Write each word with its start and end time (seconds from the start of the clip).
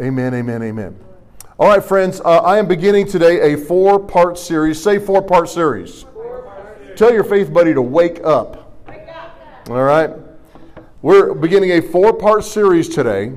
Amen, 0.00 0.34
amen, 0.34 0.60
amen. 0.60 0.98
All 1.56 1.68
right, 1.68 1.82
friends, 1.82 2.20
uh, 2.20 2.38
I 2.38 2.58
am 2.58 2.66
beginning 2.66 3.06
today 3.06 3.52
a 3.52 3.56
four 3.56 4.00
part 4.00 4.36
series. 4.36 4.82
Say 4.82 4.98
four 4.98 5.22
part 5.22 5.48
series. 5.48 6.04
Tell 6.96 7.12
your 7.12 7.22
faith 7.22 7.52
buddy 7.52 7.72
to 7.74 7.82
wake 7.82 8.20
up. 8.24 8.76
All 9.68 9.82
right? 9.82 10.10
We're 11.00 11.32
beginning 11.32 11.70
a 11.72 11.80
four 11.80 12.12
part 12.12 12.44
series 12.44 12.88
today 12.88 13.34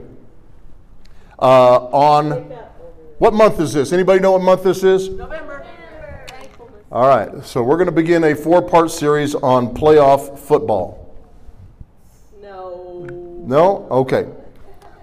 uh, 1.38 1.78
on. 1.78 2.32
What 3.20 3.36
month 3.36 3.60
is 3.60 3.74
this? 3.74 3.94
Anybody 3.94 4.20
know 4.20 4.32
what 4.32 4.42
month 4.42 4.64
this 4.64 4.84
is? 4.84 5.10
November. 5.10 5.64
All 6.92 7.08
right, 7.08 7.44
so 7.46 7.62
we're 7.62 7.76
going 7.76 7.88
to 7.88 7.92
begin 7.92 8.24
a 8.24 8.34
four 8.34 8.64
part 8.64 8.90
series 8.90 9.36
on 9.36 9.76
playoff 9.76 10.40
football. 10.40 11.16
No. 12.42 13.06
No? 13.46 13.88
Okay. 13.92 14.28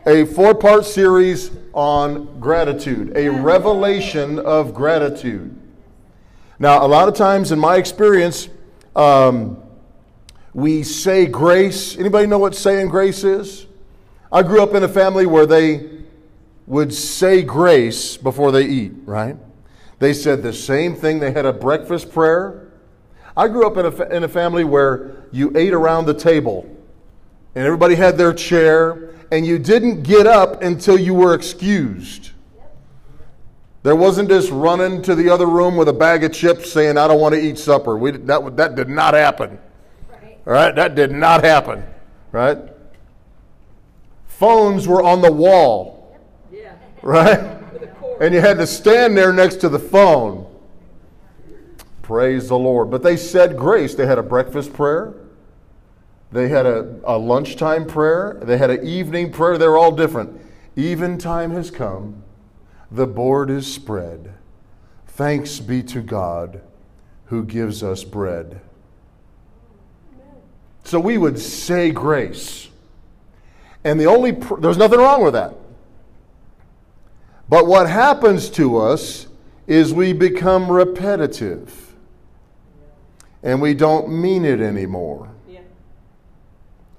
A 0.06 0.26
four 0.26 0.54
part 0.54 0.84
series 0.84 1.50
on 1.72 2.38
gratitude, 2.38 3.16
a 3.16 3.30
revelation 3.30 4.38
of 4.38 4.74
gratitude. 4.74 5.58
Now, 6.58 6.84
a 6.84 6.88
lot 6.88 7.08
of 7.08 7.14
times 7.14 7.52
in 7.52 7.58
my 7.58 7.76
experience, 7.76 8.48
um, 8.94 9.56
we 10.52 10.82
say 10.82 11.24
grace. 11.24 11.96
Anybody 11.96 12.26
know 12.26 12.38
what 12.38 12.54
saying 12.54 12.88
grace 12.88 13.24
is? 13.24 13.66
I 14.30 14.42
grew 14.42 14.62
up 14.62 14.74
in 14.74 14.82
a 14.82 14.88
family 14.88 15.24
where 15.24 15.46
they 15.46 15.88
would 16.66 16.92
say 16.92 17.42
grace 17.42 18.18
before 18.18 18.52
they 18.52 18.66
eat, 18.66 18.92
right? 19.06 19.36
They 20.00 20.12
said 20.12 20.42
the 20.42 20.52
same 20.52 20.94
thing. 20.94 21.18
They 21.18 21.32
had 21.32 21.46
a 21.46 21.52
breakfast 21.52 22.12
prayer. 22.12 22.68
I 23.36 23.48
grew 23.48 23.66
up 23.66 23.78
in 23.78 23.86
a, 23.86 24.16
in 24.16 24.24
a 24.24 24.28
family 24.28 24.64
where 24.64 25.24
you 25.32 25.56
ate 25.56 25.72
around 25.72 26.06
the 26.06 26.14
table 26.14 26.68
and 27.54 27.64
everybody 27.64 27.94
had 27.94 28.18
their 28.18 28.34
chair 28.34 29.13
and 29.34 29.44
you 29.44 29.58
didn't 29.58 30.04
get 30.04 30.28
up 30.28 30.62
until 30.62 30.96
you 30.96 31.12
were 31.12 31.34
excused. 31.34 32.30
There 33.82 33.96
wasn't 33.96 34.28
this 34.28 34.48
running 34.50 35.02
to 35.02 35.16
the 35.16 35.28
other 35.28 35.46
room 35.46 35.76
with 35.76 35.88
a 35.88 35.92
bag 35.92 36.22
of 36.22 36.32
chips 36.32 36.70
saying, 36.70 36.96
I 36.96 37.08
don't 37.08 37.20
want 37.20 37.34
to 37.34 37.40
eat 37.40 37.58
supper. 37.58 37.98
We, 37.98 38.12
that, 38.12 38.56
that 38.56 38.76
did 38.76 38.88
not 38.88 39.14
happen. 39.14 39.58
All 40.46 40.52
right? 40.52 40.72
That 40.74 40.94
did 40.94 41.10
not 41.10 41.42
happen. 41.42 41.84
Right? 42.30 42.58
Phones 44.28 44.86
were 44.86 45.02
on 45.02 45.20
the 45.20 45.32
wall. 45.32 46.16
Yeah. 46.52 46.76
Right? 47.02 47.50
And 48.20 48.32
you 48.32 48.40
had 48.40 48.58
to 48.58 48.66
stand 48.68 49.18
there 49.18 49.32
next 49.32 49.56
to 49.56 49.68
the 49.68 49.78
phone. 49.78 50.46
Praise 52.00 52.46
the 52.46 52.56
Lord. 52.56 52.88
But 52.88 53.02
they 53.02 53.16
said 53.16 53.56
grace. 53.56 53.96
They 53.96 54.06
had 54.06 54.18
a 54.18 54.22
breakfast 54.22 54.72
prayer. 54.72 55.14
They 56.34 56.48
had 56.48 56.66
a, 56.66 56.96
a 57.04 57.16
lunchtime 57.16 57.86
prayer. 57.86 58.40
They 58.42 58.58
had 58.58 58.68
an 58.68 58.84
evening 58.84 59.30
prayer. 59.30 59.56
They're 59.56 59.76
all 59.76 59.92
different. 59.92 60.40
Even 60.74 61.16
time 61.16 61.52
has 61.52 61.70
come. 61.70 62.24
The 62.90 63.06
board 63.06 63.50
is 63.50 63.72
spread. 63.72 64.34
Thanks 65.06 65.60
be 65.60 65.80
to 65.84 66.00
God 66.00 66.60
who 67.26 67.44
gives 67.44 67.84
us 67.84 68.02
bread. 68.02 68.60
So 70.82 70.98
we 70.98 71.18
would 71.18 71.38
say 71.38 71.92
grace. 71.92 72.68
And 73.84 74.00
the 74.00 74.06
only, 74.06 74.32
pr- 74.32 74.56
there's 74.56 74.76
nothing 74.76 74.98
wrong 74.98 75.22
with 75.22 75.34
that. 75.34 75.54
But 77.48 77.68
what 77.68 77.88
happens 77.88 78.50
to 78.50 78.78
us 78.78 79.28
is 79.68 79.94
we 79.94 80.12
become 80.12 80.68
repetitive 80.68 81.94
and 83.44 83.62
we 83.62 83.72
don't 83.72 84.08
mean 84.08 84.44
it 84.44 84.60
anymore. 84.60 85.33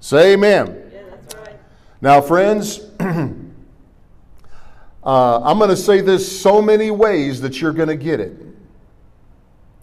Say 0.06 0.34
amen. 0.34 0.88
Yeah, 0.92 1.02
that's 1.10 1.34
right. 1.34 1.58
Now, 2.00 2.20
friends, 2.20 2.78
uh, 3.00 3.40
I'm 5.02 5.58
going 5.58 5.70
to 5.70 5.76
say 5.76 6.00
this 6.00 6.40
so 6.40 6.62
many 6.62 6.92
ways 6.92 7.40
that 7.40 7.60
you're 7.60 7.72
going 7.72 7.88
to 7.88 7.96
get 7.96 8.20
it. 8.20 8.36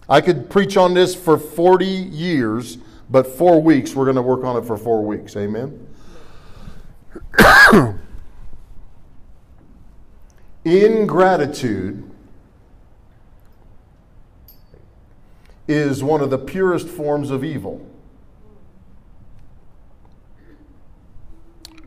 I 0.08 0.22
could 0.22 0.48
preach 0.48 0.78
on 0.78 0.94
this 0.94 1.14
for 1.14 1.36
40 1.36 1.84
years, 1.84 2.78
but 3.10 3.26
four 3.26 3.60
weeks, 3.60 3.94
we're 3.94 4.06
going 4.06 4.16
to 4.16 4.22
work 4.22 4.44
on 4.44 4.56
it 4.56 4.64
for 4.64 4.78
four 4.78 5.04
weeks. 5.04 5.36
Amen? 5.36 5.86
Ingratitude 10.64 12.10
is 15.68 16.02
one 16.02 16.22
of 16.22 16.30
the 16.30 16.38
purest 16.38 16.88
forms 16.88 17.30
of 17.30 17.44
evil. 17.44 17.86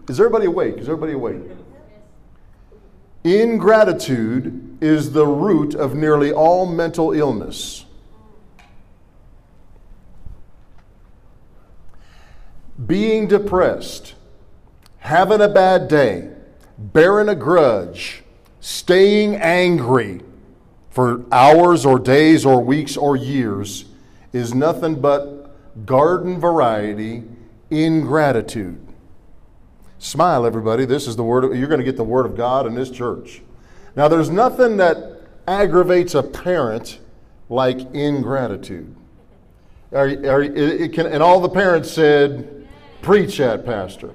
Is 0.07 0.19
everybody 0.19 0.45
awake? 0.45 0.77
Is 0.77 0.87
everybody 0.87 1.13
awake? 1.13 1.41
Ingratitude 3.23 4.77
is 4.79 5.11
the 5.11 5.27
root 5.27 5.75
of 5.75 5.95
nearly 5.95 6.31
all 6.31 6.65
mental 6.65 7.11
illness. 7.11 7.85
Being 12.85 13.27
depressed, 13.27 14.13
having 14.99 15.41
a 15.41 15.49
bad 15.49 15.89
day, 15.89 16.29
bearing 16.77 17.27
a 17.27 17.35
grudge, 17.35 18.23
staying 18.61 19.35
angry 19.35 20.21
for 20.89 21.25
hours 21.33 21.85
or 21.85 21.99
days 21.99 22.45
or 22.45 22.63
weeks 22.63 22.95
or 22.95 23.17
years 23.17 23.85
is 24.31 24.53
nothing 24.53 25.01
but 25.01 25.85
garden 25.85 26.39
variety 26.39 27.23
ingratitude. 27.69 28.86
Smile, 29.99 30.45
everybody. 30.45 30.85
This 30.85 31.07
is 31.07 31.15
the 31.15 31.23
word. 31.23 31.43
Of, 31.43 31.55
you're 31.55 31.67
going 31.67 31.79
to 31.79 31.85
get 31.85 31.97
the 31.97 32.03
word 32.03 32.27
of 32.27 32.37
God 32.37 32.67
in 32.67 32.75
this 32.75 32.91
church. 32.91 33.41
Now, 33.95 34.07
there's 34.07 34.29
nothing 34.29 34.77
that 34.77 35.21
aggravates 35.47 36.13
a 36.13 36.21
parent 36.21 36.99
like 37.49 37.79
ingratitude. 37.95 38.95
Are, 39.91 40.07
are, 40.07 40.43
it 40.43 40.93
can, 40.93 41.07
and 41.07 41.23
all 41.23 41.39
the 41.39 41.49
parents 41.49 41.89
said, 41.89 42.67
"Preach 43.01 43.37
that, 43.37 43.65
pastor." 43.65 44.13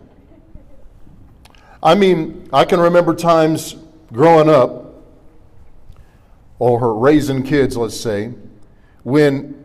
I 1.83 1.97
mean, 1.97 2.49
I 2.53 2.65
can 2.65 2.79
remember 2.79 3.13
times 3.13 3.75
growing 4.13 4.49
up, 4.49 4.95
or 6.61 6.95
raising 6.97 7.43
kids, 7.43 7.77
let's 7.77 7.99
say, 7.99 8.33
when 9.03 9.65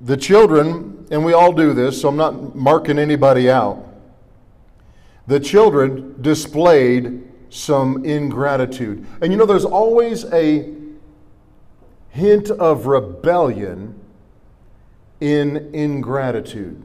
the 0.00 0.16
children, 0.16 1.06
and 1.12 1.24
we 1.24 1.34
all 1.34 1.52
do 1.52 1.72
this, 1.72 2.00
so 2.00 2.08
I'm 2.08 2.16
not 2.16 2.56
marking 2.56 2.98
anybody 2.98 3.48
out 3.48 3.91
the 5.26 5.40
children 5.40 6.20
displayed 6.20 7.28
some 7.50 8.04
ingratitude. 8.04 9.06
And 9.20 9.32
you 9.32 9.38
know, 9.38 9.46
there's 9.46 9.64
always 9.64 10.24
a 10.32 10.74
hint 12.10 12.50
of 12.50 12.86
rebellion 12.86 13.98
in 15.20 15.74
ingratitude. 15.74 16.82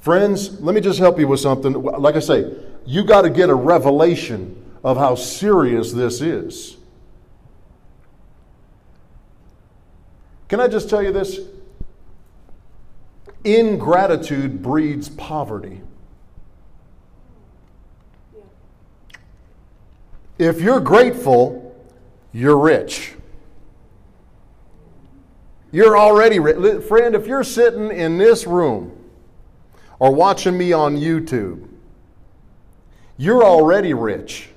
Friends, 0.00 0.60
let 0.60 0.74
me 0.74 0.80
just 0.80 0.98
help 0.98 1.18
you 1.18 1.28
with 1.28 1.38
something. 1.38 1.74
Like 1.74 2.16
I 2.16 2.18
say, 2.18 2.52
you 2.84 3.04
got 3.04 3.22
to 3.22 3.30
get 3.30 3.48
a 3.48 3.54
revelation 3.54 4.60
of 4.82 4.96
how 4.96 5.14
serious 5.14 5.92
this 5.92 6.20
is. 6.20 6.76
Can 10.48 10.60
I 10.60 10.66
just 10.66 10.90
tell 10.90 11.02
you 11.02 11.12
this? 11.12 11.38
Ingratitude 13.44 14.62
breeds 14.62 15.08
poverty. 15.08 15.80
If 20.38 20.60
you're 20.60 20.80
grateful, 20.80 21.74
you're 22.32 22.58
rich. 22.58 23.14
You're 25.70 25.96
already 25.96 26.38
rich. 26.38 26.84
Friend, 26.84 27.14
if 27.14 27.26
you're 27.26 27.44
sitting 27.44 27.90
in 27.90 28.18
this 28.18 28.46
room 28.46 28.96
or 29.98 30.14
watching 30.14 30.56
me 30.56 30.72
on 30.72 30.96
YouTube, 30.96 31.68
you're 33.16 33.44
already 33.44 33.94
rich. 33.94 34.48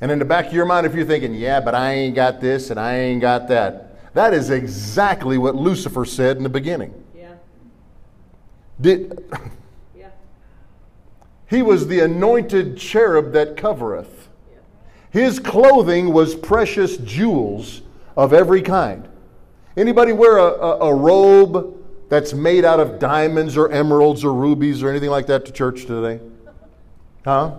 And 0.00 0.10
in 0.10 0.18
the 0.18 0.24
back 0.24 0.48
of 0.48 0.52
your 0.52 0.66
mind, 0.66 0.86
if 0.86 0.94
you're 0.94 1.06
thinking, 1.06 1.34
yeah, 1.34 1.60
but 1.60 1.74
I 1.74 1.92
ain't 1.92 2.14
got 2.14 2.40
this 2.40 2.70
and 2.70 2.78
I 2.78 2.96
ain't 2.96 3.20
got 3.20 3.48
that, 3.48 3.83
that 4.14 4.32
is 4.32 4.50
exactly 4.50 5.38
what 5.38 5.54
Lucifer 5.54 6.04
said 6.04 6.36
in 6.36 6.42
the 6.42 6.48
beginning. 6.48 6.94
Yeah. 7.16 7.34
Did, 8.80 9.24
Yeah. 9.96 10.08
he 11.48 11.62
was 11.62 11.86
the 11.86 12.00
anointed 12.00 12.76
cherub 12.76 13.32
that 13.32 13.56
covereth. 13.56 14.28
His 15.10 15.38
clothing 15.38 16.12
was 16.12 16.34
precious 16.34 16.96
jewels 16.96 17.82
of 18.16 18.32
every 18.32 18.62
kind. 18.62 19.08
Anybody 19.76 20.12
wear 20.12 20.38
a, 20.38 20.44
a, 20.44 20.78
a 20.90 20.94
robe 20.94 21.76
that's 22.08 22.32
made 22.32 22.64
out 22.64 22.80
of 22.80 22.98
diamonds 22.98 23.56
or 23.56 23.70
emeralds 23.70 24.24
or 24.24 24.32
rubies 24.32 24.82
or 24.82 24.90
anything 24.90 25.10
like 25.10 25.26
that 25.26 25.44
to 25.46 25.52
church 25.52 25.86
today? 25.86 26.20
Huh? 27.24 27.56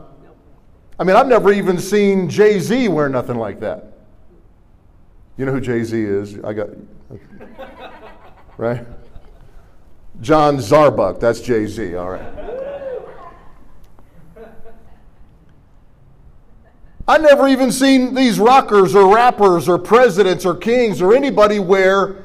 I 0.98 1.04
mean, 1.04 1.16
I've 1.16 1.28
never 1.28 1.52
even 1.52 1.78
seen 1.78 2.30
Jay 2.30 2.60
Z 2.60 2.88
wear 2.90 3.10
nothing 3.10 3.38
like 3.38 3.60
that. 3.62 3.95
You 5.38 5.46
know 5.46 5.52
who 5.52 5.62
Jay 5.62 5.84
Z 5.84 6.02
is? 6.02 6.40
I 6.44 6.54
got, 6.54 6.70
right? 8.58 8.86
John 10.22 10.58
Zarbuck, 10.58 11.20
that's 11.20 11.42
Jay 11.42 11.66
Z, 11.66 11.96
all 11.96 12.12
right. 12.12 12.46
I 17.08 17.18
never 17.20 17.48
even 17.48 17.72
seen 17.72 18.16
these 18.16 18.40
rockers 18.40 18.96
or 18.96 19.14
rappers 19.14 19.70
or 19.70 19.78
presidents 19.78 20.46
or 20.46 20.56
kings 20.56 21.02
or 21.02 21.14
anybody 21.14 21.60
wear 21.60 22.24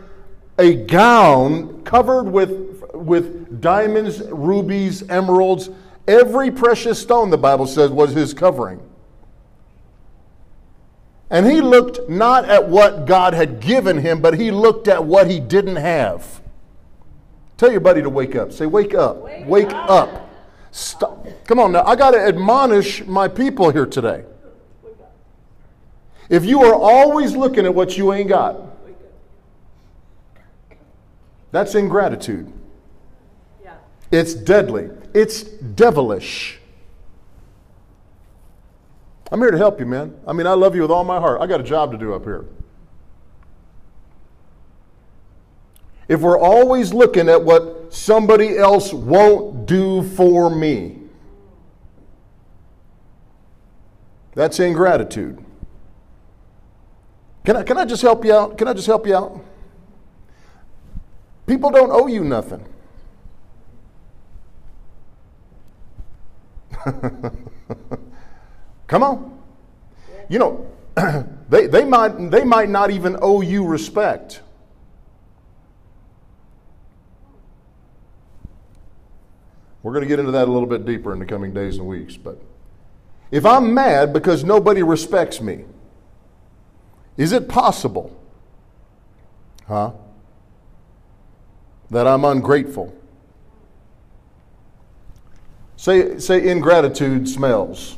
a 0.58 0.74
gown 0.74 1.82
covered 1.82 2.24
with, 2.24 2.82
with 2.94 3.60
diamonds, 3.60 4.22
rubies, 4.30 5.06
emeralds. 5.10 5.68
Every 6.08 6.50
precious 6.50 7.00
stone, 7.00 7.28
the 7.28 7.36
Bible 7.36 7.66
says, 7.66 7.90
was 7.90 8.12
his 8.12 8.32
covering. 8.32 8.80
And 11.30 11.46
he 11.46 11.60
looked 11.60 12.08
not 12.08 12.44
at 12.48 12.68
what 12.68 13.06
God 13.06 13.34
had 13.34 13.60
given 13.60 13.98
him, 13.98 14.20
but 14.20 14.34
he 14.34 14.50
looked 14.50 14.88
at 14.88 15.04
what 15.04 15.30
he 15.30 15.38
didn't 15.38 15.76
have. 15.76 16.40
Tell 17.56 17.70
your 17.70 17.80
buddy 17.80 18.02
to 18.02 18.10
wake 18.10 18.34
up. 18.34 18.52
Say, 18.52 18.66
wake 18.66 18.94
up. 18.94 19.18
Wake, 19.18 19.46
wake 19.46 19.72
up. 19.72 19.90
up. 19.90 20.30
Stop. 20.72 21.26
Come 21.46 21.58
on 21.60 21.72
now. 21.72 21.84
I 21.84 21.94
got 21.94 22.12
to 22.12 22.18
admonish 22.18 23.04
my 23.06 23.28
people 23.28 23.70
here 23.70 23.86
today. 23.86 24.24
If 26.28 26.44
you 26.44 26.62
are 26.62 26.74
always 26.74 27.34
looking 27.34 27.66
at 27.66 27.74
what 27.74 27.98
you 27.98 28.12
ain't 28.12 28.28
got, 28.28 28.60
that's 31.50 31.74
ingratitude. 31.74 32.52
Yeah. 33.62 33.74
It's 34.12 34.34
deadly. 34.34 34.90
It's 35.12 35.42
devilish. 35.42 36.59
I'm 39.30 39.40
here 39.40 39.50
to 39.50 39.58
help 39.58 39.78
you, 39.78 39.86
man. 39.86 40.14
I 40.26 40.32
mean, 40.32 40.46
I 40.46 40.54
love 40.54 40.74
you 40.74 40.82
with 40.82 40.90
all 40.90 41.04
my 41.04 41.20
heart. 41.20 41.40
I 41.40 41.46
got 41.46 41.60
a 41.60 41.64
job 41.64 41.92
to 41.92 41.98
do 41.98 42.14
up 42.14 42.24
here. 42.24 42.46
If 46.08 46.20
we're 46.20 46.38
always 46.38 46.92
looking 46.92 47.28
at 47.28 47.44
what 47.44 47.94
somebody 47.94 48.58
else 48.58 48.92
won't 48.92 49.66
do 49.66 50.02
for 50.02 50.50
me, 50.50 50.98
that's 54.34 54.58
ingratitude. 54.58 55.44
Can 57.44 57.56
I, 57.56 57.62
can 57.62 57.78
I 57.78 57.84
just 57.84 58.02
help 58.02 58.24
you 58.24 58.34
out? 58.34 58.58
Can 58.58 58.66
I 58.66 58.72
just 58.72 58.88
help 58.88 59.06
you 59.06 59.14
out? 59.14 59.44
People 61.46 61.70
don't 61.70 61.92
owe 61.92 62.08
you 62.08 62.24
nothing. 62.24 62.64
Come 68.90 69.04
on. 69.04 69.38
You 70.28 70.40
know, 70.40 70.66
they, 71.48 71.68
they, 71.68 71.84
might, 71.84 72.08
they 72.32 72.42
might 72.42 72.68
not 72.68 72.90
even 72.90 73.16
owe 73.22 73.40
you 73.40 73.64
respect. 73.64 74.40
We're 79.84 79.92
going 79.92 80.02
to 80.02 80.08
get 80.08 80.18
into 80.18 80.32
that 80.32 80.48
a 80.48 80.50
little 80.50 80.66
bit 80.68 80.84
deeper 80.84 81.12
in 81.12 81.20
the 81.20 81.24
coming 81.24 81.54
days 81.54 81.76
and 81.78 81.86
weeks. 81.86 82.16
But 82.16 82.42
if 83.30 83.46
I'm 83.46 83.72
mad 83.72 84.12
because 84.12 84.42
nobody 84.42 84.82
respects 84.82 85.40
me, 85.40 85.64
is 87.16 87.30
it 87.30 87.48
possible, 87.48 88.20
huh, 89.68 89.92
that 91.92 92.08
I'm 92.08 92.24
ungrateful? 92.24 92.92
Say, 95.76 96.18
say 96.18 96.48
ingratitude 96.48 97.28
smells. 97.28 97.96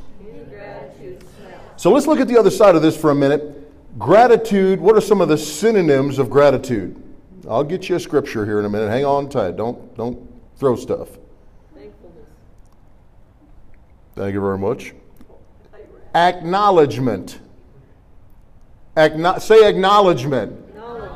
So 1.77 1.91
let's 1.91 2.07
look 2.07 2.21
at 2.21 2.29
the 2.29 2.39
other 2.39 2.51
side 2.51 2.77
of 2.77 2.83
this 2.83 2.97
for 2.97 3.11
a 3.11 3.15
minute. 3.15 3.59
Gratitude, 3.99 4.81
what 4.81 4.97
are 4.97 5.01
some 5.01 5.21
of 5.21 5.29
the 5.29 5.37
synonyms 5.37 6.19
of 6.19 6.31
gratitude? 6.31 7.01
I'll 7.49 7.65
get 7.65 7.89
you 7.89 7.97
a 7.97 8.01
scripture 8.01 8.47
here 8.47 8.59
in 8.59 8.65
a 8.65 8.71
minute. 8.71 8.89
Hang 8.89 9.05
on 9.05 9.29
tight. 9.29 9.57
Don't, 9.57 9.97
don't 9.97 10.31
throw 10.57 10.77
stuff. 10.77 11.09
Thankfulness. 11.75 12.27
Thank 14.15 14.35
you 14.35 14.41
very 14.41 14.59
much. 14.59 14.95
Acknowledgement. 16.15 17.41
Acknow- 18.97 19.41
say 19.41 19.69
acknowledgement. 19.69 20.59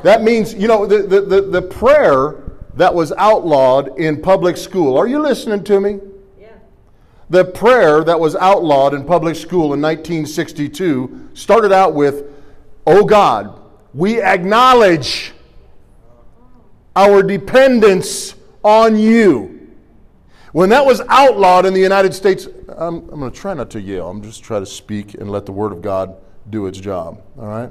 That 0.03 0.23
means, 0.23 0.53
you 0.53 0.67
know, 0.67 0.85
the, 0.85 0.99
the, 1.03 1.21
the, 1.21 1.41
the, 1.41 1.61
prayer 1.61 2.43
that 2.75 2.93
was 2.93 3.11
outlawed 3.13 3.99
in 3.99 4.21
public 4.21 4.57
school. 4.57 4.97
Are 4.97 5.07
you 5.07 5.19
listening 5.19 5.63
to 5.65 5.79
me? 5.79 5.99
The 7.29 7.43
prayer 7.43 8.03
that 8.03 8.19
was 8.19 8.35
outlawed 8.35 8.93
in 8.93 9.03
public 9.03 9.35
school 9.35 9.73
in 9.73 9.81
1962 9.81 11.31
started 11.33 11.71
out 11.71 11.93
with, 11.93 12.25
Oh 12.85 13.03
God, 13.03 13.59
we 13.93 14.21
acknowledge 14.21 15.33
our 16.95 17.21
dependence 17.21 18.35
on 18.63 18.97
you. 18.97 19.75
When 20.53 20.69
that 20.69 20.85
was 20.85 21.01
outlawed 21.09 21.65
in 21.65 21.73
the 21.73 21.81
United 21.81 22.13
States, 22.13 22.47
I'm, 22.69 23.09
I'm 23.09 23.19
going 23.19 23.31
to 23.31 23.37
try 23.37 23.53
not 23.53 23.69
to 23.71 23.81
yell. 23.81 24.09
I'm 24.09 24.21
just 24.21 24.43
trying 24.43 24.61
to 24.63 24.71
speak 24.71 25.13
and 25.13 25.29
let 25.29 25.45
the 25.45 25.51
Word 25.51 25.71
of 25.71 25.81
God 25.81 26.15
do 26.49 26.65
its 26.65 26.79
job, 26.79 27.21
all 27.37 27.47
right? 27.47 27.69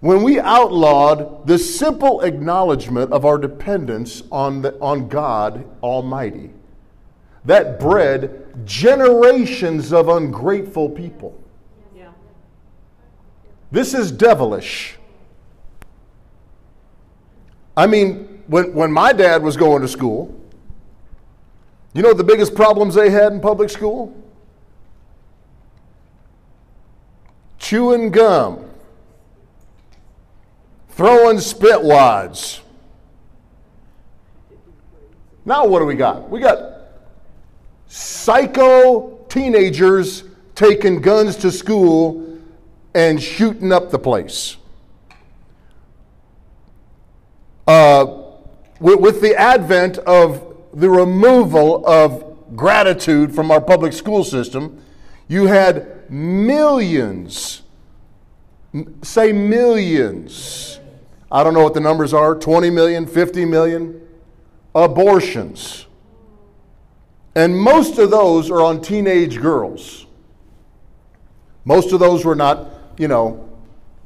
When 0.00 0.22
we 0.22 0.38
outlawed 0.40 1.46
the 1.46 1.58
simple 1.58 2.20
acknowledgement 2.22 3.12
of 3.12 3.24
our 3.24 3.38
dependence 3.38 4.22
on, 4.30 4.62
the, 4.62 4.78
on 4.80 5.08
God 5.08 5.66
Almighty, 5.82 6.50
that 7.44 7.78
bred 7.78 8.46
generations 8.64 9.92
of 9.92 10.08
ungrateful 10.08 10.88
people. 10.88 11.38
Yeah. 11.96 12.10
This 13.70 13.94
is 13.94 14.10
devilish. 14.10 14.96
I 17.76 17.86
mean, 17.86 18.42
when, 18.46 18.72
when 18.74 18.92
my 18.92 19.12
dad 19.12 19.42
was 19.42 19.56
going 19.56 19.82
to 19.82 19.88
school, 19.88 20.34
you 21.92 22.02
know 22.02 22.12
the 22.12 22.24
biggest 22.24 22.54
problems 22.54 22.94
they 22.94 23.10
had 23.10 23.32
in 23.32 23.40
public 23.40 23.70
school? 23.70 24.14
chewing 27.64 28.10
gum, 28.10 28.62
throwing 30.90 31.40
spit 31.40 31.82
wads. 31.82 32.60
Now, 35.46 35.66
what 35.66 35.78
do 35.78 35.86
we 35.86 35.94
got? 35.94 36.28
We 36.28 36.40
got 36.40 36.73
psycho 37.94 39.24
teenagers 39.28 40.24
taking 40.56 41.00
guns 41.00 41.36
to 41.36 41.52
school 41.52 42.40
and 42.92 43.22
shooting 43.22 43.70
up 43.70 43.92
the 43.92 43.98
place. 44.00 44.56
Uh, 47.68 48.04
with, 48.80 48.98
with 48.98 49.20
the 49.20 49.36
advent 49.36 49.98
of 49.98 50.56
the 50.74 50.90
removal 50.90 51.86
of 51.86 52.36
gratitude 52.56 53.32
from 53.32 53.52
our 53.52 53.60
public 53.60 53.92
school 53.92 54.24
system, 54.24 54.82
you 55.28 55.46
had 55.46 56.10
millions, 56.10 57.62
say 59.02 59.32
millions, 59.32 60.80
I 61.30 61.44
don't 61.44 61.54
know 61.54 61.62
what 61.62 61.74
the 61.74 61.80
numbers 61.80 62.12
are 62.12 62.34
20 62.34 62.70
million, 62.70 63.06
50 63.06 63.44
million 63.44 64.00
abortions. 64.74 65.83
And 67.34 67.56
most 67.56 67.98
of 67.98 68.10
those 68.10 68.50
are 68.50 68.60
on 68.60 68.80
teenage 68.80 69.40
girls. 69.40 70.06
Most 71.64 71.92
of 71.92 72.00
those 72.00 72.24
were 72.24 72.36
not, 72.36 72.68
you 72.98 73.08
know, 73.08 73.48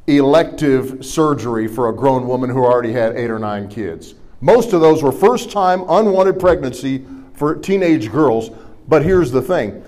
elective 0.07 1.05
surgery 1.05 1.69
for 1.69 1.91
a 1.91 1.95
grown 1.95 2.27
woman 2.27 2.49
who 2.49 2.65
already 2.65 2.93
had 2.93 3.17
eight 3.17 3.31
or 3.31 3.39
nine 3.39 3.69
kids. 3.69 4.15
Most 4.41 4.73
of 4.73 4.81
those 4.81 5.03
were 5.03 5.13
first 5.13 5.51
time 5.51 5.85
unwanted 5.89 6.39
pregnancy 6.39 7.05
for 7.35 7.55
teenage 7.55 8.11
girls. 8.11 8.51
But 8.87 9.05
here's 9.05 9.31
the 9.31 9.43
thing 9.43 9.85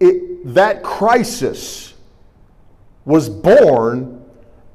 it, 0.00 0.54
that 0.54 0.82
crisis 0.82 1.94
was 3.04 3.28
born 3.28 4.24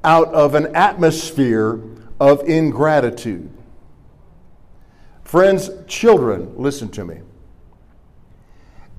out 0.04 0.28
of 0.32 0.54
an 0.54 0.74
atmosphere 0.76 1.80
of 2.20 2.48
ingratitude. 2.48 3.50
Friends, 5.24 5.70
children, 5.86 6.52
listen 6.56 6.88
to 6.90 7.04
me. 7.04 7.20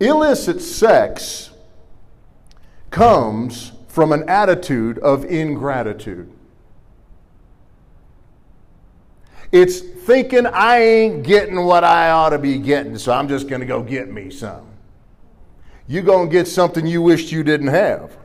Illicit 0.01 0.61
sex 0.61 1.51
comes 2.89 3.71
from 3.87 4.11
an 4.11 4.27
attitude 4.27 4.99
of 4.99 5.23
ingratitude. 5.25 6.31
It's 9.51 9.79
thinking 9.79 10.45
I 10.45 10.79
ain't 10.79 11.23
getting 11.23 11.63
what 11.63 11.83
I 11.83 12.09
ought 12.11 12.29
to 12.29 12.39
be 12.39 12.57
getting, 12.57 12.97
so 12.97 13.11
I'm 13.11 13.27
just 13.27 13.47
going 13.47 13.61
to 13.61 13.67
go 13.67 13.83
get 13.83 14.09
me 14.09 14.29
some 14.29 14.71
you're 15.91 16.03
going 16.03 16.29
to 16.29 16.31
get 16.31 16.47
something 16.47 16.87
you 16.87 17.01
wished 17.01 17.33
you 17.33 17.43
didn't 17.43 17.67
have. 17.67 18.15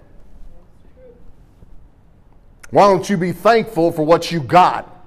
Why 2.71 2.89
don't 2.89 3.11
you 3.11 3.17
be 3.17 3.33
thankful 3.33 3.91
for 3.91 4.05
what 4.05 4.31
you 4.31 4.41
got? 4.41 5.05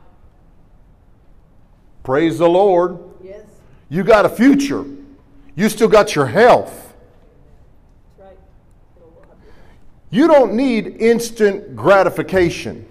Praise 2.04 2.38
the 2.38 2.50
Lord. 2.50 3.00
Yes. 3.24 3.46
You 3.88 4.04
got 4.04 4.26
a 4.26 4.30
future. 4.30 4.84
You 5.60 5.68
still 5.68 5.90
got 5.90 6.16
your 6.16 6.28
health. 6.28 6.94
You 10.10 10.26
don't 10.26 10.54
need 10.54 10.88
instant 11.02 11.76
gratification. 11.76 12.88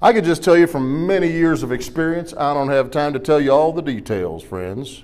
I 0.00 0.12
could 0.12 0.24
just 0.24 0.44
tell 0.44 0.56
you 0.56 0.68
from 0.68 1.04
many 1.04 1.28
years 1.28 1.64
of 1.64 1.72
experience, 1.72 2.32
I 2.32 2.54
don't 2.54 2.68
have 2.68 2.92
time 2.92 3.12
to 3.12 3.18
tell 3.18 3.40
you 3.40 3.50
all 3.50 3.72
the 3.72 3.82
details, 3.82 4.44
friends. 4.44 5.02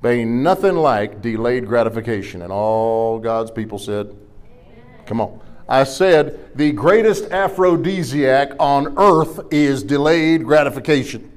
But 0.00 0.12
ain't 0.12 0.30
nothing 0.30 0.76
like 0.76 1.22
delayed 1.22 1.66
gratification. 1.66 2.40
And 2.40 2.52
all 2.52 3.18
God's 3.18 3.50
people 3.50 3.80
said, 3.80 4.16
Come 5.06 5.20
on. 5.20 5.40
I 5.68 5.82
said 5.82 6.56
the 6.56 6.70
greatest 6.70 7.32
aphrodisiac 7.32 8.52
on 8.60 8.96
earth 8.96 9.40
is 9.50 9.82
delayed 9.82 10.44
gratification. 10.44 11.32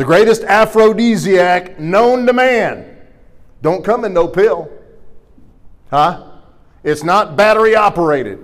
The 0.00 0.06
greatest 0.06 0.44
aphrodisiac 0.44 1.78
known 1.78 2.24
to 2.24 2.32
man. 2.32 2.86
Don't 3.60 3.84
come 3.84 4.06
in 4.06 4.14
no 4.14 4.28
pill. 4.28 4.72
Huh? 5.90 6.26
It's 6.82 7.04
not 7.04 7.36
battery 7.36 7.76
operated. 7.76 8.38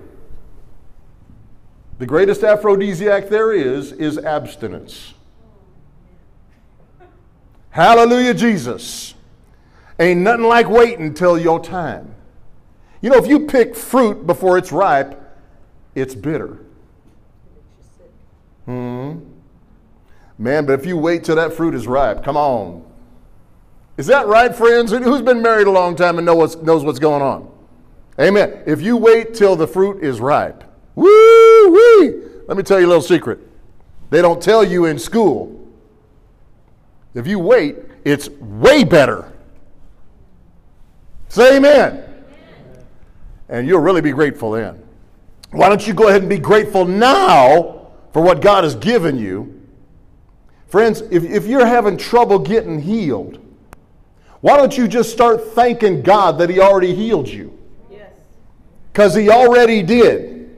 The 1.98 2.04
greatest 2.04 2.44
aphrodisiac 2.44 3.30
there 3.30 3.54
is 3.54 3.92
is 3.92 4.18
abstinence. 4.18 5.14
Hallelujah, 7.70 8.34
Jesus. 8.34 9.14
Ain't 9.98 10.20
nothing 10.20 10.44
like 10.44 10.68
waiting 10.68 11.14
till 11.14 11.38
your 11.38 11.58
time. 11.58 12.14
You 13.00 13.08
know, 13.08 13.16
if 13.16 13.26
you 13.26 13.46
pick 13.46 13.74
fruit 13.74 14.26
before 14.26 14.58
it's 14.58 14.72
ripe, 14.72 15.18
it's 15.94 16.14
bitter. 16.14 16.65
Man, 20.38 20.66
but 20.66 20.78
if 20.78 20.86
you 20.86 20.96
wait 20.96 21.24
till 21.24 21.36
that 21.36 21.52
fruit 21.54 21.74
is 21.74 21.86
ripe, 21.86 22.22
come 22.22 22.36
on. 22.36 22.84
Is 23.96 24.06
that 24.06 24.26
right, 24.26 24.54
friends? 24.54 24.92
Who's 24.92 25.22
been 25.22 25.40
married 25.40 25.66
a 25.66 25.70
long 25.70 25.96
time 25.96 26.18
and 26.18 26.26
knows 26.26 26.36
what's, 26.36 26.56
knows 26.56 26.84
what's 26.84 26.98
going 26.98 27.22
on? 27.22 27.50
Amen. 28.20 28.62
If 28.66 28.82
you 28.82 28.96
wait 28.96 29.34
till 29.34 29.56
the 29.56 29.66
fruit 29.66 30.02
is 30.02 30.20
ripe, 30.20 30.64
woo 30.94 31.70
wee. 31.70 32.22
Let 32.46 32.56
me 32.56 32.62
tell 32.62 32.78
you 32.78 32.86
a 32.86 32.88
little 32.88 33.02
secret. 33.02 33.40
They 34.10 34.22
don't 34.22 34.40
tell 34.42 34.62
you 34.62 34.84
in 34.84 34.98
school. 34.98 35.52
If 37.14 37.26
you 37.26 37.38
wait, 37.38 37.76
it's 38.04 38.28
way 38.28 38.84
better. 38.84 39.32
Say 41.28 41.56
amen. 41.56 42.02
And 43.48 43.66
you'll 43.66 43.80
really 43.80 44.02
be 44.02 44.12
grateful 44.12 44.52
then. 44.52 44.82
Why 45.50 45.68
don't 45.68 45.86
you 45.86 45.94
go 45.94 46.08
ahead 46.08 46.20
and 46.20 46.28
be 46.28 46.38
grateful 46.38 46.84
now 46.84 47.88
for 48.12 48.20
what 48.20 48.42
God 48.42 48.64
has 48.64 48.74
given 48.74 49.18
you? 49.18 49.55
Friends, 50.76 51.00
if, 51.10 51.24
if 51.24 51.46
you're 51.46 51.64
having 51.64 51.96
trouble 51.96 52.38
getting 52.38 52.78
healed, 52.78 53.38
why 54.42 54.58
don't 54.58 54.76
you 54.76 54.86
just 54.86 55.10
start 55.10 55.42
thanking 55.54 56.02
God 56.02 56.36
that 56.36 56.50
He 56.50 56.60
already 56.60 56.94
healed 56.94 57.28
you? 57.28 57.58
Yes. 57.90 58.12
Because 58.92 59.14
He 59.14 59.30
already 59.30 59.82
did. 59.82 60.54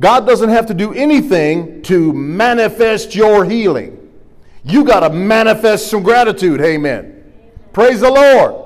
God 0.00 0.26
doesn't 0.26 0.48
have 0.48 0.64
to 0.64 0.72
do 0.72 0.94
anything 0.94 1.82
to 1.82 2.10
manifest 2.14 3.14
your 3.14 3.44
healing. 3.44 4.10
You 4.64 4.82
got 4.82 5.00
to 5.00 5.10
manifest 5.10 5.90
some 5.90 6.02
gratitude. 6.02 6.62
Amen. 6.62 7.34
Praise 7.74 8.00
the 8.00 8.10
Lord. 8.10 8.64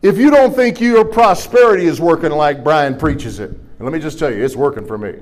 If 0.00 0.16
you 0.16 0.30
don't 0.30 0.54
think 0.54 0.80
your 0.80 1.04
prosperity 1.04 1.86
is 1.86 2.00
working 2.00 2.30
like 2.30 2.62
Brian 2.62 2.96
preaches 2.96 3.40
it, 3.40 3.50
let 3.80 3.92
me 3.92 3.98
just 3.98 4.16
tell 4.16 4.32
you, 4.32 4.44
it's 4.44 4.54
working 4.54 4.86
for 4.86 4.96
me. 4.96 5.14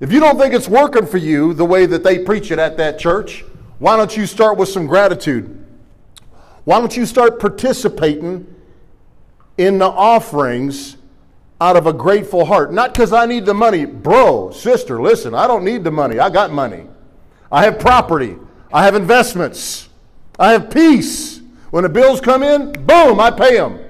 If 0.00 0.12
you 0.12 0.20
don't 0.20 0.38
think 0.38 0.54
it's 0.54 0.68
working 0.68 1.06
for 1.06 1.18
you 1.18 1.54
the 1.54 1.64
way 1.64 1.86
that 1.86 2.04
they 2.04 2.20
preach 2.20 2.50
it 2.50 2.58
at 2.58 2.76
that 2.76 2.98
church, 2.98 3.44
why 3.78 3.96
don't 3.96 4.16
you 4.16 4.26
start 4.26 4.56
with 4.56 4.68
some 4.68 4.86
gratitude? 4.86 5.64
Why 6.64 6.78
don't 6.78 6.96
you 6.96 7.06
start 7.06 7.40
participating 7.40 8.46
in 9.56 9.78
the 9.78 9.86
offerings 9.86 10.96
out 11.60 11.76
of 11.76 11.86
a 11.86 11.92
grateful 11.92 12.44
heart? 12.44 12.72
Not 12.72 12.92
because 12.92 13.12
I 13.12 13.26
need 13.26 13.44
the 13.44 13.54
money. 13.54 13.86
Bro, 13.86 14.52
sister, 14.52 15.00
listen, 15.00 15.34
I 15.34 15.46
don't 15.46 15.64
need 15.64 15.82
the 15.82 15.90
money. 15.90 16.18
I 16.20 16.30
got 16.30 16.52
money. 16.52 16.86
I 17.50 17.64
have 17.64 17.78
property. 17.78 18.36
I 18.72 18.84
have 18.84 18.94
investments. 18.94 19.88
I 20.38 20.52
have 20.52 20.70
peace. 20.70 21.40
When 21.70 21.82
the 21.82 21.88
bills 21.88 22.20
come 22.20 22.42
in, 22.42 22.72
boom, 22.86 23.18
I 23.18 23.30
pay 23.30 23.56
them. 23.56 23.80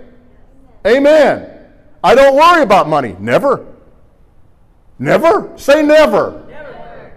Amen. 0.86 1.50
I 2.02 2.14
don't 2.14 2.36
worry 2.36 2.62
about 2.62 2.88
money. 2.88 3.16
Never. 3.18 3.66
Never? 4.98 5.52
Say 5.56 5.82
never. 5.82 6.44
Never. 6.48 7.12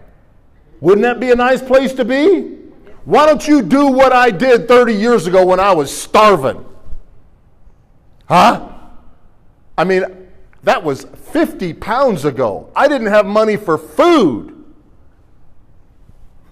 Wouldn't 0.80 1.04
that 1.04 1.20
be 1.20 1.32
a 1.32 1.36
nice 1.36 1.62
place 1.62 1.94
to 1.94 2.06
be? 2.06 2.58
Why 3.06 3.26
don't 3.26 3.48
you 3.48 3.62
do 3.62 3.88
what 3.88 4.14
I 4.14 4.30
did 4.30 4.68
30 4.68 4.94
years 4.94 5.26
ago 5.28 5.46
when 5.46 5.60
I 5.60 5.74
was 5.74 5.96
starving? 5.96 6.64
Huh? 8.28 8.70
I 9.78 9.84
mean, 9.84 10.06
that 10.64 10.84
was 10.84 11.06
50 11.06 11.74
pounds 11.74 12.26
ago. 12.26 12.70
I 12.76 12.88
didn't 12.88 13.08
have 13.08 13.26
money 13.26 13.58
for 13.58 13.78
food. 13.78 14.64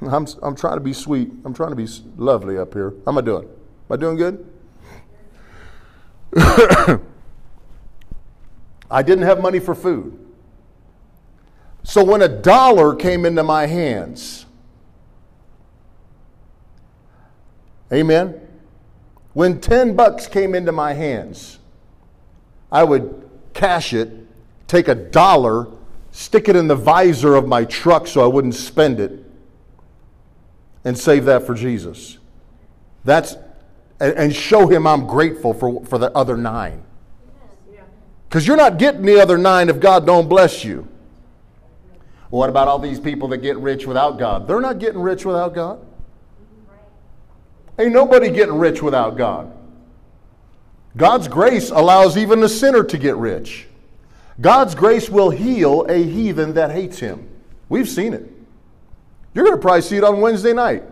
I'm, 0.01 0.25
I'm 0.41 0.55
trying 0.55 0.77
to 0.77 0.83
be 0.83 0.93
sweet. 0.93 1.29
I'm 1.45 1.53
trying 1.53 1.69
to 1.69 1.75
be 1.75 1.87
lovely 2.17 2.57
up 2.57 2.73
here. 2.73 2.93
How 3.05 3.11
am 3.11 3.17
I 3.17 3.21
doing? 3.21 3.43
Am 3.45 3.91
I 3.91 3.95
doing 3.97 4.17
good? 4.17 4.45
I 8.91 9.03
didn't 9.03 9.25
have 9.25 9.41
money 9.41 9.59
for 9.59 9.75
food. 9.75 10.28
So 11.83 12.03
when 12.03 12.21
a 12.21 12.27
dollar 12.27 12.95
came 12.95 13.25
into 13.25 13.43
my 13.43 13.65
hands, 13.65 14.45
amen, 17.91 18.47
when 19.33 19.59
10 19.59 19.95
bucks 19.95 20.27
came 20.27 20.53
into 20.53 20.71
my 20.71 20.93
hands, 20.93 21.59
I 22.71 22.83
would 22.83 23.29
cash 23.53 23.93
it, 23.93 24.11
take 24.67 24.87
a 24.87 24.95
dollar, 24.95 25.67
stick 26.11 26.49
it 26.49 26.55
in 26.55 26.67
the 26.67 26.75
visor 26.75 27.35
of 27.35 27.47
my 27.47 27.65
truck 27.65 28.07
so 28.07 28.23
I 28.23 28.27
wouldn't 28.27 28.55
spend 28.55 28.99
it, 28.99 29.23
and 30.83 30.97
save 30.97 31.25
that 31.25 31.45
for 31.45 31.55
Jesus. 31.55 32.17
That's 33.03 33.35
and 33.99 34.33
show 34.33 34.67
him 34.67 34.87
I'm 34.87 35.07
grateful 35.07 35.53
for, 35.53 35.83
for 35.85 35.97
the 35.97 36.11
other 36.11 36.37
nine. 36.37 36.83
Because 38.27 38.47
you're 38.47 38.57
not 38.57 38.77
getting 38.77 39.01
the 39.01 39.19
other 39.19 39.37
nine 39.37 39.69
if 39.69 39.79
God 39.79 40.05
don't 40.05 40.29
bless 40.29 40.63
you. 40.63 40.87
What 42.29 42.49
about 42.49 42.67
all 42.67 42.79
these 42.79 42.99
people 42.99 43.27
that 43.29 43.37
get 43.37 43.57
rich 43.57 43.87
without 43.87 44.19
God? 44.19 44.47
They're 44.47 44.61
not 44.61 44.79
getting 44.79 45.01
rich 45.01 45.25
without 45.25 45.53
God. 45.55 45.85
Ain't 47.77 47.93
nobody 47.93 48.29
getting 48.29 48.55
rich 48.55 48.81
without 48.81 49.17
God. 49.17 49.51
God's 50.97 51.27
grace 51.27 51.69
allows 51.69 52.17
even 52.17 52.43
a 52.43 52.49
sinner 52.49 52.83
to 52.83 52.97
get 52.97 53.15
rich. 53.15 53.67
God's 54.41 54.75
grace 54.75 55.09
will 55.09 55.29
heal 55.29 55.85
a 55.89 55.97
heathen 56.03 56.53
that 56.53 56.71
hates 56.71 56.99
him. 56.99 57.27
We've 57.67 57.87
seen 57.87 58.13
it. 58.13 58.29
You're 59.33 59.45
going 59.45 59.57
to 59.57 59.61
probably 59.61 59.81
see 59.81 59.97
it 59.97 60.03
on 60.03 60.21
Wednesday 60.21 60.53
night. 60.53 60.83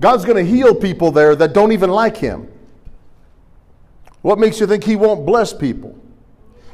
God's 0.00 0.24
going 0.24 0.44
to 0.44 0.50
heal 0.50 0.74
people 0.74 1.12
there 1.12 1.36
that 1.36 1.52
don't 1.52 1.72
even 1.72 1.90
like 1.90 2.16
him. 2.16 2.48
What 4.22 4.38
makes 4.38 4.60
you 4.60 4.66
think 4.66 4.84
he 4.84 4.96
won't 4.96 5.26
bless 5.26 5.52
people? 5.52 5.96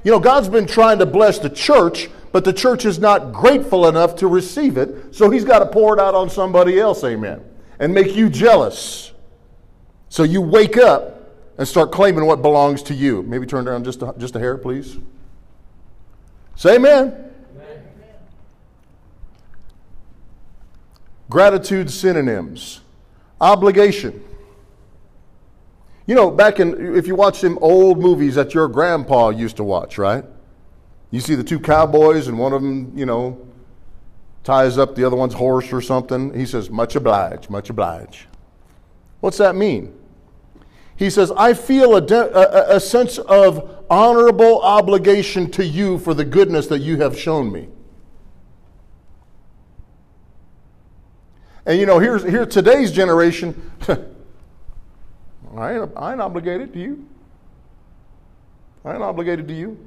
You 0.04 0.12
know, 0.12 0.20
God's 0.20 0.48
been 0.48 0.66
trying 0.66 0.98
to 1.00 1.06
bless 1.06 1.38
the 1.38 1.50
church, 1.50 2.08
but 2.32 2.44
the 2.44 2.52
church 2.52 2.84
is 2.84 2.98
not 2.98 3.32
grateful 3.32 3.88
enough 3.88 4.16
to 4.16 4.28
receive 4.28 4.76
it, 4.76 5.14
so 5.14 5.30
he's 5.30 5.44
got 5.44 5.60
to 5.60 5.66
pour 5.66 5.94
it 5.94 6.00
out 6.00 6.14
on 6.14 6.28
somebody 6.30 6.78
else, 6.78 7.04
amen, 7.04 7.42
and 7.78 7.92
make 7.92 8.14
you 8.14 8.28
jealous. 8.28 9.12
So 10.08 10.22
you 10.22 10.40
wake 10.40 10.76
up 10.76 11.32
and 11.58 11.66
start 11.66 11.92
claiming 11.92 12.26
what 12.26 12.40
belongs 12.42 12.82
to 12.84 12.94
you. 12.94 13.22
Maybe 13.22 13.46
turn 13.46 13.64
down 13.64 13.84
just 13.84 14.02
a, 14.02 14.14
just 14.18 14.36
a 14.36 14.38
hair, 14.38 14.56
please. 14.56 14.96
Say 16.56 16.76
amen. 16.76 17.30
amen. 17.54 17.82
Gratitude 21.28 21.90
synonyms 21.90 22.80
obligation. 23.40 24.24
You 26.06 26.14
know, 26.14 26.30
back 26.30 26.58
in, 26.58 26.96
if 26.96 27.06
you 27.06 27.14
watch 27.14 27.40
them 27.40 27.58
old 27.60 27.98
movies 27.98 28.34
that 28.36 28.54
your 28.54 28.66
grandpa 28.68 29.28
used 29.28 29.56
to 29.58 29.64
watch, 29.64 29.98
right? 29.98 30.24
You 31.10 31.20
see 31.20 31.34
the 31.34 31.44
two 31.44 31.58
cowboys, 31.58 32.28
and 32.28 32.38
one 32.38 32.52
of 32.52 32.62
them, 32.62 32.92
you 32.94 33.06
know, 33.06 33.46
ties 34.44 34.78
up 34.78 34.94
the 34.94 35.04
other 35.04 35.16
one's 35.16 35.34
horse 35.34 35.72
or 35.72 35.80
something. 35.80 36.34
He 36.34 36.46
says, 36.46 36.70
Much 36.70 36.96
obliged, 36.96 37.48
much 37.50 37.70
obliged. 37.70 38.26
What's 39.20 39.38
that 39.38 39.56
mean? 39.56 39.94
He 40.96 41.10
says, 41.10 41.30
I 41.36 41.54
feel 41.54 41.96
a, 41.96 42.00
de- 42.00 42.36
a, 42.36 42.76
a 42.76 42.80
sense 42.80 43.18
of 43.18 43.84
honorable 43.88 44.60
obligation 44.60 45.50
to 45.52 45.64
you 45.64 45.98
for 45.98 46.12
the 46.12 46.24
goodness 46.24 46.66
that 46.66 46.80
you 46.80 46.96
have 46.98 47.18
shown 47.18 47.52
me. 47.52 47.68
And 51.64 51.78
you 51.78 51.86
know, 51.86 51.98
here's 51.98 52.24
here 52.24 52.46
today's 52.46 52.90
generation. 52.90 53.70
I, 55.56 55.74
ain't, 55.74 55.90
I 55.96 56.12
ain't 56.12 56.20
obligated 56.20 56.72
to 56.72 56.78
you. 56.78 57.06
I 58.84 58.94
ain't 58.94 59.02
obligated 59.02 59.46
to 59.48 59.54
you. 59.54 59.78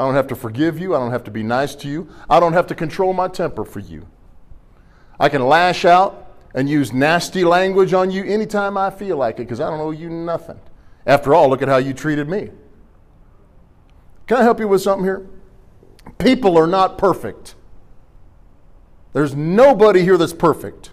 I 0.00 0.04
don't 0.04 0.14
have 0.14 0.28
to 0.28 0.34
forgive 0.34 0.78
you. 0.78 0.96
I 0.96 0.98
don't 0.98 1.10
have 1.10 1.24
to 1.24 1.30
be 1.30 1.42
nice 1.42 1.74
to 1.74 1.86
you. 1.86 2.08
I 2.30 2.40
don't 2.40 2.54
have 2.54 2.66
to 2.68 2.74
control 2.74 3.12
my 3.12 3.28
temper 3.28 3.66
for 3.66 3.80
you. 3.80 4.06
I 5.20 5.28
can 5.28 5.46
lash 5.46 5.84
out 5.84 6.34
and 6.54 6.70
use 6.70 6.90
nasty 6.90 7.44
language 7.44 7.92
on 7.92 8.10
you 8.10 8.24
anytime 8.24 8.78
I 8.78 8.88
feel 8.88 9.18
like 9.18 9.34
it 9.34 9.42
because 9.42 9.60
I 9.60 9.68
don't 9.68 9.78
owe 9.78 9.90
you 9.90 10.08
nothing. 10.08 10.58
After 11.04 11.34
all, 11.34 11.50
look 11.50 11.60
at 11.60 11.68
how 11.68 11.76
you 11.76 11.92
treated 11.92 12.30
me. 12.30 12.48
Can 14.26 14.38
I 14.38 14.42
help 14.42 14.58
you 14.58 14.68
with 14.68 14.80
something 14.80 15.04
here? 15.04 15.26
People 16.16 16.56
are 16.56 16.66
not 16.66 16.96
perfect. 16.96 17.54
There's 19.12 19.36
nobody 19.36 20.00
here 20.00 20.16
that's 20.16 20.32
perfect. 20.32 20.92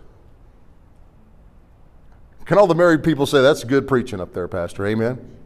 Can 2.44 2.58
all 2.58 2.68
the 2.68 2.76
married 2.76 3.06
people 3.06 3.26
say 3.26 3.42
that's 3.42 3.64
good 3.64 3.88
preaching 3.88 4.20
up 4.20 4.34
there, 4.34 4.50
Pastor? 4.50 4.86
Amen. 4.86 5.37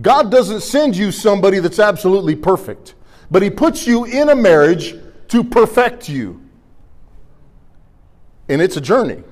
God 0.00 0.30
doesn't 0.30 0.60
send 0.60 0.96
you 0.96 1.10
somebody 1.10 1.58
that's 1.58 1.78
absolutely 1.78 2.36
perfect, 2.36 2.94
but 3.30 3.42
He 3.42 3.50
puts 3.50 3.86
you 3.86 4.04
in 4.04 4.28
a 4.28 4.34
marriage 4.34 4.94
to 5.28 5.42
perfect 5.42 6.08
you. 6.08 6.40
And 8.48 8.62
it's 8.62 8.76
a 8.76 8.80
journey. 8.80 9.22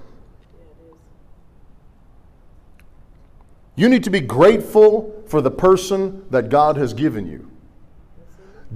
You 3.77 3.89
need 3.89 4.05
to 4.05 4.11
be 4.11 4.21
grateful 4.21 5.23
for 5.27 5.41
the 5.41 5.51
person 5.51 6.25
that 6.31 6.49
God 6.49 6.77
has 6.77 6.95
given 6.95 7.27
you. 7.27 7.51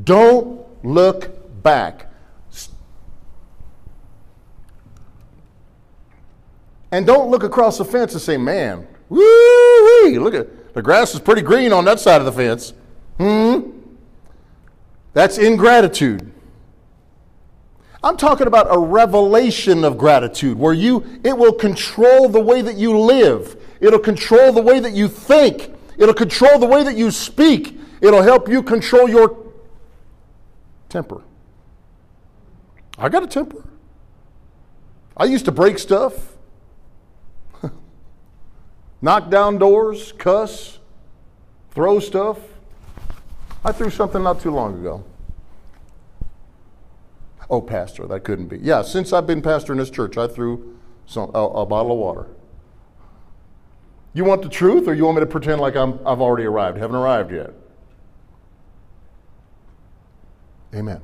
Don't 0.04 0.64
look 0.84 1.62
back. 1.62 2.06
And 6.92 7.06
don't 7.06 7.30
look 7.30 7.44
across 7.44 7.78
the 7.78 7.84
fence 7.84 8.12
and 8.12 8.22
say, 8.22 8.36
man, 8.36 8.86
woo 9.08 10.18
look 10.18 10.34
at 10.34 10.59
the 10.72 10.82
grass 10.82 11.14
is 11.14 11.20
pretty 11.20 11.42
green 11.42 11.72
on 11.72 11.84
that 11.86 12.00
side 12.00 12.20
of 12.20 12.24
the 12.24 12.32
fence. 12.32 12.72
Hmm? 13.18 13.70
That's 15.12 15.38
ingratitude. 15.38 16.32
I'm 18.02 18.16
talking 18.16 18.46
about 18.46 18.68
a 18.70 18.78
revelation 18.78 19.84
of 19.84 19.98
gratitude 19.98 20.58
where 20.58 20.72
you 20.72 21.20
it 21.22 21.36
will 21.36 21.52
control 21.52 22.28
the 22.28 22.40
way 22.40 22.62
that 22.62 22.76
you 22.76 22.98
live. 22.98 23.56
It'll 23.80 23.98
control 23.98 24.52
the 24.52 24.62
way 24.62 24.80
that 24.80 24.92
you 24.92 25.08
think. 25.08 25.74
It'll 25.98 26.14
control 26.14 26.58
the 26.58 26.66
way 26.66 26.82
that 26.82 26.96
you 26.96 27.10
speak. 27.10 27.78
It'll 28.00 28.22
help 28.22 28.48
you 28.48 28.62
control 28.62 29.08
your 29.08 29.52
temper. 30.88 31.22
I 32.96 33.08
got 33.10 33.22
a 33.22 33.26
temper. 33.26 33.64
I 35.16 35.24
used 35.24 35.44
to 35.44 35.52
break 35.52 35.78
stuff, 35.78 36.36
knock 39.02 39.30
down 39.30 39.58
doors, 39.58 40.12
cuss, 40.12 40.78
throw 41.70 42.00
stuff. 42.00 42.38
I 43.64 43.72
threw 43.72 43.90
something 43.90 44.22
not 44.22 44.40
too 44.40 44.50
long 44.50 44.78
ago. 44.78 45.04
Oh, 47.48 47.60
pastor, 47.60 48.06
that 48.06 48.20
couldn't 48.20 48.46
be. 48.46 48.58
Yeah, 48.58 48.82
since 48.82 49.12
I've 49.12 49.26
been 49.26 49.42
pastor 49.42 49.72
in 49.72 49.78
this 49.78 49.90
church, 49.90 50.16
I 50.16 50.28
threw 50.28 50.78
some, 51.06 51.30
a, 51.34 51.42
a 51.42 51.66
bottle 51.66 51.92
of 51.92 51.98
water. 51.98 52.26
You 54.12 54.24
want 54.24 54.42
the 54.42 54.48
truth, 54.48 54.88
or 54.88 54.94
you 54.94 55.04
want 55.04 55.16
me 55.16 55.20
to 55.20 55.26
pretend 55.26 55.60
like 55.60 55.76
I'm, 55.76 55.94
I've 56.06 56.20
already 56.20 56.44
arrived? 56.44 56.78
Haven't 56.78 56.96
arrived 56.96 57.32
yet. 57.32 57.50
Amen. 60.74 61.00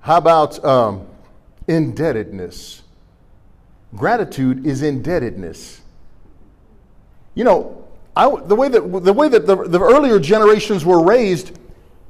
How 0.00 0.18
about 0.18 0.62
um, 0.62 1.06
indebtedness? 1.66 2.83
Gratitude 3.94 4.66
is 4.66 4.82
indebtedness. 4.82 5.80
You 7.34 7.44
know, 7.44 7.84
I, 8.16 8.28
the 8.28 8.54
way 8.54 8.68
that 8.68 8.80
the 8.80 9.12
way 9.12 9.28
that 9.28 9.46
the, 9.46 9.56
the 9.56 9.80
earlier 9.80 10.18
generations 10.20 10.84
were 10.84 11.02
raised, 11.02 11.58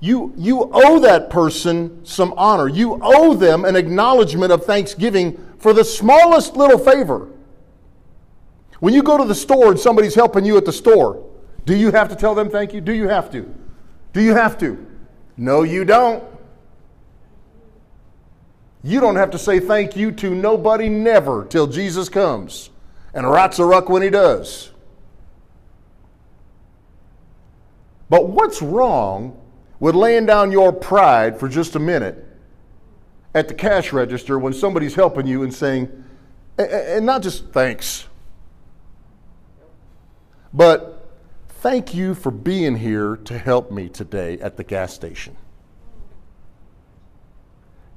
you 0.01 0.33
you 0.37 0.71
owe 0.73 0.99
that 1.01 1.31
person 1.31 2.05
some 2.05 2.35
honor. 2.37 2.69
You 2.69 2.99
owe 3.03 3.35
them 3.35 3.65
an 3.65 3.77
acknowledgement 3.77 4.53
of 4.53 4.65
thanksgiving 4.65 5.39
for 5.59 5.73
the 5.73 5.85
smallest 5.85 6.57
little 6.57 6.79
favor. 6.79 7.29
When 8.81 8.93
you 8.93 9.03
go 9.03 9.17
to 9.17 9.25
the 9.25 9.35
store 9.35 9.71
and 9.71 9.81
somebody's 9.81 10.15
helping 10.15 10.45
you 10.45 10.59
at 10.59 10.67
the 10.67 10.73
store, 10.73 11.25
do 11.65 11.75
you 11.75 11.91
have 11.93 12.09
to 12.11 12.17
tell 12.17 12.35
them 12.35 12.51
thank 12.51 12.75
you? 12.75 12.83
Do 12.83 12.93
you 12.93 13.09
have 13.09 13.31
to? 13.33 13.53
Do 14.13 14.21
you 14.21 14.35
have 14.35 14.59
to? 14.59 14.87
No, 15.37 15.63
you 15.63 15.85
don't. 15.85 16.23
You 18.85 19.01
don't 19.01 19.17
have 19.17 19.31
to 19.31 19.39
say 19.39 19.61
thank 19.61 19.97
you 19.97 20.13
to 20.13 20.35
nobody 20.35 20.91
never 20.91 21.47
till 21.47 21.67
Jesus 21.67 22.11
comes. 22.11 22.69
And 23.15 23.29
rats 23.29 23.59
a 23.59 23.65
ruck 23.65 23.89
when 23.89 24.03
he 24.03 24.11
does. 24.11 24.73
But 28.11 28.29
what's 28.29 28.61
wrong 28.61 29.41
with 29.81 29.95
laying 29.95 30.27
down 30.27 30.53
your 30.53 30.71
pride 30.71 31.41
for 31.41 31.49
just 31.49 31.77
a 31.77 31.79
minute 31.79 32.27
at 33.35 33.49
the 33.49 33.55
cash 33.55 33.91
register 33.93 34.39
when 34.39 34.53
somebody's 34.53 34.95
helping 34.95 35.27
you 35.27 35.43
and 35.43 35.55
saying, 35.55 36.05
and 36.59 37.07
not 37.07 37.23
just 37.23 37.47
thanks, 37.53 38.07
but 40.53 41.11
thank 41.49 41.95
you 41.95 42.15
for 42.15 42.31
being 42.31 42.77
here 42.77 43.17
to 43.17 43.39
help 43.39 43.71
me 43.71 43.89
today 43.89 44.39
at 44.41 44.59
the 44.59 44.65
gas 44.65 44.93
station. 44.93 45.37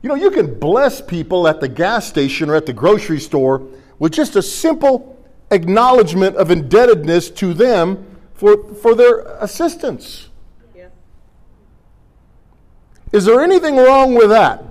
You 0.01 0.09
know, 0.09 0.15
you 0.15 0.31
can 0.31 0.59
bless 0.59 1.01
people 1.01 1.47
at 1.47 1.59
the 1.59 1.67
gas 1.67 2.07
station 2.07 2.49
or 2.49 2.55
at 2.55 2.65
the 2.65 2.73
grocery 2.73 3.19
store 3.19 3.67
with 3.99 4.13
just 4.13 4.35
a 4.35 4.41
simple 4.41 5.17
acknowledgement 5.51 6.35
of 6.35 6.51
indebtedness 6.51 7.29
to 7.31 7.53
them 7.53 8.05
for, 8.33 8.73
for 8.75 8.93
their 8.93 9.19
assistance. 9.39 10.29
Yeah. 10.75 10.89
Is 13.11 13.25
there 13.25 13.41
anything 13.41 13.75
wrong 13.77 14.13
with 14.13 14.29
that? 14.29 14.63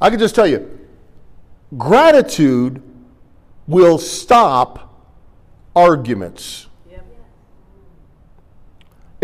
I 0.00 0.10
can 0.10 0.18
just 0.18 0.34
tell 0.34 0.46
you, 0.46 0.78
gratitude 1.78 2.82
will 3.66 3.98
stop 3.98 5.02
arguments. 5.74 6.66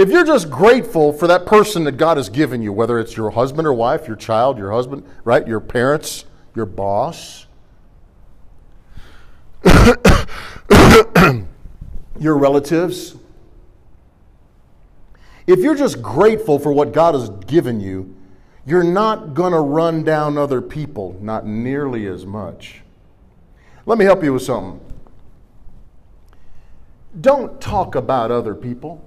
If 0.01 0.09
you're 0.09 0.25
just 0.25 0.49
grateful 0.49 1.13
for 1.13 1.27
that 1.27 1.45
person 1.45 1.85
that 1.85 1.99
God 1.99 2.17
has 2.17 2.31
given 2.31 2.63
you, 2.63 2.73
whether 2.73 2.99
it's 2.99 3.19
your 3.19 3.29
husband 3.29 3.67
or 3.67 3.75
wife, 3.75 4.07
your 4.07 4.17
child, 4.17 4.57
your 4.57 4.73
husband, 4.73 5.05
right, 5.25 5.47
your 5.47 5.61
parents, 5.61 6.25
your 6.55 6.65
boss, 6.65 7.45
your 12.19 12.39
relatives, 12.39 13.17
if 15.47 15.59
you're 15.59 15.75
just 15.75 16.01
grateful 16.01 16.59
for 16.59 16.73
what 16.73 16.95
God 16.95 17.15
has 17.15 17.29
given 17.29 17.79
you, 17.79 18.17
you're 18.65 18.83
not 18.83 19.35
going 19.35 19.53
to 19.53 19.61
run 19.61 20.03
down 20.03 20.39
other 20.39 20.63
people, 20.63 21.19
not 21.21 21.45
nearly 21.45 22.07
as 22.07 22.25
much. 22.25 22.81
Let 23.85 23.99
me 23.99 24.07
help 24.07 24.25
you 24.25 24.33
with 24.33 24.45
something. 24.45 24.81
Don't 27.21 27.61
talk 27.61 27.95
about 27.95 28.31
other 28.31 28.55
people. 28.55 29.05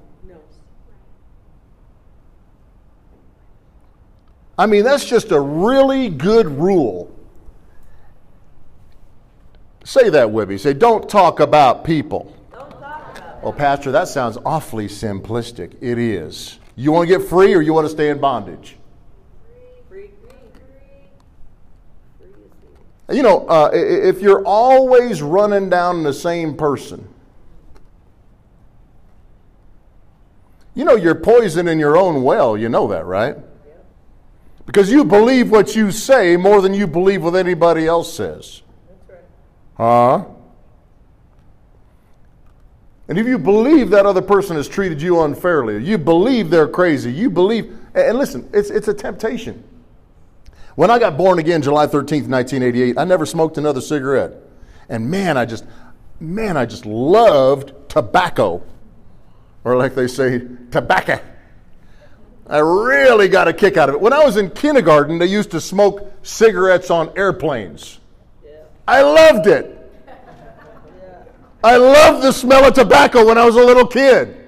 I 4.58 4.68
mean, 4.68 4.84
that's 4.84 5.06
just 5.06 5.32
a 5.32 5.40
really 5.40 6.10
good 6.10 6.48
rule. 6.48 7.10
Say 9.84 10.10
that, 10.10 10.28
Wibby. 10.28 10.60
Say, 10.60 10.74
don't 10.74 11.10
talk 11.10 11.40
about 11.40 11.84
people. 11.84 12.34
About 12.54 13.44
Well, 13.44 13.54
Pastor, 13.54 13.92
that 13.92 14.08
sounds 14.08 14.38
awfully 14.46 14.88
simplistic. 14.88 15.76
It 15.82 15.98
is. 15.98 16.60
You 16.76 16.92
want 16.92 17.10
to 17.10 17.18
get 17.18 17.28
free 17.28 17.54
or 17.54 17.62
you 17.62 17.74
want 17.74 17.86
to 17.86 17.92
stay 17.92 18.10
in 18.10 18.20
bondage? 18.20 18.78
free, 19.90 20.12
free, 20.28 20.40
free. 23.08 23.16
You 23.18 23.24
know, 23.24 23.46
uh, 23.48 23.70
if 23.74 24.22
you're 24.22 24.44
always 24.46 25.22
running 25.22 25.70
down 25.70 26.04
the 26.04 26.14
same 26.14 26.56
person, 26.56 27.08
you 30.74 30.86
know 30.86 30.96
you're 30.96 31.14
poisoning 31.16 31.78
your 31.80 31.98
own 31.98 32.24
well. 32.24 32.58
You 32.58 32.70
know 32.70 32.88
that, 32.88 33.06
right? 33.06 33.38
Because 34.66 34.92
you 34.92 35.04
believe 35.04 35.52
what 35.52 35.76
you 35.76 35.92
say 35.92 36.38
more 36.38 36.62
than 36.62 36.74
you 36.74 36.88
believe 36.88 37.24
what 37.24 37.36
anybody 37.36 37.86
else 37.86 38.14
says. 38.14 38.62
That's 38.88 39.10
right. 39.10 39.20
Huh? 39.76 40.26
And 43.08 43.20
if 43.20 43.28
you 43.28 43.38
believe 43.38 43.90
that 43.90 44.06
other 44.06 44.22
person 44.22 44.56
has 44.56 44.68
treated 44.68 45.02
you 45.02 45.22
unfairly, 45.22 45.84
you 45.84 45.98
believe 45.98 46.50
they're 46.50 46.68
crazy, 46.68 47.12
you 47.12 47.30
believe, 47.30 47.76
and 47.94 48.18
listen, 48.18 48.50
it's, 48.54 48.70
it's 48.70 48.88
a 48.88 48.94
temptation. 48.94 49.64
When 50.76 50.90
I 50.90 50.98
got 50.98 51.18
born 51.18 51.38
again 51.38 51.62
July 51.62 51.86
13th, 51.86 52.28
1988, 52.28 52.98
I 52.98 53.04
never 53.04 53.26
smoked 53.26 53.58
another 53.58 53.82
cigarette. 53.82 54.34
And 54.90 55.10
man, 55.10 55.38
I 55.38 55.46
just, 55.46 55.66
man, 56.20 56.58
I 56.58 56.66
just 56.66 56.86
loved 56.86 57.74
tobacco. 57.90 58.64
Or 59.64 59.76
like 59.78 59.96
they 59.96 60.08
say, 60.08 60.42
tobacco. 60.72 61.20
I 62.48 62.60
really 62.60 63.28
got 63.30 63.48
a 63.48 63.54
kick 63.54 63.78
out 63.78 63.90
of 63.90 63.96
it. 63.96 64.02
When 64.02 64.14
I 64.14 64.24
was 64.24 64.38
in 64.38 64.50
kindergarten, 64.50 65.18
they 65.18 65.26
used 65.26 65.52
to 65.52 65.62
smoke 65.62 66.12
cigarettes 66.24 66.92
on 66.92 67.12
airplanes. 67.18 68.00
Yeah. 68.44 68.64
I 68.88 69.02
loved 69.02 69.48
it. 69.48 69.80
I 71.64 71.78
loved 71.78 72.24
the 72.24 72.34
smell 72.34 72.66
of 72.66 72.74
tobacco 72.74 73.26
when 73.26 73.38
I 73.38 73.46
was 73.46 73.56
a 73.56 73.64
little 73.64 73.88
kid. 73.88 74.44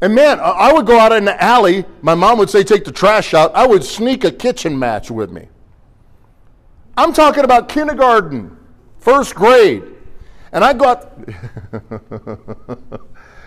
And 0.00 0.14
man, 0.14 0.38
I 0.40 0.72
would 0.72 0.86
go 0.86 0.98
out 0.98 1.10
in 1.10 1.24
the 1.24 1.42
alley. 1.42 1.84
My 2.02 2.14
mom 2.14 2.38
would 2.38 2.48
say, 2.48 2.62
take 2.62 2.84
the 2.84 2.92
trash 2.92 3.34
out. 3.34 3.52
I 3.56 3.66
would 3.66 3.82
sneak 3.82 4.22
a 4.22 4.30
kitchen 4.30 4.78
match 4.78 5.10
with 5.10 5.32
me. 5.32 5.48
I'm 6.96 7.12
talking 7.12 7.42
about 7.42 7.68
kindergarten, 7.68 8.56
first 9.00 9.34
grade. 9.34 9.82
And 10.52 10.64
I 10.64 10.72
go 10.72 10.84
out, 10.86 11.18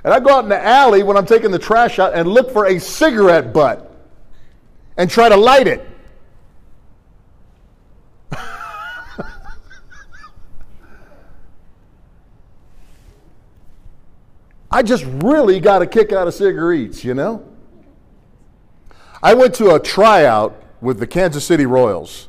And 0.03 0.13
I 0.13 0.19
go 0.19 0.35
out 0.35 0.43
in 0.43 0.49
the 0.49 0.61
alley 0.61 1.03
when 1.03 1.15
I'm 1.15 1.25
taking 1.25 1.51
the 1.51 1.59
trash 1.59 1.99
out 1.99 2.13
and 2.13 2.27
look 2.27 2.51
for 2.51 2.65
a 2.65 2.79
cigarette 2.79 3.53
butt 3.53 3.87
and 4.97 5.09
try 5.09 5.29
to 5.29 5.37
light 5.37 5.67
it. 5.67 5.87
I 14.71 14.81
just 14.83 15.05
really 15.05 15.59
got 15.59 15.81
a 15.83 15.87
kick 15.87 16.11
out 16.11 16.27
of 16.27 16.33
cigarettes, 16.33 17.03
you 17.03 17.13
know? 17.13 17.47
I 19.21 19.35
went 19.35 19.53
to 19.55 19.75
a 19.75 19.79
tryout 19.79 20.63
with 20.81 20.99
the 20.99 21.05
Kansas 21.05 21.45
City 21.45 21.67
Royals. 21.67 22.27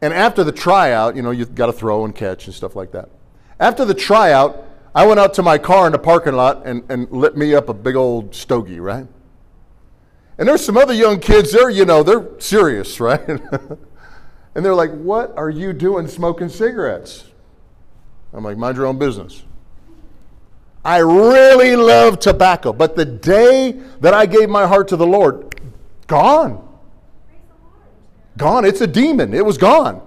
And 0.00 0.14
after 0.14 0.42
the 0.42 0.52
tryout, 0.52 1.16
you 1.16 1.22
know, 1.22 1.30
you 1.30 1.44
got 1.44 1.66
to 1.66 1.72
throw 1.74 2.06
and 2.06 2.14
catch 2.14 2.46
and 2.46 2.54
stuff 2.54 2.74
like 2.74 2.92
that. 2.92 3.10
After 3.58 3.84
the 3.84 3.92
tryout, 3.92 4.64
I 4.94 5.06
went 5.06 5.20
out 5.20 5.34
to 5.34 5.42
my 5.42 5.58
car 5.58 5.86
in 5.86 5.92
the 5.92 5.98
parking 5.98 6.34
lot 6.34 6.66
and, 6.66 6.82
and 6.90 7.10
lit 7.10 7.36
me 7.36 7.54
up 7.54 7.68
a 7.68 7.74
big 7.74 7.94
old 7.94 8.34
stogie, 8.34 8.80
right? 8.80 9.06
And 10.36 10.48
there's 10.48 10.64
some 10.64 10.76
other 10.76 10.94
young 10.94 11.20
kids 11.20 11.52
there, 11.52 11.70
you 11.70 11.84
know, 11.84 12.02
they're 12.02 12.26
serious, 12.40 12.98
right? 13.00 13.26
and 13.28 14.64
they're 14.64 14.74
like, 14.74 14.90
What 14.90 15.36
are 15.36 15.50
you 15.50 15.72
doing 15.72 16.08
smoking 16.08 16.48
cigarettes? 16.48 17.24
I'm 18.32 18.44
like, 18.44 18.56
Mind 18.56 18.76
your 18.76 18.86
own 18.86 18.98
business. 18.98 19.44
I 20.84 20.98
really 20.98 21.76
love 21.76 22.18
tobacco, 22.20 22.72
but 22.72 22.96
the 22.96 23.04
day 23.04 23.72
that 24.00 24.14
I 24.14 24.24
gave 24.24 24.48
my 24.48 24.66
heart 24.66 24.88
to 24.88 24.96
the 24.96 25.06
Lord, 25.06 25.54
gone. 26.06 26.66
Gone. 28.38 28.64
It's 28.64 28.80
a 28.80 28.86
demon. 28.86 29.34
It 29.34 29.44
was 29.44 29.58
gone. 29.58 30.00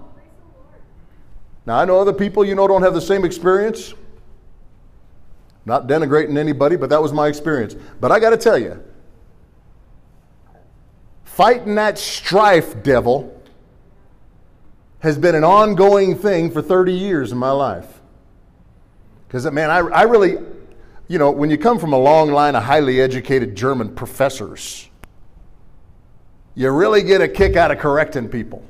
Now, 1.67 1.77
I 1.77 1.85
know 1.85 1.99
other 1.99 2.11
people, 2.11 2.43
you 2.43 2.55
know, 2.55 2.67
don't 2.67 2.81
have 2.81 2.95
the 2.95 3.01
same 3.01 3.23
experience. 3.23 3.93
Not 5.65 5.87
denigrating 5.87 6.37
anybody, 6.37 6.75
but 6.75 6.89
that 6.89 7.01
was 7.01 7.13
my 7.13 7.27
experience. 7.27 7.75
But 7.99 8.11
I 8.11 8.19
got 8.19 8.31
to 8.31 8.37
tell 8.37 8.57
you, 8.57 8.83
fighting 11.23 11.75
that 11.75 11.97
strife 11.97 12.83
devil 12.83 13.41
has 14.99 15.17
been 15.17 15.35
an 15.35 15.43
ongoing 15.43 16.15
thing 16.15 16.51
for 16.51 16.61
30 16.61 16.93
years 16.93 17.31
in 17.31 17.37
my 17.37 17.51
life. 17.51 18.01
Because, 19.27 19.49
man, 19.51 19.69
I, 19.69 19.79
I 19.79 20.03
really, 20.03 20.37
you 21.07 21.17
know, 21.17 21.31
when 21.31 21.49
you 21.49 21.57
come 21.57 21.79
from 21.79 21.91
a 21.91 21.97
long 21.97 22.31
line 22.31 22.55
of 22.55 22.63
highly 22.63 23.01
educated 23.01 23.55
German 23.55 23.95
professors, 23.95 24.87
you 26.55 26.69
really 26.69 27.03
get 27.03 27.21
a 27.21 27.27
kick 27.27 27.55
out 27.55 27.71
of 27.71 27.79
correcting 27.79 28.29
people. 28.29 28.63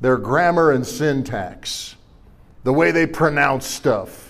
Their 0.00 0.16
grammar 0.16 0.72
and 0.72 0.86
syntax, 0.86 1.94
the 2.64 2.72
way 2.72 2.90
they 2.90 3.06
pronounce 3.06 3.66
stuff. 3.66 4.29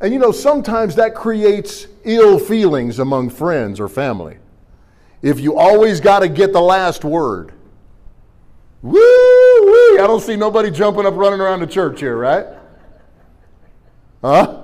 And 0.00 0.12
you 0.12 0.18
know, 0.18 0.32
sometimes 0.32 0.94
that 0.96 1.14
creates 1.14 1.86
ill 2.04 2.38
feelings 2.38 2.98
among 2.98 3.30
friends 3.30 3.80
or 3.80 3.88
family. 3.88 4.38
If 5.22 5.40
you 5.40 5.56
always 5.56 6.00
got 6.00 6.20
to 6.20 6.28
get 6.28 6.52
the 6.52 6.60
last 6.60 7.04
word. 7.04 7.52
Woo! 8.82 8.98
I 8.98 10.04
don't 10.06 10.20
see 10.20 10.36
nobody 10.36 10.70
jumping 10.70 11.06
up 11.06 11.14
running 11.14 11.40
around 11.40 11.60
the 11.60 11.66
church 11.66 12.00
here, 12.00 12.16
right? 12.16 12.46
Huh? 14.22 14.62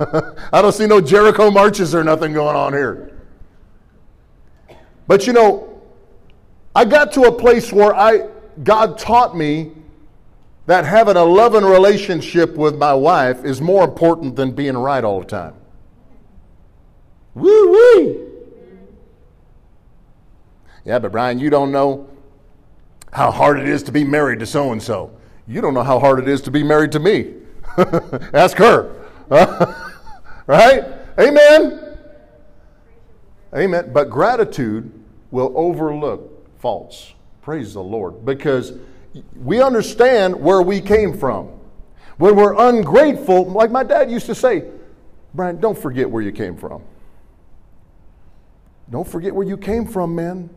I 0.52 0.62
don't 0.62 0.72
see 0.72 0.86
no 0.86 1.00
Jericho 1.00 1.50
marches 1.50 1.94
or 1.94 2.02
nothing 2.02 2.32
going 2.32 2.56
on 2.56 2.72
here. 2.72 3.18
But 5.06 5.26
you 5.26 5.32
know, 5.32 5.82
I 6.74 6.84
got 6.84 7.12
to 7.12 7.22
a 7.22 7.32
place 7.32 7.72
where 7.72 7.94
I 7.94 8.28
God 8.62 8.98
taught 8.98 9.36
me 9.36 9.72
that 10.68 10.84
having 10.84 11.16
a 11.16 11.24
loving 11.24 11.64
relationship 11.64 12.54
with 12.54 12.76
my 12.76 12.92
wife 12.92 13.42
is 13.42 13.58
more 13.58 13.84
important 13.84 14.36
than 14.36 14.50
being 14.50 14.76
right 14.76 15.02
all 15.02 15.20
the 15.20 15.24
time. 15.24 15.54
Woo 17.34 17.72
wee! 17.72 18.18
Yeah, 20.84 20.98
but 20.98 21.10
Brian, 21.10 21.38
you 21.38 21.48
don't 21.48 21.72
know 21.72 22.06
how 23.14 23.30
hard 23.30 23.58
it 23.58 23.66
is 23.66 23.82
to 23.84 23.92
be 23.92 24.04
married 24.04 24.40
to 24.40 24.46
so 24.46 24.70
and 24.70 24.82
so. 24.82 25.10
You 25.46 25.62
don't 25.62 25.72
know 25.72 25.82
how 25.82 25.98
hard 25.98 26.18
it 26.18 26.28
is 26.28 26.42
to 26.42 26.50
be 26.50 26.62
married 26.62 26.92
to 26.92 27.00
me. 27.00 27.32
Ask 28.34 28.58
her. 28.58 28.94
right? 30.46 30.84
Amen. 31.18 31.96
Amen. 33.56 33.90
But 33.94 34.10
gratitude 34.10 34.92
will 35.30 35.50
overlook 35.56 36.58
faults. 36.58 37.14
Praise 37.40 37.72
the 37.72 37.82
Lord. 37.82 38.26
Because 38.26 38.74
we 39.36 39.62
understand 39.62 40.38
where 40.40 40.62
we 40.62 40.80
came 40.80 41.16
from. 41.16 41.48
When 42.16 42.34
we're 42.34 42.54
ungrateful, 42.54 43.44
like 43.46 43.70
my 43.70 43.84
dad 43.84 44.10
used 44.10 44.26
to 44.26 44.34
say, 44.34 44.64
Brian, 45.34 45.60
don't 45.60 45.78
forget 45.78 46.10
where 46.10 46.22
you 46.22 46.32
came 46.32 46.56
from. 46.56 46.82
Don't 48.90 49.06
forget 49.06 49.34
where 49.34 49.46
you 49.46 49.56
came 49.56 49.86
from, 49.86 50.14
man. 50.14 50.50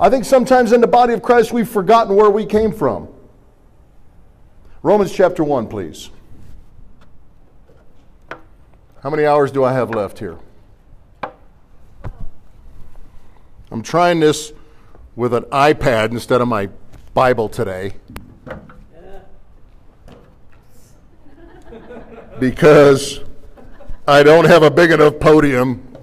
I 0.00 0.10
think 0.10 0.24
sometimes 0.24 0.72
in 0.72 0.80
the 0.80 0.86
body 0.86 1.12
of 1.12 1.22
Christ 1.22 1.52
we've 1.52 1.68
forgotten 1.68 2.16
where 2.16 2.30
we 2.30 2.44
came 2.44 2.72
from. 2.72 3.08
Romans 4.82 5.12
chapter 5.12 5.42
1, 5.42 5.68
please. 5.68 6.10
How 9.02 9.10
many 9.10 9.24
hours 9.24 9.52
do 9.52 9.62
I 9.64 9.72
have 9.72 9.90
left 9.90 10.18
here? 10.18 10.38
I'm 13.70 13.82
trying 13.82 14.20
this 14.20 14.52
with 15.16 15.34
an 15.34 15.44
iPad 15.44 16.12
instead 16.12 16.40
of 16.40 16.48
my 16.48 16.68
Bible 17.16 17.48
today. 17.48 17.94
Because 22.38 23.20
I 24.06 24.22
don't 24.22 24.44
have 24.44 24.62
a 24.62 24.70
big 24.70 24.90
enough 24.90 25.18
podium 25.18 25.96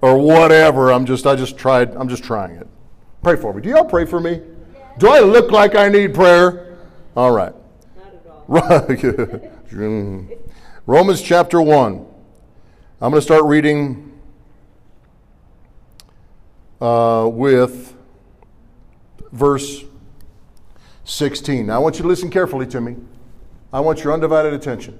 or 0.00 0.16
whatever. 0.16 0.90
I'm 0.90 1.04
just 1.04 1.26
I 1.26 1.36
just 1.36 1.58
tried 1.58 1.94
I'm 1.94 2.08
just 2.08 2.24
trying 2.24 2.56
it. 2.56 2.66
Pray 3.22 3.36
for 3.36 3.52
me. 3.52 3.60
Do 3.60 3.68
y'all 3.68 3.84
pray 3.84 4.06
for 4.06 4.20
me? 4.20 4.40
Do 4.96 5.08
I 5.08 5.20
look 5.20 5.50
like 5.50 5.74
I 5.74 5.90
need 5.90 6.14
prayer? 6.14 6.78
All 7.14 7.32
right. 7.32 7.52
Romans 10.86 11.20
chapter 11.20 11.60
1. 11.60 12.06
I'm 13.02 13.10
going 13.10 13.12
to 13.12 13.20
start 13.20 13.44
reading 13.44 14.18
uh, 16.80 17.28
with 17.30 17.94
verse 19.30 19.84
16. 21.04 21.66
Now, 21.66 21.76
I 21.76 21.78
want 21.78 21.96
you 21.96 22.02
to 22.02 22.08
listen 22.08 22.30
carefully 22.30 22.66
to 22.68 22.80
me. 22.80 22.96
I 23.72 23.80
want 23.80 24.02
your 24.02 24.12
undivided 24.12 24.52
attention. 24.52 24.98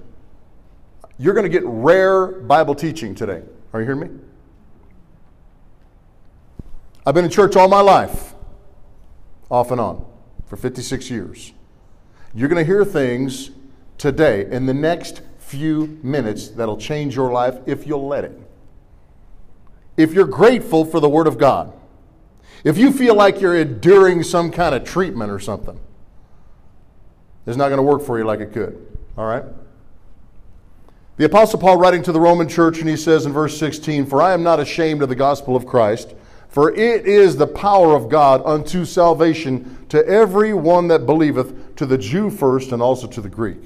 You're 1.19 1.35
going 1.35 1.45
to 1.45 1.51
get 1.51 1.63
rare 1.65 2.27
Bible 2.27 2.75
teaching 2.75 3.15
today. 3.15 3.43
Are 3.73 3.81
you 3.81 3.87
hearing 3.87 4.01
me? 4.01 4.11
I've 7.07 7.15
been 7.15 7.25
in 7.25 7.31
church 7.31 7.55
all 7.57 7.69
my 7.69 7.81
life, 7.81 8.35
off 9.51 9.71
and 9.71 9.81
on, 9.81 10.05
for 10.47 10.57
56 10.57 11.11
years. 11.11 11.53
You're 12.35 12.49
going 12.49 12.65
to 12.65 12.67
hear 12.67 12.85
things 12.85 13.51
today 13.99 14.47
in 14.51 14.67
the 14.67 14.75
next 14.75 15.23
few 15.39 15.99
minutes 16.03 16.49
that'll 16.49 16.79
change 16.79 17.15
your 17.15 17.31
life 17.31 17.57
if 17.67 17.87
you'll 17.87 18.09
let 18.09 18.25
it. 18.25 18.41
If 19.97 20.13
you're 20.13 20.27
grateful 20.27 20.85
for 20.85 20.99
the 20.99 21.09
Word 21.09 21.27
of 21.27 21.39
God, 21.39 21.73
if 22.65 22.79
you 22.79 22.93
feel 22.93 23.15
like 23.15 23.41
you're 23.41 23.57
enduring 23.57 24.23
some 24.23 24.51
kind 24.51 24.75
of 24.75 24.83
treatment 24.85 25.31
or 25.31 25.39
something, 25.39 25.79
it's 27.47 27.57
not 27.57 27.69
going 27.69 27.79
to 27.79 27.83
work 27.83 28.03
for 28.03 28.19
you 28.19 28.25
like 28.25 28.41
it 28.41 28.53
could. 28.53 28.99
All 29.17 29.27
right? 29.27 29.45
The 31.17 31.27
Apostle 31.27 31.61
Paul 31.61 31.77
writing 31.77 32.03
to 32.05 32.13
the 32.13 32.21
Roman 32.21 32.49
church, 32.49 32.81
and 32.81 32.89
he 32.89 32.97
says 32.97 33.27
in 33.27 33.33
verse 33.33 33.57
16, 33.59 34.07
For 34.07 34.21
I 34.21 34.33
am 34.33 34.43
not 34.43 34.59
ashamed 34.59 35.03
of 35.03 35.09
the 35.09 35.15
gospel 35.15 35.55
of 35.55 35.67
Christ 35.67 36.15
for 36.55 36.71
it 36.71 37.05
is 37.05 37.37
the 37.37 37.49
power 37.49 37.97
of 37.97 38.09
God 38.09 38.41
unto 38.45 38.85
salvation 38.85 39.85
to 39.89 40.07
every 40.07 40.55
one 40.55 40.87
that 40.87 41.05
believeth, 41.05 41.75
to 41.75 41.85
the 41.85 41.99
Jew 41.99 42.31
first 42.31 42.71
and 42.71 42.81
also 42.81 43.09
to 43.09 43.21
the 43.21 43.29
Greek. 43.29 43.59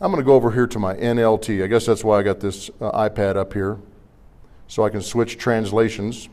I'm 0.00 0.12
going 0.12 0.22
to 0.22 0.24
go 0.24 0.36
over 0.36 0.52
here 0.52 0.68
to 0.68 0.78
my 0.78 0.94
NLT. 0.94 1.64
I 1.64 1.66
guess 1.66 1.86
that's 1.86 2.04
why 2.04 2.20
I 2.20 2.22
got 2.22 2.38
this 2.38 2.70
uh, 2.80 3.08
iPad 3.08 3.34
up 3.34 3.52
here, 3.52 3.78
so 4.68 4.84
I 4.84 4.90
can 4.90 5.02
switch 5.02 5.38
translations. 5.38 6.28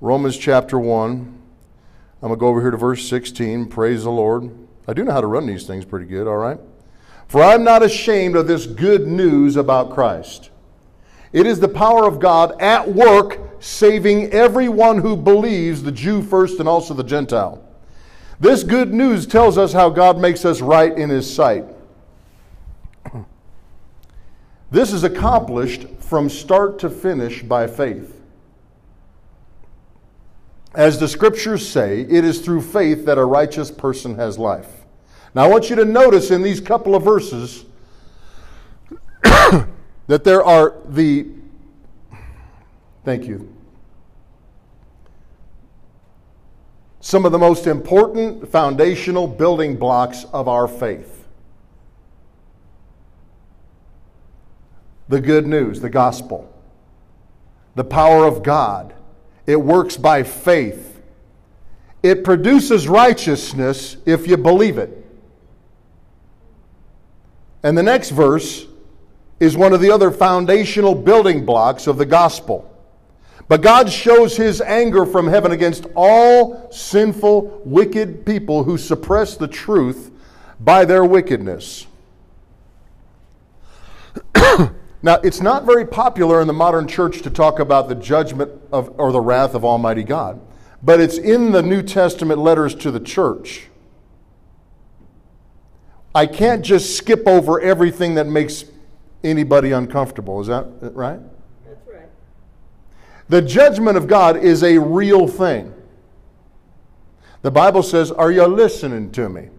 Romans 0.00 0.36
chapter 0.36 0.76
1. 0.76 1.42
I'm 2.24 2.28
going 2.28 2.38
to 2.38 2.40
go 2.40 2.46
over 2.46 2.62
here 2.62 2.70
to 2.70 2.78
verse 2.78 3.06
16. 3.06 3.66
Praise 3.66 4.04
the 4.04 4.10
Lord. 4.10 4.50
I 4.88 4.94
do 4.94 5.04
know 5.04 5.12
how 5.12 5.20
to 5.20 5.26
run 5.26 5.44
these 5.44 5.66
things 5.66 5.84
pretty 5.84 6.06
good, 6.06 6.26
all 6.26 6.38
right? 6.38 6.58
For 7.28 7.42
I'm 7.42 7.62
not 7.62 7.82
ashamed 7.82 8.34
of 8.34 8.46
this 8.46 8.64
good 8.66 9.06
news 9.06 9.56
about 9.56 9.92
Christ 9.92 10.48
it 11.34 11.48
is 11.48 11.58
the 11.58 11.68
power 11.68 12.06
of 12.06 12.20
God 12.20 12.62
at 12.62 12.94
work, 12.94 13.40
saving 13.60 14.32
everyone 14.32 14.98
who 14.98 15.16
believes, 15.16 15.82
the 15.82 15.90
Jew 15.92 16.22
first 16.22 16.60
and 16.60 16.68
also 16.68 16.94
the 16.94 17.02
Gentile. 17.02 17.60
This 18.38 18.62
good 18.62 18.94
news 18.94 19.26
tells 19.26 19.58
us 19.58 19.72
how 19.72 19.90
God 19.90 20.16
makes 20.16 20.44
us 20.44 20.60
right 20.60 20.96
in 20.96 21.10
His 21.10 21.32
sight. 21.32 21.66
This 24.70 24.92
is 24.92 25.04
accomplished 25.04 25.86
from 26.00 26.28
start 26.28 26.78
to 26.80 26.88
finish 26.88 27.42
by 27.42 27.66
faith. 27.66 28.23
As 30.74 30.98
the 30.98 31.06
scriptures 31.06 31.66
say, 31.66 32.00
it 32.00 32.24
is 32.24 32.40
through 32.40 32.62
faith 32.62 33.04
that 33.06 33.16
a 33.16 33.24
righteous 33.24 33.70
person 33.70 34.16
has 34.16 34.38
life. 34.38 34.84
Now, 35.34 35.44
I 35.44 35.48
want 35.48 35.70
you 35.70 35.76
to 35.76 35.84
notice 35.84 36.30
in 36.30 36.42
these 36.42 36.60
couple 36.60 36.94
of 36.96 37.04
verses 37.04 37.64
that 39.22 40.24
there 40.24 40.44
are 40.44 40.74
the, 40.88 41.26
thank 43.04 43.24
you, 43.24 43.52
some 47.00 47.24
of 47.24 47.32
the 47.32 47.38
most 47.38 47.66
important 47.66 48.48
foundational 48.50 49.28
building 49.28 49.76
blocks 49.76 50.24
of 50.32 50.48
our 50.48 50.66
faith. 50.66 51.26
The 55.08 55.20
good 55.20 55.46
news, 55.46 55.80
the 55.80 55.90
gospel, 55.90 56.50
the 57.74 57.84
power 57.84 58.24
of 58.24 58.42
God. 58.42 58.94
It 59.46 59.56
works 59.56 59.96
by 59.96 60.22
faith. 60.22 61.00
It 62.02 62.24
produces 62.24 62.88
righteousness 62.88 63.96
if 64.04 64.26
you 64.26 64.36
believe 64.36 64.78
it. 64.78 65.04
And 67.62 67.76
the 67.76 67.82
next 67.82 68.10
verse 68.10 68.66
is 69.40 69.56
one 69.56 69.72
of 69.72 69.80
the 69.80 69.90
other 69.90 70.10
foundational 70.10 70.94
building 70.94 71.44
blocks 71.44 71.86
of 71.86 71.96
the 71.96 72.06
gospel. 72.06 72.70
But 73.48 73.62
God 73.62 73.90
shows 73.90 74.36
his 74.36 74.60
anger 74.60 75.04
from 75.04 75.26
heaven 75.26 75.52
against 75.52 75.86
all 75.94 76.70
sinful, 76.70 77.62
wicked 77.64 78.24
people 78.24 78.64
who 78.64 78.78
suppress 78.78 79.36
the 79.36 79.48
truth 79.48 80.10
by 80.60 80.84
their 80.84 81.04
wickedness. 81.04 81.86
now, 85.04 85.16
it's 85.16 85.42
not 85.42 85.64
very 85.64 85.86
popular 85.86 86.40
in 86.40 86.46
the 86.46 86.54
modern 86.54 86.88
church 86.88 87.20
to 87.20 87.30
talk 87.30 87.58
about 87.58 87.90
the 87.90 87.94
judgment 87.94 88.50
of, 88.72 88.98
or 88.98 89.12
the 89.12 89.20
wrath 89.20 89.54
of 89.54 89.62
Almighty 89.62 90.02
God, 90.02 90.40
but 90.82 90.98
it's 90.98 91.18
in 91.18 91.52
the 91.52 91.60
New 91.60 91.82
Testament 91.82 92.40
letters 92.40 92.74
to 92.76 92.90
the 92.90 93.00
church. 93.00 93.68
I 96.14 96.24
can't 96.24 96.64
just 96.64 96.96
skip 96.96 97.28
over 97.28 97.60
everything 97.60 98.14
that 98.14 98.26
makes 98.26 98.64
anybody 99.22 99.72
uncomfortable. 99.72 100.40
Is 100.40 100.46
that 100.46 100.64
right? 100.94 101.20
That's 101.66 101.86
right. 101.86 102.08
The 103.28 103.42
judgment 103.42 103.98
of 103.98 104.06
God 104.06 104.38
is 104.38 104.62
a 104.62 104.78
real 104.78 105.28
thing. 105.28 105.74
The 107.42 107.50
Bible 107.50 107.82
says, 107.82 108.10
Are 108.10 108.32
you 108.32 108.46
listening 108.46 109.12
to 109.12 109.28
me? 109.28 109.50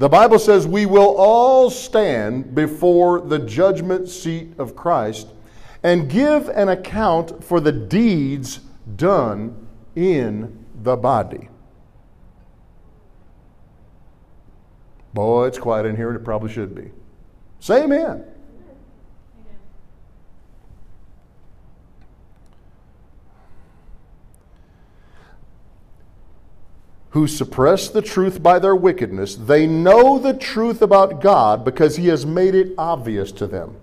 The 0.00 0.08
Bible 0.08 0.38
says 0.38 0.66
we 0.66 0.86
will 0.86 1.14
all 1.18 1.68
stand 1.68 2.54
before 2.54 3.20
the 3.20 3.38
judgment 3.38 4.08
seat 4.08 4.54
of 4.58 4.74
Christ 4.74 5.28
and 5.82 6.08
give 6.08 6.48
an 6.48 6.70
account 6.70 7.44
for 7.44 7.60
the 7.60 7.70
deeds 7.70 8.60
done 8.96 9.68
in 9.94 10.64
the 10.82 10.96
body. 10.96 11.50
Boy, 15.12 15.48
it's 15.48 15.58
quiet 15.58 15.84
in 15.84 15.96
here, 15.96 16.08
and 16.08 16.18
it 16.18 16.24
probably 16.24 16.50
should 16.50 16.74
be. 16.74 16.92
Say 17.58 17.84
amen. 17.84 18.24
Who 27.10 27.26
suppress 27.26 27.88
the 27.88 28.02
truth 28.02 28.42
by 28.42 28.58
their 28.58 28.76
wickedness, 28.76 29.34
they 29.34 29.66
know 29.66 30.18
the 30.18 30.34
truth 30.34 30.80
about 30.80 31.20
God 31.20 31.64
because 31.64 31.96
He 31.96 32.06
has 32.06 32.24
made 32.24 32.54
it 32.54 32.72
obvious 32.78 33.32
to 33.32 33.46
them. 33.46 33.76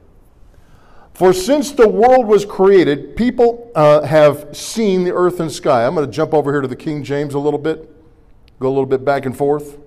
For 1.13 1.33
since 1.33 1.71
the 1.71 1.89
world 1.89 2.27
was 2.27 2.45
created, 2.45 3.15
people 3.15 3.71
uh, 3.73 4.03
have 4.03 4.55
seen 4.55 5.03
the 5.03 5.13
earth 5.13 5.39
and 5.39 5.51
sky. 5.51 5.85
I'm 5.85 5.95
going 5.95 6.05
to 6.05 6.11
jump 6.11 6.33
over 6.33 6.51
here 6.51 6.61
to 6.61 6.67
the 6.67 6.75
King 6.75 7.03
James 7.03 7.33
a 7.33 7.39
little 7.39 7.59
bit, 7.59 7.91
go 8.59 8.67
a 8.67 8.69
little 8.69 8.85
bit 8.85 9.03
back 9.03 9.25
and 9.25 9.35
forth. 9.35 9.79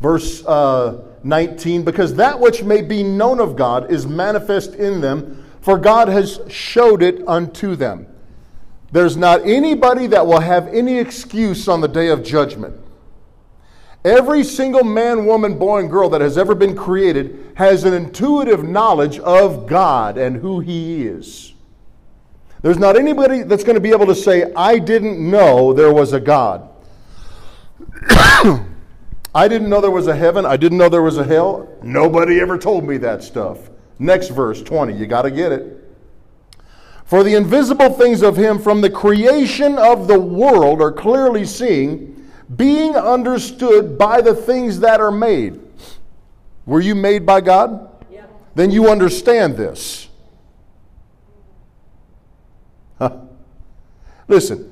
Verse 0.00 0.44
uh, 0.46 1.02
19, 1.24 1.82
because 1.82 2.14
that 2.14 2.38
which 2.38 2.62
may 2.62 2.82
be 2.82 3.02
known 3.02 3.40
of 3.40 3.56
God 3.56 3.90
is 3.90 4.06
manifest 4.06 4.74
in 4.74 5.00
them, 5.00 5.44
for 5.60 5.76
God 5.76 6.08
has 6.08 6.40
showed 6.48 7.02
it 7.02 7.26
unto 7.26 7.74
them. 7.74 8.06
There's 8.90 9.16
not 9.16 9.46
anybody 9.46 10.06
that 10.08 10.26
will 10.26 10.40
have 10.40 10.68
any 10.68 10.98
excuse 10.98 11.68
on 11.68 11.80
the 11.80 11.88
day 11.88 12.08
of 12.08 12.22
judgment. 12.22 12.80
Every 14.04 14.44
single 14.44 14.84
man, 14.84 15.26
woman, 15.26 15.58
boy, 15.58 15.80
and 15.80 15.90
girl 15.90 16.08
that 16.10 16.20
has 16.20 16.38
ever 16.38 16.54
been 16.54 16.76
created 16.76 17.52
has 17.56 17.84
an 17.84 17.92
intuitive 17.92 18.64
knowledge 18.64 19.18
of 19.18 19.66
God 19.66 20.16
and 20.16 20.36
who 20.36 20.60
He 20.60 21.06
is. 21.06 21.52
There's 22.62 22.78
not 22.78 22.96
anybody 22.96 23.42
that's 23.42 23.64
going 23.64 23.74
to 23.74 23.80
be 23.80 23.90
able 23.90 24.06
to 24.06 24.14
say, 24.14 24.52
I 24.54 24.78
didn't 24.78 25.18
know 25.18 25.72
there 25.72 25.92
was 25.92 26.12
a 26.12 26.20
God. 26.20 26.68
I 28.10 29.46
didn't 29.46 29.68
know 29.68 29.80
there 29.80 29.90
was 29.90 30.06
a 30.06 30.16
heaven. 30.16 30.46
I 30.46 30.56
didn't 30.56 30.78
know 30.78 30.88
there 30.88 31.02
was 31.02 31.18
a 31.18 31.24
hell. 31.24 31.68
Nobody 31.82 32.40
ever 32.40 32.56
told 32.58 32.84
me 32.84 32.96
that 32.98 33.22
stuff. 33.22 33.70
Next 33.98 34.28
verse, 34.28 34.62
20. 34.62 34.94
You 34.94 35.06
got 35.06 35.22
to 35.22 35.30
get 35.30 35.52
it. 35.52 35.87
For 37.08 37.24
the 37.24 37.36
invisible 37.36 37.88
things 37.94 38.20
of 38.20 38.36
him 38.36 38.58
from 38.58 38.82
the 38.82 38.90
creation 38.90 39.78
of 39.78 40.08
the 40.08 40.20
world 40.20 40.82
are 40.82 40.92
clearly 40.92 41.46
seen, 41.46 42.30
being 42.54 42.96
understood 42.96 43.96
by 43.96 44.20
the 44.20 44.34
things 44.34 44.80
that 44.80 45.00
are 45.00 45.10
made. 45.10 45.58
Were 46.66 46.82
you 46.82 46.94
made 46.94 47.24
by 47.24 47.40
God? 47.40 47.88
Yeah. 48.12 48.26
Then 48.54 48.70
you 48.70 48.90
understand 48.90 49.56
this. 49.56 50.10
Huh. 52.98 53.16
Listen, 54.26 54.70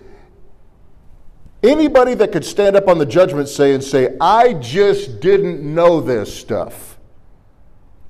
anybody 1.63 2.13
that 2.13 2.33
could 2.33 2.45
stand 2.45 2.77
up 2.77 2.87
on 2.87 2.99
the 2.99 3.07
judgment 3.07 3.49
say 3.49 3.73
and 3.73 3.83
say, 3.83 4.15
I 4.21 4.53
just 4.53 5.21
didn't 5.21 5.63
know 5.63 6.03
this 6.03 6.39
stuff. 6.39 6.99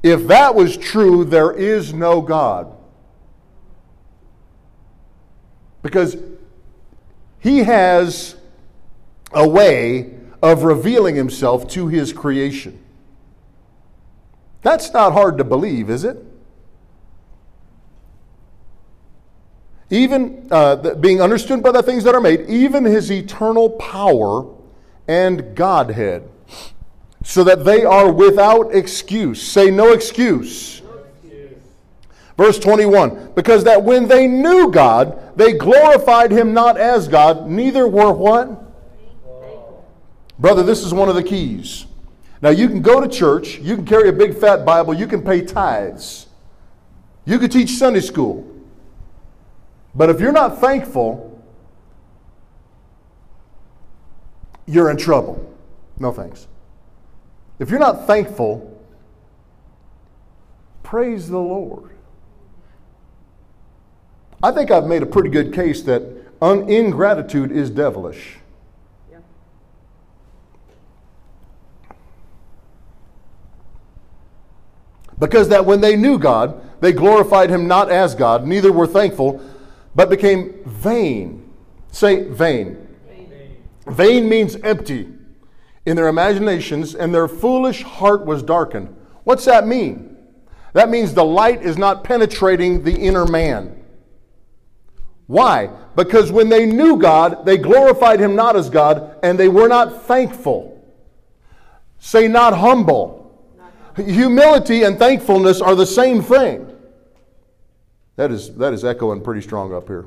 If 0.03 0.27
that 0.27 0.57
was 0.57 0.77
true, 0.77 1.25
there 1.25 1.53
is 1.53 1.95
no 1.95 2.21
God. 2.21 2.76
Because 5.87 6.17
he 7.39 7.61
has 7.61 8.35
a 9.33 9.49
way 9.49 10.19
of 10.43 10.65
revealing 10.65 11.15
himself 11.15 11.69
to 11.69 11.87
his 11.87 12.13
creation. 12.13 12.83
That's 14.63 14.93
not 14.93 15.13
hard 15.13 15.39
to 15.39 15.45
believe, 15.45 15.89
is 15.89 16.03
it? 16.03 16.19
Even 19.91 20.49
uh, 20.51 20.95
being 20.97 21.23
understood 21.23 21.63
by 21.63 21.71
the 21.71 21.85
things 21.85 22.03
that 22.03 22.17
are 22.17 22.21
made, 22.21 22.41
even 22.49 22.85
his 22.85 23.13
eternal 23.13 23.71
power 23.71 24.45
and 25.07 25.55
Godhead, 25.55 26.29
so 27.23 27.45
that 27.45 27.65
they 27.65 27.85
are 27.85 28.11
without 28.11 28.75
excuse. 28.75 29.41
Say 29.41 29.71
no 29.71 29.93
excuse. 29.93 30.83
Verse 32.37 32.59
21 32.59 33.33
Because 33.35 33.65
that 33.65 33.83
when 33.83 34.09
they 34.09 34.27
knew 34.27 34.71
God, 34.71 35.37
they 35.37 35.53
glorified 35.55 36.31
him 36.31 36.53
not 36.53 36.79
as 36.79 37.09
God, 37.09 37.49
neither 37.49 37.87
were 37.89 38.13
what? 38.13 38.63
Brother, 40.39 40.63
this 40.63 40.83
is 40.85 40.93
one 40.93 41.09
of 41.09 41.15
the 41.15 41.23
keys. 41.23 41.87
Now, 42.43 42.51
you 42.51 42.69
can 42.69 42.83
go 42.83 43.01
to 43.01 43.09
church, 43.09 43.59
you 43.59 43.77
can 43.77 43.87
carry 43.87 44.11
a 44.11 44.13
big 44.13 44.37
fat 44.37 44.67
Bible, 44.67 44.93
you 44.93 45.07
can 45.07 45.23
pay 45.23 45.41
tithes, 45.41 46.27
you 47.25 47.39
can 47.39 47.49
teach 47.49 47.71
Sunday 47.71 48.01
school. 48.01 48.47
But 49.95 50.11
if 50.11 50.21
you're 50.21 50.33
not 50.33 50.61
thankful, 50.61 51.43
you're 54.67 54.91
in 54.91 54.99
trouble. 54.99 55.43
No 55.99 56.13
thanks. 56.13 56.47
If 57.59 57.71
you're 57.71 57.81
not 57.81 58.07
thankful, 58.07 58.79
praise 60.83 61.29
the 61.31 61.39
Lord. 61.39 61.96
I 64.47 64.53
think 64.53 64.71
I've 64.71 64.87
made 64.87 65.03
a 65.03 65.07
pretty 65.07 65.29
good 65.29 65.53
case 65.53 65.83
that 65.83 66.05
un- 66.41 66.69
ingratitude 66.69 67.51
is 67.51 67.69
devilish. 67.69 68.37
Yeah. 69.11 69.19
Because 75.19 75.49
that 75.49 75.67
when 75.67 75.81
they 75.81 75.97
knew 75.97 76.17
God, 76.17 76.63
they 76.81 76.93
glorified 76.93 77.51
him 77.51 77.67
not 77.67 77.91
as 77.91 78.15
God, 78.15 78.47
neither 78.47 78.71
were 78.71 78.87
thankful, 78.87 79.43
but 79.97 80.09
became 80.09 80.55
vain. 80.65 81.53
Say 81.91 82.23
vain. 82.29 82.87
Vain 83.89 84.29
means 84.29 84.55
empty 84.63 85.09
in 85.87 85.97
their 85.97 86.07
imaginations, 86.07 86.95
and 86.95 87.13
their 87.13 87.27
foolish 87.27 87.83
heart 87.83 88.25
was 88.25 88.45
darkened. 88.45 88.95
What's 89.25 89.45
that 89.47 89.67
mean? 89.67 90.17
That 90.73 90.89
means 90.89 91.15
the 91.15 91.25
light 91.25 91.63
is 91.63 91.77
not 91.77 92.05
penetrating 92.05 92.85
the 92.85 92.95
inner 92.95 93.27
man. 93.27 93.83
Why? 95.27 95.71
Because 95.97 96.31
when 96.31 96.49
they 96.49 96.67
knew 96.67 96.99
God, 96.99 97.45
they 97.45 97.57
glorified 97.57 98.21
him 98.21 98.37
not 98.37 98.57
as 98.57 98.71
God, 98.71 99.19
and 99.23 99.39
they 99.39 99.49
were 99.49 99.69
not 99.69 100.05
thankful. 100.05 100.73
Say, 101.99 102.29
not 102.29 102.57
humble. 102.57 103.23
Humility 103.97 104.83
and 104.85 104.99
thankfulness 104.99 105.61
are 105.61 105.75
the 105.75 105.87
same 105.87 106.23
thing. 106.23 106.71
That 108.17 108.31
is, 108.31 108.55
that 108.57 108.73
is 108.73 108.85
echoing 108.85 109.23
pretty 109.23 109.41
strong 109.41 109.75
up 109.75 109.89
here. 109.89 110.07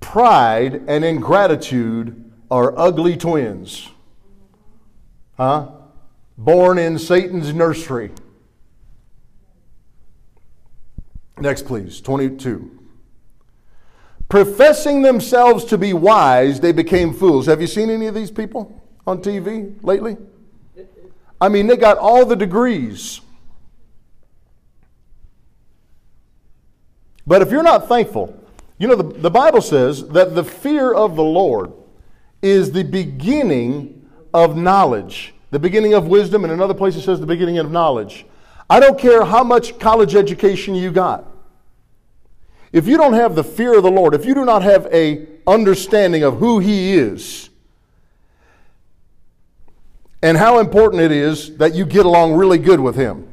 Pride 0.00 0.82
and 0.88 1.04
ingratitude 1.04 2.32
are 2.50 2.76
ugly 2.78 3.16
twins. 3.16 3.90
Huh? 5.36 5.68
Born 6.38 6.78
in 6.78 6.98
Satan's 6.98 7.52
nursery. 7.52 8.12
Next, 11.40 11.66
please. 11.66 12.00
22. 12.00 12.78
Professing 14.28 15.02
themselves 15.02 15.64
to 15.66 15.78
be 15.78 15.92
wise, 15.92 16.60
they 16.60 16.72
became 16.72 17.14
fools. 17.14 17.46
Have 17.46 17.60
you 17.60 17.66
seen 17.66 17.88
any 17.88 18.06
of 18.06 18.14
these 18.14 18.30
people 18.30 18.82
on 19.06 19.22
TV 19.22 19.74
lately? 19.82 20.16
I 21.40 21.48
mean, 21.48 21.66
they 21.66 21.76
got 21.76 21.98
all 21.98 22.26
the 22.26 22.36
degrees. 22.36 23.20
But 27.26 27.42
if 27.42 27.50
you're 27.50 27.62
not 27.62 27.88
thankful, 27.88 28.42
you 28.78 28.88
know, 28.88 28.96
the, 28.96 29.18
the 29.18 29.30
Bible 29.30 29.60
says 29.60 30.08
that 30.08 30.34
the 30.34 30.44
fear 30.44 30.92
of 30.92 31.16
the 31.16 31.22
Lord 31.22 31.72
is 32.42 32.72
the 32.72 32.84
beginning 32.84 34.08
of 34.34 34.56
knowledge, 34.56 35.34
the 35.50 35.58
beginning 35.58 35.94
of 35.94 36.06
wisdom, 36.06 36.44
and 36.44 36.52
another 36.52 36.74
place 36.74 36.96
it 36.96 37.02
says 37.02 37.20
the 37.20 37.26
beginning 37.26 37.58
of 37.58 37.70
knowledge. 37.70 38.26
I 38.70 38.80
don't 38.80 38.98
care 38.98 39.24
how 39.24 39.42
much 39.42 39.78
college 39.78 40.14
education 40.14 40.74
you 40.74 40.90
got. 40.90 41.26
If 42.72 42.86
you 42.86 42.98
don't 42.98 43.14
have 43.14 43.34
the 43.34 43.44
fear 43.44 43.76
of 43.76 43.82
the 43.82 43.90
Lord, 43.90 44.14
if 44.14 44.26
you 44.26 44.34
do 44.34 44.44
not 44.44 44.62
have 44.62 44.86
a 44.92 45.26
understanding 45.46 46.22
of 46.22 46.38
who 46.38 46.58
he 46.58 46.94
is 46.96 47.48
and 50.22 50.36
how 50.36 50.58
important 50.58 51.02
it 51.02 51.12
is 51.12 51.56
that 51.56 51.74
you 51.74 51.86
get 51.86 52.04
along 52.04 52.34
really 52.34 52.58
good 52.58 52.80
with 52.80 52.96
him. 52.96 53.28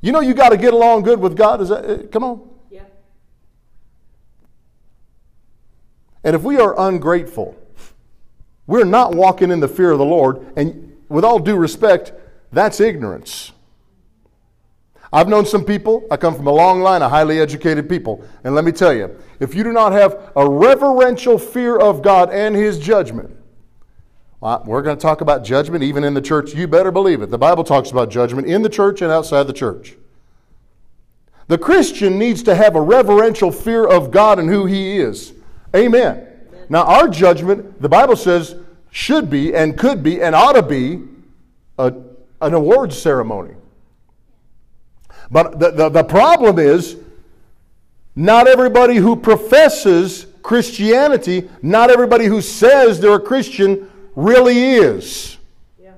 You 0.00 0.12
know 0.12 0.20
you 0.20 0.32
got 0.32 0.50
to 0.50 0.56
get 0.56 0.72
along 0.72 1.02
good 1.02 1.20
with 1.20 1.36
God. 1.36 1.60
Is 1.60 1.68
that 1.68 1.84
uh, 1.84 2.06
come 2.06 2.24
on? 2.24 2.48
Yeah. 2.70 2.84
And 6.24 6.34
if 6.34 6.42
we 6.42 6.56
are 6.56 6.74
ungrateful, 6.78 7.54
we're 8.66 8.84
not 8.84 9.14
walking 9.14 9.50
in 9.50 9.60
the 9.60 9.68
fear 9.68 9.90
of 9.90 9.98
the 9.98 10.04
Lord, 10.04 10.52
and 10.56 10.96
with 11.10 11.24
all 11.24 11.38
due 11.38 11.56
respect, 11.56 12.12
that's 12.52 12.80
ignorance. 12.80 13.52
I've 15.12 15.28
known 15.28 15.44
some 15.44 15.64
people, 15.64 16.06
I 16.10 16.16
come 16.16 16.36
from 16.36 16.46
a 16.46 16.52
long 16.52 16.80
line 16.80 17.02
of 17.02 17.10
highly 17.10 17.40
educated 17.40 17.88
people, 17.88 18.24
and 18.44 18.54
let 18.54 18.64
me 18.64 18.70
tell 18.70 18.92
you, 18.92 19.16
if 19.40 19.54
you 19.54 19.64
do 19.64 19.72
not 19.72 19.92
have 19.92 20.30
a 20.36 20.48
reverential 20.48 21.36
fear 21.36 21.76
of 21.76 22.00
God 22.00 22.30
and 22.30 22.54
His 22.54 22.78
judgment, 22.78 23.36
well, 24.40 24.62
we're 24.66 24.82
going 24.82 24.96
to 24.96 25.02
talk 25.02 25.20
about 25.20 25.44
judgment 25.44 25.82
even 25.82 26.04
in 26.04 26.14
the 26.14 26.22
church. 26.22 26.54
You 26.54 26.66
better 26.66 26.90
believe 26.90 27.20
it. 27.20 27.30
The 27.30 27.38
Bible 27.38 27.64
talks 27.64 27.90
about 27.90 28.08
judgment 28.08 28.46
in 28.46 28.62
the 28.62 28.70
church 28.70 29.02
and 29.02 29.12
outside 29.12 29.46
the 29.46 29.52
church. 29.52 29.96
The 31.48 31.58
Christian 31.58 32.18
needs 32.18 32.42
to 32.44 32.54
have 32.54 32.76
a 32.76 32.80
reverential 32.80 33.50
fear 33.50 33.84
of 33.84 34.10
God 34.10 34.38
and 34.38 34.48
who 34.48 34.66
He 34.66 34.98
is. 34.98 35.34
Amen. 35.74 36.26
Now, 36.68 36.84
our 36.84 37.08
judgment, 37.08 37.82
the 37.82 37.88
Bible 37.88 38.16
says, 38.16 38.54
should 38.92 39.28
be 39.28 39.54
and 39.54 39.76
could 39.76 40.02
be 40.02 40.22
and 40.22 40.34
ought 40.34 40.52
to 40.52 40.62
be 40.62 41.02
a, 41.76 41.92
an 42.40 42.54
awards 42.54 43.00
ceremony. 43.00 43.54
But 45.30 45.58
the, 45.58 45.70
the, 45.70 45.88
the 45.88 46.04
problem 46.04 46.58
is, 46.58 46.96
not 48.16 48.48
everybody 48.48 48.96
who 48.96 49.14
professes 49.16 50.26
Christianity, 50.42 51.48
not 51.62 51.90
everybody 51.90 52.24
who 52.24 52.40
says 52.40 53.00
they're 53.00 53.14
a 53.14 53.20
Christian 53.20 53.90
really 54.16 54.74
is. 54.74 55.38
Yeah. 55.80 55.92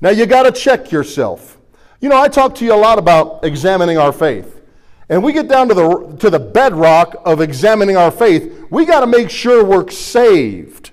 Now 0.00 0.10
you 0.10 0.26
got 0.26 0.42
to 0.44 0.52
check 0.52 0.90
yourself. 0.90 1.58
You 2.00 2.08
know, 2.08 2.20
I 2.20 2.28
talk 2.28 2.54
to 2.56 2.64
you 2.64 2.74
a 2.74 2.76
lot 2.76 2.98
about 2.98 3.44
examining 3.44 3.98
our 3.98 4.12
faith. 4.12 4.60
And 5.08 5.22
we 5.22 5.32
get 5.32 5.48
down 5.48 5.68
to 5.68 5.74
the, 5.74 6.16
to 6.20 6.30
the 6.30 6.38
bedrock 6.38 7.16
of 7.24 7.40
examining 7.40 7.96
our 7.96 8.10
faith. 8.10 8.64
We 8.70 8.86
got 8.86 9.00
to 9.00 9.06
make 9.06 9.28
sure 9.28 9.64
we're 9.64 9.90
saved. 9.90 10.89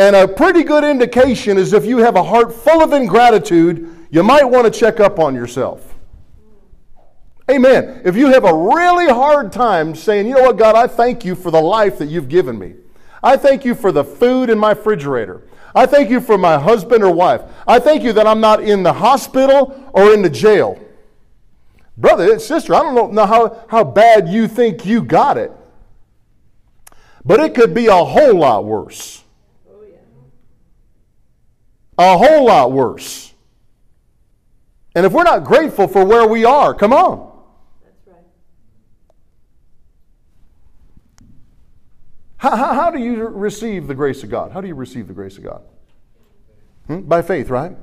And 0.00 0.16
a 0.16 0.26
pretty 0.26 0.62
good 0.62 0.82
indication 0.82 1.58
is 1.58 1.74
if 1.74 1.84
you 1.84 1.98
have 1.98 2.16
a 2.16 2.22
heart 2.22 2.54
full 2.54 2.82
of 2.82 2.94
ingratitude, 2.94 4.06
you 4.10 4.22
might 4.22 4.44
want 4.44 4.64
to 4.64 4.70
check 4.70 4.98
up 4.98 5.18
on 5.18 5.34
yourself. 5.34 5.94
Amen. 7.50 8.00
If 8.06 8.16
you 8.16 8.28
have 8.28 8.44
a 8.44 8.54
really 8.54 9.12
hard 9.12 9.52
time 9.52 9.94
saying, 9.94 10.26
you 10.26 10.36
know 10.36 10.40
what, 10.40 10.56
God, 10.56 10.74
I 10.74 10.86
thank 10.86 11.22
you 11.22 11.34
for 11.34 11.50
the 11.50 11.60
life 11.60 11.98
that 11.98 12.06
you've 12.06 12.30
given 12.30 12.58
me. 12.58 12.76
I 13.22 13.36
thank 13.36 13.62
you 13.66 13.74
for 13.74 13.92
the 13.92 14.02
food 14.02 14.48
in 14.48 14.58
my 14.58 14.70
refrigerator. 14.70 15.42
I 15.74 15.84
thank 15.84 16.08
you 16.08 16.22
for 16.22 16.38
my 16.38 16.58
husband 16.58 17.04
or 17.04 17.12
wife. 17.12 17.42
I 17.68 17.78
thank 17.78 18.02
you 18.02 18.14
that 18.14 18.26
I'm 18.26 18.40
not 18.40 18.62
in 18.62 18.82
the 18.82 18.94
hospital 18.94 19.90
or 19.92 20.14
in 20.14 20.22
the 20.22 20.30
jail. 20.30 20.80
Brother 21.98 22.32
and 22.32 22.40
sister, 22.40 22.72
I 22.74 22.82
don't 22.82 23.12
know 23.12 23.26
how, 23.26 23.66
how 23.68 23.84
bad 23.84 24.30
you 24.30 24.48
think 24.48 24.86
you 24.86 25.02
got 25.02 25.36
it, 25.36 25.52
but 27.22 27.38
it 27.38 27.54
could 27.54 27.74
be 27.74 27.88
a 27.88 28.02
whole 28.02 28.36
lot 28.36 28.64
worse. 28.64 29.24
A 32.00 32.16
whole 32.16 32.46
lot 32.46 32.72
worse. 32.72 33.34
And 34.94 35.04
if 35.04 35.12
we're 35.12 35.22
not 35.22 35.44
grateful 35.44 35.86
for 35.86 36.02
where 36.02 36.26
we 36.26 36.46
are, 36.46 36.72
come 36.72 36.94
on. 36.94 37.30
That's 37.84 38.06
right. 38.06 38.24
How, 42.38 42.56
how, 42.56 42.72
how 42.72 42.90
do 42.90 42.98
you 42.98 43.26
receive 43.26 43.86
the 43.86 43.94
grace 43.94 44.22
of 44.22 44.30
God? 44.30 44.50
How 44.50 44.62
do 44.62 44.66
you 44.66 44.74
receive 44.74 45.08
the 45.08 45.12
grace 45.12 45.36
of 45.36 45.44
God? 45.44 45.60
Hmm? 46.86 47.00
By 47.00 47.20
faith, 47.20 47.50
right? 47.50 47.76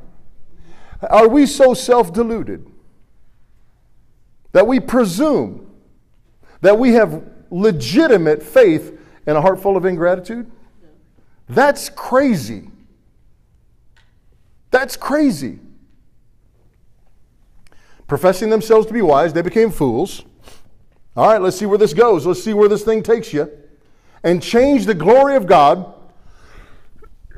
Are 1.07 1.27
we 1.27 1.45
so 1.45 1.75
self 1.75 2.11
deluded 2.11 2.67
that 4.51 4.65
we 4.65 4.79
presume 4.79 5.69
that 6.61 6.79
we 6.79 6.93
have 6.93 7.23
legitimate 7.51 8.41
faith 8.41 8.99
in 9.27 9.35
a 9.35 9.41
heart 9.41 9.61
full 9.61 9.77
of 9.77 9.85
ingratitude? 9.85 10.49
That's 11.47 11.89
crazy. 11.89 12.71
That's 14.71 14.97
crazy. 14.97 15.59
Professing 18.07 18.49
themselves 18.49 18.87
to 18.87 18.93
be 18.93 19.01
wise, 19.01 19.33
they 19.33 19.41
became 19.41 19.69
fools. 19.69 20.23
All 21.15 21.27
right, 21.27 21.41
let's 21.41 21.57
see 21.57 21.65
where 21.65 21.77
this 21.77 21.93
goes. 21.93 22.25
Let's 22.25 22.43
see 22.43 22.53
where 22.53 22.69
this 22.69 22.83
thing 22.83 23.03
takes 23.03 23.33
you. 23.33 23.51
And 24.23 24.41
change 24.41 24.85
the 24.85 24.93
glory 24.93 25.35
of 25.35 25.45
God, 25.45 25.93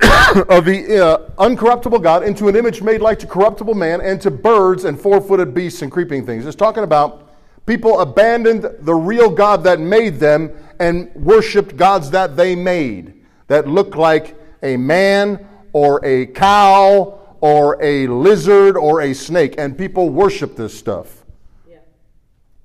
of 0.00 0.64
the 0.64 1.04
uh, 1.04 1.30
uncorruptible 1.44 2.02
God, 2.02 2.22
into 2.22 2.48
an 2.48 2.56
image 2.56 2.82
made 2.82 3.00
like 3.00 3.18
to 3.20 3.26
corruptible 3.26 3.74
man 3.74 4.00
and 4.00 4.20
to 4.22 4.30
birds 4.30 4.84
and 4.84 5.00
four 5.00 5.20
footed 5.20 5.54
beasts 5.54 5.82
and 5.82 5.90
creeping 5.90 6.24
things. 6.24 6.46
It's 6.46 6.56
talking 6.56 6.84
about 6.84 7.30
people 7.66 8.00
abandoned 8.00 8.66
the 8.80 8.94
real 8.94 9.30
God 9.30 9.64
that 9.64 9.80
made 9.80 10.20
them 10.20 10.52
and 10.78 11.12
worshiped 11.14 11.76
gods 11.76 12.10
that 12.10 12.36
they 12.36 12.54
made 12.54 13.24
that 13.46 13.66
looked 13.66 13.96
like 13.96 14.38
a 14.62 14.76
man 14.76 15.46
or 15.72 16.04
a 16.04 16.26
cow 16.26 17.19
or 17.40 17.82
a 17.82 18.06
lizard 18.06 18.76
or 18.76 19.00
a 19.02 19.14
snake. 19.14 19.54
And 19.58 19.76
people 19.76 20.10
worship 20.10 20.56
this 20.56 20.76
stuff. 20.76 21.24
Yeah. 21.68 21.78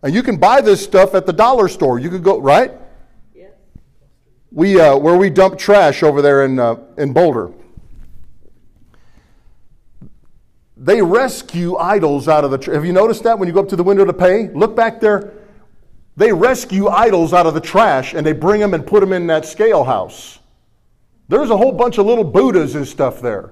And 0.03 0.13
you 0.13 0.23
can 0.23 0.37
buy 0.37 0.61
this 0.61 0.83
stuff 0.83 1.15
at 1.15 1.25
the 1.25 1.33
dollar 1.33 1.67
store. 1.67 1.99
You 1.99 2.09
could 2.09 2.23
go, 2.23 2.39
right? 2.39 2.71
Yeah. 3.33 3.47
We, 4.51 4.79
uh, 4.79 4.97
where 4.97 5.17
we 5.17 5.29
dump 5.29 5.57
trash 5.57 6.03
over 6.03 6.21
there 6.21 6.45
in, 6.45 6.59
uh, 6.59 6.77
in 6.97 7.13
Boulder. 7.13 7.51
They 10.77 11.01
rescue 11.01 11.77
idols 11.77 12.27
out 12.27 12.43
of 12.43 12.51
the. 12.51 12.57
Tr- 12.57 12.73
Have 12.73 12.85
you 12.85 12.93
noticed 12.93 13.23
that 13.23 13.39
when 13.39 13.47
you 13.47 13.53
go 13.53 13.61
up 13.61 13.69
to 13.69 13.75
the 13.75 13.83
window 13.83 14.05
to 14.05 14.13
pay? 14.13 14.49
Look 14.49 14.75
back 14.75 14.99
there. 14.99 15.33
They 16.17 16.31
rescue 16.31 16.87
idols 16.87 17.33
out 17.33 17.45
of 17.45 17.53
the 17.53 17.61
trash 17.61 18.13
and 18.13 18.25
they 18.25 18.33
bring 18.33 18.61
them 18.61 18.73
and 18.73 18.85
put 18.85 19.01
them 19.01 19.11
in 19.11 19.27
that 19.27 19.45
scale 19.45 19.83
house. 19.83 20.39
There's 21.27 21.49
a 21.49 21.57
whole 21.57 21.71
bunch 21.71 21.97
of 21.97 22.05
little 22.05 22.23
Buddhas 22.23 22.75
and 22.75 22.87
stuff 22.87 23.21
there. 23.21 23.51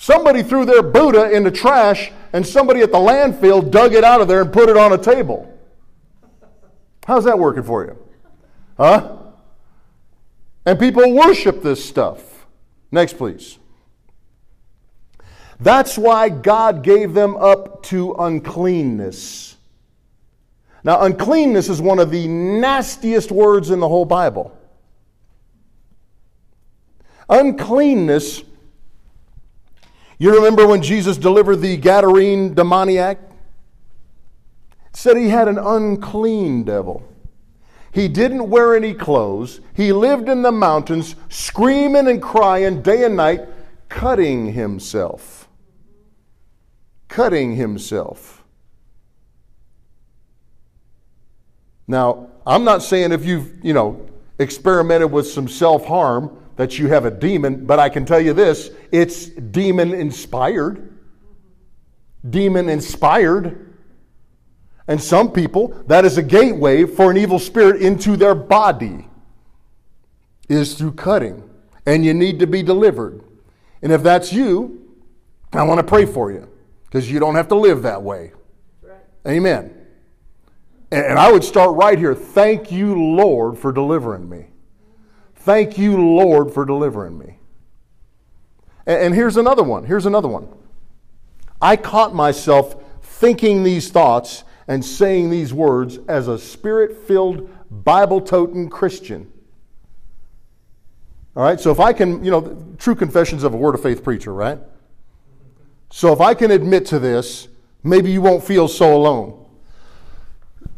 Somebody 0.00 0.44
threw 0.44 0.64
their 0.64 0.82
Buddha 0.82 1.28
in 1.32 1.42
the 1.42 1.50
trash 1.50 2.12
and 2.32 2.46
somebody 2.46 2.82
at 2.82 2.92
the 2.92 2.98
landfill 2.98 3.68
dug 3.68 3.94
it 3.94 4.04
out 4.04 4.20
of 4.20 4.28
there 4.28 4.40
and 4.40 4.52
put 4.52 4.68
it 4.68 4.76
on 4.76 4.92
a 4.92 4.98
table. 4.98 5.52
How's 7.04 7.24
that 7.24 7.36
working 7.36 7.64
for 7.64 7.84
you? 7.84 7.98
Huh? 8.76 9.16
And 10.64 10.78
people 10.78 11.12
worship 11.12 11.62
this 11.62 11.84
stuff. 11.84 12.46
Next, 12.92 13.18
please. 13.18 13.58
That's 15.58 15.98
why 15.98 16.28
God 16.28 16.84
gave 16.84 17.12
them 17.12 17.36
up 17.36 17.82
to 17.84 18.14
uncleanness. 18.20 19.56
Now, 20.84 21.02
uncleanness 21.02 21.68
is 21.68 21.82
one 21.82 21.98
of 21.98 22.12
the 22.12 22.28
nastiest 22.28 23.32
words 23.32 23.70
in 23.70 23.80
the 23.80 23.88
whole 23.88 24.04
Bible. 24.04 24.56
Uncleanness, 27.28 28.44
you 30.18 30.34
remember 30.34 30.66
when 30.66 30.82
Jesus 30.82 31.16
delivered 31.16 31.56
the 31.56 31.78
Gadarene 31.78 32.54
demoniac? 32.54 33.18
Said 34.92 35.16
he 35.16 35.28
had 35.28 35.48
an 35.48 35.58
unclean 35.58 36.64
devil. 36.64 37.02
He 37.92 38.08
didn't 38.08 38.50
wear 38.50 38.76
any 38.76 38.94
clothes. 38.94 39.60
He 39.74 39.92
lived 39.92 40.28
in 40.28 40.42
the 40.42 40.52
mountains, 40.52 41.14
screaming 41.28 42.08
and 42.08 42.20
crying 42.20 42.82
day 42.82 43.04
and 43.04 43.16
night, 43.16 43.42
cutting 43.88 44.52
himself 44.52 45.48
cutting 47.08 47.56
himself. 47.56 48.44
Now, 51.86 52.28
I'm 52.46 52.64
not 52.64 52.82
saying 52.82 53.12
if 53.12 53.24
you've, 53.24 53.64
you 53.64 53.72
know, 53.72 54.06
experimented 54.38 55.10
with 55.10 55.26
some 55.26 55.48
self 55.48 55.86
harm 55.86 56.36
that 56.58 56.76
you 56.76 56.88
have 56.88 57.04
a 57.04 57.10
demon, 57.10 57.64
but 57.64 57.78
I 57.78 57.88
can 57.88 58.04
tell 58.04 58.20
you 58.20 58.34
this 58.34 58.70
it's 58.90 59.26
demon 59.26 59.94
inspired. 59.94 60.92
Demon 62.28 62.68
inspired. 62.68 63.76
And 64.88 65.00
some 65.00 65.30
people, 65.30 65.68
that 65.86 66.04
is 66.04 66.18
a 66.18 66.22
gateway 66.22 66.84
for 66.84 67.10
an 67.10 67.16
evil 67.16 67.38
spirit 67.38 67.80
into 67.80 68.16
their 68.16 68.34
body, 68.34 69.06
is 70.48 70.74
through 70.74 70.92
cutting. 70.92 71.48
And 71.86 72.04
you 72.04 72.12
need 72.12 72.40
to 72.40 72.46
be 72.46 72.62
delivered. 72.62 73.22
And 73.80 73.92
if 73.92 74.02
that's 74.02 74.32
you, 74.32 74.96
I 75.52 75.62
want 75.62 75.78
to 75.78 75.84
pray 75.86 76.06
for 76.06 76.32
you 76.32 76.48
because 76.86 77.10
you 77.10 77.20
don't 77.20 77.36
have 77.36 77.48
to 77.48 77.54
live 77.54 77.82
that 77.82 78.02
way. 78.02 78.32
Right. 78.82 78.96
Amen. 79.26 79.74
And, 80.90 81.06
and 81.06 81.18
I 81.18 81.30
would 81.30 81.44
start 81.44 81.76
right 81.76 81.98
here. 81.98 82.16
Thank 82.16 82.72
you, 82.72 83.00
Lord, 83.14 83.56
for 83.58 83.70
delivering 83.70 84.28
me. 84.28 84.48
Thank 85.48 85.78
you, 85.78 85.96
Lord, 85.96 86.52
for 86.52 86.66
delivering 86.66 87.16
me. 87.16 87.38
And, 88.84 89.00
and 89.00 89.14
here's 89.14 89.38
another 89.38 89.62
one. 89.62 89.82
Here's 89.82 90.04
another 90.04 90.28
one. 90.28 90.46
I 91.58 91.74
caught 91.74 92.14
myself 92.14 92.76
thinking 93.00 93.64
these 93.64 93.90
thoughts 93.90 94.44
and 94.66 94.84
saying 94.84 95.30
these 95.30 95.54
words 95.54 96.00
as 96.06 96.28
a 96.28 96.38
spirit 96.38 96.94
filled, 96.94 97.48
Bible 97.70 98.20
toting 98.20 98.68
Christian. 98.68 99.32
All 101.34 101.44
right, 101.44 101.58
so 101.58 101.70
if 101.70 101.80
I 101.80 101.94
can, 101.94 102.22
you 102.22 102.30
know, 102.30 102.74
true 102.76 102.94
confessions 102.94 103.42
of 103.42 103.54
a 103.54 103.56
word 103.56 103.74
of 103.74 103.82
faith 103.82 104.04
preacher, 104.04 104.34
right? 104.34 104.58
So 105.88 106.12
if 106.12 106.20
I 106.20 106.34
can 106.34 106.50
admit 106.50 106.84
to 106.88 106.98
this, 106.98 107.48
maybe 107.82 108.10
you 108.10 108.20
won't 108.20 108.44
feel 108.44 108.68
so 108.68 108.94
alone. 108.94 109.46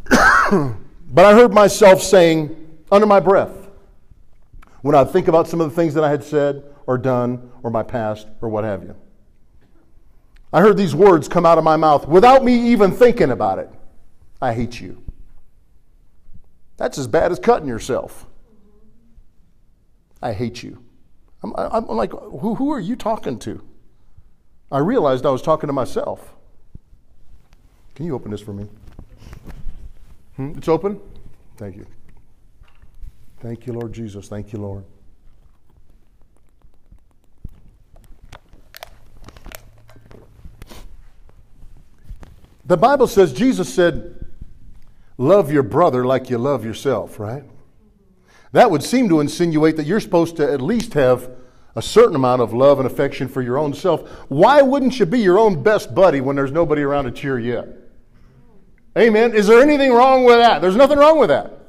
but 0.08 1.24
I 1.24 1.34
heard 1.34 1.52
myself 1.52 2.00
saying 2.00 2.78
under 2.92 3.08
my 3.08 3.18
breath 3.18 3.59
when 4.82 4.94
I 4.94 5.04
think 5.04 5.28
about 5.28 5.48
some 5.48 5.60
of 5.60 5.70
the 5.70 5.76
things 5.76 5.94
that 5.94 6.04
I 6.04 6.10
had 6.10 6.24
said 6.24 6.64
or 6.86 6.98
done 6.98 7.50
or 7.62 7.70
my 7.70 7.82
past 7.82 8.28
or 8.40 8.48
what 8.48 8.64
have 8.64 8.82
you. 8.82 8.96
I 10.52 10.60
heard 10.60 10.76
these 10.76 10.94
words 10.94 11.28
come 11.28 11.46
out 11.46 11.58
of 11.58 11.64
my 11.64 11.76
mouth 11.76 12.08
without 12.08 12.44
me 12.44 12.72
even 12.72 12.90
thinking 12.90 13.30
about 13.30 13.58
it. 13.58 13.70
I 14.42 14.52
hate 14.52 14.80
you. 14.80 15.02
That's 16.76 16.98
as 16.98 17.06
bad 17.06 17.30
as 17.30 17.38
cutting 17.38 17.68
yourself. 17.68 18.26
I 20.22 20.32
hate 20.32 20.62
you. 20.62 20.82
I'm, 21.42 21.52
I'm 21.56 21.86
like, 21.86 22.10
who, 22.12 22.54
who 22.54 22.72
are 22.72 22.80
you 22.80 22.96
talking 22.96 23.38
to? 23.40 23.62
I 24.72 24.78
realized 24.78 25.24
I 25.24 25.30
was 25.30 25.42
talking 25.42 25.66
to 25.68 25.72
myself. 25.72 26.34
Can 27.94 28.06
you 28.06 28.14
open 28.14 28.30
this 28.30 28.40
for 28.40 28.52
me? 28.52 28.66
Hmm? 30.36 30.52
It's 30.56 30.68
open? 30.68 31.00
Thank 31.56 31.76
you. 31.76 31.86
Thank 33.40 33.66
you, 33.66 33.72
Lord 33.72 33.92
Jesus. 33.92 34.28
Thank 34.28 34.52
you, 34.52 34.58
Lord. 34.58 34.84
The 42.66 42.76
Bible 42.76 43.06
says, 43.06 43.32
Jesus 43.32 43.72
said, 43.72 44.26
Love 45.18 45.52
your 45.52 45.62
brother 45.62 46.06
like 46.06 46.30
you 46.30 46.38
love 46.38 46.64
yourself, 46.64 47.18
right? 47.18 47.44
That 48.52 48.70
would 48.70 48.82
seem 48.82 49.08
to 49.10 49.20
insinuate 49.20 49.76
that 49.76 49.84
you're 49.84 50.00
supposed 50.00 50.36
to 50.36 50.50
at 50.50 50.62
least 50.62 50.94
have 50.94 51.30
a 51.76 51.82
certain 51.82 52.16
amount 52.16 52.42
of 52.42 52.52
love 52.54 52.78
and 52.78 52.86
affection 52.86 53.28
for 53.28 53.42
your 53.42 53.58
own 53.58 53.74
self. 53.74 54.08
Why 54.28 54.62
wouldn't 54.62 54.98
you 54.98 55.06
be 55.06 55.20
your 55.20 55.38
own 55.38 55.62
best 55.62 55.94
buddy 55.94 56.20
when 56.20 56.36
there's 56.36 56.52
nobody 56.52 56.82
around 56.82 57.04
to 57.04 57.10
cheer 57.10 57.38
you 57.38 57.58
up? 57.58 57.68
Amen. 58.96 59.34
Is 59.34 59.46
there 59.46 59.60
anything 59.60 59.92
wrong 59.92 60.24
with 60.24 60.38
that? 60.38 60.62
There's 60.62 60.76
nothing 60.76 60.98
wrong 60.98 61.18
with 61.18 61.28
that. 61.28 61.59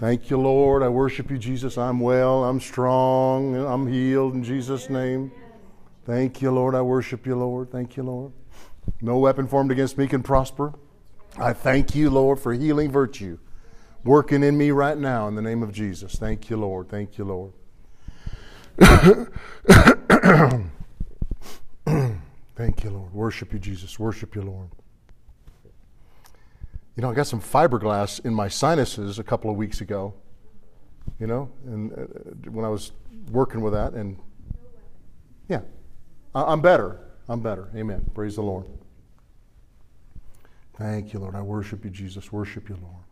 Thank 0.00 0.30
you, 0.30 0.36
Lord. 0.38 0.82
I 0.82 0.88
worship 0.88 1.30
you, 1.30 1.38
Jesus. 1.38 1.78
I'm 1.78 2.00
well. 2.00 2.44
I'm 2.44 2.60
strong. 2.60 3.54
I'm 3.56 3.86
healed 3.86 4.34
in 4.34 4.42
Jesus' 4.42 4.90
name. 4.90 5.30
Thank 6.04 6.42
you, 6.42 6.50
Lord. 6.50 6.74
I 6.74 6.82
worship 6.82 7.26
you, 7.26 7.36
Lord. 7.36 7.70
Thank 7.70 7.96
you, 7.96 8.02
Lord. 8.02 8.32
No 9.00 9.18
weapon 9.18 9.46
formed 9.46 9.70
against 9.70 9.96
me 9.96 10.08
can 10.08 10.22
prosper. 10.22 10.72
I 11.38 11.52
thank 11.52 11.94
you, 11.94 12.10
Lord, 12.10 12.40
for 12.40 12.52
healing 12.52 12.90
virtue 12.90 13.38
working 14.04 14.42
in 14.42 14.58
me 14.58 14.70
right 14.70 14.98
now 14.98 15.28
in 15.28 15.34
the 15.34 15.42
name 15.42 15.62
of 15.62 15.72
Jesus. 15.72 16.14
Thank 16.16 16.50
you, 16.50 16.56
Lord. 16.56 16.88
Thank 16.88 17.18
you, 17.18 17.24
Lord. 17.24 17.52
Thank 22.56 22.84
you, 22.84 22.90
Lord. 22.90 23.12
Worship 23.12 23.52
you, 23.52 23.58
Jesus. 23.58 23.98
Worship 23.98 24.34
you, 24.34 24.42
Lord. 24.42 24.68
You 26.96 27.02
know, 27.02 27.10
I 27.10 27.14
got 27.14 27.26
some 27.26 27.40
fiberglass 27.40 28.24
in 28.24 28.34
my 28.34 28.48
sinuses 28.48 29.18
a 29.18 29.24
couple 29.24 29.50
of 29.50 29.56
weeks 29.56 29.80
ago. 29.80 30.14
You 31.18 31.26
know, 31.26 31.50
and 31.66 31.92
uh, 31.92 32.50
when 32.50 32.64
I 32.64 32.68
was 32.68 32.92
working 33.30 33.60
with 33.60 33.72
that, 33.72 33.92
and 33.92 34.16
yeah, 35.48 35.60
I- 36.34 36.44
I'm 36.44 36.60
better. 36.60 37.00
I'm 37.28 37.40
better. 37.40 37.68
Amen. 37.74 38.08
Praise 38.14 38.36
the 38.36 38.42
Lord. 38.42 38.66
Thank 40.78 41.12
you, 41.12 41.18
Lord. 41.18 41.34
I 41.34 41.42
worship 41.42 41.84
you, 41.84 41.90
Jesus. 41.90 42.32
Worship 42.32 42.68
you, 42.68 42.76
Lord. 42.80 43.04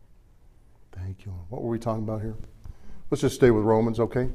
Thank 0.93 1.25
you, 1.25 1.33
Lord. 1.33 1.45
What 1.49 1.63
were 1.63 1.69
we 1.69 1.79
talking 1.79 2.05
about 2.05 2.21
here? 2.23 2.37
Let's 3.11 3.23
just 3.23 3.35
stay 3.35 3.51
with 3.51 3.65
Romans, 3.65 3.99
okay? 4.01 4.29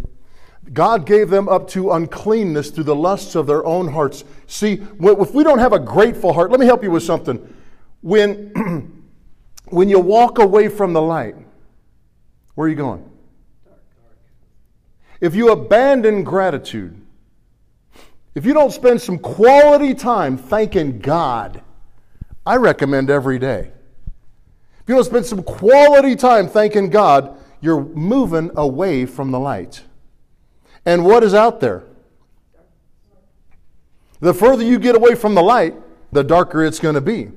God 0.74 1.06
gave 1.06 1.30
them 1.30 1.48
up 1.48 1.68
to 1.70 1.92
uncleanness 1.92 2.72
through 2.72 2.86
the 2.86 2.96
lusts 2.96 3.36
of 3.36 3.48
their 3.48 3.66
own 3.66 3.88
hearts. 3.88 4.24
See, 4.48 4.82
if 5.00 5.34
we 5.34 5.44
don't 5.44 5.60
have 5.60 5.74
a 5.74 5.80
grateful 5.80 6.34
heart, 6.34 6.52
let 6.52 6.60
me 6.60 6.66
help 6.66 6.84
you 6.84 6.92
with 6.92 7.04
something. 7.04 7.54
When, 8.02 8.94
when 9.76 9.90
you 9.90 10.00
walk 10.00 10.40
away 10.40 10.70
from 10.70 10.94
the 10.94 11.02
light, 11.02 11.36
where 12.54 12.66
are 12.66 12.70
you 12.70 12.78
going? 12.78 13.04
If 15.20 15.36
you 15.36 15.52
abandon 15.52 16.24
gratitude, 16.24 16.96
if 18.36 18.46
you 18.46 18.54
don't 18.54 18.72
spend 18.72 19.02
some 19.02 19.20
quality 19.20 19.94
time 19.94 20.38
thanking 20.38 21.00
God, 21.00 21.62
I 22.46 22.56
recommend 22.56 23.10
every 23.10 23.38
day. 23.38 23.74
If 24.80 24.88
you 24.88 24.96
don't 24.96 25.04
spend 25.04 25.26
some 25.26 25.44
quality 25.44 26.16
time 26.16 26.48
thanking 26.48 26.90
God, 26.90 27.38
you're 27.60 27.84
moving 27.84 28.52
away 28.56 29.06
from 29.06 29.32
the 29.32 29.40
light. 29.40 29.84
And 30.86 31.04
what 31.04 31.22
is 31.22 31.34
out 31.34 31.60
there? 31.60 31.84
The 34.22 34.34
further 34.34 34.64
you 34.64 34.80
get 34.80 34.96
away 34.96 35.16
from 35.16 35.36
the 35.36 35.44
light, 35.44 35.76
the 36.14 36.24
darker 36.24 36.64
it's 36.64 36.80
going 36.80 36.96
to 36.96 37.02
be. 37.02 37.32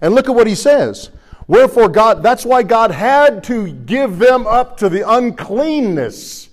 And 0.00 0.14
look 0.14 0.28
at 0.28 0.34
what 0.34 0.46
he 0.46 0.54
says. 0.54 1.10
Wherefore, 1.46 1.88
God, 1.88 2.22
that's 2.22 2.44
why 2.44 2.62
God 2.62 2.90
had 2.90 3.42
to 3.44 3.72
give 3.72 4.18
them 4.18 4.46
up 4.46 4.76
to 4.78 4.88
the 4.88 5.08
uncleanness. 5.10 6.50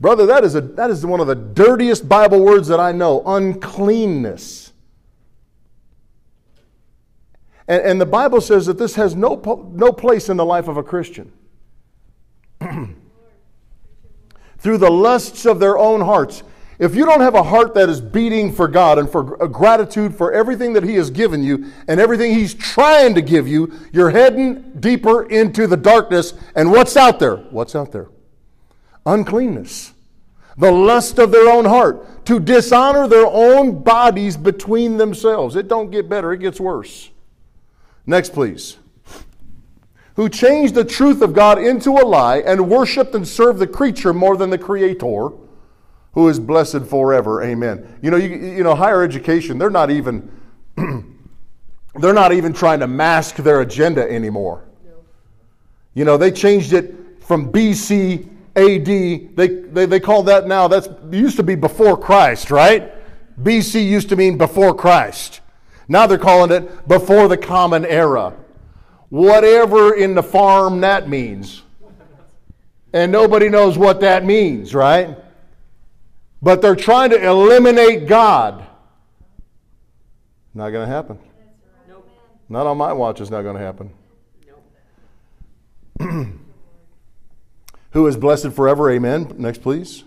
Brother, 0.00 0.26
that 0.26 0.44
is, 0.44 0.54
a, 0.54 0.60
that 0.60 0.90
is 0.90 1.04
one 1.04 1.20
of 1.20 1.26
the 1.26 1.34
dirtiest 1.34 2.08
Bible 2.08 2.44
words 2.44 2.68
that 2.68 2.78
I 2.78 2.92
know 2.92 3.22
uncleanness. 3.26 4.72
And, 7.66 7.82
and 7.82 8.00
the 8.00 8.06
Bible 8.06 8.40
says 8.40 8.66
that 8.66 8.78
this 8.78 8.94
has 8.94 9.16
no, 9.16 9.40
no 9.72 9.92
place 9.92 10.28
in 10.28 10.36
the 10.36 10.44
life 10.44 10.68
of 10.68 10.76
a 10.76 10.82
Christian. 10.82 11.32
Through 14.58 14.78
the 14.78 14.90
lusts 14.90 15.46
of 15.46 15.60
their 15.60 15.78
own 15.78 16.00
hearts. 16.00 16.42
If 16.78 16.94
you 16.94 17.04
don't 17.04 17.20
have 17.20 17.34
a 17.34 17.42
heart 17.42 17.74
that 17.74 17.88
is 17.88 18.00
beating 18.00 18.52
for 18.52 18.68
God 18.68 18.98
and 18.98 19.10
for 19.10 19.24
gratitude 19.48 20.14
for 20.14 20.32
everything 20.32 20.74
that 20.74 20.84
He 20.84 20.94
has 20.94 21.10
given 21.10 21.42
you 21.42 21.72
and 21.88 21.98
everything 21.98 22.32
He's 22.32 22.54
trying 22.54 23.16
to 23.16 23.22
give 23.22 23.48
you, 23.48 23.72
you're 23.92 24.10
heading 24.10 24.78
deeper 24.78 25.24
into 25.24 25.66
the 25.66 25.76
darkness. 25.76 26.34
And 26.54 26.70
what's 26.70 26.96
out 26.96 27.18
there? 27.18 27.36
What's 27.36 27.74
out 27.74 27.90
there? 27.90 28.08
Uncleanness. 29.04 29.92
The 30.56 30.70
lust 30.70 31.18
of 31.18 31.32
their 31.32 31.48
own 31.48 31.64
heart. 31.64 32.24
To 32.26 32.38
dishonor 32.38 33.08
their 33.08 33.26
own 33.26 33.82
bodies 33.82 34.36
between 34.36 34.98
themselves. 34.98 35.56
It 35.56 35.66
don't 35.66 35.90
get 35.90 36.08
better, 36.08 36.32
it 36.32 36.38
gets 36.38 36.60
worse. 36.60 37.10
Next, 38.06 38.32
please. 38.32 38.76
Who 40.14 40.28
changed 40.28 40.74
the 40.74 40.84
truth 40.84 41.22
of 41.22 41.32
God 41.32 41.58
into 41.58 41.90
a 41.92 42.06
lie 42.06 42.38
and 42.38 42.68
worshiped 42.68 43.14
and 43.14 43.26
served 43.26 43.58
the 43.58 43.66
creature 43.66 44.12
more 44.12 44.36
than 44.36 44.50
the 44.50 44.58
Creator, 44.58 45.30
who 46.18 46.28
is 46.28 46.40
blessed 46.40 46.82
forever. 46.82 47.44
Amen. 47.44 47.96
You 48.02 48.10
know, 48.10 48.16
you, 48.16 48.30
you 48.30 48.64
know, 48.64 48.74
higher 48.74 49.04
education, 49.04 49.56
they're 49.56 49.70
not 49.70 49.88
even 49.88 50.28
they're 51.94 52.12
not 52.12 52.32
even 52.32 52.52
trying 52.52 52.80
to 52.80 52.88
mask 52.88 53.36
their 53.36 53.60
agenda 53.60 54.02
anymore. 54.10 54.64
You 55.94 56.04
know, 56.04 56.16
they 56.16 56.32
changed 56.32 56.72
it 56.72 57.22
from 57.22 57.52
BC 57.52 58.28
AD. 58.56 59.36
They, 59.36 59.46
they, 59.46 59.86
they 59.86 60.00
call 60.00 60.24
that 60.24 60.48
now, 60.48 60.66
that's 60.66 60.88
used 61.12 61.36
to 61.36 61.44
be 61.44 61.54
before 61.54 61.96
Christ, 61.96 62.50
right? 62.50 62.92
BC 63.40 63.88
used 63.88 64.08
to 64.08 64.16
mean 64.16 64.36
before 64.36 64.74
Christ. 64.74 65.40
Now 65.86 66.08
they're 66.08 66.18
calling 66.18 66.50
it 66.50 66.88
before 66.88 67.28
the 67.28 67.36
common 67.36 67.86
era. 67.86 68.34
Whatever 69.08 69.94
in 69.94 70.16
the 70.16 70.24
farm 70.24 70.80
that 70.80 71.08
means. 71.08 71.62
And 72.92 73.12
nobody 73.12 73.48
knows 73.48 73.78
what 73.78 74.00
that 74.00 74.24
means, 74.24 74.74
right? 74.74 75.16
But 76.40 76.62
they're 76.62 76.76
trying 76.76 77.10
to 77.10 77.24
eliminate 77.24 78.06
God. 78.06 78.64
Not 80.54 80.70
going 80.70 80.86
to 80.86 80.92
happen. 80.92 81.18
Nope. 81.88 82.08
Not 82.48 82.66
on 82.66 82.76
my 82.76 82.92
watch, 82.92 83.20
it's 83.20 83.30
not 83.30 83.42
going 83.42 83.56
to 83.56 83.62
happen. 83.62 83.90
Nope. 86.00 86.26
Who 87.92 88.06
is 88.06 88.16
blessed 88.16 88.52
forever, 88.52 88.90
amen. 88.90 89.34
Next, 89.38 89.62
please. 89.62 90.04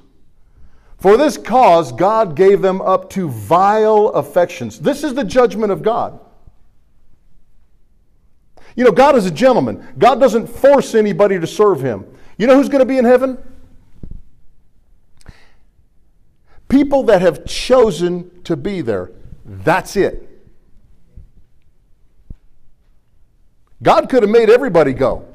For 0.97 1.17
this 1.17 1.35
cause, 1.35 1.91
God 1.91 2.35
gave 2.35 2.61
them 2.61 2.79
up 2.79 3.09
to 3.11 3.27
vile 3.27 4.09
affections. 4.09 4.79
This 4.79 5.03
is 5.03 5.15
the 5.15 5.23
judgment 5.23 5.71
of 5.71 5.81
God. 5.81 6.19
You 8.75 8.83
know, 8.85 8.91
God 8.91 9.15
is 9.15 9.25
a 9.25 9.31
gentleman. 9.31 9.85
God 9.97 10.19
doesn't 10.19 10.47
force 10.47 10.95
anybody 10.95 11.39
to 11.39 11.47
serve 11.47 11.81
him. 11.81 12.05
You 12.37 12.47
know 12.47 12.55
who's 12.55 12.69
going 12.69 12.79
to 12.79 12.85
be 12.85 12.97
in 12.97 13.05
heaven? 13.05 13.37
People 16.71 17.03
that 17.03 17.21
have 17.21 17.45
chosen 17.45 18.41
to 18.45 18.55
be 18.55 18.79
there. 18.79 19.11
That's 19.45 19.97
it. 19.97 20.29
God 23.83 24.07
could 24.09 24.23
have 24.23 24.29
made 24.29 24.49
everybody 24.49 24.93
go. 24.93 25.25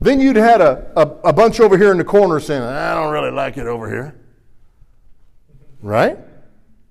Then 0.00 0.20
you'd 0.20 0.36
had 0.36 0.60
a, 0.60 0.92
a, 0.96 1.02
a, 1.30 1.32
bunch 1.32 1.58
over 1.58 1.76
here 1.76 1.90
in 1.90 1.98
the 1.98 2.04
corner 2.04 2.38
saying, 2.38 2.62
I 2.62 2.94
don't 2.94 3.12
really 3.12 3.32
like 3.32 3.56
it 3.56 3.66
over 3.66 3.90
here. 3.90 4.14
Right? 5.80 6.16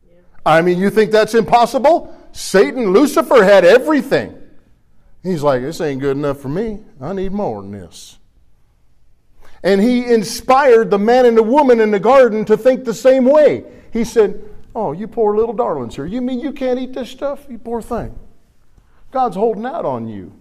Yeah. 0.06 0.20
I 0.46 0.62
mean, 0.62 0.78
you 0.78 0.90
think 0.90 1.12
that's 1.12 1.34
impossible? 1.34 2.14
Satan, 2.34 2.92
Lucifer 2.92 3.42
had 3.44 3.64
everything. 3.64 4.38
He's 5.24 5.44
like, 5.44 5.62
this 5.62 5.80
ain't 5.80 6.02
good 6.02 6.18
enough 6.18 6.40
for 6.40 6.50
me. 6.50 6.80
I 7.00 7.14
need 7.14 7.32
more 7.32 7.62
than 7.62 7.72
this. 7.72 8.18
And 9.64 9.82
he 9.82 10.12
inspired 10.12 10.90
the 10.90 11.00
man 11.00 11.26
and 11.26 11.38
the 11.38 11.44
woman 11.44 11.80
in 11.80 11.92
the 11.92 12.00
garden 12.00 12.46
to 12.46 12.58
think 12.58 12.84
the 12.84 12.94
same 12.94 13.26
way. 13.26 13.64
He 13.92 14.04
said, 14.04 14.44
Oh, 14.74 14.94
you 14.94 15.08
poor 15.08 15.36
little 15.36 15.54
darlings 15.54 15.96
here. 15.96 16.06
You 16.06 16.22
mean 16.22 16.40
you 16.40 16.54
can't 16.54 16.80
eat 16.80 16.94
this 16.94 17.10
stuff? 17.10 17.46
You 17.50 17.58
poor 17.58 17.82
thing. 17.82 18.18
God's 19.12 19.36
holding 19.36 19.66
out 19.66 19.86
on 19.86 20.08
you. 20.08 20.34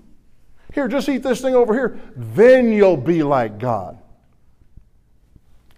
Here, 0.72 0.86
just 0.86 1.08
eat 1.08 1.24
this 1.24 1.40
thing 1.40 1.54
over 1.54 1.74
here. 1.74 1.98
Then 2.14 2.72
you'll 2.72 2.96
be 2.96 3.24
like 3.24 3.58
God. 3.58 3.98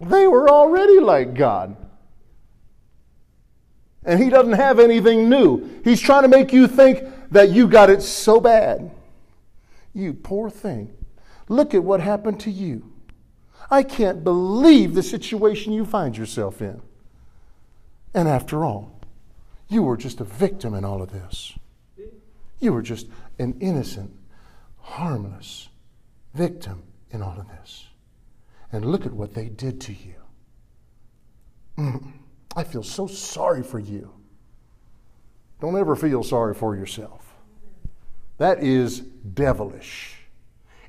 They 0.01 0.27
were 0.27 0.51
already 0.51 1.01
like 1.01 1.35
God. 1.35 1.77
And 4.05 4.23
He 4.23 4.29
doesn't 4.29 4.53
have 4.53 4.79
anything 4.79 5.31
new. 5.31 5.81
He's 5.83 6.01
trying 6.01 6.23
to 6.23 6.29
make 6.29 6.53
you 6.53 6.69
think 6.69 7.05
that 7.31 7.51
you 7.51 7.69
got 7.69 7.89
it 7.89 8.03
so 8.03 8.41
bad. 8.41 8.91
You 9.95 10.13
poor 10.13 10.51
thing. 10.51 10.93
Look 11.49 11.73
at 11.73 11.83
what 11.83 12.01
happened 12.01 12.41
to 12.41 12.51
you. 12.51 12.92
I 13.73 13.83
can't 13.83 14.23
believe 14.23 14.93
the 14.93 15.03
situation 15.03 15.73
you 15.73 15.87
find 15.87 16.15
yourself 16.15 16.61
in. 16.61 16.83
And 18.13 18.29
after 18.29 18.67
all, 18.67 19.01
you 19.71 19.83
were 19.83 19.97
just 19.97 20.21
a 20.21 20.25
victim 20.25 20.75
in 20.75 20.85
all 20.85 21.01
of 21.01 21.11
this. 21.11 21.55
You 22.61 22.75
were 22.75 22.83
just 22.83 23.07
an 23.39 23.57
innocent, 23.61 24.11
harmless 24.79 25.71
victim 26.35 26.83
in 27.13 27.23
all 27.23 27.41
of 27.41 27.49
this. 27.49 27.87
And 28.73 28.85
look 28.85 29.07
at 29.07 29.13
what 29.15 29.33
they 29.33 29.49
did 29.49 29.81
to 29.81 29.93
you. 29.93 30.17
Mm, 31.79 32.13
I 32.55 32.65
feel 32.65 32.83
so 32.83 33.07
sorry 33.07 33.63
for 33.63 33.79
you. 33.79 34.13
Don't 35.63 35.79
ever 35.79 35.97
feel 35.97 36.23
sorry 36.23 36.53
for 36.53 36.77
yourself. 36.77 37.25
That 38.37 38.63
is 38.63 39.01
devilish. 39.01 40.17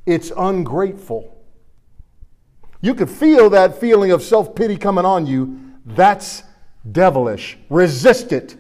It's 0.06 0.34
ungrateful. 0.36 1.43
You 2.84 2.94
could 2.94 3.10
feel 3.10 3.50
that 3.52 3.80
feeling 3.80 4.12
of 4.12 4.22
self 4.22 4.54
pity 4.54 4.76
coming 4.76 5.06
on 5.06 5.26
you. 5.26 5.58
That's 5.86 6.44
devilish. 6.92 7.58
Resist 7.70 8.34
it. 8.34 8.58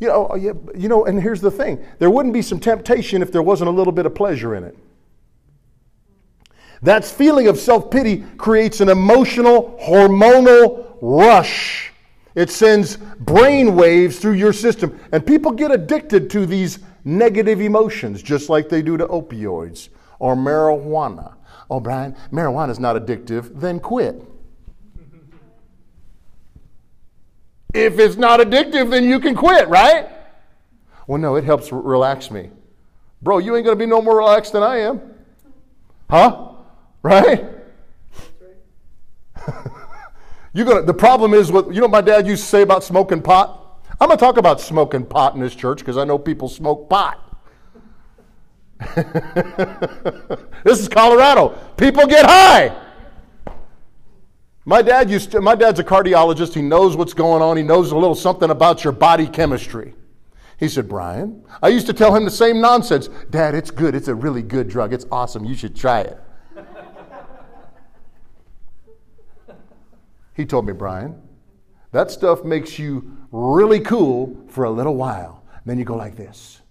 You 0.00 0.08
know, 0.08 0.26
uh, 0.28 0.36
you 0.74 0.88
know, 0.88 1.04
and 1.04 1.22
here's 1.22 1.42
the 1.42 1.50
thing 1.50 1.84
there 1.98 2.10
wouldn't 2.10 2.32
be 2.32 2.40
some 2.40 2.58
temptation 2.58 3.20
if 3.20 3.30
there 3.30 3.42
wasn't 3.42 3.68
a 3.68 3.70
little 3.70 3.92
bit 3.92 4.06
of 4.06 4.14
pleasure 4.14 4.54
in 4.54 4.64
it. 4.64 4.76
That 6.80 7.04
feeling 7.04 7.48
of 7.48 7.58
self 7.58 7.90
pity 7.90 8.24
creates 8.38 8.80
an 8.80 8.88
emotional, 8.88 9.78
hormonal 9.82 10.96
rush. 11.02 11.92
It 12.34 12.48
sends 12.48 12.96
brain 12.96 13.76
waves 13.76 14.18
through 14.18 14.32
your 14.32 14.54
system. 14.54 14.98
And 15.12 15.24
people 15.24 15.52
get 15.52 15.70
addicted 15.70 16.30
to 16.30 16.46
these 16.46 16.78
negative 17.04 17.60
emotions, 17.60 18.22
just 18.22 18.48
like 18.48 18.70
they 18.70 18.80
do 18.80 18.96
to 18.96 19.06
opioids 19.06 19.90
or 20.18 20.34
marijuana. 20.34 21.34
Oh, 21.72 21.80
Brian, 21.80 22.14
marijuana 22.30 22.68
is 22.68 22.78
not 22.78 22.96
addictive, 22.96 23.58
then 23.58 23.80
quit. 23.80 24.22
If 27.72 27.98
it's 27.98 28.16
not 28.16 28.40
addictive, 28.40 28.90
then 28.90 29.04
you 29.04 29.18
can 29.18 29.34
quit, 29.34 29.68
right? 29.68 30.06
Well, 31.06 31.18
no, 31.18 31.36
it 31.36 31.44
helps 31.44 31.72
relax 31.72 32.30
me. 32.30 32.50
Bro, 33.22 33.38
you 33.38 33.56
ain't 33.56 33.64
going 33.64 33.78
to 33.78 33.82
be 33.82 33.88
no 33.88 34.02
more 34.02 34.18
relaxed 34.18 34.52
than 34.52 34.62
I 34.62 34.80
am. 34.80 35.00
Huh? 36.10 36.50
Right? 37.02 37.42
you 40.52 40.66
gonna, 40.66 40.82
the 40.82 40.92
problem 40.92 41.32
is 41.32 41.50
what 41.50 41.72
you 41.72 41.80
know 41.80 41.88
my 41.88 42.02
dad 42.02 42.26
used 42.26 42.42
to 42.42 42.48
say 42.50 42.60
about 42.60 42.84
smoking 42.84 43.22
pot? 43.22 43.80
I'm 43.98 44.08
going 44.08 44.18
to 44.18 44.22
talk 44.22 44.36
about 44.36 44.60
smoking 44.60 45.06
pot 45.06 45.34
in 45.34 45.40
this 45.40 45.54
church 45.54 45.78
because 45.78 45.96
I 45.96 46.04
know 46.04 46.18
people 46.18 46.50
smoke 46.50 46.90
pot. 46.90 47.21
this 50.64 50.80
is 50.80 50.88
Colorado. 50.88 51.50
People 51.76 52.06
get 52.06 52.24
high. 52.26 52.78
My 54.64 54.80
dad 54.80 55.10
used 55.10 55.32
to, 55.32 55.40
my 55.40 55.54
dad's 55.54 55.80
a 55.80 55.84
cardiologist. 55.84 56.54
He 56.54 56.62
knows 56.62 56.96
what's 56.96 57.14
going 57.14 57.42
on. 57.42 57.56
He 57.56 57.62
knows 57.62 57.90
a 57.90 57.96
little 57.96 58.14
something 58.14 58.50
about 58.50 58.84
your 58.84 58.92
body 58.92 59.26
chemistry. 59.26 59.94
He 60.58 60.68
said, 60.68 60.88
Brian, 60.88 61.44
I 61.60 61.68
used 61.68 61.86
to 61.88 61.92
tell 61.92 62.14
him 62.14 62.24
the 62.24 62.30
same 62.30 62.60
nonsense. 62.60 63.08
Dad, 63.30 63.54
it's 63.54 63.72
good. 63.72 63.96
It's 63.96 64.06
a 64.06 64.14
really 64.14 64.42
good 64.42 64.68
drug. 64.68 64.92
It's 64.92 65.06
awesome. 65.10 65.44
You 65.44 65.56
should 65.56 65.74
try 65.74 66.02
it. 66.02 66.18
he 70.34 70.44
told 70.44 70.66
me, 70.66 70.72
Brian, 70.72 71.20
that 71.90 72.12
stuff 72.12 72.44
makes 72.44 72.78
you 72.78 73.18
really 73.32 73.80
cool 73.80 74.36
for 74.48 74.64
a 74.64 74.70
little 74.70 74.94
while. 74.94 75.42
Then 75.66 75.78
you 75.78 75.84
go 75.84 75.96
like 75.96 76.16
this. 76.16 76.61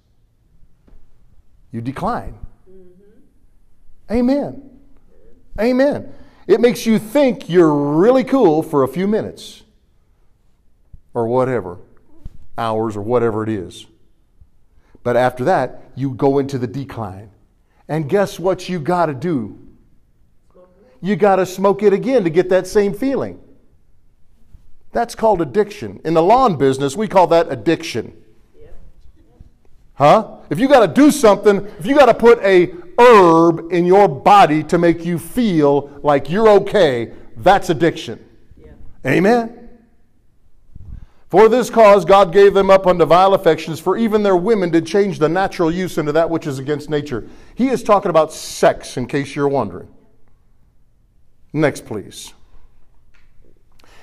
You 1.71 1.81
decline. 1.81 2.37
Mm-hmm. 2.69 4.13
Amen. 4.13 4.69
Amen. 5.59 6.13
It 6.47 6.59
makes 6.59 6.85
you 6.85 6.99
think 6.99 7.49
you're 7.49 7.73
really 7.73 8.23
cool 8.23 8.63
for 8.63 8.83
a 8.83 8.87
few 8.87 9.07
minutes 9.07 9.63
or 11.13 11.27
whatever, 11.27 11.77
hours 12.57 12.95
or 12.97 13.01
whatever 13.01 13.43
it 13.43 13.49
is. 13.49 13.85
But 15.03 15.17
after 15.17 15.43
that, 15.45 15.91
you 15.95 16.11
go 16.11 16.39
into 16.39 16.57
the 16.57 16.67
decline. 16.67 17.31
And 17.87 18.07
guess 18.07 18.39
what 18.39 18.69
you 18.69 18.79
got 18.79 19.07
to 19.07 19.13
do? 19.13 19.57
You 21.01 21.15
got 21.15 21.37
to 21.37 21.45
smoke 21.45 21.83
it 21.83 21.93
again 21.93 22.23
to 22.23 22.29
get 22.29 22.49
that 22.49 22.67
same 22.67 22.93
feeling. 22.93 23.39
That's 24.91 25.15
called 25.15 25.41
addiction. 25.41 25.99
In 26.05 26.13
the 26.13 26.21
lawn 26.21 26.57
business, 26.57 26.95
we 26.95 27.07
call 27.07 27.27
that 27.27 27.51
addiction. 27.51 28.20
Huh? 29.93 30.37
If 30.49 30.59
you 30.59 30.67
got 30.67 30.85
to 30.85 30.87
do 30.87 31.11
something, 31.11 31.65
if 31.79 31.85
you 31.85 31.95
got 31.95 32.07
to 32.07 32.13
put 32.13 32.39
a 32.43 32.73
herb 32.97 33.71
in 33.71 33.85
your 33.85 34.07
body 34.07 34.63
to 34.63 34.77
make 34.77 35.05
you 35.05 35.17
feel 35.17 35.99
like 36.03 36.29
you're 36.29 36.49
okay, 36.49 37.13
that's 37.37 37.69
addiction. 37.69 38.23
Yeah. 38.57 38.71
Amen. 39.05 39.69
For 41.29 41.47
this 41.47 41.69
cause 41.69 42.03
God 42.03 42.33
gave 42.33 42.53
them 42.53 42.69
up 42.69 42.85
unto 42.85 43.05
vile 43.05 43.33
affections, 43.33 43.79
for 43.79 43.95
even 43.95 44.21
their 44.21 44.35
women 44.35 44.69
did 44.69 44.85
change 44.85 45.17
the 45.17 45.29
natural 45.29 45.71
use 45.71 45.97
into 45.97 46.11
that 46.11 46.29
which 46.29 46.45
is 46.45 46.59
against 46.59 46.89
nature. 46.89 47.25
He 47.55 47.69
is 47.69 47.83
talking 47.83 48.09
about 48.09 48.33
sex, 48.33 48.97
in 48.97 49.07
case 49.07 49.33
you're 49.33 49.47
wondering. 49.47 49.87
Next, 51.53 51.85
please. 51.85 52.33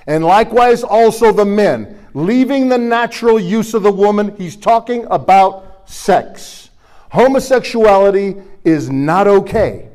And 0.07 0.25
likewise 0.25 0.83
also 0.83 1.31
the 1.31 1.45
men, 1.45 2.03
leaving 2.15 2.67
the 2.67 2.79
natural 2.79 3.39
use 3.39 3.75
of 3.75 3.83
the 3.83 3.91
woman, 3.91 4.35
he's 4.35 4.55
talking 4.55 5.05
about 5.11 5.68
sex. 5.89 6.69
Homosexuality 7.11 8.35
is 8.63 8.89
not 8.89 9.27
okay. 9.27 9.89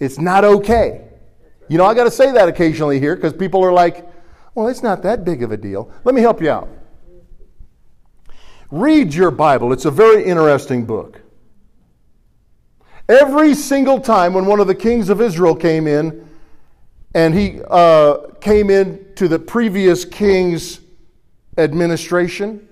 It's 0.00 0.18
not 0.18 0.44
okay. 0.44 1.02
You 1.68 1.78
know, 1.78 1.84
I 1.84 1.94
got 1.94 2.04
to 2.04 2.10
say 2.10 2.32
that 2.32 2.48
occasionally 2.48 2.98
here 2.98 3.14
because 3.14 3.32
people 3.32 3.62
are 3.64 3.72
like, 3.72 4.08
well, 4.54 4.68
it's 4.68 4.82
not 4.82 5.02
that 5.02 5.24
big 5.24 5.42
of 5.42 5.52
a 5.52 5.56
deal. 5.56 5.92
Let 6.04 6.14
me 6.14 6.20
help 6.20 6.40
you 6.40 6.50
out. 6.50 6.68
Read 8.70 9.14
your 9.14 9.30
Bible, 9.30 9.72
it's 9.72 9.84
a 9.84 9.90
very 9.90 10.24
interesting 10.24 10.84
book. 10.84 11.20
Every 13.08 13.54
single 13.54 14.00
time 14.00 14.32
when 14.32 14.46
one 14.46 14.60
of 14.60 14.66
the 14.66 14.74
kings 14.74 15.10
of 15.10 15.20
Israel 15.20 15.54
came 15.54 15.86
in, 15.86 16.26
and 17.14 17.34
he 17.34 17.60
uh, 17.70 18.16
came 18.40 18.70
into 18.70 19.28
the 19.28 19.38
previous 19.38 20.04
king's 20.04 20.80
administration, 21.58 22.66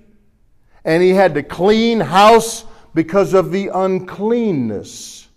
and 0.84 1.02
he 1.02 1.10
had 1.10 1.34
to 1.34 1.42
clean 1.42 2.00
house 2.00 2.64
because 2.94 3.34
of 3.34 3.50
the 3.50 3.68
uncleanness. 3.68 5.28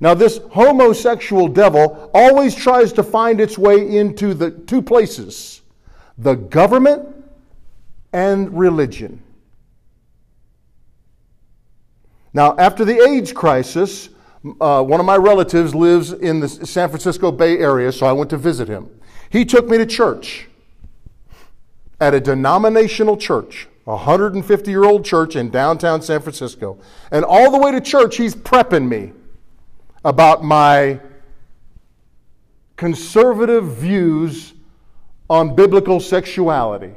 Now, 0.00 0.14
this 0.14 0.40
homosexual 0.50 1.48
devil 1.48 2.10
always 2.12 2.54
tries 2.54 2.92
to 2.94 3.02
find 3.02 3.40
its 3.40 3.56
way 3.56 3.96
into 3.96 4.34
the 4.34 4.50
two 4.50 4.82
places 4.82 5.62
the 6.18 6.34
government 6.34 7.08
and 8.12 8.56
religion. 8.56 9.20
Now, 12.32 12.56
after 12.56 12.84
the 12.84 13.00
AIDS 13.00 13.32
crisis, 13.32 14.10
uh, 14.60 14.82
one 14.82 15.00
of 15.00 15.06
my 15.06 15.16
relatives 15.16 15.74
lives 15.74 16.12
in 16.12 16.40
the 16.40 16.48
San 16.48 16.88
Francisco 16.88 17.32
Bay 17.32 17.58
Area, 17.58 17.90
so 17.90 18.06
I 18.06 18.12
went 18.12 18.30
to 18.30 18.36
visit 18.36 18.68
him. 18.68 18.90
He 19.30 19.44
took 19.44 19.68
me 19.68 19.78
to 19.78 19.86
church 19.86 20.48
at 22.00 22.14
a 22.14 22.20
denominational 22.20 23.16
church, 23.16 23.68
a 23.86 23.90
150 23.90 24.70
year 24.70 24.84
old 24.84 25.04
church 25.04 25.36
in 25.36 25.50
downtown 25.50 26.00
San 26.00 26.20
Francisco. 26.20 26.78
And 27.10 27.24
all 27.24 27.50
the 27.50 27.58
way 27.58 27.72
to 27.72 27.80
church, 27.80 28.16
he's 28.16 28.34
prepping 28.34 28.88
me 28.88 29.12
about 30.04 30.42
my 30.42 31.00
conservative 32.76 33.76
views 33.76 34.54
on 35.28 35.54
biblical 35.54 36.00
sexuality. 36.00 36.94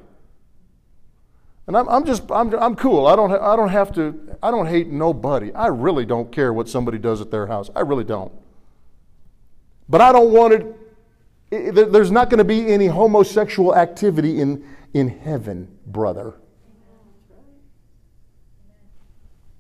And 1.68 1.76
I'm, 1.76 1.88
I'm 1.90 2.06
just, 2.06 2.24
I'm, 2.32 2.54
I'm 2.56 2.76
cool. 2.76 3.08
I 3.08 3.16
don't, 3.16 3.32
I 3.32 3.56
don't 3.58 3.70
have 3.70 3.94
to, 3.96 4.38
I 4.42 4.52
don't 4.52 4.68
hate 4.68 4.88
nobody. 4.88 5.54
I 5.54 5.68
really 5.68 6.06
don't 6.06 6.32
care 6.32 6.54
what 6.54 6.70
somebody 6.70 6.98
does 6.98 7.20
at 7.20 7.30
their 7.30 7.48
house. 7.48 7.70
I 7.76 7.82
really 7.82 8.06
don't. 8.06 8.32
But 9.90 10.02
I 10.02 10.14
don't 10.14 10.32
want 10.32 10.54
it, 10.54 10.76
it 11.52 11.92
there's 11.92 12.12
not 12.12 12.30
going 12.30 12.38
to 12.38 12.46
be 12.46 12.72
any 12.72 12.88
homosexual 12.88 13.76
activity 13.76 14.40
in, 14.40 14.66
in 14.94 15.10
heaven, 15.10 15.68
brother. 15.86 16.36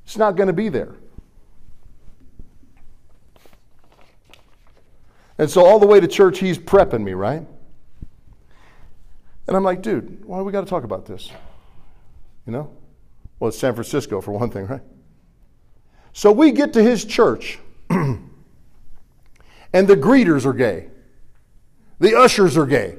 It's 0.08 0.16
not 0.16 0.38
going 0.38 0.48
to 0.48 0.54
be 0.54 0.70
there. 0.70 0.96
And 5.38 5.50
so 5.50 5.66
all 5.66 5.80
the 5.80 5.86
way 5.86 6.00
to 6.00 6.08
church, 6.08 6.40
he's 6.40 6.58
prepping 6.58 7.04
me, 7.04 7.12
right? 7.12 7.46
And 9.48 9.58
I'm 9.58 9.66
like, 9.66 9.82
dude, 9.82 10.24
why 10.24 10.42
we 10.42 10.54
got 10.54 10.62
to 10.62 10.70
talk 10.70 10.86
about 10.86 11.06
this? 11.06 11.30
You 12.46 12.54
know? 12.54 12.72
Well, 13.38 13.50
it's 13.50 13.60
San 13.60 13.74
Francisco 13.74 14.22
for 14.22 14.32
one 14.32 14.50
thing, 14.50 14.68
right? 14.70 14.82
So 16.14 16.32
we 16.32 16.54
get 16.54 16.72
to 16.74 16.82
his 16.82 17.04
church, 17.04 17.60
and 17.90 18.30
the 19.74 19.98
greeters 19.98 20.46
are 20.46 20.54
gay. 20.54 20.88
The 22.00 22.18
ushers 22.18 22.56
are 22.56 22.66
gay. 22.66 22.96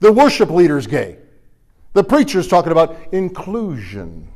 The 0.00 0.12
worship 0.12 0.50
leader's 0.50 0.86
gay. 0.86 1.16
The 1.94 2.04
preacher's 2.04 2.48
talking 2.48 2.70
about 2.70 2.98
inclusion 3.12 4.28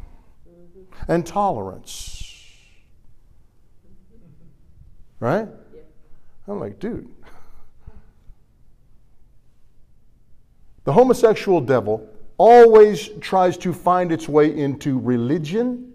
and 1.08 1.26
tolerance. 1.26 2.44
Right? 5.20 5.48
I'm 6.46 6.60
like, 6.60 6.78
dude. 6.78 7.08
The 10.84 10.92
homosexual 10.92 11.60
devil 11.60 12.08
always 12.38 13.08
tries 13.20 13.56
to 13.58 13.72
find 13.72 14.12
its 14.12 14.28
way 14.28 14.56
into 14.56 14.98
religion 14.98 15.92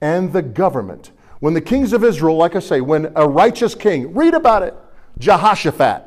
and 0.00 0.32
the 0.32 0.42
government. 0.42 1.10
When 1.40 1.54
the 1.54 1.60
kings 1.60 1.92
of 1.92 2.04
Israel, 2.04 2.36
like 2.36 2.54
I 2.54 2.60
say, 2.60 2.80
when 2.80 3.12
a 3.16 3.26
righteous 3.26 3.74
king, 3.74 4.14
read 4.14 4.34
about 4.34 4.62
it, 4.62 4.74
Jehoshaphat, 5.18 6.04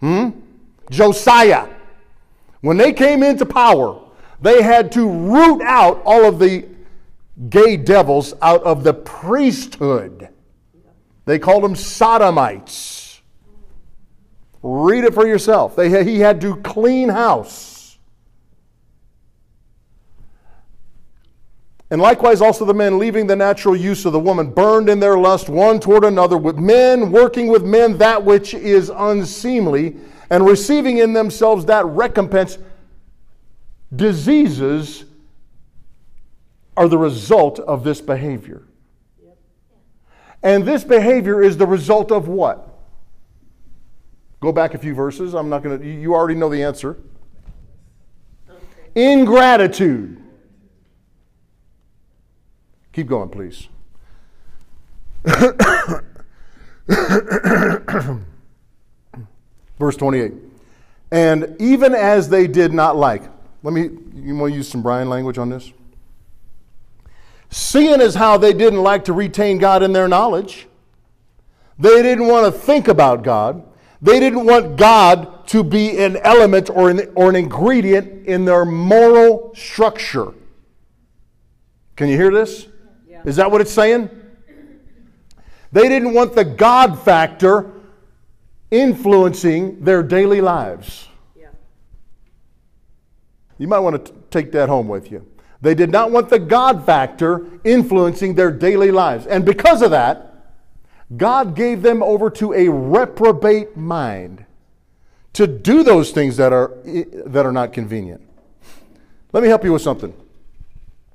hmm? 0.00 0.30
Josiah, 0.90 1.68
when 2.62 2.76
they 2.76 2.92
came 2.92 3.22
into 3.22 3.46
power, 3.46 4.00
they 4.40 4.62
had 4.62 4.90
to 4.92 5.08
root 5.08 5.62
out 5.62 6.02
all 6.04 6.24
of 6.24 6.38
the 6.38 6.66
gay 7.48 7.76
devils 7.76 8.34
out 8.40 8.62
of 8.62 8.84
the 8.84 8.94
priesthood. 8.94 10.28
They 11.24 11.38
called 11.38 11.64
them 11.64 11.74
sodomites. 11.74 13.22
Read 14.62 15.04
it 15.04 15.14
for 15.14 15.26
yourself. 15.26 15.76
They, 15.76 16.04
he 16.04 16.20
had 16.20 16.40
to 16.42 16.56
clean 16.56 17.08
house. 17.08 17.98
And 21.90 22.00
likewise, 22.00 22.40
also 22.40 22.64
the 22.64 22.74
men, 22.74 22.98
leaving 22.98 23.26
the 23.26 23.36
natural 23.36 23.76
use 23.76 24.04
of 24.04 24.12
the 24.12 24.20
woman, 24.20 24.50
burned 24.50 24.88
in 24.88 25.00
their 25.00 25.18
lust 25.18 25.48
one 25.48 25.78
toward 25.78 26.04
another, 26.04 26.36
with 26.36 26.56
men 26.56 27.12
working 27.12 27.48
with 27.48 27.62
men 27.62 27.98
that 27.98 28.24
which 28.24 28.54
is 28.54 28.90
unseemly, 28.90 29.96
and 30.30 30.46
receiving 30.46 30.98
in 30.98 31.12
themselves 31.12 31.66
that 31.66 31.84
recompense. 31.86 32.58
Diseases 33.94 35.04
are 36.76 36.88
the 36.88 36.98
result 36.98 37.58
of 37.60 37.84
this 37.84 38.00
behavior. 38.00 38.62
And 40.42 40.64
this 40.64 40.84
behavior 40.84 41.42
is 41.42 41.56
the 41.56 41.66
result 41.66 42.12
of 42.12 42.28
what? 42.28 42.68
Go 44.40 44.52
back 44.52 44.74
a 44.74 44.78
few 44.78 44.94
verses. 44.94 45.34
I'm 45.34 45.48
not 45.48 45.62
going 45.62 45.80
to, 45.80 45.86
you 45.86 46.14
already 46.14 46.34
know 46.34 46.50
the 46.50 46.62
answer. 46.62 46.98
Ingratitude. 48.94 50.22
Keep 52.92 53.06
going, 53.06 53.30
please. 53.30 53.68
Verse 59.78 59.96
28. 59.96 60.32
And 61.10 61.56
even 61.58 61.94
as 61.94 62.28
they 62.28 62.46
did 62.46 62.74
not 62.74 62.96
like, 62.96 63.22
let 63.62 63.72
me, 63.72 63.88
you 64.14 64.36
want 64.36 64.52
to 64.52 64.56
use 64.58 64.68
some 64.68 64.82
Brian 64.82 65.08
language 65.08 65.38
on 65.38 65.48
this? 65.48 65.72
Seeing 67.50 68.00
as 68.00 68.14
how 68.14 68.36
they 68.36 68.52
didn't 68.52 68.82
like 68.82 69.04
to 69.04 69.12
retain 69.12 69.58
God 69.58 69.82
in 69.82 69.92
their 69.92 70.08
knowledge, 70.08 70.66
they 71.78 72.02
didn't 72.02 72.26
want 72.26 72.52
to 72.52 72.60
think 72.60 72.88
about 72.88 73.22
God. 73.22 73.64
They 74.00 74.20
didn't 74.20 74.44
want 74.44 74.76
God 74.76 75.46
to 75.48 75.64
be 75.64 75.98
an 75.98 76.16
element 76.18 76.70
or 76.70 76.90
an, 76.90 77.12
or 77.14 77.28
an 77.28 77.36
ingredient 77.36 78.26
in 78.26 78.44
their 78.44 78.64
moral 78.64 79.54
structure. 79.54 80.32
Can 81.96 82.08
you 82.08 82.16
hear 82.16 82.30
this? 82.30 82.66
Yeah. 83.08 83.22
Is 83.24 83.36
that 83.36 83.50
what 83.50 83.60
it's 83.60 83.72
saying? 83.72 84.10
They 85.72 85.88
didn't 85.88 86.14
want 86.14 86.34
the 86.34 86.44
God 86.44 86.98
factor 87.00 87.72
influencing 88.70 89.82
their 89.84 90.02
daily 90.02 90.40
lives. 90.40 91.08
Yeah. 91.36 91.48
You 93.58 93.68
might 93.68 93.80
want 93.80 94.04
to 94.04 94.12
t- 94.12 94.18
take 94.30 94.52
that 94.52 94.68
home 94.68 94.88
with 94.88 95.10
you. 95.10 95.26
They 95.64 95.74
did 95.74 95.90
not 95.90 96.10
want 96.10 96.28
the 96.28 96.38
God 96.38 96.84
factor 96.84 97.46
influencing 97.64 98.34
their 98.34 98.50
daily 98.50 98.90
lives. 98.90 99.26
And 99.26 99.46
because 99.46 99.80
of 99.80 99.92
that, 99.92 100.52
God 101.16 101.56
gave 101.56 101.80
them 101.80 102.02
over 102.02 102.28
to 102.32 102.52
a 102.52 102.68
reprobate 102.68 103.74
mind 103.74 104.44
to 105.32 105.46
do 105.46 105.82
those 105.82 106.10
things 106.10 106.36
that 106.36 106.52
are, 106.52 106.74
that 106.84 107.46
are 107.46 107.52
not 107.52 107.72
convenient. 107.72 108.20
Let 109.32 109.42
me 109.42 109.48
help 109.48 109.64
you 109.64 109.72
with 109.72 109.80
something. 109.80 110.12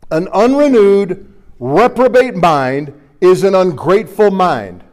An 0.10 0.28
unrenewed, 0.30 1.32
reprobate 1.60 2.34
mind 2.34 3.00
is 3.22 3.44
an 3.44 3.54
ungrateful 3.54 4.32
mind. 4.32 4.84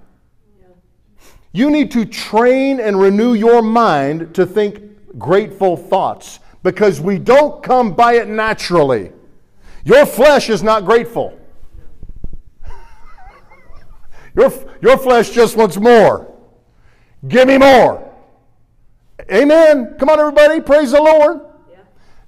You 1.52 1.70
need 1.70 1.90
to 1.92 2.04
train 2.04 2.78
and 2.78 3.00
renew 3.00 3.32
your 3.32 3.62
mind 3.62 4.34
to 4.34 4.44
think 4.44 5.18
grateful 5.18 5.78
thoughts 5.78 6.40
because 6.62 7.00
we 7.00 7.18
don't 7.18 7.62
come 7.62 7.94
by 7.94 8.16
it 8.16 8.28
naturally. 8.28 9.12
Your 9.87 10.05
flesh 10.05 10.51
is 10.51 10.64
not 10.64 10.84
grateful. 10.84 11.39
Your, 14.34 14.53
your 14.82 14.99
flesh 14.99 15.30
just 15.30 15.57
wants 15.57 15.76
more. 15.76 16.34
Give 17.28 17.47
me 17.47 17.57
more. 17.57 18.12
Amen. 19.32 19.95
Come 19.97 20.09
on, 20.09 20.18
everybody. 20.18 20.61
Praise 20.61 20.91
the 20.91 21.01
Lord. 21.01 21.41
Yeah. 21.70 21.78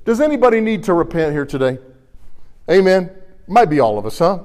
Does 0.05 0.21
anybody 0.21 0.61
need 0.61 0.85
to 0.85 0.95
repent 0.95 1.33
here 1.33 1.45
today? 1.45 1.79
Amen. 2.71 3.11
Might 3.49 3.69
be 3.69 3.81
all 3.81 3.99
of 3.99 4.07
us, 4.07 4.21
huh? 4.21 4.39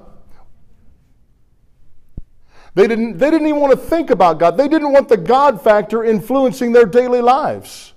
They 2.73 2.87
didn't, 2.87 3.19
they 3.19 3.29
didn't 3.29 3.45
even 3.45 3.61
want 3.61 3.73
to 3.73 3.77
think 3.77 4.09
about 4.09 4.39
God. 4.39 4.57
They 4.57 4.67
didn't 4.67 4.91
want 4.91 5.07
the 5.07 5.17
God 5.17 5.61
factor 5.61 6.03
influencing 6.03 6.71
their 6.71 6.87
daily 6.87 7.21
lives. 7.21 7.92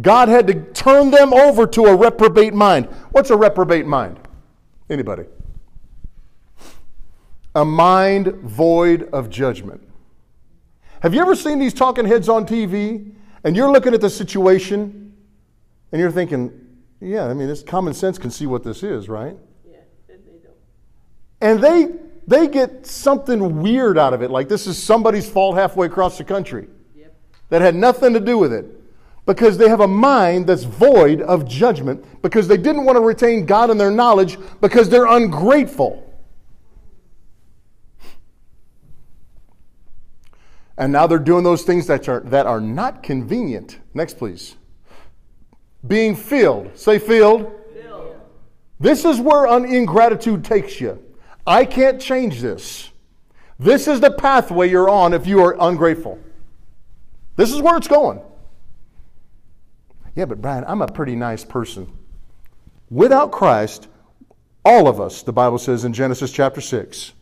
God 0.00 0.28
had 0.28 0.46
to 0.46 0.54
turn 0.72 1.10
them 1.10 1.32
over 1.32 1.66
to 1.66 1.86
a 1.86 1.96
reprobate 1.96 2.54
mind. 2.54 2.86
What's 3.10 3.30
a 3.30 3.36
reprobate 3.36 3.86
mind? 3.86 4.18
Anybody? 4.88 5.24
a 7.54 7.64
mind 7.64 8.28
void 8.42 9.08
of 9.12 9.30
judgment. 9.30 9.86
Have 11.00 11.14
you 11.14 11.20
ever 11.20 11.34
seen 11.34 11.58
these 11.58 11.74
talking 11.74 12.04
heads 12.04 12.28
on 12.28 12.46
TV 12.46 13.12
and 13.42 13.56
you're 13.56 13.70
looking 13.70 13.94
at 13.94 14.00
the 14.00 14.10
situation 14.10 15.14
and 15.92 16.00
you're 16.00 16.10
thinking, 16.10 16.52
yeah, 17.00 17.26
I 17.26 17.34
mean, 17.34 17.48
this 17.48 17.62
common 17.62 17.94
sense 17.94 18.18
can 18.18 18.30
see 18.30 18.46
what 18.46 18.62
this 18.62 18.82
is, 18.82 19.08
right? 19.08 19.36
Yeah, 19.68 19.78
they 20.06 20.14
don't. 20.14 20.54
And 21.40 21.60
they 21.60 21.98
they 22.26 22.46
get 22.46 22.86
something 22.86 23.60
weird 23.60 23.98
out 23.98 24.12
of 24.12 24.22
it, 24.22 24.30
like 24.30 24.48
this 24.48 24.66
is 24.66 24.80
somebody's 24.80 25.28
fault 25.28 25.56
halfway 25.56 25.86
across 25.86 26.18
the 26.18 26.24
country. 26.24 26.68
Yep. 26.94 27.14
That 27.48 27.62
had 27.62 27.74
nothing 27.74 28.12
to 28.12 28.20
do 28.20 28.38
with 28.38 28.52
it. 28.52 28.66
Because 29.30 29.56
they 29.56 29.68
have 29.68 29.78
a 29.78 29.86
mind 29.86 30.48
that's 30.48 30.64
void 30.64 31.22
of 31.22 31.46
judgment, 31.46 32.04
because 32.20 32.48
they 32.48 32.56
didn't 32.56 32.84
want 32.84 32.96
to 32.96 33.00
retain 33.00 33.46
God 33.46 33.70
in 33.70 33.78
their 33.78 33.92
knowledge, 33.92 34.36
because 34.60 34.88
they're 34.88 35.06
ungrateful. 35.06 36.04
And 40.76 40.92
now 40.92 41.06
they're 41.06 41.20
doing 41.20 41.44
those 41.44 41.62
things 41.62 41.86
that 41.86 42.08
are, 42.08 42.18
that 42.22 42.46
are 42.46 42.60
not 42.60 43.04
convenient. 43.04 43.78
Next, 43.94 44.18
please. 44.18 44.56
Being 45.86 46.16
filled. 46.16 46.76
Say 46.76 46.98
filled. 46.98 47.52
filled. 47.72 48.16
This 48.80 49.04
is 49.04 49.20
where 49.20 49.46
ingratitude 49.64 50.44
takes 50.44 50.80
you. 50.80 51.00
I 51.46 51.66
can't 51.66 52.00
change 52.00 52.40
this. 52.40 52.90
This 53.60 53.86
is 53.86 54.00
the 54.00 54.10
pathway 54.10 54.68
you're 54.68 54.90
on 54.90 55.14
if 55.14 55.24
you 55.24 55.38
are 55.38 55.56
ungrateful. 55.60 56.18
This 57.36 57.52
is 57.52 57.62
where 57.62 57.76
it's 57.76 57.86
going. 57.86 58.22
Yeah, 60.14 60.24
but 60.24 60.40
Brian, 60.40 60.64
I'm 60.66 60.82
a 60.82 60.88
pretty 60.88 61.16
nice 61.16 61.44
person. 61.44 61.90
Without 62.90 63.30
Christ, 63.30 63.88
all 64.64 64.88
of 64.88 65.00
us, 65.00 65.22
the 65.22 65.32
Bible 65.32 65.58
says 65.58 65.84
in 65.84 65.92
Genesis 65.92 66.32
chapter 66.32 66.60
6, 66.60 67.12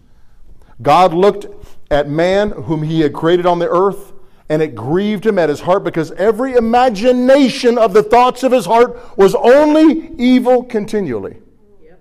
God 0.80 1.12
looked 1.12 1.46
at 1.90 2.08
man 2.08 2.50
whom 2.50 2.82
he 2.82 3.00
had 3.00 3.12
created 3.12 3.46
on 3.46 3.58
the 3.58 3.68
earth, 3.68 4.12
and 4.48 4.62
it 4.62 4.74
grieved 4.74 5.26
him 5.26 5.38
at 5.38 5.48
his 5.48 5.60
heart 5.60 5.84
because 5.84 6.10
every 6.12 6.54
imagination 6.54 7.76
of 7.76 7.92
the 7.92 8.02
thoughts 8.02 8.42
of 8.42 8.52
his 8.52 8.64
heart 8.64 9.18
was 9.18 9.34
only 9.34 10.10
evil 10.16 10.62
continually. 10.62 11.36
Yep. 11.82 12.00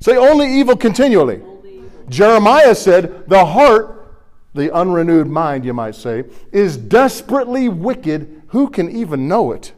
Say 0.00 0.16
only 0.16 0.60
evil 0.60 0.76
continually. 0.76 1.42
Only 1.42 1.76
evil. 1.78 1.90
Jeremiah 2.08 2.74
said, 2.74 3.28
The 3.28 3.44
heart, 3.44 4.18
the 4.54 4.72
unrenewed 4.72 5.26
mind, 5.26 5.64
you 5.64 5.74
might 5.74 5.96
say, 5.96 6.24
is 6.52 6.76
desperately 6.76 7.68
wicked. 7.68 8.35
Who 8.48 8.70
can 8.70 8.90
even 8.90 9.28
know 9.28 9.52
it? 9.52 9.72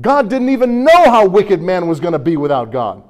God 0.00 0.30
didn't 0.30 0.48
even 0.48 0.84
know 0.84 1.04
how 1.04 1.26
wicked 1.26 1.60
man 1.60 1.86
was 1.86 2.00
going 2.00 2.12
to 2.12 2.18
be 2.18 2.36
without 2.36 2.72
God. 2.72 3.02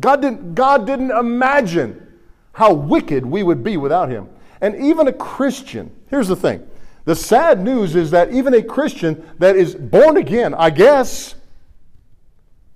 God 0.00 0.22
didn't, 0.22 0.54
God 0.54 0.86
didn't 0.86 1.10
imagine 1.10 2.06
how 2.52 2.72
wicked 2.72 3.26
we 3.26 3.42
would 3.42 3.62
be 3.62 3.76
without 3.76 4.08
him. 4.08 4.28
And 4.60 4.74
even 4.76 5.08
a 5.08 5.12
Christian, 5.12 5.94
here's 6.08 6.28
the 6.28 6.36
thing 6.36 6.66
the 7.04 7.14
sad 7.14 7.60
news 7.60 7.96
is 7.96 8.10
that 8.10 8.30
even 8.32 8.54
a 8.54 8.62
Christian 8.62 9.28
that 9.38 9.56
is 9.56 9.74
born 9.74 10.16
again, 10.16 10.54
I 10.54 10.70
guess, 10.70 11.34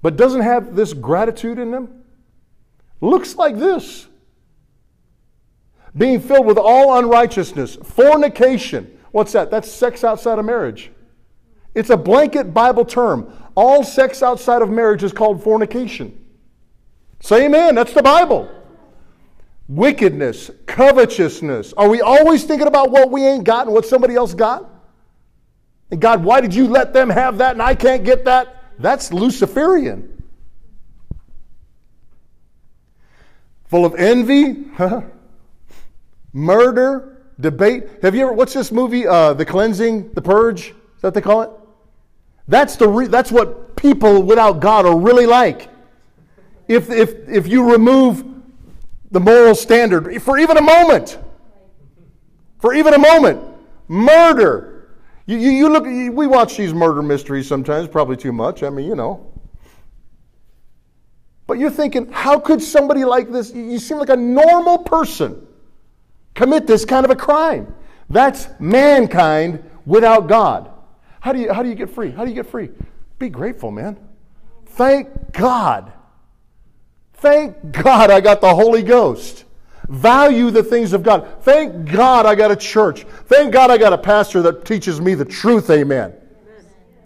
but 0.03 0.17
doesn't 0.17 0.43
have 0.43 0.75
this 0.75 0.93
gratitude 0.93 1.59
in 1.59 1.71
them, 1.71 2.05
looks 3.01 3.37
like 3.37 3.59
this 3.59 4.07
being 5.97 6.21
filled 6.21 6.47
with 6.47 6.59
all 6.59 6.99
unrighteousness, 6.99 7.77
fornication. 7.77 8.99
What's 9.13 9.33
that? 9.33 9.51
That's 9.51 9.71
sex 9.71 10.03
outside 10.03 10.39
of 10.39 10.45
marriage. 10.45 10.91
It's 11.75 11.91
a 11.91 11.97
blanket 11.97 12.55
Bible 12.55 12.85
term. 12.85 13.33
All 13.55 13.85
sex 13.85 14.23
outside 14.23 14.63
of 14.63 14.71
marriage 14.71 15.03
is 15.05 15.13
called 15.13 15.43
fornication. 15.43 16.25
Say 17.21 17.47
amen. 17.47 17.75
That's 17.75 17.93
the 17.93 18.03
Bible. 18.03 18.51
Wickedness, 19.69 20.51
covetousness. 20.67 21.73
Are 21.75 21.89
we 21.89 22.01
always 22.01 22.45
thinking 22.45 22.67
about 22.67 22.91
what 22.91 23.11
we 23.11 23.25
ain't 23.27 23.45
got 23.45 23.67
and 23.67 23.75
what 23.75 23.87
somebody 23.87 24.15
else 24.15 24.35
got? 24.35 24.69
And 25.91 26.01
God, 26.01 26.25
why 26.25 26.41
did 26.41 26.55
you 26.55 26.67
let 26.67 26.93
them 26.93 27.09
have 27.09 27.39
that 27.39 27.53
and 27.53 27.63
I 27.63 27.75
can't 27.75 28.05
get 28.05 28.25
that? 28.25 28.63
That's 28.79 29.13
Luciferian. 29.13 30.23
Full 33.67 33.85
of 33.85 33.95
envy, 33.95 34.67
murder, 36.35 37.23
debate. 37.41 37.85
Have 38.03 38.15
you 38.15 38.25
ever, 38.25 38.33
what's 38.35 38.53
this 38.53 38.71
movie, 38.71 39.07
uh, 39.07 39.33
The 39.33 39.47
Cleansing, 39.47 40.13
The 40.13 40.21
Purge? 40.21 40.69
Is 40.69 40.75
that 41.01 41.09
what 41.09 41.15
they 41.15 41.23
call 41.23 41.43
it? 41.43 41.51
That's, 42.47 42.77
the 42.77 42.87
re, 42.87 43.07
that's 43.07 43.33
what 43.33 43.77
people 43.77 44.23
without 44.23 44.61
God 44.61 44.85
are 44.85 44.99
really 44.99 45.25
like. 45.25 45.71
If, 46.69 46.91
if, 46.91 47.29
if 47.29 47.47
you 47.47 47.73
remove 47.73 48.25
the 49.11 49.21
moral 49.21 49.55
standard 49.55 50.23
for 50.23 50.37
even 50.39 50.59
a 50.59 50.63
moment, 50.63 51.19
for 52.59 52.75
even 52.75 52.95
a 52.95 52.99
moment, 52.99 53.41
murder. 53.89 54.89
You, 55.27 55.39
you, 55.39 55.51
you 55.51 55.69
look, 55.69 55.87
you, 55.87 56.13
we 56.13 56.27
watch 56.27 56.57
these 56.57 56.75
murder 56.75 57.03
mysteries 57.03 57.47
sometimes, 57.47 57.89
probably 57.89 58.17
too 58.17 58.33
much. 58.33 58.63
I 58.63 58.71
mean, 58.71 58.87
you 58.87 58.95
know. 58.95 59.33
But 61.47 61.59
you're 61.59 61.71
thinking, 61.71 62.11
how 62.11 62.41
could 62.41 62.63
somebody 62.63 63.05
like 63.05 63.31
this, 63.31 63.53
you 63.53 63.79
seem 63.79 63.99
like 63.99 64.09
a 64.09 64.17
normal 64.17 64.79
person, 64.79 65.47
commit 66.35 66.67
this 66.67 66.85
kind 66.85 67.05
of 67.05 67.11
a 67.11 67.17
crime? 67.17 67.75
That's 68.11 68.49
mankind 68.59 69.63
without 69.87 70.29
God. 70.29 70.71
How 71.21 71.33
do 71.33 71.41
you, 71.41 71.53
how 71.53 71.63
do 71.63 71.69
you 71.69 71.75
get 71.75 71.91
free? 71.91 72.11
How 72.11 72.25
do 72.25 72.31
you 72.31 72.35
get 72.35 72.47
free? 72.47 72.71
Be 73.19 73.29
grateful, 73.29 73.71
man. 73.71 73.97
Thank 74.67 75.33
God. 75.33 75.93
Thank 77.15 77.73
God 77.73 78.11
I 78.11 78.21
got 78.21 78.41
the 78.41 78.55
Holy 78.55 78.83
Ghost. 78.83 79.45
Value 79.89 80.51
the 80.51 80.63
things 80.63 80.93
of 80.93 81.03
God. 81.03 81.43
Thank 81.43 81.91
God 81.91 82.27
I 82.27 82.35
got 82.35 82.51
a 82.51 82.57
church. 82.57 83.05
Thank 83.27 83.53
God 83.53 83.71
I 83.71 83.79
got 83.79 83.93
a 83.93 83.99
pastor 83.99 84.43
that 84.43 84.65
teaches 84.65 85.01
me 85.01 85.15
the 85.15 85.25
truth. 85.25 85.71
Amen. 85.71 86.13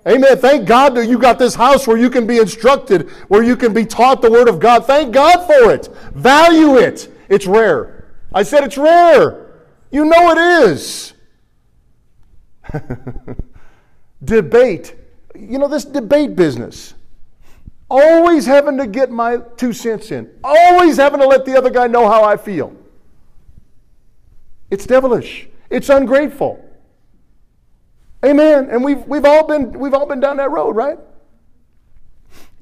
Amen. 0.07 0.39
Thank 0.39 0.66
God 0.66 0.95
that 0.95 1.07
you 1.07 1.18
got 1.18 1.39
this 1.39 1.55
house 1.55 1.87
where 1.87 1.99
you 1.99 2.09
can 2.09 2.26
be 2.26 2.39
instructed, 2.39 3.11
where 3.29 3.43
you 3.43 3.57
can 3.57 3.74
be 3.74 3.85
taught 3.85 4.22
the 4.22 4.31
Word 4.31 4.49
of 4.49 4.59
God. 4.59 4.87
Thank 4.87 5.12
God 5.12 5.47
for 5.47 5.72
it. 5.72 5.89
Value 6.14 6.76
it. 6.76 7.12
It's 7.29 7.47
rare. 7.47 7.98
I 8.33 8.43
said 8.43 8.64
it's 8.64 8.76
rare. 8.76 9.64
You 9.91 10.05
know 10.05 10.31
it 10.31 10.39
is. 10.39 11.14
debate. 14.24 14.95
You 15.35 15.59
know, 15.59 15.68
this 15.68 15.85
debate 15.85 16.37
business. 16.37 16.95
Always 17.91 18.45
having 18.45 18.76
to 18.79 18.87
get 18.87 19.11
my 19.11 19.39
two 19.57 19.72
cents 19.72 20.11
in. 20.11 20.31
Always 20.45 20.99
having 20.99 21.20
to 21.20 21.26
let 21.26 21.47
the 21.47 21.57
other 21.57 21.70
guy 21.70 21.87
know 21.87 22.07
how 22.07 22.22
I 22.22 22.37
feel. 22.37 22.76
It's 24.70 24.85
devilish. 24.85 25.49
It's 25.70 25.89
ungrateful. 25.89 26.62
Amen. 28.24 28.68
And 28.70 28.85
we've, 28.85 29.05
we've, 29.07 29.24
all 29.24 29.47
been, 29.47 29.72
we've 29.79 29.95
all 29.95 30.07
been 30.07 30.20
down 30.20 30.37
that 30.37 30.51
road, 30.51 30.76
right? 30.76 30.99